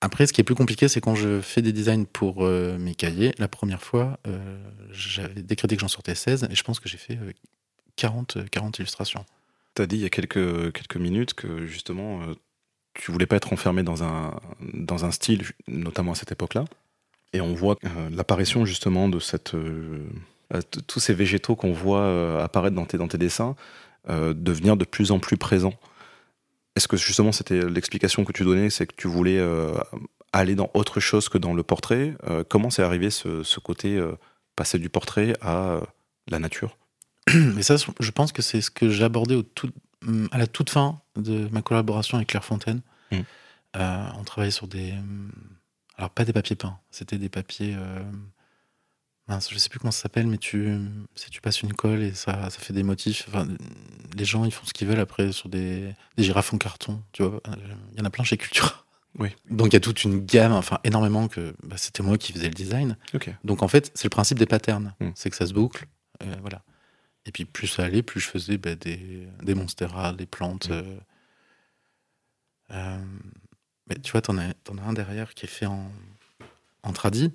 Après, 0.00 0.26
ce 0.26 0.32
qui 0.32 0.40
est 0.40 0.44
plus 0.44 0.54
compliqué, 0.54 0.86
c'est 0.88 1.00
quand 1.00 1.14
je 1.14 1.40
fais 1.40 1.62
des 1.62 1.72
designs 1.72 2.04
pour 2.04 2.44
euh, 2.44 2.76
mes 2.78 2.94
cahiers. 2.94 3.34
La 3.38 3.48
première 3.48 3.82
fois, 3.82 4.18
euh, 4.26 4.58
j'avais 4.90 5.42
décrété 5.42 5.76
que 5.76 5.80
j'en 5.80 5.88
sortais 5.88 6.14
16 6.14 6.48
et 6.50 6.54
je 6.54 6.62
pense 6.62 6.78
que 6.78 6.88
j'ai 6.88 6.98
fait 6.98 7.16
euh, 7.16 7.32
40, 7.96 8.36
euh, 8.36 8.44
40 8.50 8.78
illustrations. 8.80 9.24
Tu 9.74 9.86
dit 9.88 9.96
il 9.96 10.02
y 10.02 10.06
a 10.06 10.10
quelques, 10.10 10.96
minutes 10.96 11.34
que 11.34 11.66
justement, 11.66 12.22
euh, 12.22 12.34
tu 12.94 13.10
voulais 13.10 13.26
pas 13.26 13.36
être 13.36 13.52
enfermé 13.52 13.82
dans 13.82 14.04
un, 14.04 15.10
style, 15.10 15.42
notamment 15.66 16.12
à 16.12 16.14
cette 16.14 16.30
époque-là. 16.30 16.64
Et 17.32 17.40
on 17.40 17.54
voit 17.54 17.76
euh, 17.84 18.08
l'apparition 18.10 18.64
justement 18.64 19.08
de 19.08 19.18
euh, 19.54 20.60
tous 20.86 21.00
ces 21.00 21.12
végétaux 21.12 21.56
qu'on 21.56 21.72
voit 21.72 22.42
apparaître 22.42 22.76
dans 22.76 22.86
tes, 22.86 23.18
dessins 23.18 23.56
devenir 24.08 24.76
de 24.76 24.84
plus 24.84 25.10
en 25.10 25.18
plus 25.18 25.36
présents. 25.36 25.74
Est-ce 26.76 26.86
que 26.86 26.96
justement 26.96 27.32
c'était 27.32 27.68
l'explication 27.68 28.24
que 28.24 28.32
tu 28.32 28.44
donnais, 28.44 28.70
c'est 28.70 28.86
que 28.86 28.94
tu 28.94 29.08
voulais 29.08 29.42
aller 30.32 30.54
dans 30.54 30.70
autre 30.74 31.00
chose 31.00 31.28
que 31.28 31.38
dans 31.38 31.54
le 31.54 31.62
portrait? 31.64 32.14
Comment 32.48 32.70
c'est 32.70 32.82
arrivé 32.82 33.10
ce, 33.10 33.42
ce 33.42 33.58
côté 33.58 34.00
passer 34.54 34.78
du 34.78 34.88
portrait 34.88 35.32
à 35.40 35.80
la 36.28 36.38
nature? 36.38 36.76
Mais 37.54 37.62
ça, 37.62 37.76
je 37.76 38.10
pense 38.10 38.32
que 38.32 38.42
c'est 38.42 38.60
ce 38.60 38.70
que 38.70 38.90
j'abordais 38.90 39.38
à 40.30 40.38
la 40.38 40.46
toute 40.46 40.70
fin 40.70 41.00
de 41.16 41.48
ma 41.52 41.62
collaboration 41.62 42.16
avec 42.16 42.28
Claire 42.28 42.44
Fontaine. 42.44 42.80
Mm. 43.10 43.16
Euh, 43.76 44.06
on 44.18 44.24
travaillait 44.24 44.50
sur 44.52 44.68
des. 44.68 44.92
hum, 44.92 45.30
Alors, 45.96 46.10
pas 46.10 46.24
des 46.24 46.32
papiers 46.32 46.56
peints, 46.56 46.78
c'était 46.90 47.18
des 47.18 47.28
papiers. 47.28 47.74
Euh, 47.76 48.02
mince, 49.28 49.48
je 49.50 49.58
sais 49.58 49.68
plus 49.68 49.78
comment 49.78 49.90
ça 49.90 50.02
s'appelle, 50.02 50.26
mais 50.26 50.38
tu, 50.38 50.78
si 51.14 51.30
tu 51.30 51.40
passes 51.40 51.62
une 51.62 51.72
colle 51.72 52.02
et 52.02 52.12
ça, 52.14 52.50
ça 52.50 52.58
fait 52.58 52.72
des 52.72 52.82
motifs. 52.82 53.24
Enfin, 53.28 53.46
les 54.16 54.24
gens, 54.24 54.44
ils 54.44 54.52
font 54.52 54.64
ce 54.66 54.72
qu'ils 54.72 54.86
veulent 54.86 55.00
après 55.00 55.32
sur 55.32 55.48
des, 55.48 55.92
des 56.16 56.22
girafes 56.22 56.52
en 56.52 56.58
carton. 56.58 57.02
Tu 57.12 57.22
vois, 57.22 57.40
il 57.92 57.98
y 57.98 58.02
en 58.02 58.04
a 58.04 58.10
plein 58.10 58.24
chez 58.24 58.36
Cultura. 58.36 58.84
Oui. 59.18 59.28
Donc 59.48 59.68
il 59.68 59.74
y 59.74 59.76
a 59.76 59.80
toute 59.80 60.02
une 60.02 60.26
gamme, 60.26 60.50
enfin 60.52 60.80
énormément 60.82 61.28
que 61.28 61.54
bah, 61.62 61.76
c'était 61.78 62.02
moi 62.02 62.18
qui 62.18 62.32
faisais 62.32 62.48
le 62.48 62.54
design. 62.54 62.96
Donc 63.44 63.62
en 63.62 63.68
fait, 63.68 63.92
c'est 63.94 64.04
le 64.06 64.10
principe 64.10 64.38
des 64.40 64.46
patterns. 64.46 64.92
Mm. 65.00 65.10
C'est 65.14 65.30
que 65.30 65.36
ça 65.36 65.46
se 65.46 65.52
boucle. 65.54 65.86
euh, 66.22 66.34
voilà. 66.40 66.62
Et 67.26 67.32
puis 67.32 67.44
plus 67.44 67.66
ça 67.66 67.84
allait, 67.84 68.02
plus 68.02 68.20
je 68.20 68.28
faisais 68.28 68.58
bah, 68.58 68.74
des, 68.74 69.26
des 69.42 69.54
monstera, 69.54 70.12
des 70.12 70.26
plantes. 70.26 70.68
Euh, 70.70 70.96
euh, 72.70 73.04
mais 73.88 73.96
tu 73.96 74.12
vois, 74.12 74.20
t'en 74.22 74.36
as, 74.38 74.52
un 74.86 74.92
derrière 74.92 75.34
qui 75.34 75.46
est 75.46 75.48
fait 75.48 75.66
en, 75.66 75.90
en 76.82 76.92
tradi. 76.92 77.32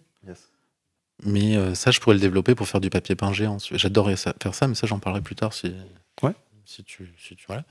Mais 1.26 1.58
euh, 1.58 1.76
ça, 1.76 1.92
je 1.92 2.00
pourrais 2.00 2.16
le 2.16 2.22
développer 2.22 2.56
pour 2.56 2.68
faire 2.68 2.80
du 2.80 2.90
papier 2.90 3.16
peint 3.16 3.34
géant. 3.34 3.58
J'adorerais 3.60 4.16
faire 4.16 4.56
ça, 4.56 4.68
mais 4.68 4.76
ça, 4.76 4.88
j'en 4.88 5.00
parlerai 5.00 5.22
plus 5.22 5.36
tard 5.36 5.54
si, 5.54 5.74
Ouais. 6.22 6.34
si 6.66 6.84
tu. 6.84 7.12
Si 7.18 7.36
tu 7.36 7.46
voilà. 7.48 7.66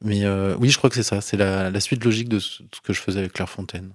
Mais 0.00 0.26
oui, 0.54 0.70
je 0.70 0.78
crois 0.78 0.88
que 0.90 0.96
c'est 0.96 1.02
ça. 1.02 1.20
C'est 1.20 1.36
la, 1.36 1.70
la 1.70 1.80
suite 1.80 2.02
logique 2.04 2.28
de 2.28 2.38
ce 2.38 2.62
que 2.82 2.92
je 2.92 3.00
faisais 3.00 3.18
avec 3.20 3.32
Clairefontaine. 3.34 3.92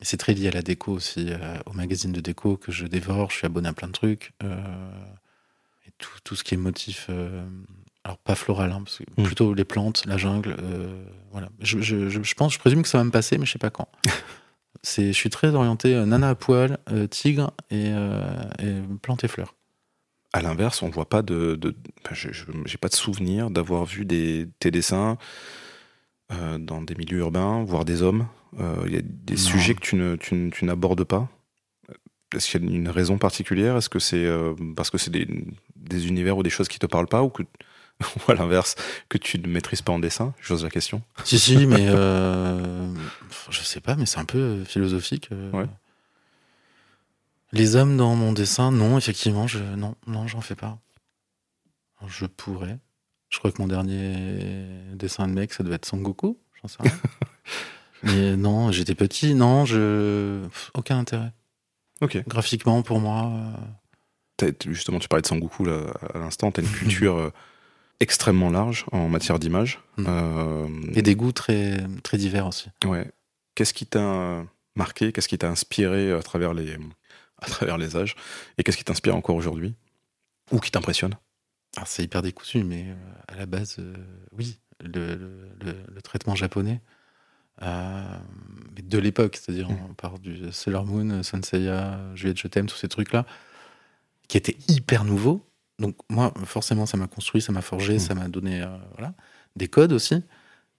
Et 0.00 0.04
c'est 0.04 0.18
très 0.18 0.34
lié 0.34 0.48
à 0.48 0.50
la 0.52 0.62
déco 0.62 0.92
aussi, 0.92 1.30
au 1.66 1.72
magazine 1.72 2.12
de 2.12 2.20
déco 2.20 2.56
que 2.56 2.70
je 2.70 2.86
dévore. 2.86 3.30
Je 3.30 3.36
suis 3.38 3.46
abonné 3.46 3.68
à 3.68 3.72
plein 3.72 3.88
de 3.88 3.92
trucs. 3.92 4.32
euh, 4.42 4.56
tout, 5.98 6.10
tout 6.24 6.36
ce 6.36 6.44
qui 6.44 6.54
est 6.54 6.58
motif. 6.58 7.06
euh, 7.10 7.44
alors, 8.04 8.18
pas 8.18 8.34
floral, 8.36 8.70
hein, 8.72 8.82
parce 8.84 8.98
que 8.98 9.04
Mm. 9.20 9.24
plutôt 9.24 9.52
les 9.54 9.64
plantes, 9.64 10.04
la 10.06 10.16
jungle. 10.16 10.56
euh, 10.62 11.04
voilà. 11.32 11.48
Je, 11.60 11.80
je- 11.80 12.08
je- 12.08 12.22
je 12.22 12.34
pense, 12.34 12.54
je 12.54 12.58
présume 12.58 12.82
que 12.82 12.88
ça 12.88 12.98
va 12.98 13.04
me 13.04 13.10
passer, 13.10 13.36
mais 13.38 13.46
je 13.46 13.52
sais 13.52 13.58
pas 13.58 13.70
quand. 13.70 13.88
Je 14.84 15.10
suis 15.12 15.30
très 15.30 15.52
orienté 15.54 15.94
euh, 15.94 16.04
nana 16.06 16.28
à 16.28 16.34
poil, 16.36 16.78
tigre 17.10 17.50
et, 17.70 17.86
et 17.88 18.74
plantes 19.02 19.24
et 19.24 19.28
fleurs. 19.28 19.54
À 20.32 20.42
l'inverse, 20.42 20.82
on 20.82 20.90
voit 20.90 21.08
pas 21.08 21.22
de. 21.22 21.56
de 21.56 21.74
j'ai 22.66 22.78
pas 22.78 22.88
de 22.88 22.94
souvenir 22.94 23.50
d'avoir 23.50 23.84
vu 23.86 24.04
des, 24.04 24.46
tes 24.60 24.70
dessins 24.70 25.16
euh, 26.32 26.58
dans 26.58 26.82
des 26.82 26.94
milieux 26.94 27.18
urbains, 27.18 27.64
voire 27.64 27.84
des 27.84 28.02
hommes. 28.02 28.28
Euh, 28.60 28.84
Il 28.86 28.94
y 28.94 28.98
a 28.98 29.02
des 29.02 29.34
Non. 29.34 29.40
sujets 29.40 29.74
que 29.74 29.80
tu, 29.80 29.96
ne, 29.96 30.14
tu, 30.16 30.34
ne- 30.34 30.50
tu 30.50 30.64
n'abordes 30.66 31.04
pas? 31.04 31.28
Est-ce 32.34 32.50
qu'il 32.50 32.64
y 32.64 32.72
a 32.72 32.76
une 32.76 32.88
raison 32.88 33.18
particulière? 33.18 33.76
Est-ce 33.76 33.88
que 33.88 33.98
c'est 33.98 34.24
euh, 34.24 34.54
parce 34.76 34.90
que 34.90 34.98
c'est 34.98 35.10
des, 35.10 35.28
des 35.76 36.08
univers 36.08 36.36
ou 36.36 36.42
des 36.42 36.50
choses 36.50 36.68
qui 36.68 36.78
te 36.78 36.86
parlent 36.86 37.06
pas 37.06 37.22
ou 37.22 37.28
que 37.30 37.42
ou 38.00 38.30
à 38.30 38.34
l'inverse 38.34 38.74
que 39.08 39.18
tu 39.18 39.38
ne 39.38 39.46
maîtrises 39.46 39.82
pas 39.82 39.92
en 39.92 39.98
dessin? 39.98 40.34
J'ose 40.40 40.64
la 40.64 40.70
question. 40.70 41.02
Si, 41.24 41.38
si, 41.38 41.66
mais 41.66 41.86
euh, 41.88 42.92
je 43.50 43.60
sais 43.60 43.80
pas, 43.80 43.96
mais 43.96 44.06
c'est 44.06 44.18
un 44.18 44.24
peu 44.24 44.38
euh, 44.38 44.64
philosophique. 44.64 45.28
euh. 45.32 45.50
Ouais. 45.52 45.66
Les 47.52 47.76
hommes 47.76 47.96
dans 47.96 48.14
mon 48.16 48.32
dessin, 48.32 48.72
non, 48.72 48.98
effectivement, 48.98 49.46
je, 49.46 49.58
non, 49.58 49.94
non, 50.06 50.26
j'en 50.26 50.40
fais 50.40 50.56
pas. 50.56 50.78
Je 52.06 52.26
pourrais. 52.26 52.78
Je 53.30 53.38
crois 53.38 53.50
que 53.50 53.62
mon 53.62 53.68
dernier 53.68 54.48
dessin 54.94 55.26
de 55.26 55.32
mec, 55.32 55.52
ça 55.52 55.62
devait 55.62 55.76
être 55.76 55.86
Sangoku, 55.86 56.38
j'en 56.60 56.68
sais 56.68 56.76
rien. 56.80 56.92
mais 58.02 58.36
non, 58.36 58.72
j'étais 58.72 58.94
petit, 58.94 59.34
non, 59.34 59.64
je, 59.64 60.42
aucun 60.74 60.98
intérêt. 60.98 61.32
Ok. 62.00 62.22
Graphiquement, 62.28 62.82
pour 62.82 63.00
moi, 63.00 63.30
euh, 63.32 63.52
T'as- 64.36 64.50
Justement, 64.70 64.98
tu 64.98 65.08
parlais 65.08 65.22
de 65.22 65.26
Sangoku 65.26 65.64
là, 65.64 65.92
à 66.12 66.18
l'instant. 66.18 66.52
Tu 66.52 66.60
as 66.60 66.62
une 66.64 66.70
culture 66.70 67.16
euh, 67.16 67.30
extrêmement 68.00 68.50
large 68.50 68.84
en 68.92 69.08
matière 69.08 69.38
d'image. 69.38 69.80
Mm. 69.96 70.04
Euh, 70.08 70.68
et 70.94 71.00
des 71.02 71.14
goûts 71.14 71.32
très, 71.32 71.78
très 72.02 72.18
divers 72.18 72.46
aussi. 72.46 72.68
Ouais. 72.84 73.10
Qu'est-ce 73.54 73.72
qui 73.72 73.86
t'a 73.86 74.44
marqué? 74.74 75.10
Qu'est-ce 75.12 75.28
qui 75.28 75.38
t'a 75.38 75.48
inspiré 75.48 76.12
à 76.12 76.22
travers 76.22 76.52
les, 76.52 76.76
à 77.38 77.46
travers 77.46 77.78
les 77.78 77.96
âges? 77.96 78.14
Et 78.58 78.62
qu'est-ce 78.62 78.76
qui 78.76 78.84
t'inspire 78.84 79.16
encore 79.16 79.36
aujourd'hui? 79.36 79.74
Ou 80.52 80.60
qui 80.60 80.70
t'impressionne? 80.70 81.14
Alors, 81.78 81.88
c'est 81.88 82.02
hyper 82.04 82.20
décousu, 82.20 82.62
mais 82.62 82.94
à 83.28 83.36
la 83.36 83.46
base, 83.46 83.76
euh, 83.78 83.94
oui, 84.32 84.58
le, 84.84 85.14
le- 85.14 85.48
le- 85.62 85.84
le 85.94 86.02
traitement 86.02 86.34
japonais 86.34 86.82
euh, 87.62 88.18
mais 88.76 88.82
de 88.82 88.98
l'époque, 88.98 89.36
c'est-à-dire 89.40 89.70
Mm. 89.70 89.78
on 89.90 89.94
part 89.94 90.18
du 90.18 90.52
Sailor 90.52 90.84
Moon, 90.86 91.22
Senseiya, 91.22 91.98
Juliette 92.14 92.38
Je 92.38 92.48
t'aime, 92.48 92.66
tous 92.66 92.76
ces 92.76 92.88
trucs-là, 92.88 93.26
qui 94.28 94.36
étaient 94.36 94.56
hyper 94.68 95.04
nouveaux. 95.04 95.44
Donc 95.78 95.96
moi, 96.10 96.32
forcément, 96.44 96.86
ça 96.86 96.96
m'a 96.96 97.06
construit, 97.06 97.40
ça 97.42 97.52
m'a 97.52 97.62
forgé, 97.62 97.96
Mm. 97.96 97.98
ça 98.00 98.14
m'a 98.14 98.28
donné 98.28 98.62
euh, 98.62 98.66
voilà, 98.92 99.14
des 99.56 99.68
codes 99.68 99.92
aussi, 99.92 100.22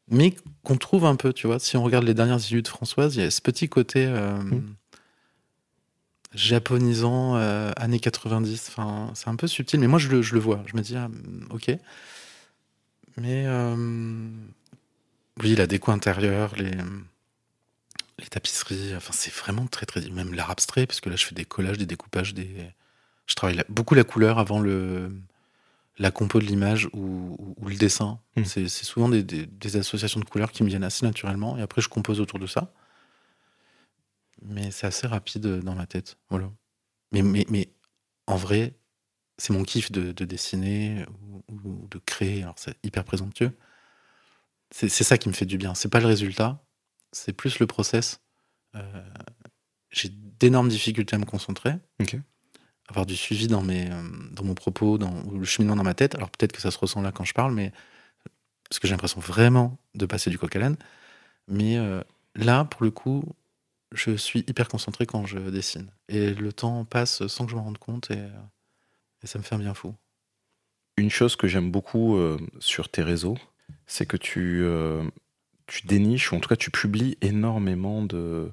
mais 0.09 0.35
qu'on 0.63 0.77
trouve 0.77 1.05
un 1.05 1.15
peu, 1.15 1.33
tu 1.33 1.47
vois. 1.47 1.59
Si 1.59 1.77
on 1.77 1.83
regarde 1.83 2.05
les 2.05 2.13
dernières 2.13 2.37
issues 2.37 2.61
de 2.61 2.67
Françoise, 2.67 3.15
il 3.15 3.23
y 3.23 3.25
a 3.25 3.31
ce 3.31 3.41
petit 3.41 3.69
côté 3.69 4.05
euh, 4.05 4.37
Mm. 4.37 4.75
japonisant, 6.33 7.35
euh, 7.37 7.71
années 7.77 7.99
90. 7.99 8.67
Enfin, 8.69 9.11
c'est 9.15 9.29
un 9.29 9.35
peu 9.35 9.47
subtil, 9.47 9.79
mais 9.79 9.87
moi, 9.87 9.99
je 9.99 10.09
le, 10.09 10.21
je 10.21 10.33
le 10.33 10.39
vois. 10.39 10.63
Je 10.67 10.75
me 10.75 10.81
dis, 10.81 10.95
ah, 10.95 11.09
ok. 11.51 11.71
Mais 13.19 13.45
euh, 13.47 13.75
oui, 15.41 15.55
la 15.55 15.65
déco 15.67 15.91
intérieure, 15.91 16.53
les, 16.57 16.71
les 18.19 18.27
tapisseries, 18.27 18.95
enfin, 18.95 19.13
c'est 19.13 19.33
vraiment 19.33 19.67
très, 19.67 19.85
très. 19.85 20.01
Même 20.09 20.33
l'art 20.33 20.51
abstrait, 20.51 20.87
parce 20.87 21.01
que 21.01 21.09
là, 21.09 21.15
je 21.15 21.25
fais 21.25 21.35
des 21.35 21.45
collages, 21.45 21.77
des 21.77 21.85
découpages, 21.85 22.33
des. 22.33 22.49
Je 23.27 23.35
travaille 23.35 23.61
beaucoup 23.69 23.95
la 23.95 24.03
couleur 24.03 24.39
avant 24.39 24.59
le 24.59 25.11
la 25.99 26.11
compo 26.11 26.39
de 26.39 26.45
l'image 26.45 26.87
ou, 26.93 27.35
ou- 27.39 27.55
ou 27.57 27.69
le 27.69 27.75
dessin. 27.75 28.19
Mm. 28.37 28.45
C'est 28.45 28.67
souvent 28.69 29.09
des, 29.09 29.23
des- 29.23 29.45
des 29.47 29.77
associations 29.77 30.19
de 30.21 30.25
couleurs 30.25 30.51
qui 30.51 30.63
me 30.63 30.69
viennent 30.69 30.83
assez 30.83 31.05
naturellement, 31.05 31.57
et 31.57 31.61
après, 31.61 31.81
je 31.81 31.89
compose 31.89 32.21
autour 32.21 32.39
de 32.39 32.47
ça. 32.47 32.73
Mais 34.41 34.71
c'est 34.71 34.87
assez 34.87 35.07
rapide 35.07 35.47
dans 35.61 35.75
ma 35.75 35.87
tête. 35.87 36.17
Voilà. 36.29 36.51
Mais, 37.11 37.21
mais, 37.21 37.45
mais 37.49 37.69
en 38.27 38.35
vrai, 38.37 38.75
c'est 39.37 39.53
mon 39.53 39.63
kiff 39.63 39.91
de, 39.91 40.11
de 40.11 40.25
dessiner 40.25 41.05
ou, 41.31 41.43
ou 41.65 41.87
de 41.89 41.99
créer. 41.99 42.43
Alors, 42.43 42.55
c'est 42.59 42.77
hyper 42.83 43.03
présomptueux. 43.05 43.53
C'est 44.71 44.89
c'est 44.89 45.03
ça 45.03 45.17
qui 45.17 45.29
me 45.29 45.33
fait 45.33 45.45
du 45.45 45.57
bien. 45.57 45.75
C'est 45.75 45.89
pas 45.89 45.99
le 45.99 46.07
résultat, 46.07 46.63
c'est 47.11 47.33
plus 47.33 47.59
le 47.59 47.67
process. 47.67 48.19
Euh, 48.75 49.03
J'ai 49.91 50.09
d'énormes 50.09 50.69
difficultés 50.69 51.15
à 51.15 51.19
me 51.19 51.25
concentrer, 51.25 51.73
Ok. 52.01 52.17
avoir 52.87 53.05
du 53.05 53.15
suivi 53.15 53.47
dans, 53.47 53.61
mes, 53.63 53.89
euh, 53.89 54.03
dans 54.31 54.43
mon 54.43 54.53
propos, 54.53 54.97
dans 54.97 55.23
ou 55.25 55.37
le 55.39 55.45
cheminement 55.45 55.75
dans 55.75 55.83
ma 55.83 55.93
tête. 55.93 56.15
Alors, 56.15 56.29
peut-être 56.29 56.51
que 56.51 56.61
ça 56.61 56.71
se 56.71 56.77
ressent 56.77 57.01
là 57.01 57.11
quand 57.11 57.23
je 57.23 57.33
parle, 57.33 57.53
mais 57.53 57.71
parce 58.69 58.79
que 58.79 58.87
j'ai 58.87 58.93
l'impression 58.93 59.21
vraiment 59.21 59.77
de 59.95 60.05
passer 60.05 60.29
du 60.29 60.37
coq 60.37 60.55
à 60.55 60.59
l'âne. 60.59 60.77
Mais 61.47 61.77
euh, 61.77 62.03
là, 62.35 62.65
pour 62.65 62.83
le 62.83 62.91
coup, 62.91 63.23
je 63.93 64.15
suis 64.17 64.39
hyper 64.47 64.67
concentré 64.67 65.05
quand 65.05 65.25
je 65.25 65.39
dessine. 65.39 65.89
Et 66.09 66.33
le 66.33 66.51
temps 66.51 66.83
passe 66.83 67.25
sans 67.27 67.45
que 67.45 67.51
je 67.51 67.55
m'en 67.55 67.63
rende 67.63 67.77
compte 67.77 68.11
et, 68.11 68.27
et 69.23 69.27
ça 69.27 69.39
me 69.39 69.43
fait 69.43 69.55
un 69.55 69.59
bien 69.59 69.73
fou. 69.73 69.95
Une 70.97 71.09
chose 71.09 71.35
que 71.37 71.47
j'aime 71.47 71.71
beaucoup 71.71 72.17
euh, 72.17 72.37
sur 72.59 72.89
tes 72.89 73.03
réseaux, 73.03 73.37
c'est 73.85 74.05
que 74.05 74.17
tu, 74.17 74.61
euh, 74.63 75.07
tu 75.67 75.85
déniches, 75.85 76.31
ou 76.31 76.35
en 76.35 76.39
tout 76.39 76.49
cas 76.49 76.55
tu 76.55 76.71
publies 76.71 77.17
énormément 77.21 78.01
de, 78.03 78.51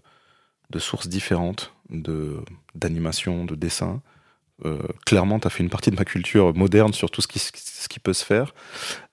de 0.71 0.79
sources 0.79 1.09
différentes 1.09 1.73
de, 1.91 2.39
d'animation, 2.75 3.45
de 3.45 3.55
dessin. 3.55 4.03
Euh, 4.65 4.79
clairement, 5.05 5.41
tu 5.41 5.47
as 5.47 5.51
fait 5.51 5.63
une 5.63 5.71
partie 5.71 5.91
de 5.91 5.97
ma 5.97 6.05
culture 6.05 6.55
moderne 6.55 6.93
sur 6.93 7.11
tout 7.11 7.21
ce 7.21 7.29
qui, 7.29 7.39
ce 7.39 7.89
qui 7.89 7.99
peut 7.99 8.13
se 8.13 8.25
faire. 8.25 8.55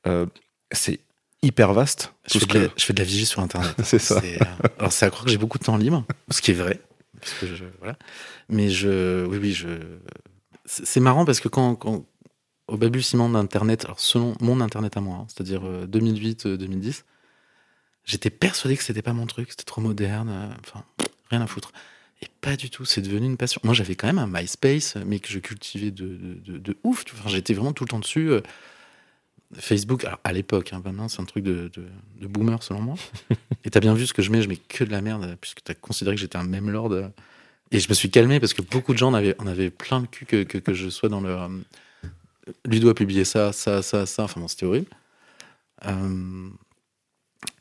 Euh, 0.07 0.25
c'est 0.71 0.99
hyper 1.41 1.73
vaste. 1.73 2.13
Je 2.31 2.37
fais, 2.39 2.45
de 2.45 2.59
la, 2.59 2.67
je 2.77 2.85
fais 2.85 2.93
de 2.93 2.99
la 2.99 3.05
vigie 3.05 3.25
sur 3.25 3.41
Internet. 3.41 3.75
C'est 3.83 3.97
ça. 3.99 4.21
Euh, 4.23 4.37
alors, 4.77 4.93
c'est 4.93 5.05
à 5.05 5.09
croire 5.09 5.25
que 5.25 5.31
j'ai 5.31 5.37
beaucoup 5.39 5.57
de 5.57 5.63
temps 5.63 5.77
libre, 5.77 6.05
ce 6.29 6.41
qui 6.41 6.51
est 6.51 6.55
vrai. 6.55 6.79
Parce 7.19 7.33
que 7.33 7.47
je, 7.55 7.65
voilà. 7.79 7.97
Mais 8.49 8.69
je, 8.69 9.25
oui, 9.25 9.37
oui, 9.41 9.51
je. 9.53 9.67
C'est 10.65 10.85
c'est 10.85 10.99
marrant 10.99 11.25
parce 11.25 11.39
que 11.39 11.47
quand, 11.49 11.75
quand- 11.75 12.05
au 12.67 12.77
balbutiement 12.77 13.27
d'Internet, 13.27 13.83
alors 13.85 13.99
selon 13.99 14.35
mon 14.39 14.61
Internet 14.61 14.95
à 14.95 15.01
moi, 15.01 15.17
hein, 15.17 15.25
c'est-à-dire 15.27 15.61
2008-2010, 15.87 17.03
j'étais 18.05 18.29
persuadé 18.29 18.77
que 18.77 18.83
c'était 18.83 19.01
pas 19.01 19.13
mon 19.13 19.25
truc, 19.27 19.49
c'était 19.51 19.63
trop 19.63 19.81
moderne, 19.81 20.29
euh, 20.29 20.47
enfin, 20.65 20.83
rien 21.29 21.41
à 21.41 21.47
foutre. 21.47 21.71
Et 22.21 22.27
pas 22.41 22.55
du 22.55 22.69
tout, 22.69 22.85
c'est 22.85 23.01
devenu 23.01 23.25
une 23.25 23.37
passion. 23.37 23.59
Moi, 23.63 23.73
j'avais 23.73 23.95
quand 23.95 24.07
même 24.07 24.19
un 24.19 24.27
MySpace, 24.27 24.95
mais 25.05 25.19
que 25.19 25.29
je 25.29 25.39
cultivais 25.39 25.91
de, 25.91 26.05
de, 26.07 26.33
de- 26.53 26.57
de 26.59 26.77
ouf. 26.83 27.03
Enfin, 27.13 27.29
j'étais 27.29 27.53
vraiment 27.53 27.73
tout 27.73 27.83
le 27.83 27.89
temps 27.89 27.99
dessus. 27.99 28.29
euh, 28.29 28.41
Facebook, 29.55 30.05
alors, 30.05 30.19
à 30.23 30.31
l'époque, 30.31 30.71
hein, 30.71 30.81
maintenant, 30.85 31.07
c'est 31.09 31.21
un 31.21 31.25
truc 31.25 31.43
de, 31.43 31.69
boomer 32.21 32.61
selon 32.63 32.81
moi. 32.81 32.95
Et 33.65 33.69
t'as 33.69 33.79
bien 33.81 33.93
vu 33.93 34.07
ce 34.07 34.13
que 34.13 34.21
je 34.21 34.31
mets, 34.31 34.41
je 34.41 34.47
mets 34.47 34.55
que 34.57 34.83
de 34.83 34.91
la 34.91 35.01
merde, 35.01 35.35
puisque 35.41 35.61
t'as 35.63 35.73
considéré 35.73 36.15
que 36.15 36.21
j'étais 36.21 36.37
un 36.37 36.43
même 36.45 36.69
lord. 36.69 36.93
Et 37.71 37.79
je 37.79 37.89
me 37.89 37.93
suis 37.93 38.09
calmé 38.09 38.39
parce 38.39 38.53
que 38.53 38.61
beaucoup 38.61 38.93
de 38.93 38.97
gens 38.97 39.09
en 39.09 39.13
avaient, 39.13 39.35
en 39.41 39.47
avaient 39.47 39.69
plein 39.69 39.99
le 40.01 40.07
cul 40.07 40.25
que, 40.25 40.43
que, 40.43 40.57
que 40.57 40.73
je 40.73 40.89
sois 40.89 41.09
dans 41.09 41.21
le. 41.21 41.29
euh, 41.31 41.47
Ludo 42.65 42.89
a 42.89 42.95
publié 42.95 43.23
ça, 43.25 43.51
ça, 43.53 43.81
ça, 43.81 44.05
ça. 44.05 44.23
Enfin 44.23 44.39
bon, 44.41 44.47
c'était 44.47 44.65
horrible. 44.65 44.87
Euh, 45.85 46.49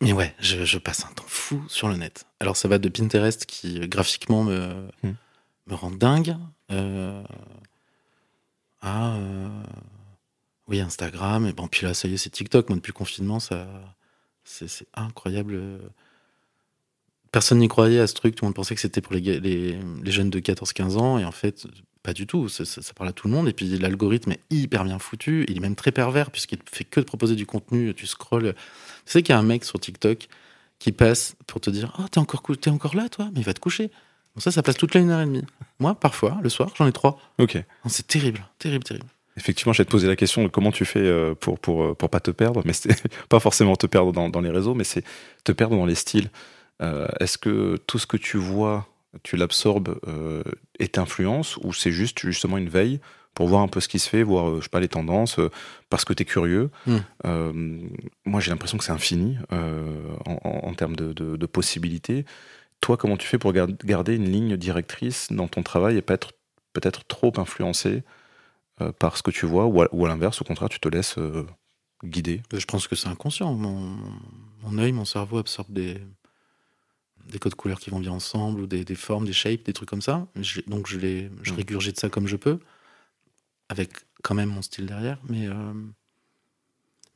mais 0.01 0.13
ouais, 0.13 0.35
je, 0.41 0.65
je 0.65 0.79
passe 0.79 1.05
un 1.05 1.13
temps 1.13 1.25
fou 1.27 1.63
sur 1.69 1.89
le 1.89 1.97
net. 1.97 2.27
Alors 2.41 2.57
ça 2.57 2.69
va 2.69 2.79
de 2.79 2.89
Pinterest 2.89 3.47
qui 3.47 3.81
euh, 3.81 3.87
graphiquement 3.87 4.45
me, 4.45 4.89
Hmm. 5.03 5.13
me 5.67 5.75
rend 5.75 5.91
dingue 5.91 6.37
euh, 6.71 7.23
à 8.81 9.15
euh, 9.17 9.63
oui 10.69 10.81
Instagram 10.81 11.47
et 11.47 11.53
bon 11.53 11.69
puis 11.69 11.87
là 11.87 11.95
ça 11.95 12.09
y 12.09 12.15
est 12.15 12.17
c'est 12.17 12.31
TikTok. 12.31 12.69
Moi 12.69 12.77
depuis 12.77 12.91
le 12.91 12.95
confinement 12.95 13.41
ça 13.41 13.67
c'est 14.45 14.69
c'est 14.69 14.87
incroyable. 14.95 15.61
personne 17.33 17.59
n'y 17.59 17.69
croyait 17.69 18.01
à 18.01 18.07
ce 18.07 18.15
truc. 18.15 18.35
Tout 18.35 18.45
le 18.45 18.49
monde 18.49 18.55
pensait 18.57 18.75
que 18.75 18.81
c'était 18.81 19.01
pour 19.01 19.13
les, 19.13 19.21
les, 19.21 19.79
les, 19.81 20.13
jeunes 20.13 20.31
de 20.31 20.41
14-15 20.41 20.97
ans. 20.97 21.19
Et 21.19 21.25
en 21.25 21.33
fait, 21.33 21.67
pas 22.03 22.13
du 22.13 22.27
tout. 22.27 22.49
Ça, 22.49 22.65
ça, 22.65 22.81
parle 22.95 23.11
à 23.11 23.13
tout 23.13 23.29
le 23.29 23.35
monde. 23.35 23.49
Et 23.49 23.53
puis 23.53 23.67
l'algorithme 23.79 24.33
est 24.33 24.41
hyper 24.51 24.85
bien 24.85 24.99
foutu. 24.99 25.45
Il 25.49 25.57
est 25.57 25.61
même 25.61 25.75
très 25.77 25.93
pervers 25.93 26.31
puisqu'il 26.31 26.59
fait 26.71 26.85
que 26.85 27.01
de 27.01 27.05
proposer 27.05 27.35
du 27.35 27.47
contenu. 27.47 27.95
Tu 27.95 28.07
scrolls. 28.07 28.55
Tu 28.55 29.13
sais 29.13 29.23
qu'il 29.23 29.33
y 29.33 29.37
a 29.37 29.39
un 29.39 29.45
mec 29.45 29.65
sur 29.65 29.79
TikTok 29.79 30.29
qui 30.79 30.93
passe 30.93 31.37
pour 31.47 31.61
te 31.61 31.71
dire 31.71 31.95
Oh, 31.99 32.09
t'es 32.11 32.19
encore, 32.19 32.43
es 32.51 32.69
encore 32.71 32.97
là, 32.97 33.09
toi 33.09 33.29
Mais 33.35 33.41
il 33.41 33.45
va 33.45 33.55
te 33.55 33.61
coucher. 33.61 33.91
Bon, 34.35 34.41
ça, 34.41 34.51
ça 34.51 34.63
passe 34.63 34.77
toute 34.77 34.95
la 34.95 35.01
une 35.01 35.11
heure 35.11 35.21
et 35.21 35.27
demie. 35.27 35.45
Moi, 35.79 35.95
parfois, 35.95 36.39
le 36.43 36.49
soir, 36.49 36.73
j'en 36.77 36.87
ai 36.87 36.93
trois. 36.93 37.21
Ok. 37.39 37.59
C'est 37.87 38.07
terrible, 38.07 38.47
terrible, 38.59 38.85
terrible. 38.85 39.07
Effectivement, 39.37 39.73
j'allais 39.73 39.87
te 39.87 39.91
poser 39.91 40.09
la 40.09 40.17
question 40.17 40.43
de 40.43 40.49
comment 40.49 40.73
tu 40.73 40.85
fais 40.85 41.01
euh, 41.01 41.35
pour, 41.35 41.59
pour, 41.59 41.97
pour 41.97 42.11
pas 42.11 42.21
te 42.21 42.31
perdre, 42.31 42.63
mais 42.65 42.73
pas 43.29 43.41
forcément 43.41 43.77
te 43.77 43.87
perdre 43.87 44.13
dans, 44.13 44.29
dans 44.29 44.41
les 44.41 44.51
réseaux, 44.51 44.75
mais 44.75 44.85
c'est 44.85 45.05
te 45.45 45.53
perdre 45.53 45.77
dans 45.77 45.87
les 45.87 45.95
styles. 45.95 46.31
Euh, 46.83 47.09
Est-ce 47.21 47.39
que 47.39 47.77
tout 47.87 47.99
ce 47.99 48.07
que 48.07 48.17
tu 48.17 48.39
vois, 48.39 48.89
tu 49.23 49.37
l'absorbes 49.37 49.99
euh, 50.07 50.43
et 50.79 50.89
t'influence, 50.89 51.57
ou 51.59 51.73
c'est 51.73 51.93
juste 51.93 52.21
justement 52.21 52.59
une 52.59 52.69
veille 52.69 53.01
pour 53.35 53.49
voir 53.49 53.63
un 53.63 53.69
peu 53.69 53.81
ce 53.81 53.89
qui 53.89 53.99
se 53.99 54.09
fait, 54.09 54.23
voir, 54.23 54.49
euh, 54.49 54.57
je 54.59 54.65
sais 54.65 54.71
pas, 54.71 54.81
les 54.81 54.89
tendances, 54.89 55.39
euh, 55.39 55.51
parce 55.89 56.05
que 56.05 56.13
tu 56.13 56.23
es 56.23 56.27
curieux. 56.27 56.71
Mm. 56.87 56.97
Euh, 57.27 57.53
moi, 58.25 58.41
j'ai 58.41 58.51
l'impression 58.51 58.79
que 58.79 58.85
c'est 58.85 58.93
infini 58.93 59.37
euh, 59.53 60.15
en, 60.27 60.39
en, 60.45 60.69
en, 60.69 60.75
termes 60.75 60.97
de, 60.97 61.13
de, 61.13 61.37
de, 61.37 61.47
possibilités. 61.47 62.25
Toi, 62.81 62.97
comment 62.97 63.17
tu 63.17 63.27
fais 63.27 63.39
pour 63.39 63.53
garder 63.53 64.17
une 64.17 64.31
ligne 64.31 64.57
directrice 64.57 65.29
dans 65.31 65.49
ton 65.49 65.63
travail 65.63 65.97
et 65.97 66.03
pas 66.03 66.15
être 66.15 66.33
peut-être 66.73 67.05
trop 67.07 67.33
influencé 67.37 68.03
euh, 68.81 68.93
par 68.93 69.17
ce 69.17 69.23
que 69.23 69.31
tu 69.31 69.47
vois, 69.47 69.67
ou 69.67 69.83
à, 69.83 70.09
l'inverse, 70.09 70.41
au 70.41 70.45
contraire, 70.45 70.69
tu 70.69 70.81
te 70.81 70.89
laisses 70.89 71.19
euh, 71.19 71.47
guider? 72.05 72.43
Je 72.53 72.65
pense 72.65 72.89
que 72.89 72.97
c'est 72.97 73.09
inconscient. 73.09 73.53
Mon, 73.53 73.97
mon 74.63 74.79
œil, 74.79 74.93
mon 74.93 75.05
cerveau 75.05 75.39
absorbe 75.39 75.73
des, 75.73 75.99
des 77.31 77.39
codes 77.39 77.55
couleurs 77.55 77.81
qui 77.81 77.91
vont 77.91 78.01
bien 78.01 78.13
ensemble, 78.13 78.61
ou 78.61 78.67
des, 78.67 78.85
des 78.85 78.95
formes, 78.95 79.25
des 79.25 79.33
shapes, 79.33 79.65
des 79.65 79.73
trucs 79.73 79.89
comme 79.89 80.03
ça. 80.03 80.27
Je, 80.37 80.61
donc 80.67 80.87
je, 80.87 80.99
les, 80.99 81.31
je 81.43 81.53
Mm. 81.53 81.57
régurgite 81.57 81.99
ça 82.01 82.09
comme 82.11 82.27
je 82.27 82.37
peux, 82.37 82.59
avec 83.69 83.93
quand 84.23 84.35
même 84.35 84.51
mon 84.51 84.63
style 84.63 84.87
derrière. 84.87 85.19
Mais, 85.29 85.47
euh, 85.49 85.73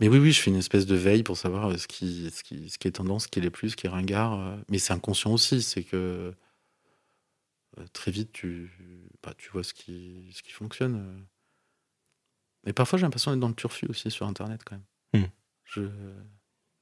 mais 0.01 0.09
oui, 0.09 0.19
oui, 0.19 0.33
je 0.33 0.41
fais 0.41 0.51
une 0.51 0.57
espèce 0.57 0.87
de 0.87 0.97
veille 0.97 1.23
pour 1.23 1.37
savoir 1.37 1.79
ce 1.79 1.87
qui, 1.87 2.31
ce 2.35 2.43
qui, 2.43 2.69
ce 2.71 2.79
qui 2.79 2.89
est 2.89 2.93
tendance, 2.93 3.25
ce 3.25 3.29
qui 3.29 3.39
est 3.39 3.43
les 3.43 3.51
plus, 3.51 3.71
ce 3.71 3.77
qui 3.77 3.87
est 3.87 3.91
ringard. 3.91 4.35
euh. 4.39 4.57
Mais 4.69 4.79
c'est 4.79 4.93
inconscient 4.93 5.33
aussi, 5.33 5.62
c'est 5.62 5.85
que 5.85 6.33
euh, 7.79 7.85
très 7.93 8.11
vite, 8.11 8.33
tu, 8.33 8.71
bah, 9.23 9.35
tu 9.37 9.51
vois 9.51 9.62
ce 9.65 9.75
qui, 9.75 10.31
ce 10.35 10.43
qui 10.43 10.53
fonctionne. 10.53 11.25
Mais 12.65 12.73
parfois, 12.73 12.99
j'ai 12.99 13.05
l'impression 13.05 13.31
d'être 13.31 13.41
dans 13.41 13.49
le 13.49 13.55
turfu 13.55 13.87
aussi 13.89 14.11
sur 14.11 14.27
Internet 14.27 14.62
quand 14.65 14.77
même. 15.12 15.25
Mm. 15.25 15.29
Je, 15.65 15.83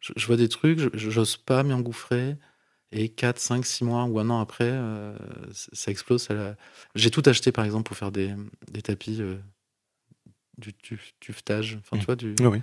je, 0.00 0.12
je 0.16 0.26
vois 0.26 0.36
des 0.36 0.48
trucs, 0.48 0.78
je- 0.78 1.10
j'ose 1.10 1.36
pas 1.36 1.62
m'y 1.62 1.72
engouffrer. 1.72 2.36
Et 2.92 3.08
4, 3.08 3.38
5, 3.38 3.64
6 3.64 3.84
mois 3.84 4.04
ou 4.04 4.18
un 4.18 4.28
an 4.30 4.40
après, 4.40 4.68
euh, 4.70 5.16
ça 5.50 5.90
explose. 5.90 6.28
la- 6.28 6.56
J'ai 6.94 7.10
tout 7.10 7.22
acheté, 7.26 7.50
par 7.52 7.64
exemple, 7.64 7.84
pour 7.84 7.96
faire 7.96 8.12
des, 8.12 8.34
des 8.70 8.82
tapis, 8.82 9.16
euh, 9.20 9.38
du 10.58 10.70
tuf- 10.72 11.12
tuvetage. 11.18 11.78
Enfin, 11.80 11.96
Mm. 11.96 12.00
tu 12.00 12.06
vois, 12.06 12.16
du, 12.16 12.34
Oui, 12.40 12.46
oui. 12.46 12.62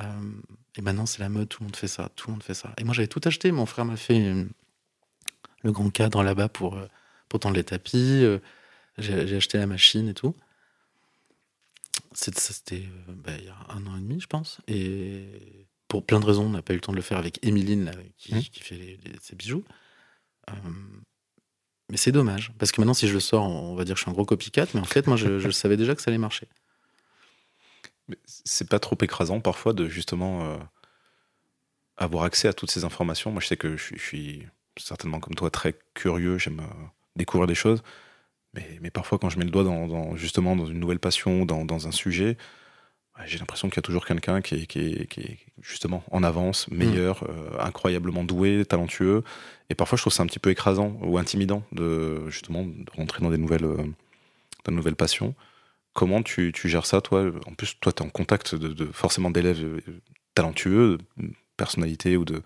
euh, 0.00 0.30
et 0.76 0.82
maintenant, 0.82 1.04
c'est 1.06 1.18
la 1.20 1.28
mode, 1.28 1.48
tout 1.48 1.62
le 1.62 1.66
monde 1.66 1.76
fait 1.76 1.88
ça, 1.88 2.08
tout 2.16 2.28
le 2.28 2.32
monde 2.32 2.42
fait 2.42 2.54
ça. 2.54 2.72
Et 2.78 2.84
moi, 2.84 2.94
j'avais 2.94 3.06
tout 3.08 3.20
acheté. 3.24 3.52
Mon 3.52 3.66
frère 3.66 3.84
m'a 3.84 3.96
fait 3.96 4.18
euh, 4.28 4.44
le 5.62 5.72
grand 5.72 5.90
cadre 5.90 6.22
là-bas 6.22 6.48
pour, 6.48 6.78
pour 7.28 7.38
tendre 7.40 7.56
les 7.56 7.64
tapis. 7.64 8.24
J'ai 8.98 9.36
acheté 9.36 9.58
la 9.58 9.66
machine 9.66 10.08
et 10.08 10.14
tout. 10.14 10.34
C'était 12.12 12.84
bah, 13.08 13.32
il 13.38 13.44
y 13.44 13.48
a 13.48 13.56
un 13.70 13.86
an 13.86 13.96
et 13.96 14.00
demi, 14.00 14.20
je 14.20 14.26
pense. 14.26 14.58
Et 14.68 15.66
pour 15.94 16.04
plein 16.04 16.18
de 16.18 16.24
raisons, 16.26 16.46
on 16.46 16.50
n'a 16.50 16.60
pas 16.62 16.72
eu 16.72 16.76
le 16.76 16.80
temps 16.80 16.90
de 16.92 16.96
le 16.96 17.02
faire 17.02 17.18
avec 17.18 17.38
Émiline, 17.46 17.84
là, 17.84 17.92
qui, 18.18 18.34
Mmh. 18.34 18.40
qui 18.42 18.60
fait 18.60 18.74
les- 18.74 18.96
les- 19.04 19.12
ses 19.20 19.36
bijoux. 19.36 19.62
Euh, 20.50 20.52
mais 21.88 21.96
c'est 21.96 22.10
dommage. 22.10 22.52
Parce 22.58 22.72
que 22.72 22.80
maintenant, 22.80 22.94
si 22.94 23.06
je 23.06 23.14
le 23.14 23.20
sors, 23.20 23.44
on 23.44 23.76
va 23.76 23.84
dire 23.84 23.94
que 23.94 23.98
je 23.98 24.02
suis 24.02 24.10
un 24.10 24.14
gros 24.14 24.24
copycat. 24.24 24.66
Mais 24.74 24.80
en 24.80 24.84
fait, 24.84 25.06
moi, 25.06 25.16
je, 25.16 25.38
je 25.38 25.50
savais 25.50 25.76
déjà 25.76 25.94
que 25.94 26.02
ça 26.02 26.10
allait 26.10 26.18
marcher. 26.18 26.48
C'est 28.24 28.68
pas 28.68 28.80
trop 28.80 28.96
écrasant 29.02 29.40
parfois 29.40 29.72
de 29.72 29.88
justement 29.88 30.44
euh, 30.44 30.58
avoir 31.96 32.24
accès 32.24 32.48
à 32.48 32.52
toutes 32.52 32.70
ces 32.70 32.84
informations. 32.84 33.30
Moi, 33.30 33.40
je 33.40 33.46
sais 33.46 33.56
que 33.56 33.76
je 33.76 33.82
suis, 33.84 33.96
je 33.96 34.02
suis 34.04 34.46
certainement 34.76 35.20
comme 35.20 35.34
toi 35.36 35.50
très 35.50 35.78
curieux, 35.94 36.38
j'aime 36.38 36.60
euh, 36.60 36.84
découvrir 37.16 37.46
des 37.46 37.54
choses. 37.54 37.82
Mais, 38.54 38.78
mais 38.82 38.90
parfois, 38.90 39.18
quand 39.18 39.30
je 39.30 39.38
mets 39.38 39.44
le 39.44 39.50
doigt 39.50 39.64
dans, 39.64 39.86
dans- 39.86 40.16
justement 40.16 40.56
dans 40.56 40.66
une 40.66 40.80
nouvelle 40.80 40.98
passion, 41.00 41.46
dans, 41.46 41.64
dans 41.64 41.86
un 41.88 41.92
sujet, 41.92 42.36
j'ai 43.26 43.38
l'impression 43.38 43.68
qu'il 43.68 43.76
y 43.76 43.78
a 43.78 43.82
toujours 43.82 44.04
quelqu'un 44.04 44.42
qui 44.42 44.54
est, 44.56 44.66
qui, 44.66 44.80
est, 44.80 45.06
qui 45.06 45.20
est 45.20 45.38
justement 45.60 46.02
en 46.10 46.22
avance, 46.22 46.68
meilleur, 46.68 47.22
euh, 47.22 47.58
incroyablement 47.60 48.24
doué, 48.24 48.64
talentueux. 48.64 49.22
Et 49.70 49.74
parfois, 49.74 49.96
je 49.96 50.02
trouve 50.02 50.12
ça 50.12 50.22
un 50.22 50.26
petit 50.26 50.40
peu 50.40 50.50
écrasant 50.50 50.98
ou 51.00 51.16
intimidant 51.18 51.62
de 51.72 52.28
justement 52.28 52.64
de 52.64 52.84
rentrer 52.96 53.22
dans 53.22 53.30
des 53.30 53.38
nouvelles, 53.38 53.64
euh, 53.64 53.76
dans 54.64 54.72
de 54.72 54.76
nouvelles 54.76 54.96
passions. 54.96 55.34
Comment 55.92 56.22
tu, 56.22 56.50
tu 56.52 56.68
gères 56.68 56.86
ça, 56.86 57.00
toi? 57.00 57.30
En 57.46 57.54
plus, 57.54 57.78
toi, 57.80 57.92
tu 57.92 58.02
es 58.02 58.06
en 58.06 58.10
contact 58.10 58.56
de, 58.56 58.68
de 58.68 58.86
forcément 58.86 59.30
d'élèves 59.30 59.62
euh, 59.62 59.80
talentueux, 60.34 60.98
de 61.16 61.30
personnalités 61.56 62.16
ou 62.16 62.24
de 62.24 62.42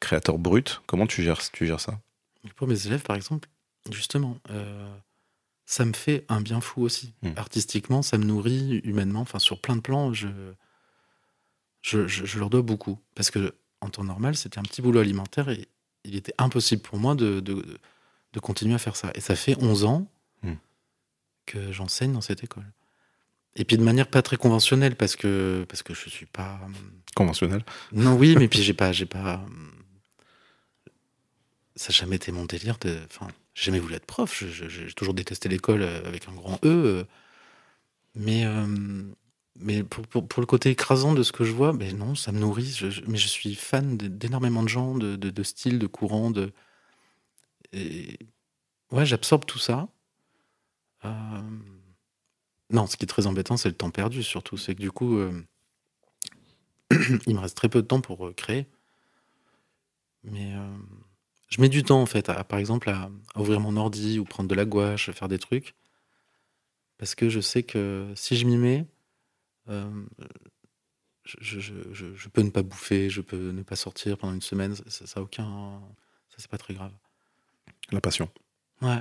créateurs 0.00 0.38
bruts. 0.38 0.64
Comment 0.86 1.06
tu 1.06 1.22
gères, 1.22 1.40
tu 1.52 1.66
gères 1.66 1.80
ça? 1.80 2.00
Pour 2.56 2.66
mes 2.66 2.86
élèves, 2.86 3.02
par 3.02 3.14
exemple, 3.16 3.48
justement, 3.92 4.38
euh, 4.50 4.92
ça 5.66 5.84
me 5.84 5.92
fait 5.92 6.24
un 6.28 6.40
bien 6.40 6.60
fou 6.60 6.82
aussi. 6.82 7.14
Mm. 7.22 7.30
Artistiquement, 7.36 8.02
ça 8.02 8.18
me 8.18 8.24
nourrit 8.24 8.80
humainement. 8.84 9.20
Enfin, 9.20 9.38
sur 9.38 9.60
plein 9.60 9.76
de 9.76 9.80
plans, 9.80 10.12
je, 10.12 10.28
je, 11.82 12.06
je- 12.06 12.24
je 12.26 12.38
leur 12.38 12.50
dois 12.50 12.62
beaucoup. 12.62 12.98
Parce 13.14 13.30
que 13.30 13.54
en 13.80 13.88
temps 13.90 14.04
normal, 14.04 14.36
c'était 14.36 14.58
un 14.58 14.62
petit 14.62 14.82
boulot 14.82 15.00
alimentaire 15.00 15.48
et 15.48 15.68
il 16.04 16.16
était 16.16 16.34
impossible 16.38 16.82
pour 16.82 16.98
moi 16.98 17.14
de, 17.14 17.40
de, 17.40 17.64
de 18.32 18.40
continuer 18.40 18.74
à 18.74 18.78
faire 18.78 18.96
ça. 18.96 19.10
Et 19.14 19.20
ça 19.20 19.36
fait 19.36 19.56
11 19.62 19.84
ans 19.84 20.06
Mm. 20.42 20.52
que 21.46 21.72
j'enseigne 21.72 22.12
dans 22.12 22.20
cette 22.20 22.44
école. 22.44 22.66
Et 23.56 23.64
puis 23.64 23.78
de 23.78 23.82
manière 23.82 24.08
pas 24.08 24.20
très 24.20 24.36
conventionnelle, 24.36 24.96
parce 24.96 25.14
que, 25.16 25.64
parce 25.68 25.82
que 25.82 25.94
je 25.94 26.08
suis 26.10 26.26
pas. 26.26 26.60
Conventionnel 27.14 27.64
Non, 27.92 28.16
oui, 28.16 28.34
mais 28.36 28.48
puis 28.48 28.62
j'ai 28.62 28.74
pas, 28.74 28.90
pas. 29.08 29.44
Ça 31.76 31.88
n'a 31.88 31.94
jamais 31.94 32.16
été 32.16 32.32
mon 32.32 32.44
délire 32.44 32.78
de. 32.78 32.98
Enfin, 33.06 33.28
j'ai 33.54 33.66
jamais 33.66 33.78
voulu 33.78 33.94
être 33.94 34.06
prof. 34.06 34.44
J'ai 34.44 34.92
toujours 34.94 35.14
détesté 35.14 35.48
l'école 35.48 35.82
euh, 35.82 36.06
avec 36.06 36.28
un 36.28 36.32
grand 36.32 36.58
E. 36.64 36.68
euh. 36.68 37.04
Mais, 38.16 38.44
euh, 38.44 38.66
mais 39.56 39.82
pour, 39.84 40.06
pour, 40.06 40.40
le 40.40 40.46
côté 40.46 40.70
écrasant 40.70 41.14
de 41.14 41.22
ce 41.22 41.32
que 41.32 41.44
je 41.44 41.52
vois, 41.52 41.72
non, 41.72 42.14
ça 42.14 42.32
me 42.32 42.38
nourrit. 42.38 42.78
Mais 43.06 43.18
je 43.18 43.28
suis 43.28 43.54
fan 43.54 43.96
d'énormément 43.96 44.62
de 44.62 44.68
gens, 44.68 44.96
de, 44.96 45.16
de, 45.16 45.30
de 45.30 45.42
styles, 45.42 45.78
de 45.78 45.86
courants. 45.86 46.30
De... 46.30 46.52
Ouais, 48.90 49.06
j'absorbe 49.06 49.44
tout 49.46 49.58
ça. 49.58 49.88
Non, 52.70 52.86
ce 52.86 52.96
qui 52.96 53.04
est 53.04 53.08
très 53.08 53.26
embêtant, 53.26 53.56
c'est 53.56 53.68
le 53.68 53.74
temps 53.74 53.90
perdu, 53.90 54.22
surtout. 54.22 54.56
C'est 54.56 54.74
que 54.74 54.80
du 54.80 54.90
coup, 54.90 55.18
il 57.26 57.34
me 57.34 57.40
reste 57.40 57.56
très 57.56 57.68
peu 57.68 57.82
de 57.82 57.86
temps 57.86 58.00
pour 58.00 58.34
créer. 58.34 58.66
Mais 60.24 60.54
je 61.48 61.60
mets 61.60 61.68
du 61.68 61.82
temps, 61.82 62.00
en 62.02 62.06
fait, 62.06 62.28
à, 62.28 62.42
par 62.44 62.58
exemple, 62.58 62.88
à, 62.90 63.10
à 63.34 63.40
ouvrir 63.40 63.60
mon 63.60 63.76
ordi 63.76 64.18
ou 64.18 64.24
prendre 64.24 64.48
de 64.48 64.54
la 64.54 64.64
gouache, 64.64 65.10
faire 65.12 65.28
des 65.28 65.38
trucs. 65.38 65.74
Parce 66.98 67.14
que 67.14 67.28
je 67.28 67.40
sais 67.40 67.62
que 67.62 68.12
si 68.16 68.36
je 68.36 68.46
m'y 68.46 68.56
mets, 68.56 68.86
euh, 69.68 70.04
je, 71.24 71.36
je- 71.40 71.60
je- 71.60 71.92
je- 71.92 72.14
je 72.14 72.28
peux 72.28 72.42
ne 72.42 72.50
pas 72.50 72.62
bouffer, 72.62 73.10
je 73.10 73.20
peux 73.20 73.50
ne 73.50 73.62
pas 73.62 73.76
sortir 73.76 74.16
pendant 74.18 74.34
une 74.34 74.42
semaine. 74.42 74.74
Ça, 74.88 75.06
ça 75.06 75.20
a 75.20 75.22
aucun. 75.22 75.80
Ça, 76.30 76.36
c'est 76.38 76.50
pas 76.50 76.58
très 76.58 76.74
grave. 76.74 76.92
La 77.92 78.00
passion. 78.00 78.30
Ouais. 78.82 79.00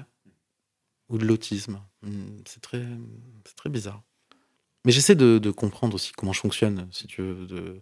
Ou 1.09 1.17
de 1.17 1.25
l'autisme. 1.25 1.81
Hmm, 2.01 2.41
C'est 2.45 2.61
très, 2.61 2.85
c'est 3.45 3.55
très 3.55 3.69
bizarre. 3.69 4.01
Mais 4.85 4.91
j'essaie 4.91 5.15
de, 5.15 5.37
de 5.37 5.51
comprendre 5.51 5.95
aussi 5.95 6.11
comment 6.13 6.33
je 6.33 6.39
fonctionne, 6.41 6.87
si 6.91 7.07
tu 7.07 7.21
veux. 7.21 7.45
De... 7.47 7.81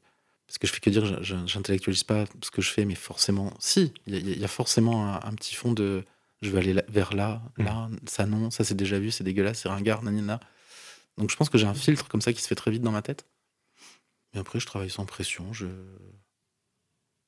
Parce 0.52 0.58
que 0.58 0.68
je 0.68 0.74
fais 0.74 0.82
que 0.82 0.90
dire, 0.90 1.24
j'intellectualise 1.24 2.04
pas 2.04 2.26
ce 2.44 2.52
que 2.52 2.62
je 2.62 2.70
fais, 2.70 2.84
mais 2.84 2.96
forcément, 2.96 3.54
si, 3.60 3.94
il 4.06 4.14
y, 4.14 4.18
a- 4.18 4.20
il 4.20 4.38
y 4.38 4.44
a 4.44 4.50
forcément 4.50 5.08
un, 5.08 5.22
un 5.24 5.34
petit 5.34 5.56
fond 5.56 5.72
de 5.72 6.04
je 6.42 6.50
veux 6.50 6.58
aller 6.58 6.74
là- 6.74 6.84
vers 6.90 7.14
là, 7.14 7.42
là, 7.58 7.88
ça 8.06 8.26
non, 8.26 8.52
ça 8.52 8.66
c'est 8.66 8.76
déjà 8.76 9.00
vu, 9.00 9.12
c'est 9.12 9.24
dégueulasse, 9.24 9.62
c'est 9.62 9.70
ringard, 9.70 10.04
nanana. 10.04 10.42
Donc 11.18 11.30
je 11.32 11.38
pense 11.38 11.50
que 11.50 11.58
j'ai 11.58 11.68
un 11.68 11.74
filtre 11.74 12.10
comme 12.10 12.20
ça 12.20 12.34
qui 12.34 12.42
se 12.42 12.50
fait 12.50 12.56
très 12.56 12.70
vite 12.70 12.82
dans 12.82 12.92
ma 12.92 13.02
tête. 13.02 13.26
Mais 14.34 14.42
après, 14.42 14.60
je 14.60 14.66
travaille 14.66 14.90
sans 14.90 15.06
pression, 15.06 15.54
je. 15.54 15.68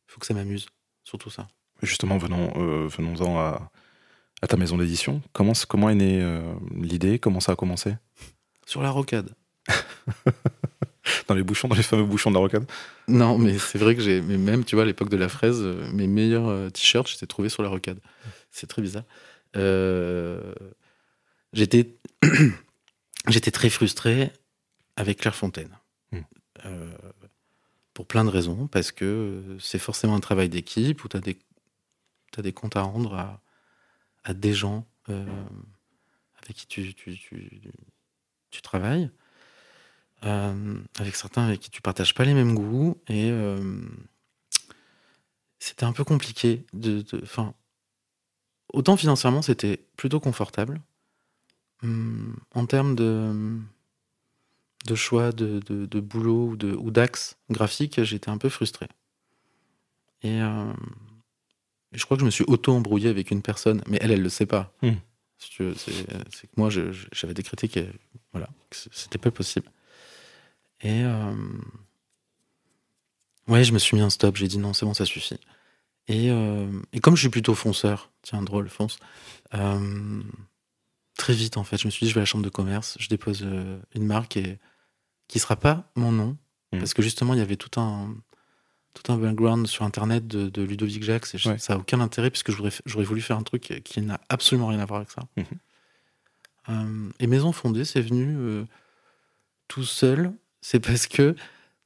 faut 0.07 0.19
que 0.19 0.26
ça 0.26 0.34
m'amuse, 0.34 0.65
surtout 1.05 1.30
ça. 1.30 1.47
Justement, 1.82 2.17
euh, 2.21 2.88
venons-en 2.89 3.39
à, 3.39 3.71
à 4.41 4.47
ta 4.47 4.57
maison 4.57 4.78
d'édition. 4.78 5.21
Comment, 5.32 5.53
comment 5.69 5.89
est 5.89 5.95
née 5.95 6.21
euh, 6.21 6.53
l'idée? 6.76 7.19
Comment 7.19 7.39
ça 7.39 7.53
a 7.53 7.55
commencé? 7.55 7.95
Sur 8.65 8.82
la 8.82 8.89
rocade. 8.89 9.34
Dans 11.28 11.36
les 11.36 11.43
bouchons, 11.43 11.67
dans 11.67 11.76
les 11.76 11.84
fameux 11.84 12.03
bouchons 12.03 12.32
de 12.32 12.36
la 12.36 12.41
rocade 12.41 12.65
Non, 13.07 13.38
mais 13.38 13.57
c'est 13.57 13.78
vrai 13.78 13.95
que 13.95 14.01
j'ai, 14.01 14.21
même, 14.21 14.65
tu 14.65 14.76
vois, 14.76 14.84
à 14.84 14.88
l'époque 14.88 15.09
de 15.09 15.17
la 15.17 15.30
fraise, 15.30 15.61
euh, 15.61 15.89
mes 15.93 16.07
meilleurs 16.07 16.47
euh, 16.47 16.69
t-shirts, 16.69 17.21
ai 17.21 17.28
trouvés 17.28 17.49
sur 17.49 17.63
la 17.63 17.69
rocade. 17.69 17.99
C'est 18.51 18.67
très 18.67 18.82
bizarre. 18.82 19.03
Euh, 19.55 20.53
j'étais, 21.53 21.95
j'étais 23.28 23.51
très 23.51 23.69
frustré 23.69 24.32
avec 24.95 25.19
Clairefontaine. 25.19 25.78
Mm. 26.11 26.19
Euh, 26.65 26.91
pour 27.93 28.07
plein 28.07 28.26
de 28.26 28.30
raisons, 28.30 28.67
parce 28.67 28.91
que 28.91 29.57
c'est 29.59 29.80
forcément 29.80 30.15
un 30.15 30.19
travail 30.19 30.49
d'équipe 30.49 31.03
où 31.03 31.07
tu 31.07 31.17
as 31.17 31.19
des, 31.19 31.38
as 32.38 32.41
des 32.41 32.53
comptes 32.53 32.76
à 32.76 32.82
rendre 32.82 33.13
à, 33.13 33.41
à 34.24 34.34
des 34.34 34.53
gens 34.53 34.88
euh, 35.09 35.26
avec 36.41 36.55
qui 36.55 36.67
tu, 36.67 36.93
tu, 36.95 37.17
tu, 37.17 37.61
tu 38.49 38.61
travailles, 38.61 39.11
euh, 40.26 40.80
avec 40.99 41.15
certains 41.15 41.47
avec 41.47 41.59
qui 41.59 41.69
tu 41.69 41.82
partages 41.82 42.13
pas 42.13 42.26
les 42.26 42.34
mêmes 42.34 42.55
goûts, 42.55 42.97
et 43.07 43.30
euh, 43.32 43.82
c'était 45.59 45.86
un 45.86 45.93
peu 45.93 46.03
compliqué. 46.03 46.65
De, 46.74 47.03
enfin, 47.24 47.53
autant 48.74 48.97
financièrement, 48.97 49.41
c'était 49.41 49.86
plutôt 49.97 50.19
confortable. 50.19 50.82
Hum, 51.84 52.36
en 52.55 52.65
termes 52.65 52.95
de, 52.95 53.59
de 54.86 54.95
choix 54.95 55.32
de, 55.32 55.59
de, 55.59 55.86
de 55.86 55.99
boulot 55.99 56.49
ou 56.49 56.55
de- 56.55 56.76
ou 56.76 56.91
d'axe 56.91 57.38
graphique, 57.49 58.01
j'étais 58.03 58.30
un 58.30 58.38
peu 58.38 58.49
frustré. 58.49 58.88
Et 60.21 60.41
euh, 60.41 60.74
je 61.91 62.05
crois 62.05 62.15
que 62.15 62.21
je 62.21 62.26
me 62.26 62.32
suis 62.32 62.45
auto-embrouillé 62.47 63.09
avec 63.09 63.32
une 63.32 63.41
personne, 63.41 63.84
mais 63.88 63.97
elle, 64.01 64.11
elle 64.11 64.21
le 64.21 64.30
sait 64.30 64.45
pas. 64.45 64.74
Hmm. 64.82 64.93
Si 65.38 65.51
C'est 65.78 66.47
que 66.47 66.53
moi, 66.55 66.69
j'avais 66.69 67.34
décrété 67.34 67.67
que, 67.67 67.82
voilà, 68.32 68.47
c'était 68.71 69.17
pas 69.17 69.32
possible. 69.32 69.69
Et 70.84 71.04
euh, 71.04 71.34
ouais, 73.48 73.64
je 73.64 73.74
me 73.74 73.80
suis 73.80 73.96
mis 73.98 74.04
un 74.04 74.10
stop. 74.10 74.36
J'ai 74.38 74.48
dit 74.48 74.58
non, 74.58 74.74
c'est 74.74 74.86
bon, 74.86 74.94
ça 74.94 75.06
suffit. 75.06 75.40
Et, 76.08 76.30
euh, 76.30 76.68
et 76.92 77.00
comme 77.00 77.16
je 77.16 77.22
suis 77.22 77.30
plutôt 77.30 77.56
fonceur, 77.56 78.12
tiens, 78.22 78.42
drôle, 78.42 78.68
fonce, 78.70 78.98
euh, 79.54 80.22
très 81.18 81.34
vite, 81.34 81.56
en 81.58 81.64
fait, 81.64 81.78
je 81.78 81.88
me 81.88 81.92
suis 81.92 82.06
dit, 82.06 82.10
je 82.10 82.16
vais 82.16 82.20
à 82.20 82.24
la 82.24 82.26
chambre 82.26 82.44
de 82.44 82.50
commerce, 82.50 82.98
je 83.00 83.08
dépose 83.08 83.42
euh, 83.44 83.80
une 83.96 84.06
marque 84.06 84.36
et 84.36 84.60
qui 85.30 85.40
sera 85.40 85.56
pas 85.56 85.90
mon 85.96 86.12
nom, 86.12 86.38
Mhm. 86.74 86.80
parce 86.80 86.94
que 86.94 87.02
justement, 87.02 87.34
il 87.34 87.38
y 87.38 87.42
avait 87.42 87.56
tout 87.56 87.80
un, 87.80 88.14
tout 88.94 89.12
un 89.14 89.18
background 89.18 89.66
sur 89.68 89.86
Internet 89.86 90.28
de, 90.28 90.50
de 90.50 90.62
Ludovic 90.64 91.04
Jacques, 91.04 91.28
et 91.34 91.48
Ouais. 91.48 91.58
ça 91.58 91.74
a 91.74 91.78
aucun 91.78 92.02
intérêt, 92.02 92.30
puisque 92.30 92.52
j'aurais 92.52 93.06
voulu 93.06 93.22
faire 93.22 93.38
un 93.38 93.44
truc 93.44 93.82
qui 93.86 94.02
n'a 94.02 94.20
absolument 94.28 94.68
rien 94.68 94.80
à 94.80 94.86
voir 94.86 94.98
avec 94.98 95.12
ça. 95.12 95.22
Mhm. 95.38 95.46
Euh, 96.70 97.10
et 97.20 97.28
Maison 97.28 97.52
Fondée, 97.54 97.86
c'est 97.86 98.02
venu 98.02 98.36
euh, 98.38 98.66
tout 99.70 99.84
seul, 99.84 100.34
c'est 100.66 100.80
parce 100.80 101.05
que 101.07 101.36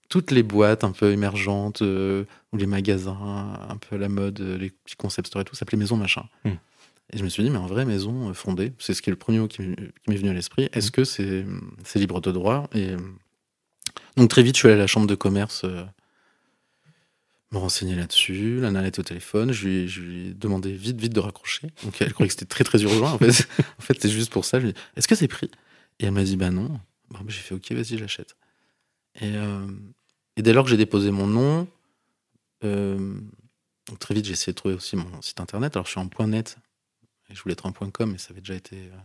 toutes 0.07 0.31
les 0.31 0.43
boîtes 0.43 0.83
un 0.85 0.91
peu 0.91 1.11
émergentes, 1.11 1.81
euh, 1.81 2.23
ou 2.53 2.57
les 2.57 2.65
magasins 2.67 3.59
un 3.69 3.75
peu 3.77 3.95
à 3.97 3.99
la 3.99 4.07
mode, 4.07 4.39
euh, 4.39 4.57
les 4.57 4.69
petits 4.69 4.95
concept 4.95 5.27
stores 5.27 5.41
et 5.41 5.45
tout, 5.45 5.55
s'appelaient 5.55 5.77
Maison 5.77 5.97
Machin. 5.97 6.23
Mm. 6.45 6.51
Et 7.13 7.17
je 7.17 7.23
me 7.23 7.29
suis 7.29 7.41
dit, 7.43 7.49
mais 7.49 7.57
en 7.57 7.65
vrai, 7.67 7.85
maison 7.85 8.29
euh, 8.29 8.33
fondée, 8.33 8.73
c'est 8.79 8.93
ce 8.93 9.01
qui 9.01 9.09
est 9.09 9.11
le 9.11 9.17
premier 9.17 9.39
mot 9.39 9.47
qui 9.47 9.61
m'est 9.61 10.15
venu 10.15 10.29
à 10.29 10.33
l'esprit. 10.33 10.69
Est-ce 10.73 10.91
que 10.91 11.03
c'est 11.03 11.45
libre 11.95 12.21
de 12.21 12.31
droit 12.31 12.69
Et 12.73 12.91
donc 14.15 14.29
très 14.29 14.43
vite, 14.43 14.55
je 14.55 14.59
suis 14.59 14.67
allé 14.67 14.75
à 14.75 14.79
la 14.79 14.87
chambre 14.87 15.07
de 15.07 15.15
commerce 15.15 15.61
euh, 15.63 15.83
me 17.51 17.57
renseigner 17.57 17.95
là-dessus. 17.95 18.59
La 18.61 18.71
nana 18.71 18.87
était 18.87 18.99
au 18.99 19.03
téléphone. 19.03 19.51
Je 19.53 19.67
lui, 19.67 19.75
ai- 19.75 19.87
je 19.87 20.01
lui 20.01 20.27
ai 20.27 20.33
demandé 20.33 20.71
vite, 20.73 20.99
vite 20.99 21.13
de 21.13 21.19
raccrocher. 21.19 21.67
Donc 21.83 22.01
elle 22.01 22.13
croyait 22.13 22.27
que 22.27 22.33
c'était 22.33 22.45
très, 22.45 22.63
très 22.63 22.81
urgent. 22.83 23.13
En 23.13 23.17
fait, 23.17 23.47
en 23.79 23.81
fait 23.81 24.01
c'est 24.01 24.09
juste 24.09 24.31
pour 24.31 24.45
ça. 24.45 24.59
Je 24.59 24.63
lui 24.65 24.69
ai 24.71 24.73
dit, 24.73 24.79
est-ce 24.97 25.07
que 25.07 25.15
c'est 25.15 25.27
pris? 25.27 25.49
Et 25.99 26.05
elle 26.05 26.11
m'a 26.11 26.23
dit, 26.23 26.35
bah 26.37 26.49
non. 26.51 26.67
Bon, 27.09 27.19
bah, 27.19 27.25
j'ai 27.29 27.39
fait, 27.39 27.55
ok, 27.55 27.71
vas-y, 27.71 27.97
je 27.97 28.01
l'achète. 28.01 28.35
Et, 29.17 29.35
euh, 29.35 29.67
et 30.35 30.41
dès 30.41 30.53
lors 30.53 30.63
que 30.63 30.69
j'ai 30.69 30.77
déposé 30.77 31.11
mon 31.11 31.27
nom, 31.27 31.67
euh, 32.63 33.19
donc 33.87 33.99
très 33.99 34.13
vite, 34.13 34.25
j'ai 34.25 34.33
essayé 34.33 34.53
de 34.53 34.57
trouver 34.57 34.75
aussi 34.75 34.95
mon 34.95 35.21
site 35.21 35.39
internet. 35.39 35.75
Alors, 35.75 35.85
je 35.85 35.91
suis 35.91 35.99
en 35.99 36.07
point 36.07 36.27
.net. 36.27 36.57
Et 37.29 37.35
je 37.35 37.41
voulais 37.41 37.53
être 37.53 37.65
en 37.65 37.71
point 37.71 37.89
.com, 37.89 38.11
mais 38.11 38.17
ça 38.17 38.31
avait 38.31 38.41
déjà 38.41 38.53
été 38.55 38.77
euh, 38.77 38.97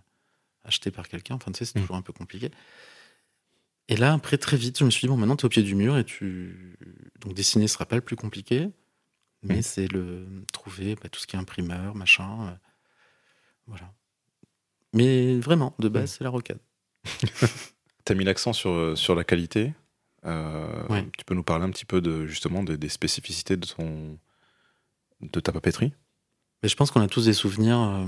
acheté 0.64 0.90
par 0.90 1.08
quelqu'un. 1.08 1.34
Enfin, 1.34 1.50
tu 1.50 1.58
sais, 1.58 1.64
c'est 1.64 1.78
Mm. 1.78 1.82
toujours 1.82 1.96
un 1.96 2.02
peu 2.02 2.12
compliqué. 2.12 2.50
Et 3.88 3.96
là, 3.96 4.12
après, 4.12 4.38
très 4.38 4.56
vite, 4.56 4.78
je 4.78 4.84
me 4.84 4.90
suis 4.90 5.02
dit, 5.02 5.08
bon, 5.08 5.16
maintenant, 5.16 5.36
tu 5.36 5.44
es 5.44 5.46
au 5.46 5.48
pied 5.48 5.62
du 5.62 5.74
mur 5.74 5.96
et 5.98 6.04
tu. 6.04 6.76
Donc, 7.20 7.34
dessiner 7.34 7.66
sera 7.68 7.84
pas 7.84 7.96
le 7.96 8.02
plus 8.02 8.14
compliqué, 8.16 8.68
mais 9.42 9.58
Mm. 9.58 9.62
c'est 9.62 9.88
le 9.88 10.26
trouver 10.52 10.94
bah, 10.94 11.08
tout 11.08 11.18
ce 11.20 11.26
qui 11.26 11.36
est 11.36 11.38
imprimeur, 11.38 11.94
machin. 11.96 12.48
euh, 12.48 12.56
voilà. 13.66 13.92
Mais 14.92 15.38
vraiment, 15.40 15.74
de 15.78 15.88
base, 15.88 16.12
Mm. 16.12 16.14
c'est 16.18 16.24
la 16.24 16.30
rocade. 16.30 16.60
Tu 18.04 18.12
as 18.12 18.14
mis 18.16 18.24
l'accent 18.24 18.52
sur, 18.52 18.98
sur 18.98 19.14
la 19.14 19.22
qualité? 19.24 19.72
Euh, 20.24 20.86
Ouais. 20.88 21.08
Tu 21.18 21.24
peux 21.24 21.34
nous 21.34 21.42
parler 21.42 21.64
un 21.64 21.70
petit 21.70 21.84
peu 21.84 22.00
de, 22.00 22.26
justement 22.26 22.62
des, 22.62 22.76
des 22.76 22.88
spécificités 22.88 23.56
de, 23.56 23.66
ton, 23.66 24.18
de 25.20 25.40
ta 25.40 25.52
papeterie? 25.52 25.92
Mais 26.62 26.68
je 26.68 26.76
pense 26.76 26.90
qu'on 26.90 27.00
a 27.00 27.08
tous 27.08 27.24
des 27.26 27.32
souvenirs. 27.34 27.78
euh, 27.80 28.06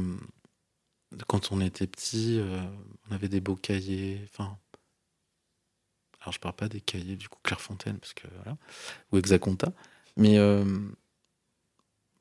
de 1.17 1.25
quand 1.25 1.53
on 1.53 1.61
était 1.61 1.87
petit, 1.87 2.39
euh, 2.39 2.61
on 3.09 3.15
avait 3.15 3.29
des 3.29 3.41
beaux 3.41 3.57
cahiers. 3.57 4.21
Enfin. 4.33 4.57
Alors, 6.21 6.33
je 6.33 6.39
parle 6.41 6.55
pas 6.57 6.69
des 6.69 6.81
cahiers 6.81 7.17
du 7.17 7.29
coup 7.29 7.39
Clairefontaine, 7.43 7.99
parce 7.99 8.15
que 8.15 8.27
voilà. 8.37 8.57
Ou 9.13 9.19
Exaconta. 9.19 9.73
Mais. 10.17 10.39
euh, 10.39 10.65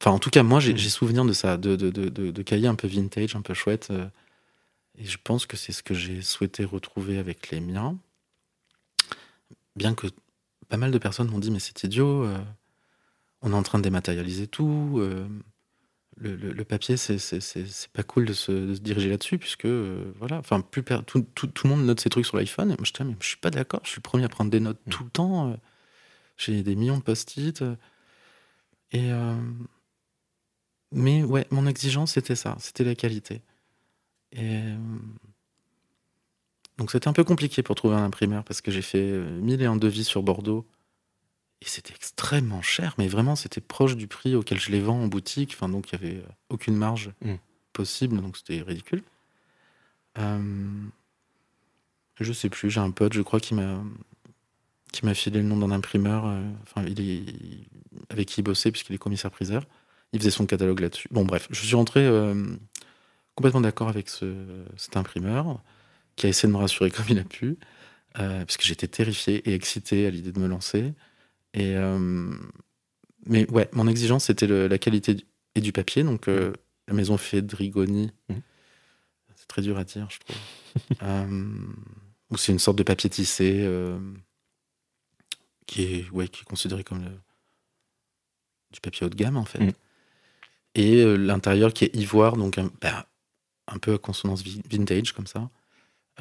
Enfin, 0.01 0.11
en 0.11 0.19
tout 0.19 0.29
cas, 0.31 0.43
moi, 0.43 0.59
j'ai 0.59 0.75
souvenir 0.89 1.23
de 1.23 1.31
ça, 1.31 1.55
de, 1.55 1.77
de, 1.77 1.89
de, 1.89 2.09
de- 2.09 2.29
de 2.31 2.41
cahiers 2.41 2.67
un 2.67 2.75
peu 2.75 2.87
vintage, 2.89 3.37
un 3.37 3.41
peu 3.41 3.53
chouette. 3.53 3.87
euh, 3.91 4.05
et 4.97 5.05
je 5.05 5.17
pense 5.23 5.45
que 5.45 5.55
c'est 5.55 5.71
ce 5.71 5.81
que 5.81 5.93
j'ai 5.93 6.21
souhaité 6.21 6.65
retrouver 6.65 7.17
avec 7.19 7.51
les 7.51 7.61
miens. 7.61 7.97
Bien 9.75 9.95
que 9.95 10.07
pas 10.69 10.77
mal 10.77 10.91
de 10.91 10.97
personnes 10.97 11.29
m'ont 11.29 11.39
dit, 11.39 11.51
mais 11.51 11.59
c'est 11.59 11.83
idiot, 11.83 12.23
euh, 12.25 12.37
on 13.41 13.51
est 13.51 13.55
en 13.55 13.63
train 13.63 13.79
de 13.79 13.83
dématérialiser 13.83 14.47
tout. 14.47 14.95
euh, 14.99 15.27
le, 16.17 16.35
le- 16.35 16.53
le 16.53 16.63
papier, 16.65 16.95
c'est 16.97 17.17
pas 17.93 18.03
cool 18.03 18.25
de 18.25 18.33
se, 18.33 18.51
de 18.51 18.75
se 18.75 18.79
diriger 18.81 19.09
là-dessus, 19.09 19.39
puisque, 19.39 19.65
euh, 19.65 20.11
voilà, 20.19 20.37
enfin, 20.37 20.61
plus 20.61 20.83
tout, 21.07 21.21
tout- 21.35 21.47
tout 21.47 21.67
le 21.67 21.75
monde 21.75 21.85
note 21.85 21.99
ses 21.99 22.09
trucs 22.09 22.25
sur 22.25 22.37
l'iPhone. 22.37 22.71
Et 22.71 22.75
moi, 22.77 22.85
je, 22.85 23.03
mais 23.03 23.15
je 23.19 23.27
suis 23.27 23.37
pas 23.37 23.49
d'accord, 23.49 23.81
je 23.83 23.89
suis 23.89 23.97
le 23.99 24.03
premier 24.03 24.23
à 24.25 24.29
prendre 24.29 24.51
des 24.51 24.59
notes 24.59 24.79
Mm. 24.85 24.89
tout 24.91 25.03
le 25.03 25.09
temps. 25.09 25.57
J'ai 26.37 26.63
des 26.63 26.75
millions 26.75 26.97
de 26.97 27.03
post-it. 27.03 27.63
et. 28.91 29.11
mais 30.91 31.23
ouais, 31.23 31.47
mon 31.51 31.65
exigence, 31.67 32.13
c'était 32.13 32.35
ça, 32.35 32.55
c'était 32.59 32.83
la 32.83 32.95
qualité. 32.95 33.41
Et. 34.33 34.61
Donc, 36.77 36.91
c'était 36.91 37.07
un 37.07 37.13
peu 37.13 37.23
compliqué 37.23 37.63
pour 37.63 37.75
trouver 37.75 37.95
un 37.95 38.03
imprimeur, 38.03 38.43
parce 38.43 38.61
que 38.61 38.71
j'ai 38.71 38.81
fait 38.81 38.99
euh, 39.01 39.39
mille 39.41 39.61
et 39.61 39.65
un 39.65 39.75
devis 39.75 40.03
sur 40.03 40.23
Bordeaux. 40.23 40.65
Et 41.61 41.65
c'était 41.65 41.93
extrêmement 41.93 42.61
cher, 42.61 42.93
mais 42.97 43.07
vraiment, 43.07 43.35
c'était 43.37 43.61
proche 43.61 43.95
du 43.95 44.07
prix 44.07 44.35
auquel 44.35 44.59
je 44.59 44.69
les 44.71 44.81
vends 44.81 44.99
en 45.01 45.07
boutique. 45.07 45.51
Enfin, 45.53 45.69
donc, 45.69 45.91
il 45.91 45.99
n'y 45.99 46.05
avait 46.05 46.17
euh, 46.19 46.27
aucune 46.49 46.75
marge 46.75 47.11
Mm. 47.21 47.35
possible, 47.73 48.21
donc 48.21 48.37
c'était 48.37 48.61
ridicule. 48.61 49.01
Euh, 50.17 50.81
je 52.19 52.33
sais 52.33 52.49
plus, 52.49 52.69
j'ai 52.69 52.79
un 52.79 52.91
pote, 52.91 53.13
je 53.13 53.21
crois, 53.21 53.39
qui 53.39 53.53
m'a 53.53 53.81
qui 54.91 55.05
m'a 55.07 55.15
filé 55.15 55.39
le 55.41 55.47
nom 55.47 55.57
d'un 55.57 55.71
imprimeur, 55.71 56.27
euh, 56.27 56.43
enfin, 56.61 56.85
il 56.87 56.99
est, 57.01 57.03
il- 57.15 57.65
avec 58.11 58.27
qui 58.27 58.41
il 58.41 58.43
bossait, 58.43 58.71
puisqu'il 58.71 58.93
est 58.93 58.99
commissaire-priseur. 58.99 59.65
Il 60.11 60.19
faisait 60.19 60.29
son 60.29 60.45
catalogue 60.45 60.81
là-dessus. 60.81 61.07
Bon, 61.09 61.25
bref, 61.25 61.47
je 61.49 61.65
suis 61.65 61.75
rentré 61.75 62.05
euh, 62.05 62.45
complètement 63.33 63.61
d'accord 63.61 63.87
avec 63.89 64.07
ce, 64.07 64.35
cet 64.77 64.95
imprimeur, 64.95 65.59
qui 66.15 66.25
a 66.25 66.29
essayé 66.29 66.47
de 66.47 66.53
me 66.53 66.59
rassurer 66.59 66.91
comme 66.91 67.05
il 67.09 67.19
a 67.19 67.23
pu, 67.23 67.57
euh, 68.19 68.39
parce 68.45 68.57
que 68.57 68.63
j'étais 68.65 68.87
terrifié 68.87 69.47
et 69.49 69.53
excité 69.53 70.05
à 70.07 70.09
l'idée 70.11 70.31
de 70.31 70.39
me 70.39 70.47
lancer. 70.47 70.93
Et, 71.53 71.75
euh, 71.75 72.33
mais 73.25 73.49
ouais, 73.51 73.69
mon 73.73 73.87
exigence, 73.87 74.25
c'était 74.25 74.47
la 74.47 74.77
qualité 74.77 75.15
du- 75.15 75.25
et 75.55 75.61
du 75.61 75.71
papier. 75.71 76.03
Donc, 76.03 76.27
euh, 76.27 76.53
la 76.87 76.93
maison 76.93 77.17
Fedrigoni, 77.17 78.11
Mhm. 78.29 78.41
c'est 79.35 79.47
très 79.47 79.61
dur 79.61 79.77
à 79.77 79.83
dire, 79.83 80.07
je 80.09 80.19
trouve. 80.19 80.35
Euh, 81.03 81.57
ou 82.31 82.37
c'est 82.37 82.51
une 82.51 82.59
sorte 82.59 82.77
de 82.77 82.83
papier 82.83 83.09
tissé 83.09 83.67
qui, 85.67 85.83
est, 85.83 86.09
ouais, 86.09 86.27
qui 86.27 86.41
est 86.41 86.45
considéré 86.45 86.83
comme 86.83 87.03
le- 87.03 87.19
du 88.71 88.79
papier 88.81 89.05
haut 89.05 89.09
de 89.09 89.15
gamme, 89.15 89.37
en 89.37 89.45
fait. 89.45 89.59
Et 90.75 91.05
l'intérieur 91.17 91.73
qui 91.73 91.85
est 91.85 91.95
ivoire, 91.95 92.35
donc 92.35 92.57
un, 92.57 92.71
bah, 92.81 93.07
un 93.67 93.77
peu 93.77 93.93
à 93.93 93.97
consonance 93.99 94.41
vi- 94.43 94.61
vintage, 94.69 95.13
comme 95.13 95.27
ça. 95.27 95.49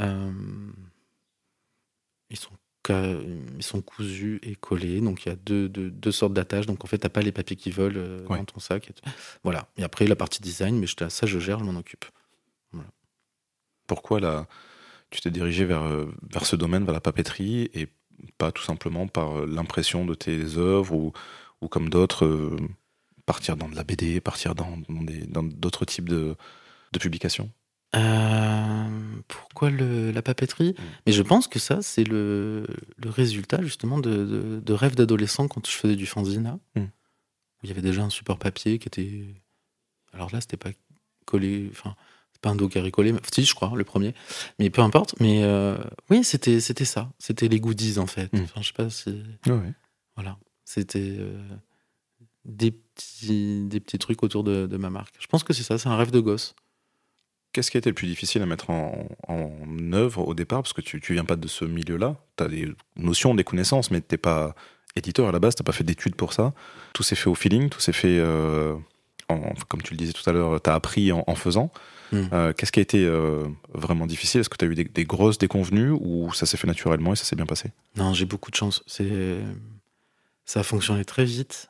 Euh, 0.01 0.32
ils 2.30 2.36
sont 2.38 2.51
ils 2.88 3.62
sont 3.62 3.80
cousus 3.80 4.40
et 4.43 4.57
collés. 4.57 5.01
Donc 5.01 5.24
il 5.24 5.28
y 5.28 5.32
a 5.32 5.36
deux, 5.36 5.68
deux, 5.68 5.88
deux 5.90 6.11
sortes 6.11 6.32
d'attaches. 6.34 6.66
Donc 6.66 6.84
en 6.84 6.88
fait, 6.88 6.99
t'as 6.99 7.09
pas 7.09 7.20
les 7.22 7.30
papiers 7.30 7.55
qui 7.55 7.70
volent 7.70 7.95
euh, 7.97 8.26
Ouais. 8.26 8.38
dans 8.38 8.45
ton 8.45 8.59
sac. 8.59 8.90
et. 8.90 8.95
Voilà. 9.45 9.68
Et 9.76 9.84
après, 9.84 10.05
la 10.07 10.16
partie 10.16 10.43
design, 10.43 10.76
mais 10.78 10.88
je, 10.88 10.97
ça, 11.09 11.26
je 11.26 11.38
gère, 11.38 11.61
je 11.61 11.64
m'en 11.64 11.78
occupe. 11.78 12.05
Pourquoi 13.86 14.20
la, 14.20 14.47
tu 15.11 15.20
t'es 15.20 15.30
dirigé 15.30 15.64
vers, 15.64 15.82
euh, 15.82 16.07
vers 16.30 16.47
ce 16.47 16.57
domaine, 16.57 16.84
vers 16.84 16.95
la 16.95 17.01
papeterie, 17.01 17.68
et 17.74 17.88
pas 18.38 18.51
tout 18.53 18.62
simplement 18.62 19.07
par 19.07 19.45
l'impression 19.47 20.05
de 20.07 20.14
tes 20.14 20.57
œuvres 20.57 20.95
ou, 20.95 21.12
ou 21.61 21.68
comme 21.68 21.88
d'autres, 21.88 22.24
euh, 22.24 22.57
partir 23.26 23.57
dans 23.57 23.68
de 23.68 23.76
la 23.76 23.84
BD, 23.84 24.20
partir 24.20 24.55
dans 24.55 24.78
d'autres 24.88 25.84
types 25.84 26.09
de, 26.09 26.36
de 26.93 26.99
publications? 26.99 27.51
Euh, 27.95 28.88
pourquoi 29.28 29.70
le- 29.70 30.11
la 30.12 30.22
papeterie? 30.22 30.74
Mais 31.07 31.12
je 31.12 31.22
pense 31.22 31.47
que 31.49 31.59
ça, 31.59 31.82
c'est 31.82 32.05
le, 32.05 32.66
le 32.97 33.11
résultat 33.11 33.62
justement 33.62 33.99
de, 33.99 34.11
de, 34.24 34.61
de 34.64 34.72
rêves 34.72 34.95
d'adolescent 34.95 35.49
quand 35.49 35.66
je 35.66 35.72
faisais 35.72 35.97
du 35.97 36.07
fanzina. 36.07 36.59
Mm. 36.74 36.80
Où 36.82 36.88
il 37.64 37.68
y 37.68 37.72
avait 37.72 37.82
déjà 37.82 38.03
un 38.03 38.11
support 38.11 38.38
papier 38.38 38.78
qui 38.78 38.88
était. 38.88 39.24
Alors 40.12 40.30
là, 40.32 40.40
c'était 40.40 40.57
pas 40.57 40.70
collé. 41.26 41.68
Enfin, 41.70 41.95
c'est 42.32 42.40
pas 42.40 42.51
un 42.51 42.57
dos 42.57 42.68
carré 42.68 42.90
collé. 42.90 43.12
mais- 43.12 43.20
Si, 43.32 43.45
je 43.45 43.55
crois, 43.55 43.72
le 43.76 43.84
premier. 43.84 44.14
Mais 44.59 44.70
peu 44.70 44.80
importe. 44.82 45.14
Mais 45.20 45.43
euh, 45.45 45.76
oui, 46.11 46.24
c'était 46.24 46.61
c'était 46.61 46.84
ça. 46.86 47.12
C'était 47.18 47.49
les 47.49 47.61
goodies 47.61 47.99
en 47.99 48.07
fait. 48.07 48.32
Mm. 48.32 48.40
Enfin, 48.45 48.62
je 48.62 48.66
sais 48.68 48.72
pas 48.72 48.90
si. 48.90 49.22
Voilà. 50.16 50.38
C'était. 50.64 51.16
euh, 51.18 51.40
des 52.45 52.72
petits, 52.72 53.64
des 53.66 53.78
petits 53.78 53.99
trucs 53.99 54.22
autour 54.24 54.43
de, 54.43 54.66
de 54.66 54.76
ma 54.76 54.90
marque. 54.90 55.14
Je 55.20 55.28
pense 55.28 55.45
que 55.45 55.53
c'est 55.53 55.62
ça, 55.62 55.78
c'est 55.78 55.88
un 55.88 55.97
rêve 55.97 56.11
de 56.11 56.18
gosse. 56.18 56.57
Qu'est-ce 57.53 57.70
qui 57.70 57.76
a 57.76 57.80
été 57.80 57.90
le 57.90 57.94
plus 57.94 58.07
difficile 58.07 58.40
à 58.42 58.46
mettre 58.46 58.70
en, 58.70 59.07
en 59.28 59.50
œuvre 59.92 60.26
au 60.26 60.34
départ? 60.34 60.62
Parce 60.62 60.72
que 60.72 60.80
tu, 60.80 61.00
tu 61.00 61.12
viens 61.12 61.24
pas 61.24 61.36
de 61.36 61.46
ce 61.48 61.64
milieu-là. 61.64 62.16
Tu 62.36 62.44
as 62.44 62.48
des 62.48 62.72
notions, 62.96 63.34
des 63.34 63.44
connaissances, 63.44 63.90
mais 63.90 64.00
t'es 64.00 64.16
pas 64.16 64.55
éditeur 64.96 65.28
à 65.28 65.32
la 65.32 65.38
base, 65.38 65.55
t'as 65.55 65.64
pas 65.64 65.72
fait 65.72 65.84
d'études 65.84 66.14
pour 66.16 66.32
ça. 66.32 66.53
Tout 66.94 67.03
s'est 67.03 67.14
fait 67.16 67.28
au 67.28 67.34
feeling, 67.34 67.68
tout 67.68 67.80
s'est 67.80 67.92
fait, 67.92 68.18
euh, 68.18 68.74
en- 69.28 69.53
comme 69.68 69.82
tu 69.82 69.92
le 69.92 69.98
disais 69.98 70.12
tout 70.12 70.28
à 70.28 70.32
l'heure, 70.32 70.61
tu 70.62 70.70
as 70.70 70.74
appris 70.74 71.12
en, 71.12 71.24
en 71.26 71.34
faisant. 71.34 71.70
Mm. 72.12 72.20
Euh, 72.32 72.53
Qu'est-ce 72.53 72.72
qui 72.72 72.80
a 72.80 72.82
été 72.82 73.05
euh, 73.07 73.44
vraiment 73.72 74.07
difficile? 74.07 74.40
Est-ce 74.40 74.48
que 74.50 74.57
tu 74.59 74.64
as 74.64 74.68
eu 74.68 74.74
des, 74.74 74.84
des 74.84 75.05
grosses 75.05 75.38
déconvenues 75.38 75.90
ou 75.90 76.32
ça 76.34 76.44
s'est 76.46 76.57
fait 76.59 76.66
naturellement 76.66 77.12
et 77.12 77.16
ça 77.16 77.24
s'est 77.24 77.36
bien 77.36 77.46
passé? 77.46 77.70
Non, 77.96 78.12
j'ai 78.14 78.26
beaucoup 78.26 78.50
de 78.50 78.57
chance. 78.57 78.82
Ça 80.46 80.61
a 80.61 80.62
fonctionné 80.62 81.05
très 81.05 81.24
vite. 81.24 81.68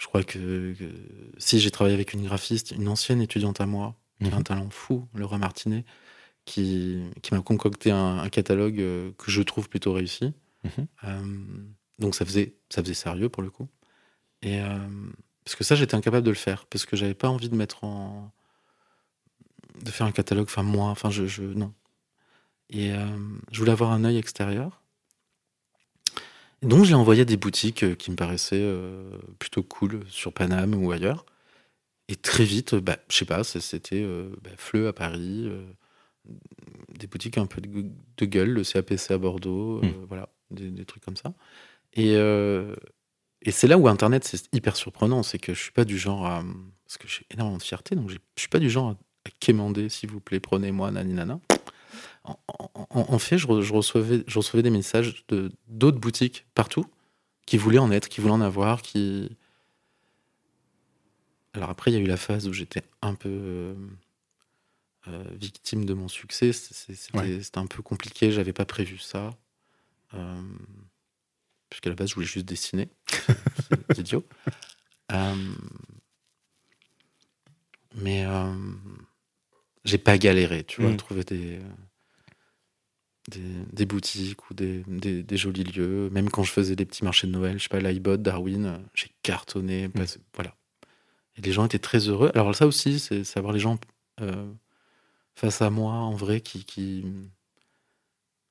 Je 0.00 0.06
crois 0.06 0.24
que, 0.24 0.72
que 0.72 0.90
si 1.36 1.60
j'ai 1.60 1.70
travaillé 1.70 1.94
avec 1.94 2.14
une 2.14 2.24
graphiste, 2.24 2.70
une 2.70 2.88
ancienne 2.88 3.20
étudiante 3.20 3.60
à 3.60 3.66
moi, 3.66 3.94
qui 4.18 4.30
a 4.30 4.34
un 4.34 4.38
Mhm. 4.38 4.44
talent 4.44 4.70
fou, 4.70 5.06
Laura 5.14 5.36
Martinet, 5.36 5.84
qui, 6.46 7.02
qui 7.22 7.34
m'a 7.34 7.42
concocté 7.42 7.90
un, 7.90 8.16
un 8.18 8.28
catalogue 8.30 8.80
euh, 8.80 9.12
que 9.18 9.30
je 9.30 9.42
trouve 9.42 9.68
plutôt 9.68 9.92
réussi. 9.92 10.32
Mhm. 10.64 10.86
Euh, 11.04 11.22
donc 11.98 12.14
ça 12.14 12.24
faisait, 12.24 12.54
ça 12.70 12.82
faisait 12.82 12.94
sérieux 12.94 13.28
pour 13.28 13.42
le 13.42 13.50
coup. 13.50 13.68
Et 14.40 14.60
euh, 14.62 14.78
parce 15.44 15.54
que 15.54 15.64
ça, 15.64 15.74
j'étais 15.74 15.94
incapable 15.96 16.24
de 16.24 16.30
le 16.30 16.36
faire 16.36 16.64
parce 16.66 16.86
que 16.86 16.96
j'avais 16.96 17.12
pas 17.14 17.28
envie 17.28 17.50
de 17.50 17.56
mettre 17.56 17.84
en, 17.84 18.32
de 19.84 19.90
faire 19.90 20.06
un 20.06 20.12
catalogue. 20.12 20.46
Enfin 20.46 20.62
moi, 20.62 20.86
enfin 20.88 21.10
je, 21.10 21.26
je 21.26 21.42
non. 21.42 21.74
Et 22.70 22.92
euh, 22.94 23.06
je 23.52 23.58
voulais 23.58 23.72
avoir 23.72 23.90
un 23.92 24.04
œil 24.04 24.16
extérieur. 24.16 24.79
Donc 26.62 26.84
j'ai 26.84 26.94
envoyé 26.94 27.22
à 27.22 27.24
des 27.24 27.36
boutiques 27.36 27.82
euh, 27.84 27.94
qui 27.94 28.10
me 28.10 28.16
paraissaient 28.16 28.56
euh, 28.60 29.16
plutôt 29.38 29.62
cool 29.62 30.00
sur 30.08 30.32
Paname 30.32 30.74
ou 30.74 30.90
ailleurs. 30.92 31.24
Et 32.08 32.16
très 32.16 32.44
vite, 32.44 32.74
bah, 32.74 32.98
je 33.08 33.16
sais 33.16 33.24
pas, 33.24 33.44
c'était 33.44 34.02
euh, 34.02 34.30
bah, 34.42 34.50
Fleu 34.56 34.88
à 34.88 34.92
Paris, 34.92 35.44
euh, 35.46 35.64
des 36.98 37.06
boutiques 37.06 37.38
un 37.38 37.46
peu 37.46 37.60
de, 37.60 37.68
gu- 37.68 37.92
de 38.16 38.26
gueule, 38.26 38.50
le 38.50 38.62
CAPC 38.64 39.12
à 39.12 39.18
Bordeaux, 39.18 39.78
euh, 39.78 39.86
Mm. 39.86 40.04
voilà, 40.08 40.28
des, 40.50 40.70
des 40.70 40.84
trucs 40.84 41.04
comme 41.04 41.16
ça. 41.16 41.32
Et, 41.94 42.14
euh, 42.16 42.74
et 43.42 43.52
c'est 43.52 43.68
là 43.68 43.78
où 43.78 43.88
Internet, 43.88 44.24
c'est 44.24 44.54
hyper 44.54 44.76
surprenant, 44.76 45.22
c'est 45.22 45.38
que 45.38 45.54
je 45.54 45.60
suis 45.62 45.72
pas 45.72 45.84
du 45.84 45.98
genre 45.98 46.26
à... 46.26 46.42
Parce 46.86 46.98
que 46.98 47.06
j'ai 47.08 47.24
énormément 47.30 47.58
de 47.58 47.62
fierté, 47.62 47.94
donc 47.94 48.10
je 48.10 48.16
suis 48.36 48.48
pas 48.48 48.58
du 48.58 48.68
genre 48.68 48.88
à, 48.90 48.92
à 49.26 49.30
quémander, 49.38 49.88
s'il 49.88 50.10
vous 50.10 50.20
plaît, 50.20 50.40
prenez-moi, 50.40 50.90
naninana. 50.90 51.34
En, 51.34 51.40
en- 52.24 52.38
en- 52.48 53.06
en 53.14 53.18
fait, 53.18 53.38
je, 53.38 53.46
re- 53.46 53.60
je 53.62 53.72
recevais, 53.72 54.24
je 54.26 54.38
recevais 54.38 54.62
des 54.62 54.70
messages 54.70 55.24
de 55.28 55.50
d'autres 55.68 55.98
boutiques 55.98 56.46
partout 56.54 56.84
qui 57.46 57.56
voulaient 57.56 57.78
en 57.78 57.90
être, 57.90 58.08
qui 58.08 58.20
voulaient 58.20 58.34
en 58.34 58.40
avoir, 58.40 58.82
qui... 58.82 59.36
Alors 61.52 61.70
après, 61.70 61.90
il 61.90 61.94
y 61.94 61.96
a 61.96 62.00
eu 62.00 62.06
la 62.06 62.16
phase 62.16 62.46
où 62.46 62.52
j'étais 62.52 62.82
un 63.02 63.14
peu 63.14 63.28
euh, 63.28 63.74
euh, 65.08 65.24
victime 65.32 65.84
de 65.84 65.94
mon 65.94 66.06
succès. 66.08 66.52
C'était 66.52 67.16
Ouais. 67.18 67.40
un 67.56 67.66
peu 67.66 67.82
compliqué, 67.82 68.30
j'avais 68.30 68.52
pas 68.52 68.64
prévu 68.66 68.98
ça. 68.98 69.30
Euh, 70.14 70.42
Puisqu'à 71.70 71.88
la 71.90 71.96
base, 71.96 72.10
je 72.10 72.14
voulais 72.16 72.26
juste 72.26 72.46
dessiner. 72.46 72.88
C'est- 73.94 73.98
idiot. 73.98 74.24
Euh, 75.12 75.34
mais 77.94 78.24
j'ai 79.84 79.98
pas 79.98 80.18
galéré, 80.18 80.64
tu 80.64 80.80
vois, 80.80 80.90
Mm. 80.90 80.94
à 80.94 80.96
trouver 80.96 81.24
des, 81.24 81.58
des, 83.30 83.64
des 83.72 83.86
boutiques 83.86 84.50
ou 84.50 84.54
des, 84.54 84.82
des, 84.86 85.22
des 85.22 85.36
jolis 85.36 85.64
lieux. 85.64 86.10
Même 86.10 86.28
quand 86.30 86.42
je 86.42 86.52
faisais 86.52 86.76
des 86.76 86.84
petits 86.84 87.04
marchés 87.04 87.26
de 87.26 87.32
Noël, 87.32 87.58
je 87.58 87.62
sais 87.64 87.68
pas, 87.68 87.80
l'iBot, 87.80 88.16
Darwin, 88.16 88.82
j'ai 88.94 89.10
cartonné. 89.22 89.88
parce- 89.88 90.18
Voilà. 90.34 90.54
Et 91.36 91.42
les 91.42 91.52
gens 91.52 91.64
étaient 91.64 91.78
très 91.78 92.00
heureux. 92.08 92.30
Alors 92.34 92.54
ça 92.54 92.66
aussi, 92.66 92.98
c'est 93.00 93.24
savoir 93.24 93.52
les 93.52 93.60
gens 93.60 93.78
euh, 94.20 94.50
face 95.34 95.62
à 95.62 95.70
moi, 95.70 95.92
en 95.94 96.14
vrai, 96.14 96.40
qui, 96.40 96.64
qui, 96.64 97.04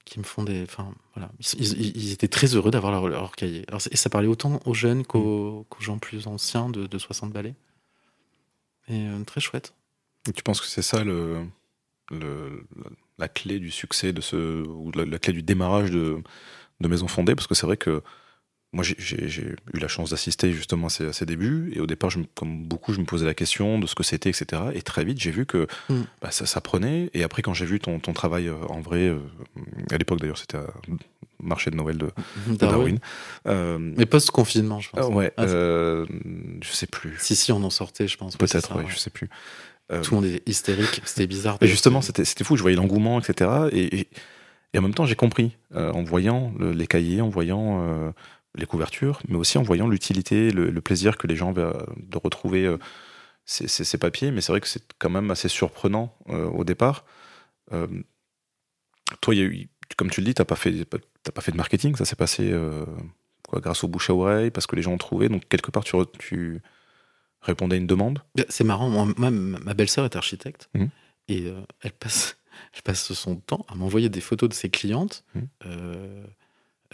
qui 0.06 0.18
me 0.20 0.24
font 0.24 0.44
des... 0.44 0.64
Enfin, 0.64 0.94
voilà. 1.14 1.32
Ils, 1.60 1.74
ils- 1.80 1.98
ils 1.98 2.12
étaient 2.14 2.28
très 2.28 2.48
heureux 2.56 2.72
d'avoir 2.72 2.92
leur, 2.92 3.08
leur 3.08 3.36
cahier. 3.36 3.66
Alors, 3.68 3.82
et 3.92 3.98
ça 3.98 4.10
parlait 4.10 4.28
autant 4.28 4.60
aux 4.66 4.74
jeunes 4.74 5.06
qu'aux 5.06 5.66
qu'aux 5.70 5.82
gens 5.82 6.00
plus 6.00 6.26
anciens 6.28 6.70
de, 6.70 6.88
de 6.88 6.98
60 6.98 7.32
balais. 7.32 7.56
Et 8.88 9.08
euh, 9.08 9.24
très 9.24 9.42
chouette. 9.42 9.74
Et 10.28 10.32
Tu 10.34 10.42
penses 10.42 10.62
que 10.62 10.68
c'est 10.68 10.82
ça 10.82 11.04
le, 11.04 11.46
le- 12.12 12.66
la 13.20 13.28
clé 13.28 13.60
du 13.60 13.70
succès 13.72 14.14
de 14.14 14.22
ce 14.22 14.64
ou 14.66 14.92
la, 14.96 15.06
la 15.06 15.20
clé 15.20 15.34
du 15.34 15.44
démarrage 15.44 15.92
de, 15.92 16.18
de 16.80 16.88
Maison 16.88 17.08
Fondée 17.08 17.36
Parce 17.36 17.48
que 17.48 17.54
c'est 17.56 17.66
vrai 17.66 17.78
que 17.78 18.02
moi 18.72 18.84
j'ai- 18.84 19.56
eu 19.74 19.80
la 19.80 19.88
chance 19.88 20.12
d'assister 20.12 20.52
justement 20.54 20.88
à 20.88 20.90
ces, 20.92 21.08
à 21.08 21.12
ces 21.14 21.26
débuts 21.26 21.72
et 21.76 21.80
au 21.80 21.88
départ, 21.88 22.12
je 22.12 22.20
comme 22.36 22.64
beaucoup, 22.66 22.94
je 22.94 23.00
me 23.00 23.06
posais 23.06 23.26
la 23.26 23.34
question 23.34 23.80
de 23.80 23.88
ce 23.88 23.96
que 23.96 24.04
c'était, 24.04 24.30
etc. 24.30 24.62
Et 24.76 24.84
très 24.84 25.04
vite, 25.04 25.20
j'ai 25.20 25.32
vu 25.32 25.46
que 25.48 25.66
Mm. 25.90 26.02
bah, 26.22 26.30
ça, 26.32 26.46
ça 26.46 26.62
prenait. 26.62 27.10
Et 27.16 27.24
après, 27.24 27.42
quand 27.42 27.56
j'ai 27.56 27.66
vu 27.66 27.80
ton, 27.80 28.00
ton 28.00 28.14
travail 28.14 28.48
euh, 28.48 28.56
en 28.70 28.80
vrai, 28.80 29.08
euh, 29.08 29.18
à 29.92 29.98
l'époque 29.98 30.20
d'ailleurs, 30.20 30.38
c'était 30.38 30.60
marché 31.42 31.72
de 31.72 31.78
Noël 31.78 31.98
de, 31.98 32.12
de 32.48 32.56
Darwin. 32.58 33.00
Euh, 33.48 33.80
Mais 33.80 34.06
post-confinement, 34.06 34.80
je 34.82 34.90
pense. 34.92 35.00
ah 35.04 35.10
ouais, 35.10 35.32
Ah, 35.38 35.46
euh, 35.46 36.06
je 36.62 36.72
sais 36.72 36.86
plus. 36.88 37.16
Si, 37.18 37.36
si, 37.36 37.52
on 37.52 37.64
en 37.64 37.70
sortait, 37.72 38.08
je 38.08 38.18
pense. 38.18 38.38
Peut-être, 38.38 38.76
ouais, 38.76 38.84
ouais. 38.84 38.90
je 38.92 38.98
sais 38.98 39.10
plus. 39.10 39.30
Euh, 39.92 40.02
Tout 40.02 40.12
le 40.16 40.22
monde 40.22 40.26
était 40.30 40.50
hystérique, 40.50 41.02
c'était 41.06 41.26
bizarre. 41.28 41.58
Et 41.62 41.68
justement, 41.68 42.02
c'était 42.02 42.44
fou, 42.44 42.56
je 42.56 42.62
voyais 42.62 42.78
l'engouement, 42.78 43.20
etc. 43.20 43.70
Et, 43.72 44.00
et- 44.02 44.08
et 44.74 44.78
en 44.78 44.84
même 44.84 44.94
temps, 44.94 45.06
j'ai 45.06 45.16
compris, 45.16 45.58
euh, 45.74 45.92
en 45.94 46.04
voyant 46.04 46.54
le- 46.60 46.72
les 46.74 46.86
cahiers, 46.86 47.22
en 47.22 47.30
voyant 47.30 47.82
euh, 47.82 48.12
les 48.56 48.68
couvertures, 48.68 49.20
mais 49.28 49.36
aussi 49.36 49.58
en 49.58 49.64
voyant 49.64 49.88
l'utilité, 49.88 50.52
le, 50.52 50.70
le 50.70 50.82
plaisir 50.82 51.18
que 51.18 51.26
les 51.26 51.36
gens 51.36 51.50
avaient 51.50 51.72
de 51.98 52.18
retrouver 52.18 52.76
ces, 53.46 53.68
ces- 53.68 53.84
ces 53.84 53.98
papiers. 53.98 54.30
Mais 54.32 54.42
c'est 54.42 54.52
vrai 54.52 54.62
que 54.62 54.68
c'est 54.68 54.84
quand 55.00 55.10
même 55.10 55.32
assez 55.32 55.50
surprenant 55.50 56.16
au 56.28 56.64
départ. 56.64 57.04
Toi, 59.22 59.36
y 59.36 59.40
a 59.42 59.44
eu, 59.44 59.70
comme 59.98 60.10
tu 60.12 60.22
le 60.22 60.26
dis, 60.26 60.34
tu 60.36 60.42
n'as 60.42 60.46
pas, 60.46 60.56
fait- 60.56 60.86
pas 60.86 61.42
fait 61.42 61.52
de 61.52 61.58
marketing, 61.58 61.96
ça 61.96 62.06
s'est 62.06 62.16
passé 62.16 62.54
quoi, 63.48 63.60
grâce 63.60 63.84
au 63.84 63.88
bouche 63.88 64.10
à 64.12 64.14
oreille, 64.14 64.52
parce 64.52 64.68
que 64.68 64.76
les 64.76 64.84
gens 64.84 64.92
ont 64.94 64.98
trouvé. 65.00 65.30
Donc, 65.30 65.48
quelque 65.50 65.72
part, 65.72 65.84
tu 65.84 65.96
répondais 67.42 67.76
à 67.76 67.80
une 67.80 67.88
demande. 67.88 68.24
C'est 68.50 68.64
marrant, 68.64 68.90
moi, 68.90 69.32
ma 69.32 69.74
belle-sœur 69.74 70.06
est 70.06 70.16
architecte 70.16 70.70
Mhm. 70.74 70.90
et 71.28 71.46
euh, 71.48 71.62
elle, 71.82 71.94
passe, 71.94 72.38
elle 72.74 72.82
passe 72.82 73.14
son 73.14 73.36
temps 73.38 73.66
à 73.68 73.76
m'envoyer 73.76 74.10
des 74.10 74.22
photos 74.22 74.50
de 74.50 74.54
ses 74.54 74.70
clientes 74.70 75.24
Mhm. 75.36 75.48
euh, 75.66 76.26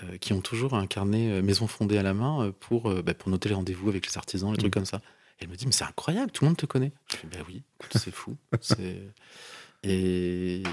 euh, 0.04 0.18
qui 0.18 0.34
ont 0.34 0.42
toujours 0.42 0.74
un 0.74 0.88
carnet 0.88 1.42
maison 1.42 1.68
fondée 1.68 1.98
à 1.98 2.04
la 2.04 2.14
main 2.14 2.52
pour, 2.60 2.94
bah, 3.04 3.14
pour 3.14 3.30
noter 3.30 3.50
les 3.50 3.56
rendez-vous 3.56 3.90
avec 3.90 4.06
les 4.08 4.18
artisans, 4.18 4.50
les 4.50 4.54
Mhm. 4.54 4.60
trucs 4.60 4.74
comme 4.74 4.86
ça. 4.86 4.98
Et 5.40 5.44
elle 5.44 5.50
me 5.50 5.56
dit, 5.56 5.66
mais 5.66 5.72
c'est 5.74 5.84
incroyable, 5.86 6.32
tout 6.32 6.44
le 6.44 6.50
monde 6.50 6.58
te 6.58 6.66
connaît. 6.66 6.92
Je 7.12 7.18
fais, 7.18 7.28
bah 7.28 7.38
oui, 7.48 7.64
c'est 7.92 8.12
fou. 8.14 8.38
Et 9.84 10.64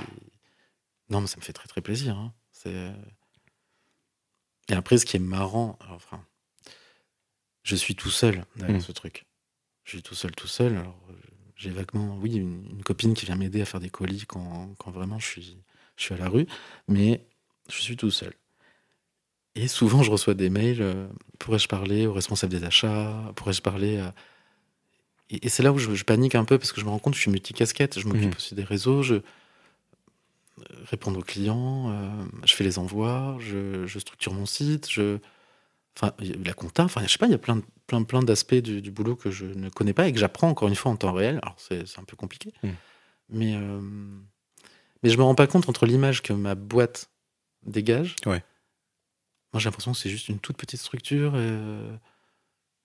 non, 1.11 1.21
mais 1.21 1.27
ça 1.27 1.37
me 1.37 1.43
fait 1.43 1.53
très 1.53 1.69
très 1.69 1.81
plaisir. 1.83 2.17
hein. 2.17 2.33
Et 4.69 4.75
après, 4.75 4.97
ce 4.99 5.05
qui 5.05 5.17
est 5.17 5.21
marrant, 5.21 5.77
alors, 5.81 5.97
enfin, 5.97 6.25
je 7.65 7.77
suis 7.77 7.95
tout 7.95 8.11
seul 8.11 8.45
derrière 8.57 8.81
ce 8.81 8.93
truc. 8.93 9.27
Je 9.85 9.91
suis 9.93 10.03
tout 10.03 10.15
seul, 10.15 10.33
tout 10.33 10.47
seul. 10.49 10.77
Alors, 10.77 10.99
j'ai 11.57 11.71
vaguement, 11.71 12.17
oui, 12.21 12.35
une, 12.37 12.67
une 12.71 12.83
copine 12.83 13.15
qui 13.15 13.27
vient 13.27 13.37
m'aider 13.37 13.61
à 13.61 13.65
faire 13.65 13.81
des 13.81 13.91
colis 13.91 14.25
quand, 14.27 14.75
quand 14.79 14.91
vraiment 14.91 15.19
je 15.19 15.27
suis, 15.27 15.59
je 15.97 16.05
suis 16.05 16.15
à 16.15 16.19
la 16.19 16.29
rue, 16.29 16.47
mais 16.89 17.25
je 17.69 17.81
suis 17.81 17.97
tout 17.97 18.11
seul. 18.11 18.33
Et 19.55 19.69
souvent, 19.69 20.03
je 20.03 20.11
reçois 20.11 20.35
des 20.35 20.49
mails 20.51 20.81
euh, 20.83 21.07
pourrais-je 21.39 21.69
parler 21.69 22.07
au 22.07 22.13
responsable 22.13 22.53
des 22.53 22.65
achats 22.65 23.33
Pourrais-je 23.37 23.61
parler 23.63 23.99
à. 23.99 24.15
Et, 25.31 25.47
et 25.47 25.49
c'est 25.49 25.63
là 25.63 25.73
où 25.73 25.79
je, 25.79 25.95
je 25.95 26.05
panique 26.05 26.35
un 26.35 26.45
peu 26.45 26.59
parce 26.59 26.73
que 26.73 26.81
je 26.81 26.87
me 26.87 26.91
rends 26.91 26.99
compte 26.99 27.13
que 27.15 27.19
je 27.19 27.23
suis 27.23 27.31
multicasquette. 27.31 27.99
Je 27.99 28.07
m'occupe 28.07 28.25
Mhm. 28.25 28.35
aussi 28.37 28.55
des 28.55 28.65
réseaux, 28.65 29.03
je 29.03 29.15
euh, 29.15 29.23
réponds 30.85 31.15
aux 31.15 31.23
clients, 31.23 31.91
euh, 31.91 32.25
je 32.45 32.55
fais 32.55 32.65
les 32.65 32.79
envois, 32.79 33.37
je, 33.41 33.87
je 33.87 33.99
structure 33.99 34.33
mon 34.35 34.47
site, 34.47 34.91
je. 34.91 35.19
Enfin, 35.97 36.15
il 36.21 36.29
y 36.29 36.33
a 36.33 36.37
la 36.45 36.55
compta, 36.55 36.85
enfin, 36.85 37.03
je 37.03 37.09
sais 37.09 37.19
pas, 37.19 37.27
il 37.27 37.33
y 37.33 37.35
a 37.35 37.39
plein, 37.39 37.61
plein, 37.87 38.03
plein 38.03 38.23
d'aspects 38.23 38.55
du, 38.55 38.81
du 38.81 38.91
boulot 38.91 39.15
que 39.15 39.31
je 39.31 39.45
ne 39.45 39.69
connais 39.69 39.93
pas 39.93 40.09
et 40.09 40.13
que 40.13 40.19
j'apprends 40.19 40.49
encore 40.49 40.69
une 40.69 40.75
fois 40.75 40.91
en 40.91 40.97
temps 40.97 41.13
réel. 41.13 41.39
Alors, 41.43 41.57
c'est 41.59 41.87
c'est 41.87 42.01
un 42.01 42.05
peu 42.05 42.17
compliqué. 42.17 42.53
Mm. 42.63 42.69
Mais, 43.29 43.55
euh, 43.57 43.81
mais 45.03 45.11
je 45.11 45.19
me 45.19 45.23
rends 45.23 45.35
pas 45.35 45.47
compte 45.47 45.69
entre 45.69 45.85
l'image 45.87 46.23
que 46.23 46.33
ma 46.33 46.55
boîte 46.55 47.11
dégage. 47.67 48.17
Ouais. 48.27 48.43
Moi, 49.53 49.61
j'ai 49.61 49.67
l'impression 49.67 49.93
que 49.93 49.99
c'est 49.99 50.09
juste 50.11 50.29
une 50.29 50.39
toute 50.39 50.57
petite 50.57 50.81
structure. 50.81 51.33
euh, 51.35 51.95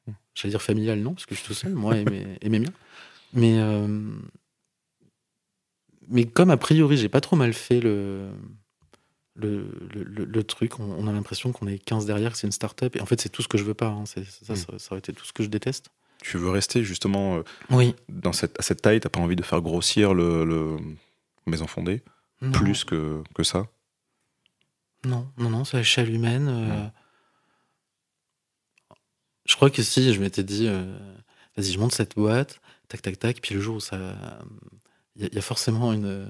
Mm. 0.08 0.14
J'allais 0.36 0.52
dire 0.52 0.62
familiale, 0.62 1.00
non, 1.02 1.14
parce 1.14 1.26
que 1.26 1.36
je 1.36 1.40
suis 1.40 1.48
tout 1.48 1.54
seul, 1.54 1.74
moi 1.74 1.98
et 1.98 2.06
mes, 2.06 2.38
et 2.42 2.50
mes 2.50 2.60
miens. 2.60 2.74
Mais, 3.34 3.60
euh, 3.60 3.88
mais 6.08 6.26
comme 6.26 6.50
a 6.50 6.58
priori, 6.58 6.98
j'ai 6.98 7.10
pas 7.10 7.22
trop 7.22 7.36
mal 7.36 7.54
fait 7.54 7.80
le, 7.80 8.30
le, 9.38 9.68
le, 9.94 10.44
truc, 10.44 10.80
on, 10.80 10.84
on 10.84 11.08
a 11.08 11.12
l'impression 11.12 11.52
qu'on 11.52 11.68
est 11.68 11.78
15 11.80 12.06
derrière, 12.06 12.32
que 12.32 12.38
c'est 12.38 12.48
une 12.48 12.52
start-up. 12.54 12.96
Et 12.96 13.02
en 13.02 13.06
fait, 13.06 13.22
c'est 13.22 13.30
tout 13.30 13.42
ce 13.42 13.48
que 13.48 13.58
je 13.58 13.64
veux 13.64 13.74
pas. 13.76 13.88
hein. 13.88 14.06
Ça, 14.06 14.22
Mm. 14.22 14.56
ça, 14.56 14.80
ça 14.80 14.88
aurait 14.92 15.00
été 15.00 15.14
tout 15.14 15.26
ce 15.26 15.34
que 15.34 15.44
je 15.44 15.50
déteste. 15.50 15.90
Tu 16.22 16.38
veux 16.38 16.50
rester 16.50 16.84
justement 16.84 17.38
euh, 17.38 17.44
Oui. 17.70 17.96
dans 18.10 18.34
cette, 18.34 18.60
à 18.60 18.64
cette 18.64 18.82
taille, 18.82 19.00
t'as 19.00 19.10
pas 19.10 19.20
envie 19.20 19.36
de 19.36 19.44
faire 19.44 19.62
grossir 19.62 20.14
le, 20.16 20.44
le 20.46 20.78
Maison 21.46 21.68
Fondée 21.68 22.02
plus 22.54 22.84
que, 22.84 23.22
que 23.36 23.44
ça? 23.44 23.68
Non, 25.06 25.28
non, 25.38 25.50
non, 25.52 25.64
c'est 25.64 25.78
à 25.78 25.80
l'échelle 25.82 26.12
humaine. 26.14 26.48
euh, 26.50 26.88
Je 29.46 29.56
crois 29.56 29.70
que 29.70 29.82
si, 29.82 30.14
je 30.14 30.20
m'étais 30.20 30.44
dit, 30.44 30.68
euh, 30.68 30.98
vas-y, 31.56 31.72
je 31.72 31.80
monte 31.80 31.94
cette 31.94 32.16
boîte, 32.16 32.60
tac, 32.90 33.02
tac, 33.02 33.18
tac, 33.20 33.40
puis 33.42 33.56
le 33.56 33.62
jour 33.62 33.78
où 33.78 33.80
ça. 33.80 33.98
Il 35.16 35.22
y, 35.22 35.26
a- 35.26 35.30
il 35.32 35.36
y 35.36 35.40
a 35.40 35.42
forcément 35.42 35.94
une, 35.94 36.28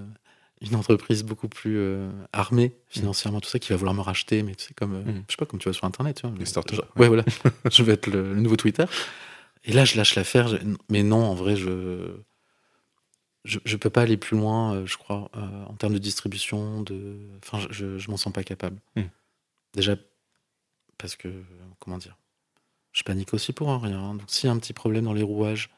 une 0.61 0.75
entreprise 0.75 1.23
beaucoup 1.23 1.47
plus 1.47 1.77
euh, 1.77 2.09
armée 2.33 2.75
financièrement, 2.87 3.39
tout 3.41 3.49
ça, 3.49 3.59
qui 3.59 3.69
va 3.69 3.75
vouloir 3.75 3.93
me 3.93 4.01
racheter, 4.01 4.41
mais 4.43 4.55
tu 4.55 4.65
sais, 4.65 4.73
comme. 4.73 4.95
euh, 4.95 5.03
Mhm. 5.03 5.23
Je 5.27 5.33
sais 5.33 5.37
pas, 5.37 5.45
comme 5.45 5.59
tu 5.59 5.65
vois 5.65 5.73
sur 5.73 5.85
Internet, 5.85 6.17
tu 6.21 6.27
vois. 6.27 6.35
Les 6.37 6.45
startups, 6.45 6.75
Genre- 6.75 6.87
ouais, 6.95 7.07
voilà. 7.07 7.23
je 7.71 7.83
vais 7.83 7.93
être 7.93 8.07
le, 8.07 8.33
le 8.33 8.41
nouveau 8.41 8.55
Twitter. 8.55 8.85
Et 9.65 9.73
là, 9.73 9.85
je 9.85 9.97
lâche 9.97 10.15
l'affaire. 10.15 10.47
je- 10.47 10.57
Mais 10.89 11.03
non, 11.03 11.23
en 11.25 11.35
vrai, 11.35 11.55
je. 11.55 12.15
Je, 13.45 13.59
je 13.63 13.77
peux 13.77 13.89
pas 13.89 14.01
aller 14.01 14.17
plus 14.17 14.37
loin, 14.37 14.73
euh, 14.75 14.85
je 14.85 14.97
crois, 14.97 15.29
en 15.67 15.73
termes 15.75 15.93
de 15.93 15.99
distribution. 15.99 16.81
De... 16.81 17.17
Enfin, 17.45 17.65
je, 17.69 17.97
je, 17.97 18.11
m'en 18.11 18.17
sens 18.17 18.33
pas 18.33 18.43
capable. 18.43 18.77
Mhm. 18.95 19.09
Déjà, 19.73 19.95
parce 20.97 21.15
que. 21.15 21.29
Comment 21.79 21.97
dire 21.97 22.17
Je 22.91 23.03
panique 23.03 23.33
aussi 23.33 23.53
pour 23.53 23.69
un 23.69 23.77
rien. 23.79 24.15
Donc, 24.15 24.23
s'il 24.27 24.47
y 24.47 24.49
a 24.49 24.53
un 24.53 24.59
petit 24.59 24.73
problème 24.73 25.05
dans 25.05 25.13
les 25.13 25.23
rouages, 25.23 25.69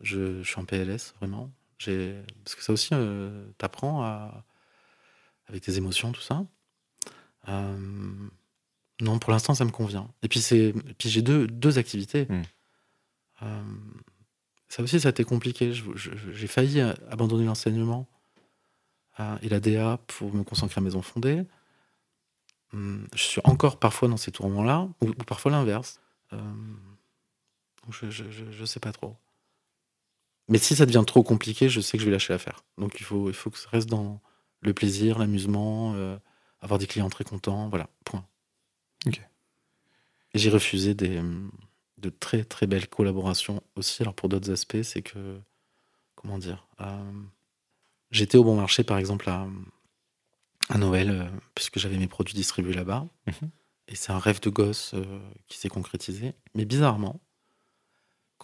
je, 0.00 0.42
je 0.42 0.48
suis 0.48 0.60
en 0.60 0.64
PLS, 0.64 1.14
vraiment. 1.18 1.50
Parce 1.78 2.54
que 2.54 2.62
ça 2.62 2.72
aussi, 2.72 2.88
euh, 2.92 3.46
t'apprends 3.58 4.02
à. 4.02 4.44
avec 5.48 5.62
tes 5.62 5.76
émotions, 5.76 6.12
tout 6.12 6.20
ça. 6.22 6.44
Euh, 7.48 8.28
Non, 9.00 9.18
pour 9.18 9.30
l'instant, 9.32 9.54
ça 9.54 9.64
me 9.64 9.70
convient. 9.70 10.10
Et 10.22 10.28
puis, 10.28 10.40
j'ai 10.40 11.22
deux, 11.22 11.46
deux 11.46 11.78
activités. 11.78 12.26
Mm. 12.28 12.42
Euh, 13.42 13.62
Ça 14.68 14.82
aussi, 14.82 14.98
ça 15.00 15.08
a 15.08 15.10
été 15.10 15.24
compliqué. 15.24 15.72
J'ai 15.72 16.46
failli 16.46 16.80
abandonner 17.10 17.44
l'enseignement 17.44 18.08
et 19.42 19.48
la 19.48 19.60
DA 19.60 19.98
pour 20.08 20.34
me 20.34 20.42
consacrer 20.44 20.80
à 20.80 20.82
Maison 20.82 21.02
Fondée. 21.02 21.44
Hum, 22.72 23.06
Je 23.14 23.22
suis 23.22 23.40
encore 23.44 23.78
parfois 23.78 24.08
dans 24.08 24.16
ces 24.16 24.32
tourments-là, 24.32 24.88
ou, 25.00 25.12
parfois 25.24 25.50
l'inverse. 25.52 26.00
Je, 27.90 28.10
je 28.10 28.64
sais 28.64 28.80
pas 28.80 28.92
trop. 28.92 29.16
Mais 30.48 30.58
si 30.58 30.76
ça 30.76 30.86
devient 30.86 31.04
trop 31.06 31.22
compliqué, 31.22 31.68
je 31.68 31.80
sais 31.80 31.96
que 31.96 32.02
je 32.02 32.06
vais 32.06 32.12
lâcher 32.12 32.32
l'affaire. 32.32 32.64
Donc 32.78 33.00
il 33.00 33.04
faut, 33.04 33.28
il 33.28 33.34
faut 33.34 33.50
que 33.50 33.58
ça 33.58 33.68
reste 33.70 33.88
dans 33.88 34.20
le 34.60 34.72
plaisir, 34.72 35.18
l'amusement, 35.18 35.94
euh, 35.94 36.16
avoir 36.60 36.78
des 36.78 36.86
clients 36.86 37.10
très 37.10 37.24
contents, 37.24 37.68
voilà, 37.68 37.88
point. 38.04 38.26
Ok. 39.06 39.20
J'ai 40.34 40.50
refusé 40.50 40.94
des, 40.94 41.18
hum, 41.18 41.50
de 41.98 42.10
très 42.10 42.44
très 42.44 42.66
belles 42.66 42.88
collaborations 42.88 43.62
aussi. 43.74 44.02
Alors 44.02 44.14
pour 44.14 44.28
d'autres 44.28 44.50
aspects, 44.50 44.82
c'est 44.82 45.02
que, 45.02 45.40
comment 46.14 46.38
dire, 46.38 46.66
euh, 46.80 47.12
j'étais 48.10 48.38
au 48.38 48.44
bon 48.44 48.56
marché 48.56 48.84
par 48.84 48.98
exemple 48.98 49.28
à, 49.28 49.48
à 50.68 50.78
Noël, 50.78 51.10
euh, 51.10 51.24
puisque 51.54 51.78
j'avais 51.78 51.98
mes 51.98 52.08
produits 52.08 52.34
distribués 52.34 52.74
là-bas. 52.74 53.06
Mhm. 53.26 53.50
Et 53.88 53.94
c'est 53.94 54.12
un 54.12 54.18
rêve 54.18 54.40
de 54.40 54.50
gosse 54.50 54.94
euh, 54.94 55.20
qui 55.46 55.58
s'est 55.58 55.68
concrétisé. 55.68 56.34
Mais 56.54 56.64
bizarrement, 56.64 57.20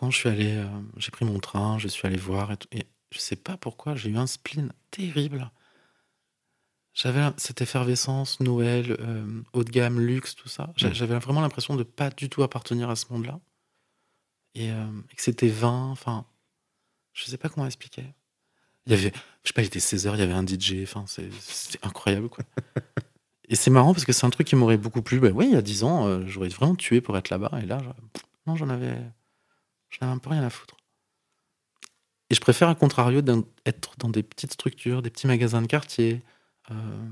quand 0.03 0.11
je 0.11 0.19
suis 0.19 0.29
allé, 0.29 0.57
euh, 0.57 0.67
j'ai 0.97 1.13
pris 1.13 1.25
mon 1.25 1.39
train, 1.39 1.79
je 1.79 1.87
suis 1.87 2.05
allé 2.09 2.17
voir, 2.17 2.51
et, 2.51 2.57
tout- 2.57 2.67
et 2.73 2.87
je 3.13 3.21
sais 3.21 3.37
pas 3.37 3.57
pourquoi, 3.57 3.95
j'ai 3.95 4.11
eu 4.11 4.17
un 4.17 4.27
spleen 4.27 4.73
terrible. 4.91 5.49
J'avais 6.93 7.23
cette 7.37 7.61
effervescence, 7.63 8.41
Noël, 8.41 8.97
euh, 8.99 9.43
haut 9.53 9.63
de 9.63 9.71
gamme, 9.71 10.01
luxe, 10.01 10.35
tout 10.35 10.49
ça. 10.49 10.73
Mm. 10.83 10.93
J'avais 10.93 11.17
vraiment 11.21 11.41
l'impression 11.41 11.77
de 11.77 11.85
pas 11.85 12.11
du 12.11 12.29
tout 12.29 12.43
appartenir 12.43 12.91
à 12.91 12.97
ce 12.97 13.13
monde-là. 13.13 13.39
Et, 14.57 14.73
euh, 14.73 14.91
et 15.13 15.15
que 15.15 15.23
c'était 15.23 15.47
vain, 15.47 15.91
enfin, 15.93 16.27
je 17.13 17.27
sais 17.27 17.39
pas 17.39 17.49
comment 17.49 17.67
expliquer. 17.67 18.05
Il 18.87 18.93
y 18.93 18.97
avait, 18.97 19.13
je 19.45 19.49
sais 19.51 19.55
pas, 19.55 19.63
il 19.63 19.67
était 19.67 19.79
16h, 19.79 20.15
il 20.15 20.19
y 20.19 20.23
avait 20.23 20.33
un 20.33 20.43
DJ, 20.45 20.83
enfin, 20.83 21.05
c'est- 21.07 21.31
incroyable, 21.85 22.29
quoi. 22.29 22.45
Et 23.49 23.55
c'est 23.55 23.71
marrant 23.71 23.93
parce 23.95 24.05
que 24.05 24.13
c'est 24.13 24.27
un 24.27 24.31
truc 24.31 24.49
qui 24.49 24.57
m'aurait 24.57 24.79
beaucoup 24.79 25.03
plu. 25.03 25.21
Ben 25.21 25.33
oui, 25.33 25.47
il 25.47 25.53
y 25.53 25.57
a 25.57 25.63
10 25.63 25.85
ans, 25.85 26.27
j'aurais 26.27 26.49
vraiment 26.49 26.75
tué 26.75 27.01
pour 27.01 27.17
être 27.17 27.31
là-bas. 27.31 27.61
Et 27.63 27.67
là, 27.67 27.81
non, 28.47 28.57
j'en 28.57 28.69
avais, 28.69 28.99
j'en 29.93 30.07
avais 30.07 30.15
un 30.17 30.19
peu 30.19 30.31
rien 30.31 30.43
à 30.43 30.51
foutre. 30.51 30.77
Et 32.31 32.35
je 32.35 32.41
préfère, 32.41 32.69
à 32.69 32.75
contrario, 32.75 33.21
être 33.67 33.95
dans 33.99 34.09
des 34.09 34.23
petites 34.23 34.55
structures, 34.55 35.03
des 35.03 35.11
petits 35.11 35.27
magasins 35.27 35.61
de 35.63 35.67
quartier, 35.67 36.23
euh, 36.71 37.09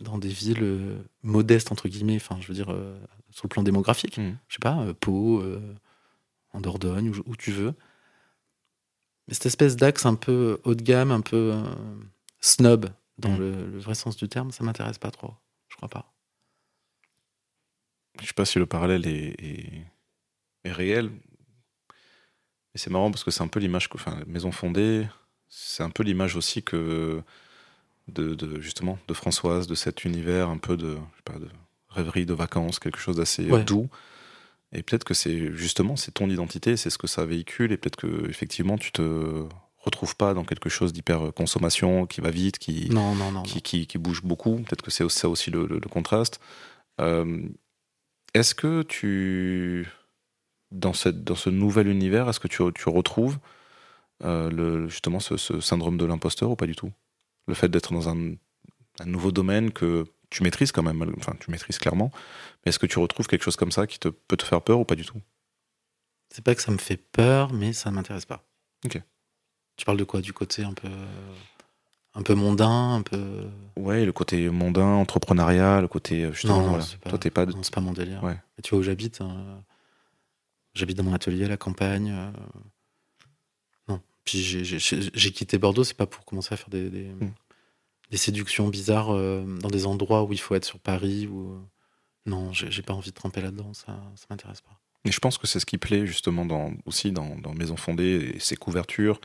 dans 0.00 0.16
des 0.18 0.28
villes 0.28 0.62
euh, 0.62 1.02
modestes, 1.22 1.72
entre 1.72 1.88
guillemets, 1.88 2.16
enfin, 2.16 2.38
je 2.40 2.46
veux 2.48 2.54
dire, 2.54 2.70
euh, 2.72 2.96
sur 3.30 3.44
le 3.44 3.48
plan 3.48 3.62
démographique. 3.64 4.18
Mhm. 4.18 4.38
Je 4.48 4.54
sais 4.54 4.60
pas, 4.60 4.94
Pau, 4.94 5.42
en 6.52 6.60
Dordogne, 6.60 7.10
où, 7.10 7.22
où 7.26 7.36
tu 7.36 7.50
veux. 7.50 7.74
Mais 9.28 9.34
cette 9.34 9.46
espèce 9.46 9.74
d'axe 9.76 10.06
un 10.06 10.14
peu 10.14 10.60
haut 10.64 10.74
de 10.76 10.82
gamme, 10.82 11.10
un 11.10 11.20
peu 11.20 11.52
snob, 12.40 12.90
dans 13.18 13.30
Mhm. 13.32 13.38
le, 13.38 13.66
le 13.70 13.78
vrai 13.78 13.94
sens 13.96 14.16
du 14.16 14.28
terme, 14.28 14.52
ça 14.52 14.62
m'intéresse 14.62 14.98
pas 14.98 15.10
trop. 15.10 15.34
Je 15.68 15.76
crois 15.76 15.88
pas. 15.88 16.12
Je 18.20 18.26
sais 18.26 18.32
pas 18.34 18.44
si 18.44 18.58
le 18.58 18.66
parallèle 18.66 19.06
est, 19.06 19.34
est- 19.42 19.86
est 20.64 20.72
réel. 20.72 21.10
Mais 22.76 22.80
c'est 22.80 22.90
marrant 22.90 23.10
parce 23.10 23.24
que 23.24 23.30
c'est 23.30 23.42
un 23.42 23.48
peu 23.48 23.58
l'image. 23.58 23.88
Enfin, 23.94 24.18
Maison 24.26 24.52
Fondée, 24.52 25.06
c'est 25.48 25.82
un 25.82 25.88
peu 25.88 26.02
l'image 26.02 26.36
aussi 26.36 26.62
que. 26.62 27.22
De, 28.06 28.34
de- 28.34 28.60
justement, 28.60 28.98
de 29.08 29.14
Françoise, 29.14 29.66
de 29.66 29.74
cet 29.74 30.04
univers 30.04 30.50
un 30.50 30.58
peu 30.58 30.76
de. 30.76 30.90
Je 30.90 31.16
sais 31.16 31.22
pas, 31.24 31.38
de 31.38 31.48
rêverie 31.88 32.26
de 32.26 32.34
vacances, 32.34 32.78
quelque 32.78 32.98
chose 32.98 33.16
d'assez 33.16 33.50
Ouais. 33.50 33.64
doux. 33.64 33.88
Et 34.72 34.82
peut-être 34.82 35.04
que 35.04 35.14
c'est 35.14 35.54
justement, 35.54 35.96
c'est 35.96 36.12
ton 36.12 36.28
identité, 36.28 36.76
c'est 36.76 36.90
ce 36.90 36.98
que 36.98 37.06
ça 37.06 37.24
véhicule. 37.24 37.72
Et 37.72 37.78
peut-être 37.78 37.96
que, 37.96 38.28
effectivement, 38.28 38.76
tu 38.76 38.92
te 38.92 39.46
retrouves 39.78 40.14
pas 40.14 40.34
dans 40.34 40.44
quelque 40.44 40.68
chose 40.68 40.92
d'hyper 40.92 41.32
consommation, 41.34 42.04
qui 42.04 42.20
va 42.20 42.30
vite, 42.30 42.58
qui, 42.58 42.90
Non, 42.90 43.14
non, 43.14 43.32
non. 43.32 43.42
qui, 43.42 43.62
qui, 43.62 43.86
qui 43.86 43.96
bouge 43.96 44.22
beaucoup. 44.22 44.56
Peut-être 44.56 44.82
que 44.82 44.90
c'est 44.90 45.08
ça 45.08 45.30
aussi 45.30 45.50
le, 45.50 45.64
le- 45.66 45.78
le 45.78 45.88
contraste. 45.88 46.40
Euh, 47.00 47.40
est-ce 48.34 48.54
que 48.54 48.82
tu, 48.82 49.88
dans, 50.70 50.92
cette, 50.92 51.24
dans 51.24 51.34
ce 51.34 51.50
nouvel 51.50 51.88
univers, 51.88 52.28
est-ce 52.28 52.40
que 52.40 52.48
tu, 52.48 52.62
tu 52.74 52.88
retrouves 52.88 53.38
euh, 54.24 54.50
le, 54.50 54.88
justement 54.88 55.20
ce, 55.20 55.36
ce 55.36 55.60
syndrome 55.60 55.96
de 55.96 56.04
l'imposteur 56.04 56.50
ou 56.50 56.56
pas 56.56 56.66
du 56.66 56.76
tout? 56.76 56.92
Le 57.46 57.54
fait 57.54 57.68
d'être 57.68 57.92
dans 57.92 58.08
un, 58.08 58.34
un 59.00 59.06
nouveau 59.06 59.30
domaine 59.32 59.72
que 59.72 60.04
tu 60.30 60.42
maîtrises 60.42 60.72
quand 60.72 60.82
même, 60.82 61.14
enfin 61.18 61.34
tu 61.38 61.50
maîtrises 61.50 61.78
clairement, 61.78 62.10
mais 62.64 62.70
est-ce 62.70 62.78
que 62.78 62.86
tu 62.86 62.98
retrouves 62.98 63.28
quelque 63.28 63.44
chose 63.44 63.56
comme 63.56 63.70
ça 63.70 63.86
qui 63.86 63.98
te, 63.98 64.08
peut 64.08 64.36
te 64.36 64.44
faire 64.44 64.60
peur 64.62 64.80
ou 64.80 64.84
pas 64.84 64.96
du 64.96 65.04
tout? 65.04 65.20
C'est 66.30 66.42
pas 66.42 66.54
que 66.54 66.62
ça 66.62 66.72
me 66.72 66.78
fait 66.78 66.96
peur, 66.96 67.52
mais 67.52 67.72
ça 67.72 67.90
ne 67.90 67.94
m'intéresse 67.94 68.24
pas. 68.24 68.42
Ok. 68.84 69.00
Tu 69.76 69.84
parles 69.84 69.98
de 69.98 70.04
quoi? 70.04 70.20
Du 70.20 70.32
côté 70.32 70.64
un 70.64 70.72
peu, 70.72 70.88
un 72.14 72.22
peu 72.22 72.34
mondain, 72.34 72.94
un 72.94 73.02
peu. 73.02 73.46
Ouais, 73.76 74.04
le 74.04 74.12
côté 74.12 74.48
mondain, 74.50 74.86
entrepreneuriat, 74.86 75.80
le 75.80 75.88
côté 75.88 76.24
euh, 76.24 76.32
justement, 76.32 76.56
non, 76.56 76.62
non, 76.62 76.68
voilà. 76.70 76.84
pas, 77.02 77.10
toi 77.10 77.18
t'es 77.18 77.30
pas 77.30 77.46
de... 77.46 77.54
c'est 77.62 77.72
pas 77.72 77.80
mon 77.80 77.92
délire. 77.92 78.24
Ouais. 78.24 78.36
Et 78.58 78.62
tu 78.62 78.70
vois 78.70 78.80
où 78.80 78.82
j'habite 78.82 79.20
hein, 79.20 79.62
J'habite 80.76 80.96
dans 80.98 81.04
mon 81.04 81.14
atelier 81.14 81.46
à 81.46 81.48
la 81.48 81.56
campagne. 81.56 82.12
euh, 82.12 82.30
Non. 83.88 84.00
Puis 84.24 84.38
j'ai- 84.42 85.32
quitté 85.32 85.58
Bordeaux, 85.58 85.84
c'est 85.84 85.96
pas 85.96 86.06
pour 86.06 86.24
commencer 86.24 86.52
à 86.52 86.56
faire 86.56 86.68
des, 86.68 86.90
des, 86.90 87.04
Mm. 87.06 87.32
des 88.10 88.16
séductions 88.16 88.68
bizarres 88.68 89.12
euh, 89.14 89.44
dans 89.60 89.68
des 89.70 89.86
endroits 89.86 90.24
où 90.24 90.32
il 90.32 90.38
faut 90.40 90.54
être 90.54 90.64
sur 90.66 90.78
Paris. 90.78 91.26
Ou... 91.26 91.52
euh, 91.54 91.58
Non, 92.26 92.52
j'ai 92.52 92.82
pas 92.82 92.92
envie 92.92 93.10
de 93.10 93.14
tremper 93.14 93.40
là-dedans, 93.40 93.72
ça, 93.72 93.98
ça 94.16 94.26
m'intéresse 94.30 94.60
pas. 94.60 94.78
Et 95.04 95.12
je 95.12 95.20
pense 95.20 95.38
que 95.38 95.46
c'est 95.46 95.60
ce 95.60 95.66
qui 95.66 95.78
plaît 95.78 96.06
justement 96.06 96.44
dans, 96.44 96.72
aussi 96.84 97.12
dans, 97.12 97.36
dans 97.36 97.54
Maison 97.54 97.76
Fondée 97.76 98.32
et 98.34 98.38
ses 98.40 98.56
couvertures, 98.56 99.20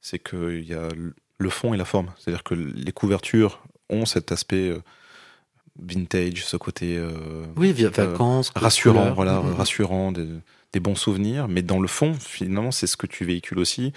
c'est 0.00 0.20
qu'il 0.20 0.64
y 0.64 0.74
a 0.74 0.88
le 1.38 1.50
fond 1.50 1.74
et 1.74 1.76
la 1.76 1.84
forme. 1.84 2.12
C'est-à-dire 2.18 2.44
que 2.44 2.54
les 2.54 2.92
couvertures 2.92 3.60
ont 3.90 4.06
cet 4.06 4.30
aspect 4.32 4.72
vintage, 5.80 6.44
ce 6.44 6.56
côté 6.56 6.96
euh, 6.96 7.44
Oui, 7.56 7.72
vacances, 7.72 8.50
rassurant, 8.54 9.00
couleurs. 9.00 9.14
voilà, 9.14 9.40
Mhm. 9.42 9.54
rassurant, 9.54 10.12
des, 10.12 10.28
des 10.72 10.80
bons 10.80 10.94
souvenirs. 10.94 11.48
Mais 11.48 11.62
dans 11.62 11.80
le 11.80 11.88
fond, 11.88 12.14
finalement, 12.14 12.70
c'est 12.70 12.86
ce 12.86 12.96
que 12.96 13.06
tu 13.06 13.24
véhicules 13.24 13.58
aussi, 13.58 13.92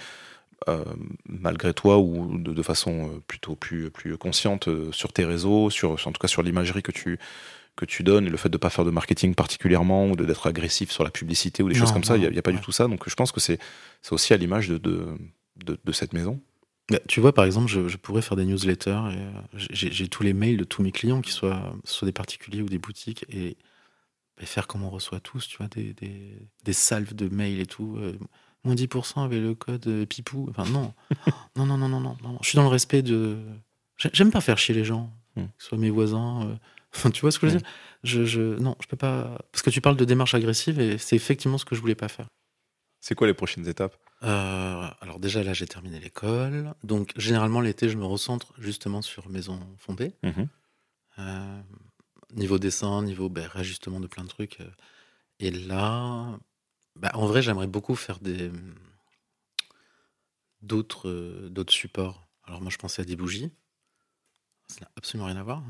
euh, 0.68 0.84
malgré 1.26 1.74
toi 1.74 1.98
ou 1.98 2.38
de, 2.38 2.52
de 2.52 2.62
façon 2.62 3.08
euh, 3.08 3.20
plutôt 3.26 3.56
plus, 3.56 3.90
plus 3.90 4.16
consciente 4.16 4.68
euh, 4.68 4.92
sur 4.92 5.12
tes 5.12 5.24
réseaux, 5.24 5.70
sur, 5.70 5.92
en 5.92 6.12
tout 6.12 6.20
cas 6.20 6.28
sur 6.28 6.42
l'imagerie 6.42 6.82
que 6.82 6.92
tu 6.92 7.18
que 7.74 7.86
tu 7.86 8.02
donnes 8.02 8.26
et 8.26 8.30
le 8.30 8.36
fait 8.36 8.50
de 8.50 8.58
pas 8.58 8.68
faire 8.68 8.84
de 8.84 8.90
marketing 8.90 9.34
particulièrement 9.34 10.10
ou 10.10 10.14
d'être 10.14 10.46
agressif 10.46 10.90
sur 10.90 11.04
la 11.04 11.10
publicité 11.10 11.62
ou 11.62 11.68
des 11.70 11.74
Non, 11.74 11.80
choses 11.80 11.92
comme 11.92 12.04
ça, 12.04 12.18
il 12.18 12.30
n'y 12.30 12.38
a, 12.38 12.42
pas 12.42 12.52
du 12.52 12.60
tout 12.60 12.70
ça. 12.70 12.86
Donc 12.86 13.08
je 13.08 13.14
pense 13.14 13.32
que 13.32 13.40
c'est 13.40 13.58
aussi 14.10 14.34
à 14.34 14.36
l'image 14.36 14.68
de, 14.68 14.76
de, 14.76 15.06
de, 15.64 15.78
de 15.82 15.92
cette 15.92 16.12
maison. 16.12 16.38
Bah, 16.90 16.98
Tu 17.08 17.20
vois, 17.20 17.32
par 17.32 17.44
exemple, 17.44 17.68
je, 17.68 17.88
je 17.88 17.96
pourrais 17.96 18.22
faire 18.22 18.36
des 18.36 18.44
newsletters. 18.44 18.90
et, 18.90 19.16
euh, 19.16 19.30
J'ai 19.70 20.08
tous 20.08 20.22
les 20.22 20.32
mails 20.32 20.58
de 20.58 20.64
tous 20.64 20.82
mes 20.82 20.92
clients, 20.92 21.20
qu'ils 21.20 21.32
soient, 21.32 21.74
soit 21.84 22.06
des 22.06 22.12
particuliers 22.12 22.62
ou 22.62 22.68
des 22.68 22.78
boutiques, 22.78 23.24
et, 23.30 23.56
et 24.42 24.46
faire 24.46 24.66
comme 24.66 24.82
on 24.82 24.90
reçoit 24.90 25.20
tous, 25.20 25.46
tu 25.46 25.56
vois, 25.56 25.68
des, 25.68 25.94
des, 25.94 26.36
des 26.64 26.72
salves 26.72 27.14
de 27.14 27.28
mails 27.28 27.60
et 27.60 27.66
tout. 27.66 27.96
euh, 27.98 28.18
moins 28.64 28.74
10% 28.74 29.22
avec 29.24 29.40
le 29.40 29.54
code 29.54 29.86
euh, 29.86 30.04
Pipou. 30.06 30.46
Enfin, 30.50 30.64
non. 30.70 30.92
non, 31.56 31.64
non, 31.66 31.78
non, 31.78 31.88
non, 31.88 32.00
non, 32.00 32.16
non. 32.22 32.38
Je 32.42 32.48
suis 32.48 32.56
dans 32.56 32.62
le 32.62 32.68
respect 32.68 33.02
de. 33.02 33.38
j'ai- 33.96 34.10
J'aime 34.12 34.30
pas 34.30 34.40
faire 34.40 34.58
chier 34.58 34.74
les 34.74 34.84
gens, 34.84 35.10
Hmm. 35.34 35.44
que 35.46 35.62
ce 35.62 35.68
soit 35.68 35.78
mes 35.78 35.90
voisins. 35.90 36.46
euh, 36.46 36.54
Enfin, 36.94 37.10
tu 37.10 37.22
vois 37.22 37.30
ce 37.32 37.38
que 37.38 37.46
je 37.48 37.52
veux 37.52 37.58
Hmm. 37.58 37.62
dire? 37.62 37.70
Je, 38.04 38.24
je, 38.26 38.40
Non, 38.60 38.76
je 38.82 38.86
peux 38.86 38.96
pas. 38.98 39.38
Parce 39.50 39.62
que 39.62 39.70
tu 39.70 39.80
parles 39.80 39.96
de 39.96 40.04
démarche 40.04 40.34
agressive, 40.34 40.78
et 40.78 40.98
c'est 40.98 41.16
effectivement 41.16 41.56
ce 41.58 41.64
que 41.64 41.74
je 41.74 41.80
voulais 41.80 41.94
pas 41.94 42.08
faire. 42.08 42.26
C'est 43.00 43.14
quoi 43.14 43.26
les 43.26 43.34
prochaines 43.34 43.66
étapes? 43.66 43.96
Euh, 44.22 44.86
alors 45.00 45.18
déjà 45.18 45.42
là 45.42 45.52
j'ai 45.54 45.66
terminé 45.66 45.98
l'école, 45.98 46.72
donc 46.84 47.12
généralement 47.16 47.60
l'été 47.60 47.88
je 47.88 47.96
me 47.98 48.04
recentre 48.04 48.52
justement 48.58 49.02
sur 49.02 49.28
maison 49.28 49.58
fondée. 49.78 50.12
Euh, 51.18 51.60
niveau 52.32 52.58
dessin, 52.58 53.02
niveau 53.02 53.28
ben, 53.28 53.46
réajustement 53.46 54.00
de 54.00 54.06
plein 54.06 54.24
de 54.24 54.28
trucs. 54.28 54.60
euh. 54.60 54.70
Et 55.38 55.50
là, 55.50 56.38
bah, 56.96 57.10
en 57.14 57.26
vrai, 57.26 57.42
j'aimerais 57.42 57.66
beaucoup 57.66 57.94
faire 57.94 58.18
des 58.20 58.50
d'autres 60.60 61.08
euh, 61.08 61.48
d'autres 61.50 61.72
supports. 61.72 62.26
Alors 62.44 62.60
moi, 62.60 62.70
je 62.70 62.78
pensais 62.78 63.02
à 63.02 63.04
des 63.04 63.16
bougies. 63.16 63.50
Ça 64.68 64.80
n'a 64.82 64.90
absolument 64.96 65.26
rien 65.26 65.36
à 65.36 65.42
voir. 65.42 65.62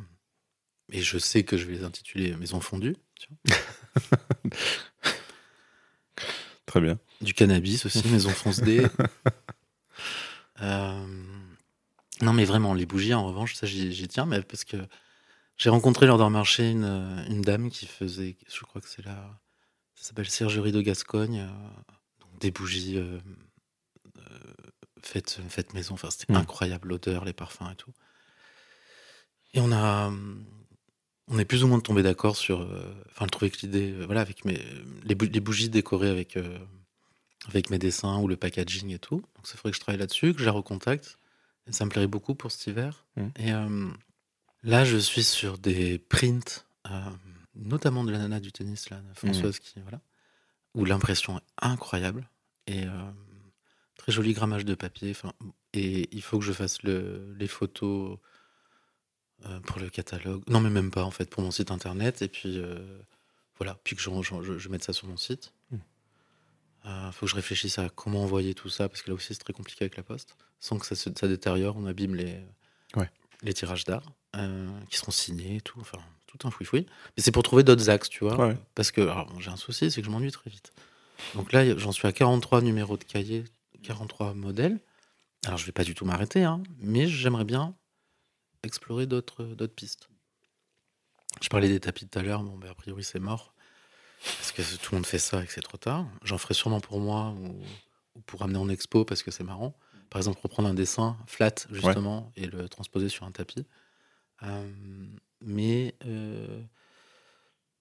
Et 0.90 1.00
je 1.00 1.18
sais 1.18 1.44
que 1.44 1.56
je 1.56 1.64
vais 1.66 1.74
les 1.74 1.84
intituler 1.84 2.36
Maison 2.36 2.60
fondue. 2.60 2.96
tu 3.18 3.28
vois. 3.44 4.50
Très 6.66 6.80
bien. 6.80 6.98
Du 7.20 7.34
cannabis 7.34 7.86
aussi, 7.86 8.06
Maison 8.08 8.30
fonce 8.30 8.60
D. 8.60 8.86
Euh, 10.60 11.06
non, 12.20 12.32
mais 12.32 12.44
vraiment, 12.44 12.72
les 12.72 12.86
bougies, 12.86 13.14
en 13.14 13.26
revanche, 13.26 13.54
ça, 13.54 13.66
j'y 13.66 13.92
j'y 13.92 14.06
tiens, 14.06 14.26
mais 14.26 14.42
parce 14.42 14.62
que 14.64 14.76
j'ai 15.56 15.70
rencontré 15.70 16.06
lors 16.06 16.18
d'un 16.18 16.30
marché 16.30 16.70
une, 16.70 16.84
euh, 16.84 17.26
une 17.28 17.42
dame 17.42 17.70
qui 17.70 17.86
faisait, 17.86 18.36
je 18.52 18.60
crois 18.60 18.80
que 18.80 18.88
c'est 18.88 19.04
la, 19.04 19.40
ça 19.94 20.08
s'appelle 20.08 20.28
Sergerie 20.28 20.72
de 20.72 20.80
Gascogne, 20.80 21.40
euh, 21.40 21.80
donc 22.20 22.38
des 22.40 22.50
bougies 22.50 22.96
euh, 22.98 23.20
faites, 25.02 25.40
faites 25.48 25.74
maison. 25.74 25.94
Enfin, 25.94 26.10
c'était 26.10 26.32
Mm. 26.32 26.36
incroyable 26.36 26.88
l'odeur, 26.88 27.24
les 27.24 27.32
parfums 27.32 27.70
et 27.72 27.76
tout. 27.76 27.92
Et 29.54 29.60
on 29.60 29.70
a, 29.72 30.10
on 31.28 31.38
est 31.38 31.44
plus 31.44 31.62
ou 31.62 31.68
moins 31.68 31.80
tombé 31.80 32.02
d'accord 32.02 32.36
sur, 32.36 32.62
euh, 32.62 32.94
enfin, 33.10 33.26
je 33.26 33.30
trouvais 33.30 33.50
que 33.50 33.58
l'idée, 33.62 33.92
euh, 33.92 34.04
voilà, 34.06 34.20
avec 34.22 34.44
mes, 34.44 34.60
les, 35.04 35.14
bou- 35.14 35.28
les 35.30 35.40
bougies 35.40 35.68
décorées 35.68 36.08
avec, 36.08 36.38
avec 37.48 37.70
mes 37.70 37.78
dessins 37.78 38.18
ou 38.18 38.28
le 38.28 38.36
packaging 38.36 38.90
et 38.90 38.98
tout. 38.98 39.16
Donc, 39.36 39.46
ça 39.46 39.56
faudrait 39.56 39.72
que 39.72 39.76
je 39.76 39.80
travaille 39.80 40.00
là-dessus, 40.00 40.32
que 40.32 40.40
je 40.40 40.46
la 40.46 40.52
recontacte. 40.52 41.18
Et 41.68 41.72
ça 41.72 41.84
me 41.84 41.90
plairait 41.90 42.08
beaucoup 42.08 42.34
pour 42.34 42.50
cet 42.50 42.66
hiver. 42.66 43.04
Mm. 43.16 43.28
Et 43.36 43.52
là, 44.62 44.84
je 44.84 44.96
suis 44.96 45.24
sur 45.24 45.58
des 45.58 45.98
prints, 45.98 46.64
euh, 46.90 47.10
notamment 47.54 48.04
de 48.04 48.12
la 48.12 48.18
nana 48.18 48.40
du 48.40 48.52
tennis, 48.52 48.90
là, 48.90 49.00
Françoise, 49.14 49.58
qui, 49.58 49.80
voilà, 49.80 50.00
où 50.74 50.84
l'impression 50.84 51.38
est 51.38 51.42
incroyable. 51.60 52.28
Et 52.66 52.86
euh, 52.86 53.10
très 53.96 54.12
joli 54.12 54.32
grammage 54.32 54.64
de 54.64 54.74
papier. 54.74 55.14
Et 55.72 56.08
il 56.12 56.22
faut 56.22 56.38
que 56.38 56.44
je 56.44 56.52
fasse 56.52 56.82
le, 56.82 57.34
les 57.38 57.48
photos 57.48 58.18
euh, 59.46 59.60
pour 59.60 59.80
le 59.80 59.90
catalogue. 59.90 60.42
Non, 60.48 60.60
mais 60.60 60.70
même 60.70 60.90
pas, 60.90 61.04
en 61.04 61.10
fait, 61.10 61.28
pour 61.28 61.42
mon 61.42 61.50
site 61.50 61.70
internet. 61.70 62.22
Et 62.22 62.28
puis, 62.28 62.58
euh, 62.58 62.78
voilà, 63.58 63.78
puis 63.84 63.96
que 63.96 64.02
je, 64.02 64.58
je 64.58 64.68
mette 64.68 64.84
ça 64.84 64.92
sur 64.92 65.08
mon 65.08 65.16
site. 65.16 65.52
Mm. 65.70 65.76
Il 66.84 67.12
faut 67.12 67.26
que 67.26 67.30
je 67.30 67.36
réfléchisse 67.36 67.78
à 67.78 67.88
comment 67.90 68.24
envoyer 68.24 68.54
tout 68.54 68.68
ça, 68.68 68.88
parce 68.88 69.02
que 69.02 69.10
là 69.10 69.14
aussi, 69.14 69.34
c'est 69.34 69.40
très 69.40 69.52
compliqué 69.52 69.84
avec 69.84 69.96
la 69.96 70.02
poste. 70.02 70.36
Sans 70.58 70.78
que 70.78 70.86
ça, 70.86 70.96
se, 70.96 71.10
ça 71.14 71.28
détériore, 71.28 71.76
on 71.76 71.86
abîme 71.86 72.14
les, 72.16 72.40
Ouais. 72.96 73.08
les 73.42 73.54
tirages 73.54 73.84
d'art, 73.84 74.02
euh, 74.36 74.68
qui 74.88 74.96
seront 74.96 75.12
signés 75.12 75.56
et 75.56 75.60
tout. 75.60 75.80
Enfin, 75.80 75.98
tout 76.26 76.46
un 76.46 76.50
fouifoui. 76.50 76.86
Mais 77.16 77.22
c'est 77.22 77.32
pour 77.32 77.42
trouver 77.42 77.62
d'autres 77.62 77.90
axes, 77.90 78.08
tu 78.08 78.24
vois. 78.24 78.36
Ouais. 78.36 78.56
Parce 78.74 78.90
que 78.90 79.00
bon, 79.02 79.40
j'ai 79.40 79.50
un 79.50 79.56
souci, 79.56 79.90
c'est 79.90 80.00
que 80.00 80.06
je 80.06 80.10
m'ennuie 80.10 80.32
très 80.32 80.50
vite. 80.50 80.72
Donc 81.34 81.52
là, 81.52 81.76
j'en 81.76 81.92
suis 81.92 82.08
à 82.08 82.12
43 82.12 82.62
numéros 82.62 82.96
de 82.96 83.04
cahier, 83.04 83.44
43 83.82 84.34
modèles. 84.34 84.80
Alors, 85.44 85.58
je 85.58 85.66
vais 85.66 85.72
pas 85.72 85.84
du 85.84 85.94
tout 85.94 86.04
m'arrêter, 86.04 86.44
hein, 86.44 86.62
mais 86.78 87.06
j'aimerais 87.08 87.44
bien 87.44 87.74
explorer 88.62 89.06
d'autres 89.06 89.66
pistes. 89.66 90.08
Je 91.40 91.48
parlais 91.48 91.68
des 91.68 91.80
tapis 91.80 92.06
tout 92.06 92.18
à 92.18 92.22
l'heure, 92.22 92.42
bon, 92.42 92.56
ben, 92.56 92.70
a 92.70 92.74
priori, 92.74 93.02
c'est 93.02 93.18
mort. 93.18 93.54
Parce 94.24 94.52
que 94.52 94.62
tout 94.76 94.92
le 94.92 94.98
monde 94.98 95.06
fait 95.06 95.18
ça 95.18 95.42
et 95.42 95.46
que 95.46 95.52
c'est 95.52 95.62
trop 95.62 95.78
tard. 95.78 96.06
J'en 96.22 96.38
ferai 96.38 96.54
sûrement 96.54 96.80
pour 96.80 97.00
moi 97.00 97.34
ou, 97.38 97.60
ou 98.14 98.20
pour 98.20 98.42
amener 98.42 98.58
en 98.58 98.68
expo 98.68 99.04
parce 99.04 99.22
que 99.22 99.30
c'est 99.30 99.42
marrant. 99.42 99.76
Par 100.10 100.18
exemple, 100.18 100.40
reprendre 100.42 100.68
un 100.68 100.74
dessin 100.74 101.16
flat, 101.26 101.54
justement, 101.70 102.30
et 102.36 102.46
le 102.46 102.68
transposer 102.68 103.08
sur 103.08 103.24
un 103.24 103.30
tapis. 103.30 103.64
Euh, 104.42 104.70
mais. 105.40 105.94
euh, 106.06 106.62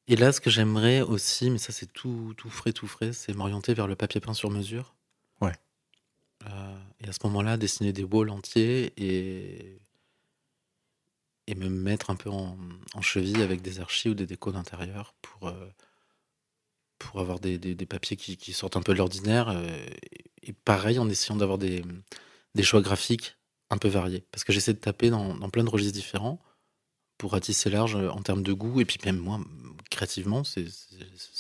et 0.08 0.16
là, 0.16 0.32
ce 0.34 0.42
que 0.42 0.50
j'aimerais 0.50 1.02
aussi, 1.02 1.50
mais 1.50 1.58
ça 1.58 1.72
c'est 1.72 1.92
tout, 1.94 2.34
tout 2.36 2.50
frais, 2.50 2.74
tout 2.74 2.88
frais, 2.88 3.14
c'est 3.14 3.34
m'orienter 3.34 3.74
vers 3.74 3.88
le 3.88 3.96
papier 3.96 4.20
peint 4.20 4.34
sur 4.34 4.50
mesure. 4.50 4.94
Ouais. 5.40 5.54
Euh, 6.48 6.78
et 7.00 7.08
à 7.08 7.14
ce 7.14 7.20
moment-là, 7.26 7.56
dessiner 7.56 7.94
des 7.94 8.04
walls 8.04 8.30
entiers 8.30 8.92
et, 8.98 9.80
et 11.48 11.56
me 11.56 11.70
mettre 11.70 12.10
un 12.10 12.16
peu 12.16 12.30
en, 12.30 12.58
en 12.94 13.02
cheville 13.02 13.42
avec 13.42 13.62
des 13.62 13.80
archis 13.80 14.10
ou 14.10 14.14
des 14.16 14.26
décos 14.26 14.52
d'intérieur 14.52 15.14
pour, 15.22 15.48
euh, 15.48 15.70
pour 16.98 17.20
avoir 17.20 17.40
des, 17.40 17.58
des- 17.58 17.76
des 17.76 17.86
papiers 17.86 18.18
qui, 18.18 18.38
qui 18.38 18.54
sortent 18.54 18.78
un 18.78 18.82
peu 18.82 18.94
de 18.94 18.98
l'ordinaire. 18.98 19.50
euh, 19.50 19.68
et, 20.12 20.50
et 20.50 20.54
pareil, 20.54 21.00
en 21.00 21.08
essayant 21.10 21.38
d'avoir 21.38 21.58
des, 21.60 21.84
des 22.56 22.64
choix 22.64 22.82
graphiques 22.82 23.38
un 23.70 23.78
peu 23.78 23.88
variés. 23.88 24.26
Parce 24.32 24.44
que 24.44 24.52
j'essaie 24.52 24.74
de 24.74 24.80
taper 24.80 25.10
dans, 25.10 25.36
dans 25.36 25.50
plein 25.50 25.64
de 25.64 25.70
registres 25.70 25.94
différents 25.94 26.42
pour 27.22 27.34
ratisser 27.34 27.70
large 27.70 27.96
euh, 27.96 28.10
en 28.10 28.22
termes 28.24 28.42
de 28.42 28.52
goût. 28.52 28.82
Et 28.82 28.86
puis 28.86 28.98
même 29.06 29.18
moi, 29.20 29.40
créativement, 29.92 30.44
c'est 30.44 30.66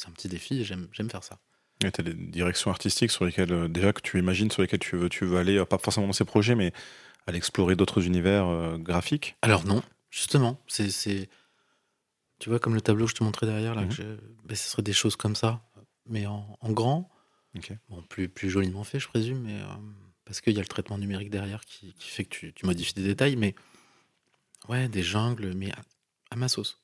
un 0.07 0.11
petit 0.11 0.27
défi 0.27 0.63
j'aime 0.63 0.87
faire 1.09 1.23
ça. 1.23 1.39
Et 1.83 1.91
tu 1.91 2.01
as 2.01 2.03
des 2.03 2.13
directions 2.13 2.69
artistiques 2.69 3.09
sur 3.09 3.25
lesquelles, 3.25 3.51
euh, 3.51 3.67
déjà, 3.67 3.91
que 3.91 4.01
tu 4.01 4.19
imagines, 4.19 4.51
sur 4.51 4.61
lesquelles 4.61 4.79
tu 4.79 4.95
veux, 4.95 5.09
tu 5.09 5.25
veux 5.25 5.37
aller, 5.39 5.57
euh, 5.57 5.65
pas 5.65 5.79
forcément 5.79 6.05
dans 6.05 6.13
ces 6.13 6.25
projets, 6.25 6.53
mais 6.53 6.71
aller 7.25 7.39
explorer 7.39 7.75
d'autres 7.75 8.05
univers 8.05 8.45
euh, 8.47 8.77
graphiques? 8.77 9.35
Alors 9.41 9.65
non, 9.65 9.81
justement, 10.11 10.61
c'est, 10.67 11.27
tu 12.37 12.49
vois 12.49 12.59
comme 12.59 12.75
le 12.75 12.81
tableau 12.81 13.05
que 13.05 13.11
je 13.11 13.15
te 13.15 13.23
montrais 13.23 13.47
derrière 13.47 13.73
là, 13.73 13.81
Mhm. 13.81 13.87
que 13.89 13.95
je- 13.95 14.03
ben, 14.45 14.55
ce 14.55 14.69
serait 14.69 14.83
des 14.83 14.93
choses 14.93 15.15
comme 15.15 15.35
ça, 15.35 15.63
mais 16.07 16.27
en, 16.27 16.57
en 16.61 16.71
grand, 16.71 17.09
bon 17.89 18.03
plus 18.03 18.29
plus 18.29 18.51
joliment 18.51 18.83
fait, 18.83 18.99
je 18.99 19.07
présume, 19.07 19.39
mais 19.41 19.59
euh, 19.59 19.65
parce 20.25 20.39
qu'il 20.41 20.53
y 20.53 20.57
a 20.57 20.61
le 20.61 20.67
traitement 20.67 20.99
numérique 20.99 21.31
derrière 21.31 21.65
qui, 21.65 21.93
qui 21.95 22.09
fait 22.09 22.25
que 22.25 22.29
tu, 22.29 22.53
tu 22.53 22.67
modifies 22.67 22.93
des 22.93 23.03
détails, 23.03 23.35
mais 23.37 23.55
ouais, 24.69 24.87
des 24.87 25.03
jungles, 25.03 25.53
mais 25.55 25.71
à, 25.71 25.77
à 26.31 26.35
ma 26.35 26.47
sauce. 26.47 26.77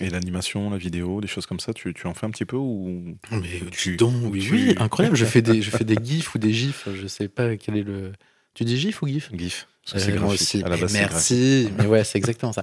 Et 0.00 0.08
l'animation, 0.10 0.70
la 0.70 0.78
vidéo, 0.78 1.20
des 1.20 1.28
choses 1.28 1.46
comme 1.46 1.60
ça, 1.60 1.72
tu, 1.74 1.92
tu 1.94 2.06
en 2.06 2.14
fais 2.14 2.26
un 2.26 2.30
petit 2.30 2.44
peu 2.46 2.56
ou 2.56 3.16
Mais 3.30 3.60
Tu- 3.70 3.96
donc, 3.96 4.32
oui, 4.32 4.40
tu- 4.40 4.52
oui, 4.52 4.74
incroyable. 4.78 5.16
Je 5.16 5.24
fais 5.24 5.42
des, 5.42 5.62
je 5.62 5.70
fais 5.70 5.84
des 5.84 5.96
gifs 6.02 6.34
ou 6.34 6.38
des 6.38 6.52
gifs. 6.52 6.88
Je 6.92 7.06
sais 7.06 7.28
pas 7.28 7.56
quel 7.56 7.76
est 7.76 7.82
le. 7.82 8.12
Tu 8.54 8.64
dis 8.64 8.76
gif 8.78 9.02
ou 9.02 9.06
gif 9.06 9.30
GIF 9.32 9.68
Euh, 9.94 9.98
c'est 9.98 10.18
moi 10.18 10.32
aussi. 10.32 10.62
À 10.64 10.68
la 10.68 10.76
base, 10.76 10.92
merci. 10.94 11.70
Mais 11.78 11.86
ouais, 11.86 12.04
c'est 12.04 12.18
exactement 12.18 12.52
ça. 12.52 12.62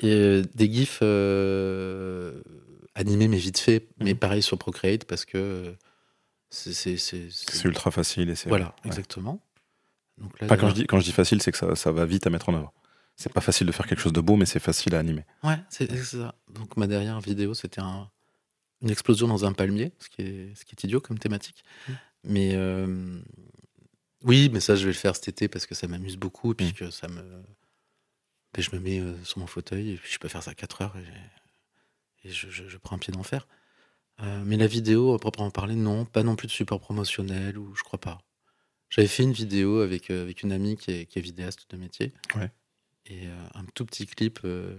Et, 0.00 0.08
euh, 0.10 0.42
des 0.54 0.70
gifs 0.70 0.98
euh, 1.02 2.42
animés, 2.94 3.28
mais 3.28 3.38
vite 3.38 3.58
fait. 3.58 3.86
Mais 4.00 4.12
Mhm. 4.12 4.18
pareil 4.18 4.42
sur 4.42 4.58
Procreate 4.58 5.04
parce 5.04 5.24
que 5.24 5.38
euh, 5.38 5.72
c'est. 6.50 7.64
ultra 7.64 7.90
facile 7.92 8.30
et 8.30 8.34
c'est. 8.34 8.48
Voilà, 8.48 8.66
ouais. 8.66 8.72
exactement. 8.90 9.40
Donc 10.18 10.38
là, 10.40 10.46
Enfin, 10.46 10.56
quand, 10.56 10.68
je 10.68 10.74
dis, 10.74 10.86
quand 10.86 10.98
je 11.00 11.04
dis 11.04 11.12
facile, 11.12 11.40
c'est 11.42 11.52
que 11.52 11.58
ça, 11.58 11.74
ça 11.76 11.90
va 11.92 12.04
vite 12.04 12.26
à 12.26 12.30
mettre 12.30 12.48
en 12.48 12.54
œuvre. 12.54 12.72
C'est 13.16 13.32
pas 13.32 13.40
facile 13.40 13.66
de 13.66 13.72
faire 13.72 13.86
quelque 13.86 14.00
chose 14.00 14.12
de 14.12 14.20
beau, 14.20 14.36
mais 14.36 14.46
c'est 14.46 14.58
facile 14.60 14.94
à 14.94 14.98
animer. 14.98 15.24
Ouais, 15.42 15.58
c'est 15.70 15.94
ça. 16.04 16.34
Donc 16.48 16.76
ma 16.76 16.86
dernière 16.86 17.20
vidéo, 17.20 17.54
c'était 17.54 17.80
un- 17.80 18.10
une 18.82 18.90
explosion 18.90 19.28
dans 19.28 19.44
un 19.44 19.52
palmier, 19.52 19.92
ce 19.98 20.08
qui 20.08 20.22
est, 20.22 20.54
ce 20.56 20.64
qui 20.64 20.74
est 20.74 20.84
idiot 20.84 21.00
comme 21.00 21.18
thématique. 21.18 21.64
Mm. 21.88 21.92
Mais 22.24 22.50
euh, 22.54 23.20
oui, 24.22 24.50
mais 24.52 24.60
ça, 24.60 24.74
je 24.76 24.84
vais 24.84 24.92
le 24.92 24.98
faire 24.98 25.14
cet 25.14 25.28
été 25.28 25.48
parce 25.48 25.66
que 25.66 25.74
ça 25.74 25.86
m'amuse 25.86 26.16
beaucoup 26.16 26.52
et 26.52 26.54
puis 26.54 26.66
Mm. 26.68 26.72
que 26.72 26.90
ça 26.90 27.08
me. 27.08 27.22
Ben, 28.52 28.62
je 28.62 28.70
me 28.74 28.80
mets 28.80 29.00
euh, 29.00 29.14
sur 29.24 29.38
mon 29.38 29.46
fauteuil 29.46 29.90
et 29.92 29.96
puis 29.96 30.12
je 30.12 30.18
peux 30.18 30.28
faire 30.28 30.42
ça 30.42 30.54
4 30.54 30.82
heures 30.82 30.96
et, 30.96 32.28
et 32.28 32.32
je, 32.32 32.48
je- 32.50 32.68
je 32.68 32.76
prends 32.78 32.96
un 32.96 32.98
pied 32.98 33.12
d'enfer. 33.12 33.46
Euh, 34.20 34.42
mais 34.44 34.56
la 34.56 34.66
vidéo, 34.68 35.12
à 35.14 35.18
proprement 35.18 35.50
parler, 35.50 35.74
non, 35.74 36.04
pas 36.04 36.22
non 36.22 36.36
plus 36.36 36.46
de 36.46 36.52
support 36.52 36.78
promotionnel 36.80 37.58
ou 37.58 37.74
je 37.74 37.82
crois 37.82 38.00
pas. 38.00 38.18
J'avais 38.90 39.08
fait 39.08 39.24
une 39.24 39.32
vidéo 39.32 39.80
avec, 39.80 40.10
euh, 40.10 40.22
avec 40.22 40.42
une 40.44 40.52
amie 40.52 40.76
qui 40.76 40.92
est, 40.92 41.06
qui 41.06 41.18
est 41.18 41.22
vidéaste 41.22 41.68
de 41.70 41.76
métier. 41.76 42.12
Ouais. 42.36 42.50
Et 43.06 43.26
euh, 43.26 43.46
un 43.54 43.64
tout 43.74 43.84
petit 43.84 44.06
clip 44.06 44.40
euh, 44.44 44.78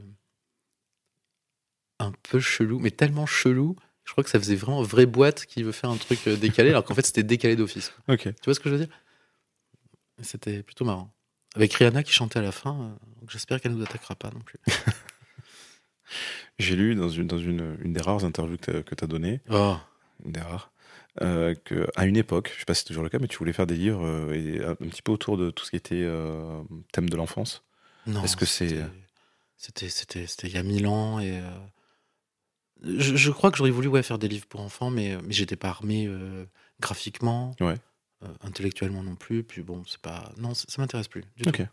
un 1.99 2.11
peu 2.29 2.39
chelou, 2.39 2.79
mais 2.79 2.91
tellement 2.91 3.25
chelou, 3.25 3.75
je 4.03 4.11
crois 4.11 4.23
que 4.23 4.29
ça 4.29 4.39
faisait 4.39 4.55
vraiment 4.55 4.81
vraie 4.81 5.05
boîte 5.05 5.45
qui 5.45 5.63
veut 5.63 5.71
faire 5.71 5.89
un 5.89 5.97
truc 5.97 6.27
euh, 6.27 6.35
décalé, 6.35 6.69
alors 6.69 6.83
qu'en 6.83 6.95
fait 6.95 7.05
c'était 7.05 7.23
décalé 7.23 7.55
d'office. 7.55 7.93
Tu 8.07 8.33
vois 8.45 8.53
ce 8.53 8.59
que 8.59 8.69
je 8.69 8.75
veux 8.75 8.85
dire? 8.85 8.93
C'était 10.21 10.63
plutôt 10.63 10.85
marrant. 10.85 11.13
Avec 11.55 11.73
Rihanna 11.73 12.03
qui 12.03 12.11
chantait 12.11 12.39
à 12.39 12.41
la 12.41 12.51
fin, 12.51 12.97
j'espère 13.29 13.61
qu'elle 13.61 13.73
nous 13.73 13.83
attaquera 13.83 14.15
pas 14.15 14.29
non 14.31 14.41
plus. 14.41 14.59
J'ai 16.59 16.75
lu 16.75 16.95
dans 16.95 17.09
une, 17.09 17.27
dans 17.27 17.37
une, 17.37 17.77
une 17.81 17.93
des 17.93 18.01
rares 18.01 18.25
interviews 18.25 18.57
que 18.57 18.95
tu 18.95 19.03
as 19.03 19.07
données, 19.07 19.41
Oh, 19.49 19.75
une 20.23 20.31
des 20.31 20.41
rares, 20.41 20.71
euh, 21.21 21.55
qu'à 21.63 22.05
une 22.05 22.17
époque, 22.17 22.51
je 22.53 22.59
sais 22.59 22.65
pas 22.65 22.73
si 22.73 22.81
c'est 22.81 22.87
toujours 22.87 23.03
le 23.03 23.09
cas, 23.09 23.19
mais 23.19 23.27
tu 23.27 23.37
voulais 23.37 23.53
faire 23.53 23.67
des 23.67 23.75
livres 23.75 24.05
euh, 24.05 24.33
et 24.33 24.63
un 24.63 24.75
petit 24.75 25.01
peu 25.01 25.13
autour 25.13 25.37
de 25.37 25.49
tout 25.49 25.63
ce 25.63 25.69
qui 25.71 25.77
était 25.77 26.03
euh, 26.03 26.61
thème 26.91 27.09
de 27.09 27.15
l'enfance. 27.15 27.63
Non. 28.07 28.23
Est-ce 28.23 28.35
que 28.37 28.45
c'est- 28.45 28.83
C'était, 29.57 29.89
c'était, 29.89 30.27
c'était 30.27 30.47
il 30.47 30.53
y 30.53 30.57
a 30.57 30.63
mille 30.63 30.85
ans 30.87 31.19
et. 31.19 31.39
euh, 31.39 31.49
Je, 32.83 33.15
je 33.15 33.31
crois 33.31 33.51
que 33.51 33.57
j'aurais 33.57 33.71
voulu 33.71 33.87
ouais, 33.87 34.03
faire 34.03 34.19
des 34.19 34.27
livres 34.27 34.45
pour 34.47 34.59
enfants, 34.61 34.89
mais, 34.89 35.17
mais 35.23 35.33
j'étais 35.33 35.55
pas 35.55 35.69
armé 35.69 36.05
euh, 36.07 36.45
graphiquement, 36.81 37.55
Ouais. 37.61 37.75
euh, 38.23 38.27
intellectuellement 38.41 39.01
non 39.01 39.15
plus. 39.15 39.43
Puis 39.43 39.61
bon, 39.63 39.83
c'est 39.87 39.99
pas. 40.01 40.31
Non, 40.37 40.53
ça, 40.53 40.65
ça 40.67 40.81
m'intéresse 40.81 41.07
plus. 41.07 41.23
Du 41.37 41.43
tout. 41.43 41.63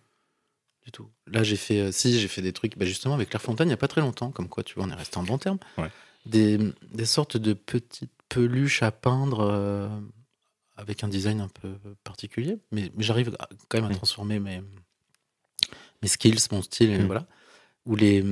Du 0.85 0.91
tout. 0.93 1.09
Là, 1.27 1.43
j'ai 1.43 1.57
fait. 1.57 1.81
euh, 1.81 1.93
si, 1.93 2.19
j'ai 2.19 2.29
fait 2.29 2.43
des 2.43 2.53
trucs, 2.53 2.79
bah, 2.79 2.87
justement, 2.87 3.15
avec 3.15 3.29
Clairefontaine, 3.31 3.67
il 3.67 3.71
n'y 3.71 3.75
a 3.75 3.79
pas 3.79 3.89
très 3.89 4.01
longtemps, 4.01 4.31
comme 4.31 4.49
quoi, 4.49 4.63
tu 4.63 4.75
vois, 4.75 4.85
on 4.85 4.91
est 4.91 4.95
resté 4.95 5.19
en 5.19 5.23
bon 5.25 5.39
terme. 5.39 5.59
Ouais. 5.77 5.91
Des, 6.27 6.59
des 6.93 7.05
sortes 7.07 7.37
de 7.37 7.53
petites 7.53 8.11
peluches 8.29 8.83
à 8.83 8.91
peindre 8.93 9.41
euh, 9.41 9.89
avec 10.77 11.03
un 11.05 11.09
design 11.09 11.41
un 11.41 11.49
peu 11.49 11.75
particulier. 12.05 12.59
Mais, 12.71 12.91
mais 12.97 13.03
j'arrive 13.03 13.37
quand 13.69 13.79
même 13.79 13.91
à 13.91 13.93
Mm. 13.93 13.97
transformer 13.97 14.39
mes, 14.39 14.63
mes 16.03 16.09
skills, 16.09 16.39
mon 16.51 16.63
style, 16.63 16.91
et 16.91 16.99
Mm. 16.99 17.07
voilà. 17.07 17.27
Où 17.85 17.97
les, 17.97 18.25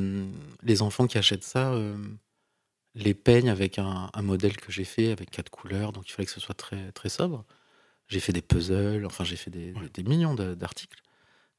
les 0.62 0.82
enfants 0.82 1.06
qui 1.08 1.18
achètent 1.18 1.42
ça, 1.44 1.72
euh, 1.72 1.96
les 2.94 3.14
peigne 3.14 3.48
avec 3.50 3.78
un, 3.78 4.10
un 4.12 4.22
modèle 4.22 4.56
que 4.56 4.70
j'ai 4.70 4.84
fait 4.84 5.10
avec 5.10 5.30
quatre 5.30 5.50
couleurs, 5.50 5.92
donc 5.92 6.08
il 6.08 6.12
fallait 6.12 6.26
que 6.26 6.32
ce 6.32 6.40
soit 6.40 6.54
très, 6.54 6.92
très 6.92 7.08
sobre. 7.08 7.44
J'ai 8.08 8.20
fait 8.20 8.32
des 8.32 8.42
puzzles, 8.42 9.06
enfin 9.06 9.24
j'ai 9.24 9.36
fait 9.36 9.50
des, 9.50 9.72
Ouais. 9.72 9.88
des 9.92 10.02
millions 10.04 10.34
d'articles. 10.34 11.00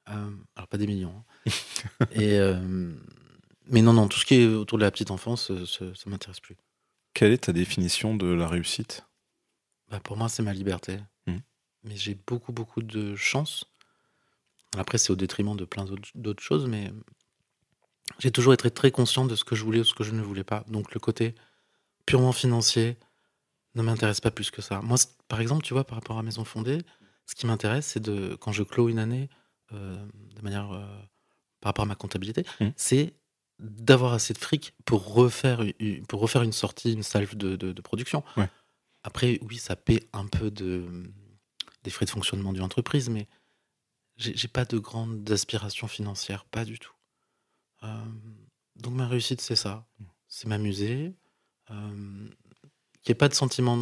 Euh, 0.09 0.32
alors 0.55 0.68
pas 0.68 0.78
des 0.78 0.88
millions. 0.88 1.14
hein. 1.16 1.26
Et, 2.12 2.38
euh, 2.39 2.93
mais 3.68 3.82
non, 3.82 3.93
non, 3.93 4.07
tout 4.07 4.20
ce 4.20 4.26
qui 4.26 4.36
est 4.36 4.45
autour 4.47 4.78
de 4.78 4.84
la 4.84 4.91
petite 4.91 5.12
enfance, 5.12 5.51
ça, 5.66 5.86
ça 5.95 6.09
m'intéresse 6.09 6.39
plus. 6.39 6.55
Quelle 7.14 7.32
est 7.34 7.43
ta 7.45 7.53
définition 7.53 8.16
de 8.16 8.28
la 8.28 8.47
réussite? 8.47 9.05
Bah, 9.89 9.99
pour 10.01 10.16
moi, 10.18 10.30
c'est 10.30 10.43
ma 10.43 10.53
liberté. 10.53 10.97
Mhm. 11.28 11.41
Mais 11.84 11.95
j'ai 11.97 12.16
beaucoup, 12.16 12.51
beaucoup 12.53 12.82
de 12.82 13.16
chance. 13.18 13.66
Après, 14.78 14.97
c'est 14.97 15.11
au 15.11 15.15
détriment 15.15 15.55
de 15.55 15.65
plein 15.65 15.86
d'autres- 16.15 16.41
choses, 16.43 16.65
mais 16.65 16.91
j'ai 18.19 18.32
toujours 18.32 18.53
été 18.53 18.69
très 18.72 18.91
conscient 18.91 19.26
de 19.26 19.36
ce 19.36 19.43
que 19.43 19.55
je 19.55 19.63
voulais 19.63 19.80
ou 19.80 19.84
ce 19.84 19.93
que 19.93 20.03
je 20.03 20.11
ne 20.11 20.22
voulais 20.22 20.43
pas. 20.43 20.63
Donc, 20.67 20.93
le 20.93 20.99
côté 20.99 21.36
purement 22.05 22.32
financier 22.32 22.97
ne 23.76 23.82
m'intéresse 23.82 24.22
pas 24.22 24.32
plus 24.32 24.51
que 24.51 24.61
ça. 24.61 24.82
Moi, 24.82 24.97
par 25.28 25.41
exemple, 25.41 25.63
tu 25.63 25.74
vois, 25.74 25.84
par 25.84 25.97
rapport 25.97 26.17
à 26.17 26.24
Maison 26.24 26.43
Fondée, 26.45 26.80
ce 27.26 27.36
qui 27.36 27.45
m'intéresse, 27.47 27.86
c'est 27.88 27.99
de, 28.01 28.36
quand 28.36 28.51
je 28.51 28.63
clôt 28.63 28.89
une 28.89 28.99
année, 28.99 29.30
euh, 29.74 29.95
de 30.36 30.41
manière, 30.41 30.72
euh, 30.72 30.86
par 31.61 31.69
rapport 31.69 31.84
à 31.84 31.88
ma 31.88 31.95
comptabilité, 31.95 32.43
Mhm. 32.59 32.74
c'est 32.76 33.13
d'avoir 33.59 34.13
assez 34.13 34.34
de 34.34 34.39
fric 34.39 34.74
pour 34.86 35.13
refaire, 35.13 35.61
une- 35.80 36.05
pour 36.07 36.19
refaire 36.22 36.41
une 36.41 36.51
sortie, 36.51 36.93
une 36.93 37.03
salve 37.03 37.36
de, 37.36 37.55
de- 37.55 37.72
de 37.72 37.82
production. 37.82 38.24
Ouais. 38.36 38.49
Après, 39.03 39.39
oui, 39.43 39.57
ça 39.57 39.76
paie 39.76 40.07
un 40.13 40.26
peu 40.26 40.49
de, 40.51 40.84
des 41.84 41.91
frais 41.91 42.05
de 42.05 42.09
fonctionnement 42.09 42.53
d'une 42.53 42.63
entreprise, 42.63 43.09
mais 43.09 43.28
j'ai 44.22 44.47
pas 44.47 44.65
de 44.65 44.78
grandes 44.78 45.30
aspirations 45.32 45.88
financières, 45.88 46.45
pas 46.45 46.65
du 46.65 46.78
tout. 46.80 46.93
Euh, 47.84 48.05
donc 48.76 48.93
ma 48.93 49.07
réussite, 49.07 49.41
c'est 49.41 49.55
ça. 49.55 49.86
C'est 50.28 50.47
m'amuser, 50.47 51.13
euh, 51.72 52.28
qu'il 53.01 53.09
n'y 53.09 53.11
ait 53.11 53.15
pas 53.15 53.28
de 53.28 53.34
sentiment, 53.34 53.78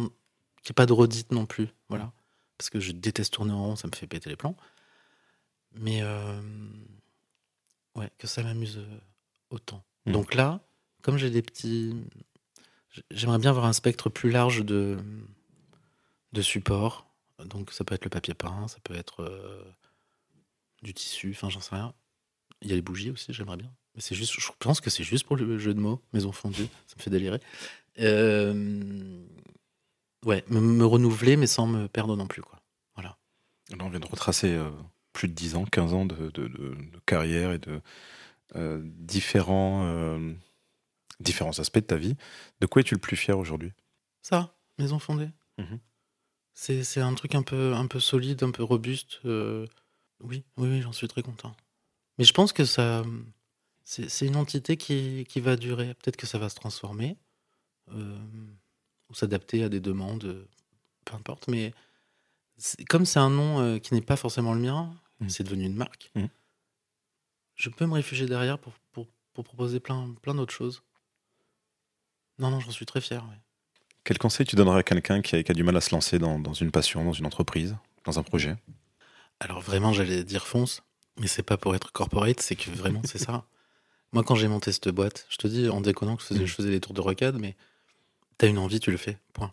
qu'il 0.62 0.70
n'y 0.70 0.72
ait 0.72 0.74
pas 0.74 0.86
de 0.86 0.92
redite 0.92 1.32
non 1.32 1.46
plus. 1.46 1.68
Voilà. 1.88 2.12
Parce 2.56 2.70
que 2.70 2.80
je 2.80 2.92
déteste 2.92 3.34
tourner 3.34 3.52
en 3.52 3.62
rond, 3.62 3.76
ça 3.76 3.86
me 3.86 3.94
fait 3.94 4.06
péter 4.06 4.30
les 4.30 4.36
plombs. 4.36 4.56
Mais 5.72 6.00
euh, 6.02 6.40
ouais, 7.94 8.10
que 8.18 8.26
ça 8.26 8.42
m'amuse 8.42 8.80
autant. 9.50 9.84
Mm. 10.06 10.12
Donc 10.12 10.34
là, 10.34 10.60
comme 11.02 11.16
j'ai 11.16 11.30
des 11.30 11.42
petits. 11.42 11.94
J'aimerais 13.10 13.38
bien 13.38 13.50
avoir 13.50 13.66
un 13.66 13.72
spectre 13.72 14.10
plus 14.10 14.30
large 14.30 14.64
de, 14.64 14.98
de 16.32 16.42
supports. 16.42 17.06
Donc 17.44 17.72
ça 17.72 17.84
peut 17.84 17.94
être 17.94 18.04
le 18.04 18.10
papier 18.10 18.34
peint, 18.34 18.66
ça 18.66 18.78
peut 18.82 18.96
être 18.96 19.24
du 20.82 20.94
tissu, 20.94 21.30
enfin 21.34 21.50
j'en 21.50 21.60
sais 21.60 21.74
rien. 21.74 21.94
Il 22.62 22.68
y 22.68 22.72
a 22.72 22.74
les 22.74 22.82
bougies 22.82 23.10
aussi, 23.10 23.32
j'aimerais 23.32 23.56
bien. 23.56 23.72
Mais 23.94 24.00
c'est 24.00 24.14
juste, 24.14 24.34
je 24.38 24.48
pense 24.58 24.80
que 24.80 24.90
c'est 24.90 25.02
juste 25.04 25.24
pour 25.26 25.36
le 25.36 25.58
jeu 25.58 25.74
de 25.74 25.80
mots, 25.80 26.02
maison 26.12 26.32
fondue, 26.32 26.66
ça 26.86 26.94
me 26.96 27.02
fait 27.02 27.10
délirer. 27.10 27.40
Euh, 27.98 29.22
ouais, 30.24 30.44
me, 30.48 30.60
me 30.60 30.84
renouveler, 30.86 31.36
mais 31.36 31.46
sans 31.46 31.66
me 31.66 31.88
perdre 31.88 32.16
non 32.16 32.26
plus, 32.26 32.42
quoi. 32.42 32.60
Voilà. 32.94 33.16
Là, 33.70 33.78
on 33.84 33.88
vient 33.88 34.00
de 34.00 34.06
retracer 34.06 34.52
euh, 34.54 34.70
plus 35.12 35.28
de 35.28 35.34
10 35.34 35.54
ans, 35.56 35.64
15 35.64 35.92
ans 35.94 36.04
de, 36.06 36.16
de- 36.30 36.48
de- 36.48 36.74
de 36.74 37.00
carrière 37.06 37.52
et 37.52 37.58
de 37.58 37.80
euh, 38.56 38.80
différents, 38.84 40.18
différents 41.20 41.58
aspects 41.58 41.78
de 41.78 41.84
ta 41.84 41.96
vie. 41.96 42.16
De 42.60 42.66
quoi 42.66 42.80
es-tu 42.80 42.94
le 42.94 43.00
plus 43.00 43.16
fier 43.16 43.38
aujourd'hui? 43.38 43.72
Ça, 44.22 44.54
maison 44.78 44.98
fondée. 44.98 45.28
Mhm. 45.58 45.78
C'est 46.54 46.84
c'est 46.84 47.00
un 47.00 47.14
truc 47.14 47.34
un 47.34 47.42
peu, 47.42 47.74
un 47.74 47.86
peu 47.86 48.00
solide, 48.00 48.42
un 48.42 48.50
peu 48.50 48.62
robuste. 48.62 49.20
Oui, 50.20 50.44
oui, 50.56 50.68
oui, 50.68 50.82
j'en 50.82 50.92
suis 50.92 51.08
très 51.08 51.22
content. 51.22 51.54
Mais 52.18 52.24
je 52.24 52.32
pense 52.32 52.52
que 52.52 52.64
ça, 52.64 53.04
c'est 53.84 54.26
une 54.26 54.36
entité 54.36 54.76
qui, 54.76 55.24
qui 55.28 55.40
va 55.40 55.56
durer. 55.56 55.94
Peut-être 55.94 56.16
que 56.16 56.26
ça 56.26 56.38
va 56.38 56.48
se 56.48 56.54
transformer 56.54 57.16
euh, 57.92 58.18
ou 59.08 59.14
s'adapter 59.14 59.64
à 59.64 59.68
des 59.68 59.80
demandes, 59.80 60.24
euh, 60.24 60.48
peu 61.04 61.14
importe. 61.14 61.48
Mais 61.48 61.72
comme 62.88 63.06
c'est 63.06 63.18
un 63.18 63.30
nom 63.30 63.60
euh, 63.60 63.78
qui 63.78 63.94
n'est 63.94 64.02
pas 64.02 64.16
forcément 64.16 64.54
le 64.54 64.60
mien, 64.60 64.94
Mhm. 65.20 65.28
c'est 65.28 65.44
devenu 65.44 65.64
une 65.66 65.76
marque. 65.76 66.10
Mhm. 66.14 66.28
Je 67.56 67.68
peux 67.68 67.84
me 67.86 67.92
réfugier 67.92 68.26
derrière 68.26 68.58
pour, 68.58 68.72
pour, 68.92 69.06
pour 69.34 69.44
proposer 69.44 69.80
plein, 69.80 70.14
plein 70.22 70.34
d'autres 70.34 70.54
choses. 70.54 70.82
Non, 72.38 72.50
non, 72.50 72.60
j'en 72.60 72.70
suis 72.70 72.86
très 72.86 73.02
fier. 73.02 73.22
Quel 74.02 74.16
conseil 74.16 74.46
tu 74.46 74.56
donnerais 74.56 74.78
à 74.78 74.82
quelqu'un 74.82 75.20
qui 75.20 75.36
a, 75.36 75.42
qui 75.42 75.50
a 75.50 75.54
du 75.54 75.62
mal 75.62 75.76
à 75.76 75.82
se 75.82 75.94
lancer 75.94 76.18
dans, 76.18 76.38
dans 76.38 76.54
une 76.54 76.70
passion, 76.70 77.04
dans 77.04 77.12
une 77.12 77.26
entreprise, 77.26 77.76
dans 78.04 78.18
un 78.18 78.22
projet? 78.22 78.56
Alors 79.40 79.60
vraiment, 79.60 79.92
j'allais 79.92 80.22
dire 80.24 80.46
fonce, 80.46 80.82
mais 81.18 81.26
c'est 81.26 81.42
pas 81.42 81.56
pour 81.56 81.74
être 81.74 81.92
corporate, 81.92 82.40
c'est 82.40 82.56
que 82.56 82.70
vraiment 82.70 83.02
c'est 83.04 83.18
ça. 83.18 83.44
Moi, 84.12 84.22
quand 84.24 84.34
j'ai 84.34 84.48
monté 84.48 84.72
cette 84.72 84.88
boîte, 84.88 85.26
je 85.30 85.36
te 85.36 85.46
dis 85.46 85.68
en 85.68 85.80
déconnant 85.80 86.16
que 86.16 86.22
je 86.22 86.26
faisais, 86.28 86.40
Mm. 86.42 86.46
je 86.46 86.54
faisais 86.54 86.70
des 86.70 86.80
tours 86.80 86.94
de 86.94 87.00
rocade, 87.00 87.36
mais 87.38 87.56
t'as 88.38 88.48
une 88.48 88.58
envie, 88.58 88.80
tu 88.80 88.90
le 88.90 88.96
fais. 88.96 89.18
Point. 89.32 89.52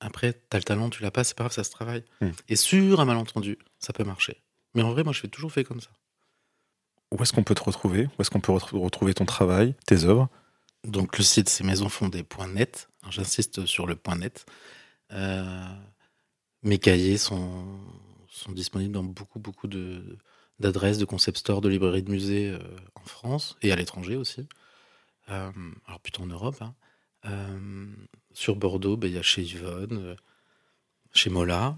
Après, 0.00 0.32
t'as 0.32 0.58
le 0.58 0.64
talent, 0.64 0.90
tu 0.90 1.02
l'as 1.02 1.10
pas, 1.10 1.22
c'est 1.24 1.36
pas 1.36 1.44
grave, 1.44 1.52
ça 1.52 1.62
se 1.64 1.70
travaille. 1.70 2.04
Mm. 2.20 2.30
Et 2.48 2.56
sur 2.56 3.00
un 3.00 3.04
malentendu, 3.04 3.58
ça 3.78 3.92
peut 3.92 4.04
marcher. 4.04 4.42
Mais 4.74 4.82
en 4.82 4.90
vrai, 4.92 5.04
moi, 5.04 5.12
je 5.12 5.20
fais 5.20 5.28
toujours 5.28 5.52
fait 5.52 5.62
comme 5.64 5.80
ça. 5.80 5.90
Où 7.12 7.22
est-ce 7.22 7.32
qu'on 7.32 7.42
peut 7.44 7.54
te 7.54 7.62
retrouver? 7.62 8.08
Où 8.18 8.22
est-ce 8.22 8.30
qu'on 8.30 8.40
peut 8.40 8.52
re- 8.52 8.78
retrouver 8.78 9.14
ton 9.14 9.24
travail, 9.24 9.74
tes 9.86 10.04
œuvres? 10.04 10.28
Donc 10.84 11.18
le 11.18 11.24
site 11.24 11.48
c'est 11.48 11.62
maisonfondée.net. 11.64 12.88
J'insiste 13.10 13.66
sur 13.66 13.86
le 13.86 13.96
point 13.96 14.16
.net. 14.16 14.46
Euh, 15.12 15.64
mes 16.62 16.78
cahiers 16.78 17.18
sont, 17.18 17.78
sont 18.30 18.52
disponibles 18.52 18.92
dans 18.94 19.04
beaucoup 19.04 19.38
beaucoup 19.38 19.66
de 19.66 20.16
d'adresses, 20.58 20.98
de 20.98 21.04
concept 21.06 21.38
stores, 21.38 21.60
de 21.62 21.68
librairies 21.68 22.02
de 22.02 22.10
musées 22.10 22.50
euh, 22.50 22.58
en 22.94 23.00
France 23.06 23.56
et 23.62 23.72
à 23.72 23.76
l'étranger 23.76 24.16
aussi. 24.16 24.46
Euh, 25.30 25.50
alors 25.86 26.00
plutôt 26.00 26.22
en 26.22 26.26
Europe. 26.26 26.56
hein. 26.60 26.74
Euh, 27.26 27.86
sur 28.32 28.56
Bordeaux, 28.56 28.96
ben, 28.96 29.08
il 29.08 29.14
y 29.14 29.18
a 29.18 29.22
chez 29.22 29.42
Yvonne, 29.42 30.16
chez 31.12 31.30
Mola, 31.30 31.76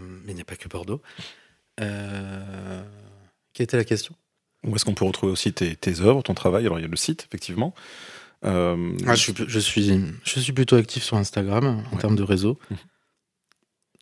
mais 0.00 0.32
il 0.32 0.34
n'y 0.34 0.40
a 0.40 0.44
pas 0.44 0.56
que 0.56 0.68
Bordeaux. 0.68 1.02
Quelle 1.76 3.64
était 3.64 3.76
la 3.76 3.84
question? 3.84 4.14
Où 4.64 4.74
est-ce 4.74 4.84
qu'on 4.84 4.94
peut 4.94 5.04
retrouver 5.04 5.32
aussi 5.32 5.52
tes, 5.52 5.76
tes 5.76 6.00
œuvres, 6.00 6.22
ton 6.22 6.34
travail? 6.34 6.66
Alors, 6.66 6.78
il 6.78 6.82
y 6.82 6.84
a 6.84 6.88
le 6.88 6.96
site, 6.96 7.24
effectivement. 7.28 7.74
Ah, 8.42 8.74
je, 8.96 9.14
suis, 9.14 9.34
je, 9.46 9.58
suis, 9.58 9.90
je 10.24 10.40
suis 10.40 10.52
plutôt 10.52 10.76
actif 10.76 11.02
sur 11.02 11.16
Instagram 11.16 11.84
en 11.90 11.94
Ouais. 11.94 12.00
termes 12.00 12.16
de 12.16 12.22
réseau. 12.22 12.58
Mhm. 12.70 12.76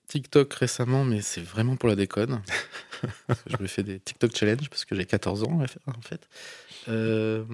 TikTok 0.08 0.52
récemment, 0.54 1.04
mais 1.04 1.20
c'est 1.20 1.40
vraiment 1.40 1.76
pour 1.76 1.88
la 1.88 1.96
déconne. 1.96 2.42
Je 3.46 3.56
me 3.60 3.66
fais 3.66 3.82
des 3.82 4.00
TikTok 4.00 4.34
challenge 4.34 4.68
parce 4.70 4.84
que 4.84 4.94
j'ai 4.94 5.04
14 5.04 5.44
ans 5.44 5.60
en 5.86 6.00
fait. 6.00 6.28
Euh, 6.88 7.44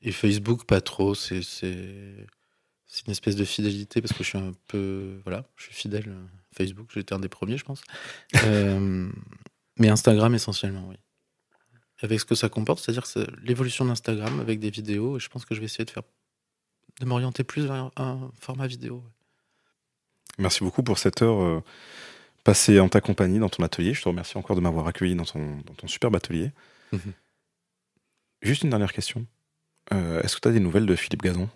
et 0.00 0.12
Facebook, 0.12 0.64
pas 0.64 0.80
trop. 0.80 1.14
C'est 1.14 1.42
une 3.06 3.12
espèce 3.12 3.36
de 3.36 3.44
fidélité 3.44 4.00
parce 4.00 4.12
que 4.12 4.24
je 4.24 4.28
suis 4.30 4.38
un 4.38 4.52
peu. 4.68 5.20
Voilà, 5.24 5.44
je 5.56 5.64
suis 5.64 5.74
fidèle. 5.74 6.08
à 6.08 6.56
Facebook, 6.56 6.88
j'étais 6.92 7.14
un 7.14 7.20
des 7.20 7.28
premiers, 7.28 7.56
je 7.56 7.64
pense. 7.64 7.82
Euh, 8.44 9.10
mais 9.78 9.88
Instagram 9.88 10.34
essentiellement, 10.34 10.88
oui 10.88 10.96
avec 12.02 12.18
ce 12.18 12.24
que 12.24 12.34
ça 12.34 12.48
comporte, 12.48 12.80
c'est-à-dire 12.80 13.04
l'évolution 13.42 13.84
d'Instagram 13.84 14.40
avec 14.40 14.58
des 14.58 14.70
vidéos. 14.70 15.18
Je 15.18 15.28
pense 15.28 15.44
que 15.44 15.54
je 15.54 15.60
vais 15.60 15.66
essayer 15.66 15.84
de 15.84 15.90
faire, 15.90 16.02
de 17.00 17.06
m'orienter 17.06 17.44
plus 17.44 17.64
vers 17.64 17.90
un 17.96 18.30
format 18.40 18.66
vidéo. 18.66 19.04
Merci 20.38 20.64
beaucoup 20.64 20.82
pour 20.82 20.98
cette 20.98 21.22
heure 21.22 21.42
euh, 21.42 21.62
passée 22.44 22.80
en 22.80 22.88
ta 22.88 23.00
compagnie, 23.00 23.38
dans 23.38 23.48
ton 23.48 23.62
atelier. 23.62 23.94
Je 23.94 24.02
te 24.02 24.08
remercie 24.08 24.36
encore 24.38 24.56
de 24.56 24.60
m'avoir 24.60 24.86
accueilli 24.86 25.14
dans 25.14 25.24
ton, 25.24 25.58
dans 25.66 25.74
ton 25.74 25.86
superbe 25.88 26.16
atelier. 26.16 26.50
Mhm. 26.92 27.12
Juste 28.42 28.62
une 28.62 28.70
dernière 28.70 28.92
question. 28.92 29.26
Euh, 29.92 30.20
Est-ce 30.22 30.36
que 30.36 30.40
tu 30.40 30.48
as 30.48 30.52
des 30.52 30.60
nouvelles 30.60 30.86
de 30.86 30.96
Philippe 30.96 31.22
Gazon 31.22 31.48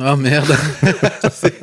Ah 0.00 0.16
merde 0.16 0.54
C'est- 1.32 1.60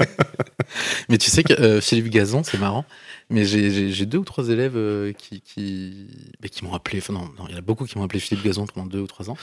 Mais 1.10 1.18
tu 1.18 1.30
sais 1.30 1.44
que 1.44 1.53
euh, 1.53 1.82
Philippe 1.82 2.10
Gazon, 2.10 2.44
c'est 2.44 2.60
marrant. 2.60 2.86
Mais 3.30 3.45
j'ai- 3.45 4.06
deux 4.06 4.18
ou 4.19 4.23
trois 4.26 4.49
élèves 4.49 4.76
euh, 4.76 5.14
qui, 5.14 5.41
qui, 5.41 6.07
mais 6.41 6.49
qui 6.49 6.64
m'ont 6.65 6.73
appelé. 6.73 6.99
Enfin, 6.99 7.14
non, 7.14 7.26
non, 7.40 7.45
il 7.48 7.52
y 7.52 7.56
en 7.56 7.57
a 7.57 7.61
beaucoup 7.61 7.86
qui 7.86 7.98
m'ont 7.98 8.03
appelé 8.03 8.19
Philippe 8.19 8.44
Gazon 8.44 8.65
pendant 8.68 8.88
deux 8.88 8.99
ou 8.99 9.07
trois 9.07 9.30
ans. 9.30 9.38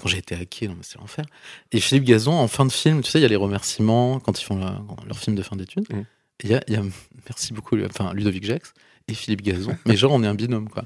Quand 0.00 0.08
j'ai 0.08 0.18
été 0.18 0.34
hacké, 0.34 0.68
non, 0.68 0.74
mais 0.74 0.82
c'est 0.82 0.98
l'enfer. 0.98 1.24
Et 1.72 1.80
Philippe 1.80 2.04
Gazon, 2.04 2.32
en 2.32 2.48
fin 2.48 2.64
de 2.64 2.72
film, 2.72 3.02
tu 3.02 3.10
sais, 3.10 3.18
il 3.18 3.22
y 3.22 3.26
a 3.26 3.28
les 3.28 3.36
remerciements 3.36 4.20
quand 4.20 4.40
ils 4.40 4.44
font 4.44 4.56
leur, 4.58 4.82
leur 5.06 5.18
film 5.18 5.36
de 5.36 5.42
fin 5.42 5.54
d'études. 5.56 5.86
Mhm. 5.92 6.04
Il 6.42 6.50
y, 6.50 6.54
a, 6.54 6.62
y 6.68 6.76
a, 6.76 6.82
merci 7.28 7.52
beaucoup, 7.52 7.76
enfin, 7.84 8.12
Ludovic 8.14 8.44
Jax 8.44 8.74
et 9.08 9.14
Philippe 9.14 9.42
Gazon. 9.42 9.76
mais 9.86 9.96
genre, 9.96 10.12
on 10.12 10.22
est 10.22 10.26
un 10.26 10.34
binôme, 10.34 10.68
quoi. 10.68 10.84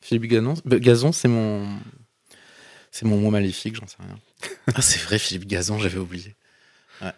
Philippe 0.00 0.26
Gazon, 0.26 0.54
bah, 0.64 0.78
Gazon 0.78 1.12
c'est 1.12 1.28
mon. 1.28 1.78
C'est 2.90 3.04
mon 3.04 3.18
mot 3.18 3.30
maléfique, 3.30 3.76
j'en 3.76 3.86
sais 3.86 3.98
rien. 4.00 4.16
Ah, 4.74 4.80
c'est 4.80 5.00
vrai, 5.00 5.18
Philippe 5.18 5.46
Gazon, 5.46 5.78
j'avais 5.78 5.98
oublié. 5.98 6.34
Ouais. 7.02 7.12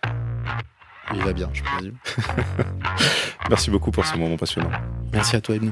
Il 1.14 1.22
va 1.22 1.32
bien, 1.32 1.50
je 1.52 1.62
présume. 1.62 1.96
Merci 3.48 3.70
beaucoup 3.70 3.90
pour 3.90 4.04
ce 4.04 4.16
moment 4.16 4.36
passionnant. 4.36 4.70
Merci 5.12 5.36
à 5.36 5.40
toi, 5.40 5.54
Ibn. 5.54 5.70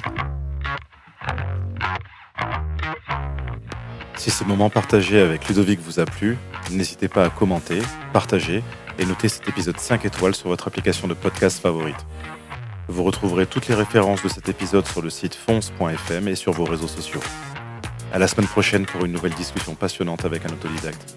Si 4.17 4.31
ce 4.31 4.45
moment 4.45 4.71
partagé 4.71 5.21
avec 5.21 5.47
Ludovic 5.49 5.81
vous 5.81 6.01
a 6.01 6.07
plu, 6.07 6.39
n'hésitez 6.71 7.09
pas 7.09 7.27
à 7.27 7.31
commenter, 7.31 7.81
partager 8.13 8.63
et 8.98 9.06
noter 9.06 9.28
cet 9.28 9.48
épisode 9.48 9.78
5 9.78 10.05
étoiles 10.05 10.35
sur 10.35 10.48
votre 10.48 10.68
application 10.68 11.09
de 11.09 11.14
podcast 11.14 11.60
favorite. 11.60 12.06
Vous 12.89 13.02
retrouverez 13.02 13.47
toutes 13.47 13.68
les 13.68 13.74
références 13.74 14.23
de 14.23 14.28
cet 14.28 14.48
épisode 14.48 14.86
sur 14.86 15.02
le 15.02 15.10
site 15.10 15.35
fonce.fm 15.35 16.28
et 16.28 16.35
sur 16.35 16.52
vos 16.52 16.64
réseaux 16.64 16.89
sociaux. 16.89 17.20
À 18.12 18.18
la 18.18 18.28
semaine 18.28 18.47
prochaine 18.47 18.86
pour 18.86 19.05
une 19.05 19.12
nouvelle 19.12 19.35
discussion 19.35 19.74
passionnante 19.74 20.24
avec 20.24 20.47
un 20.47 20.51
autodidacte. 20.51 21.16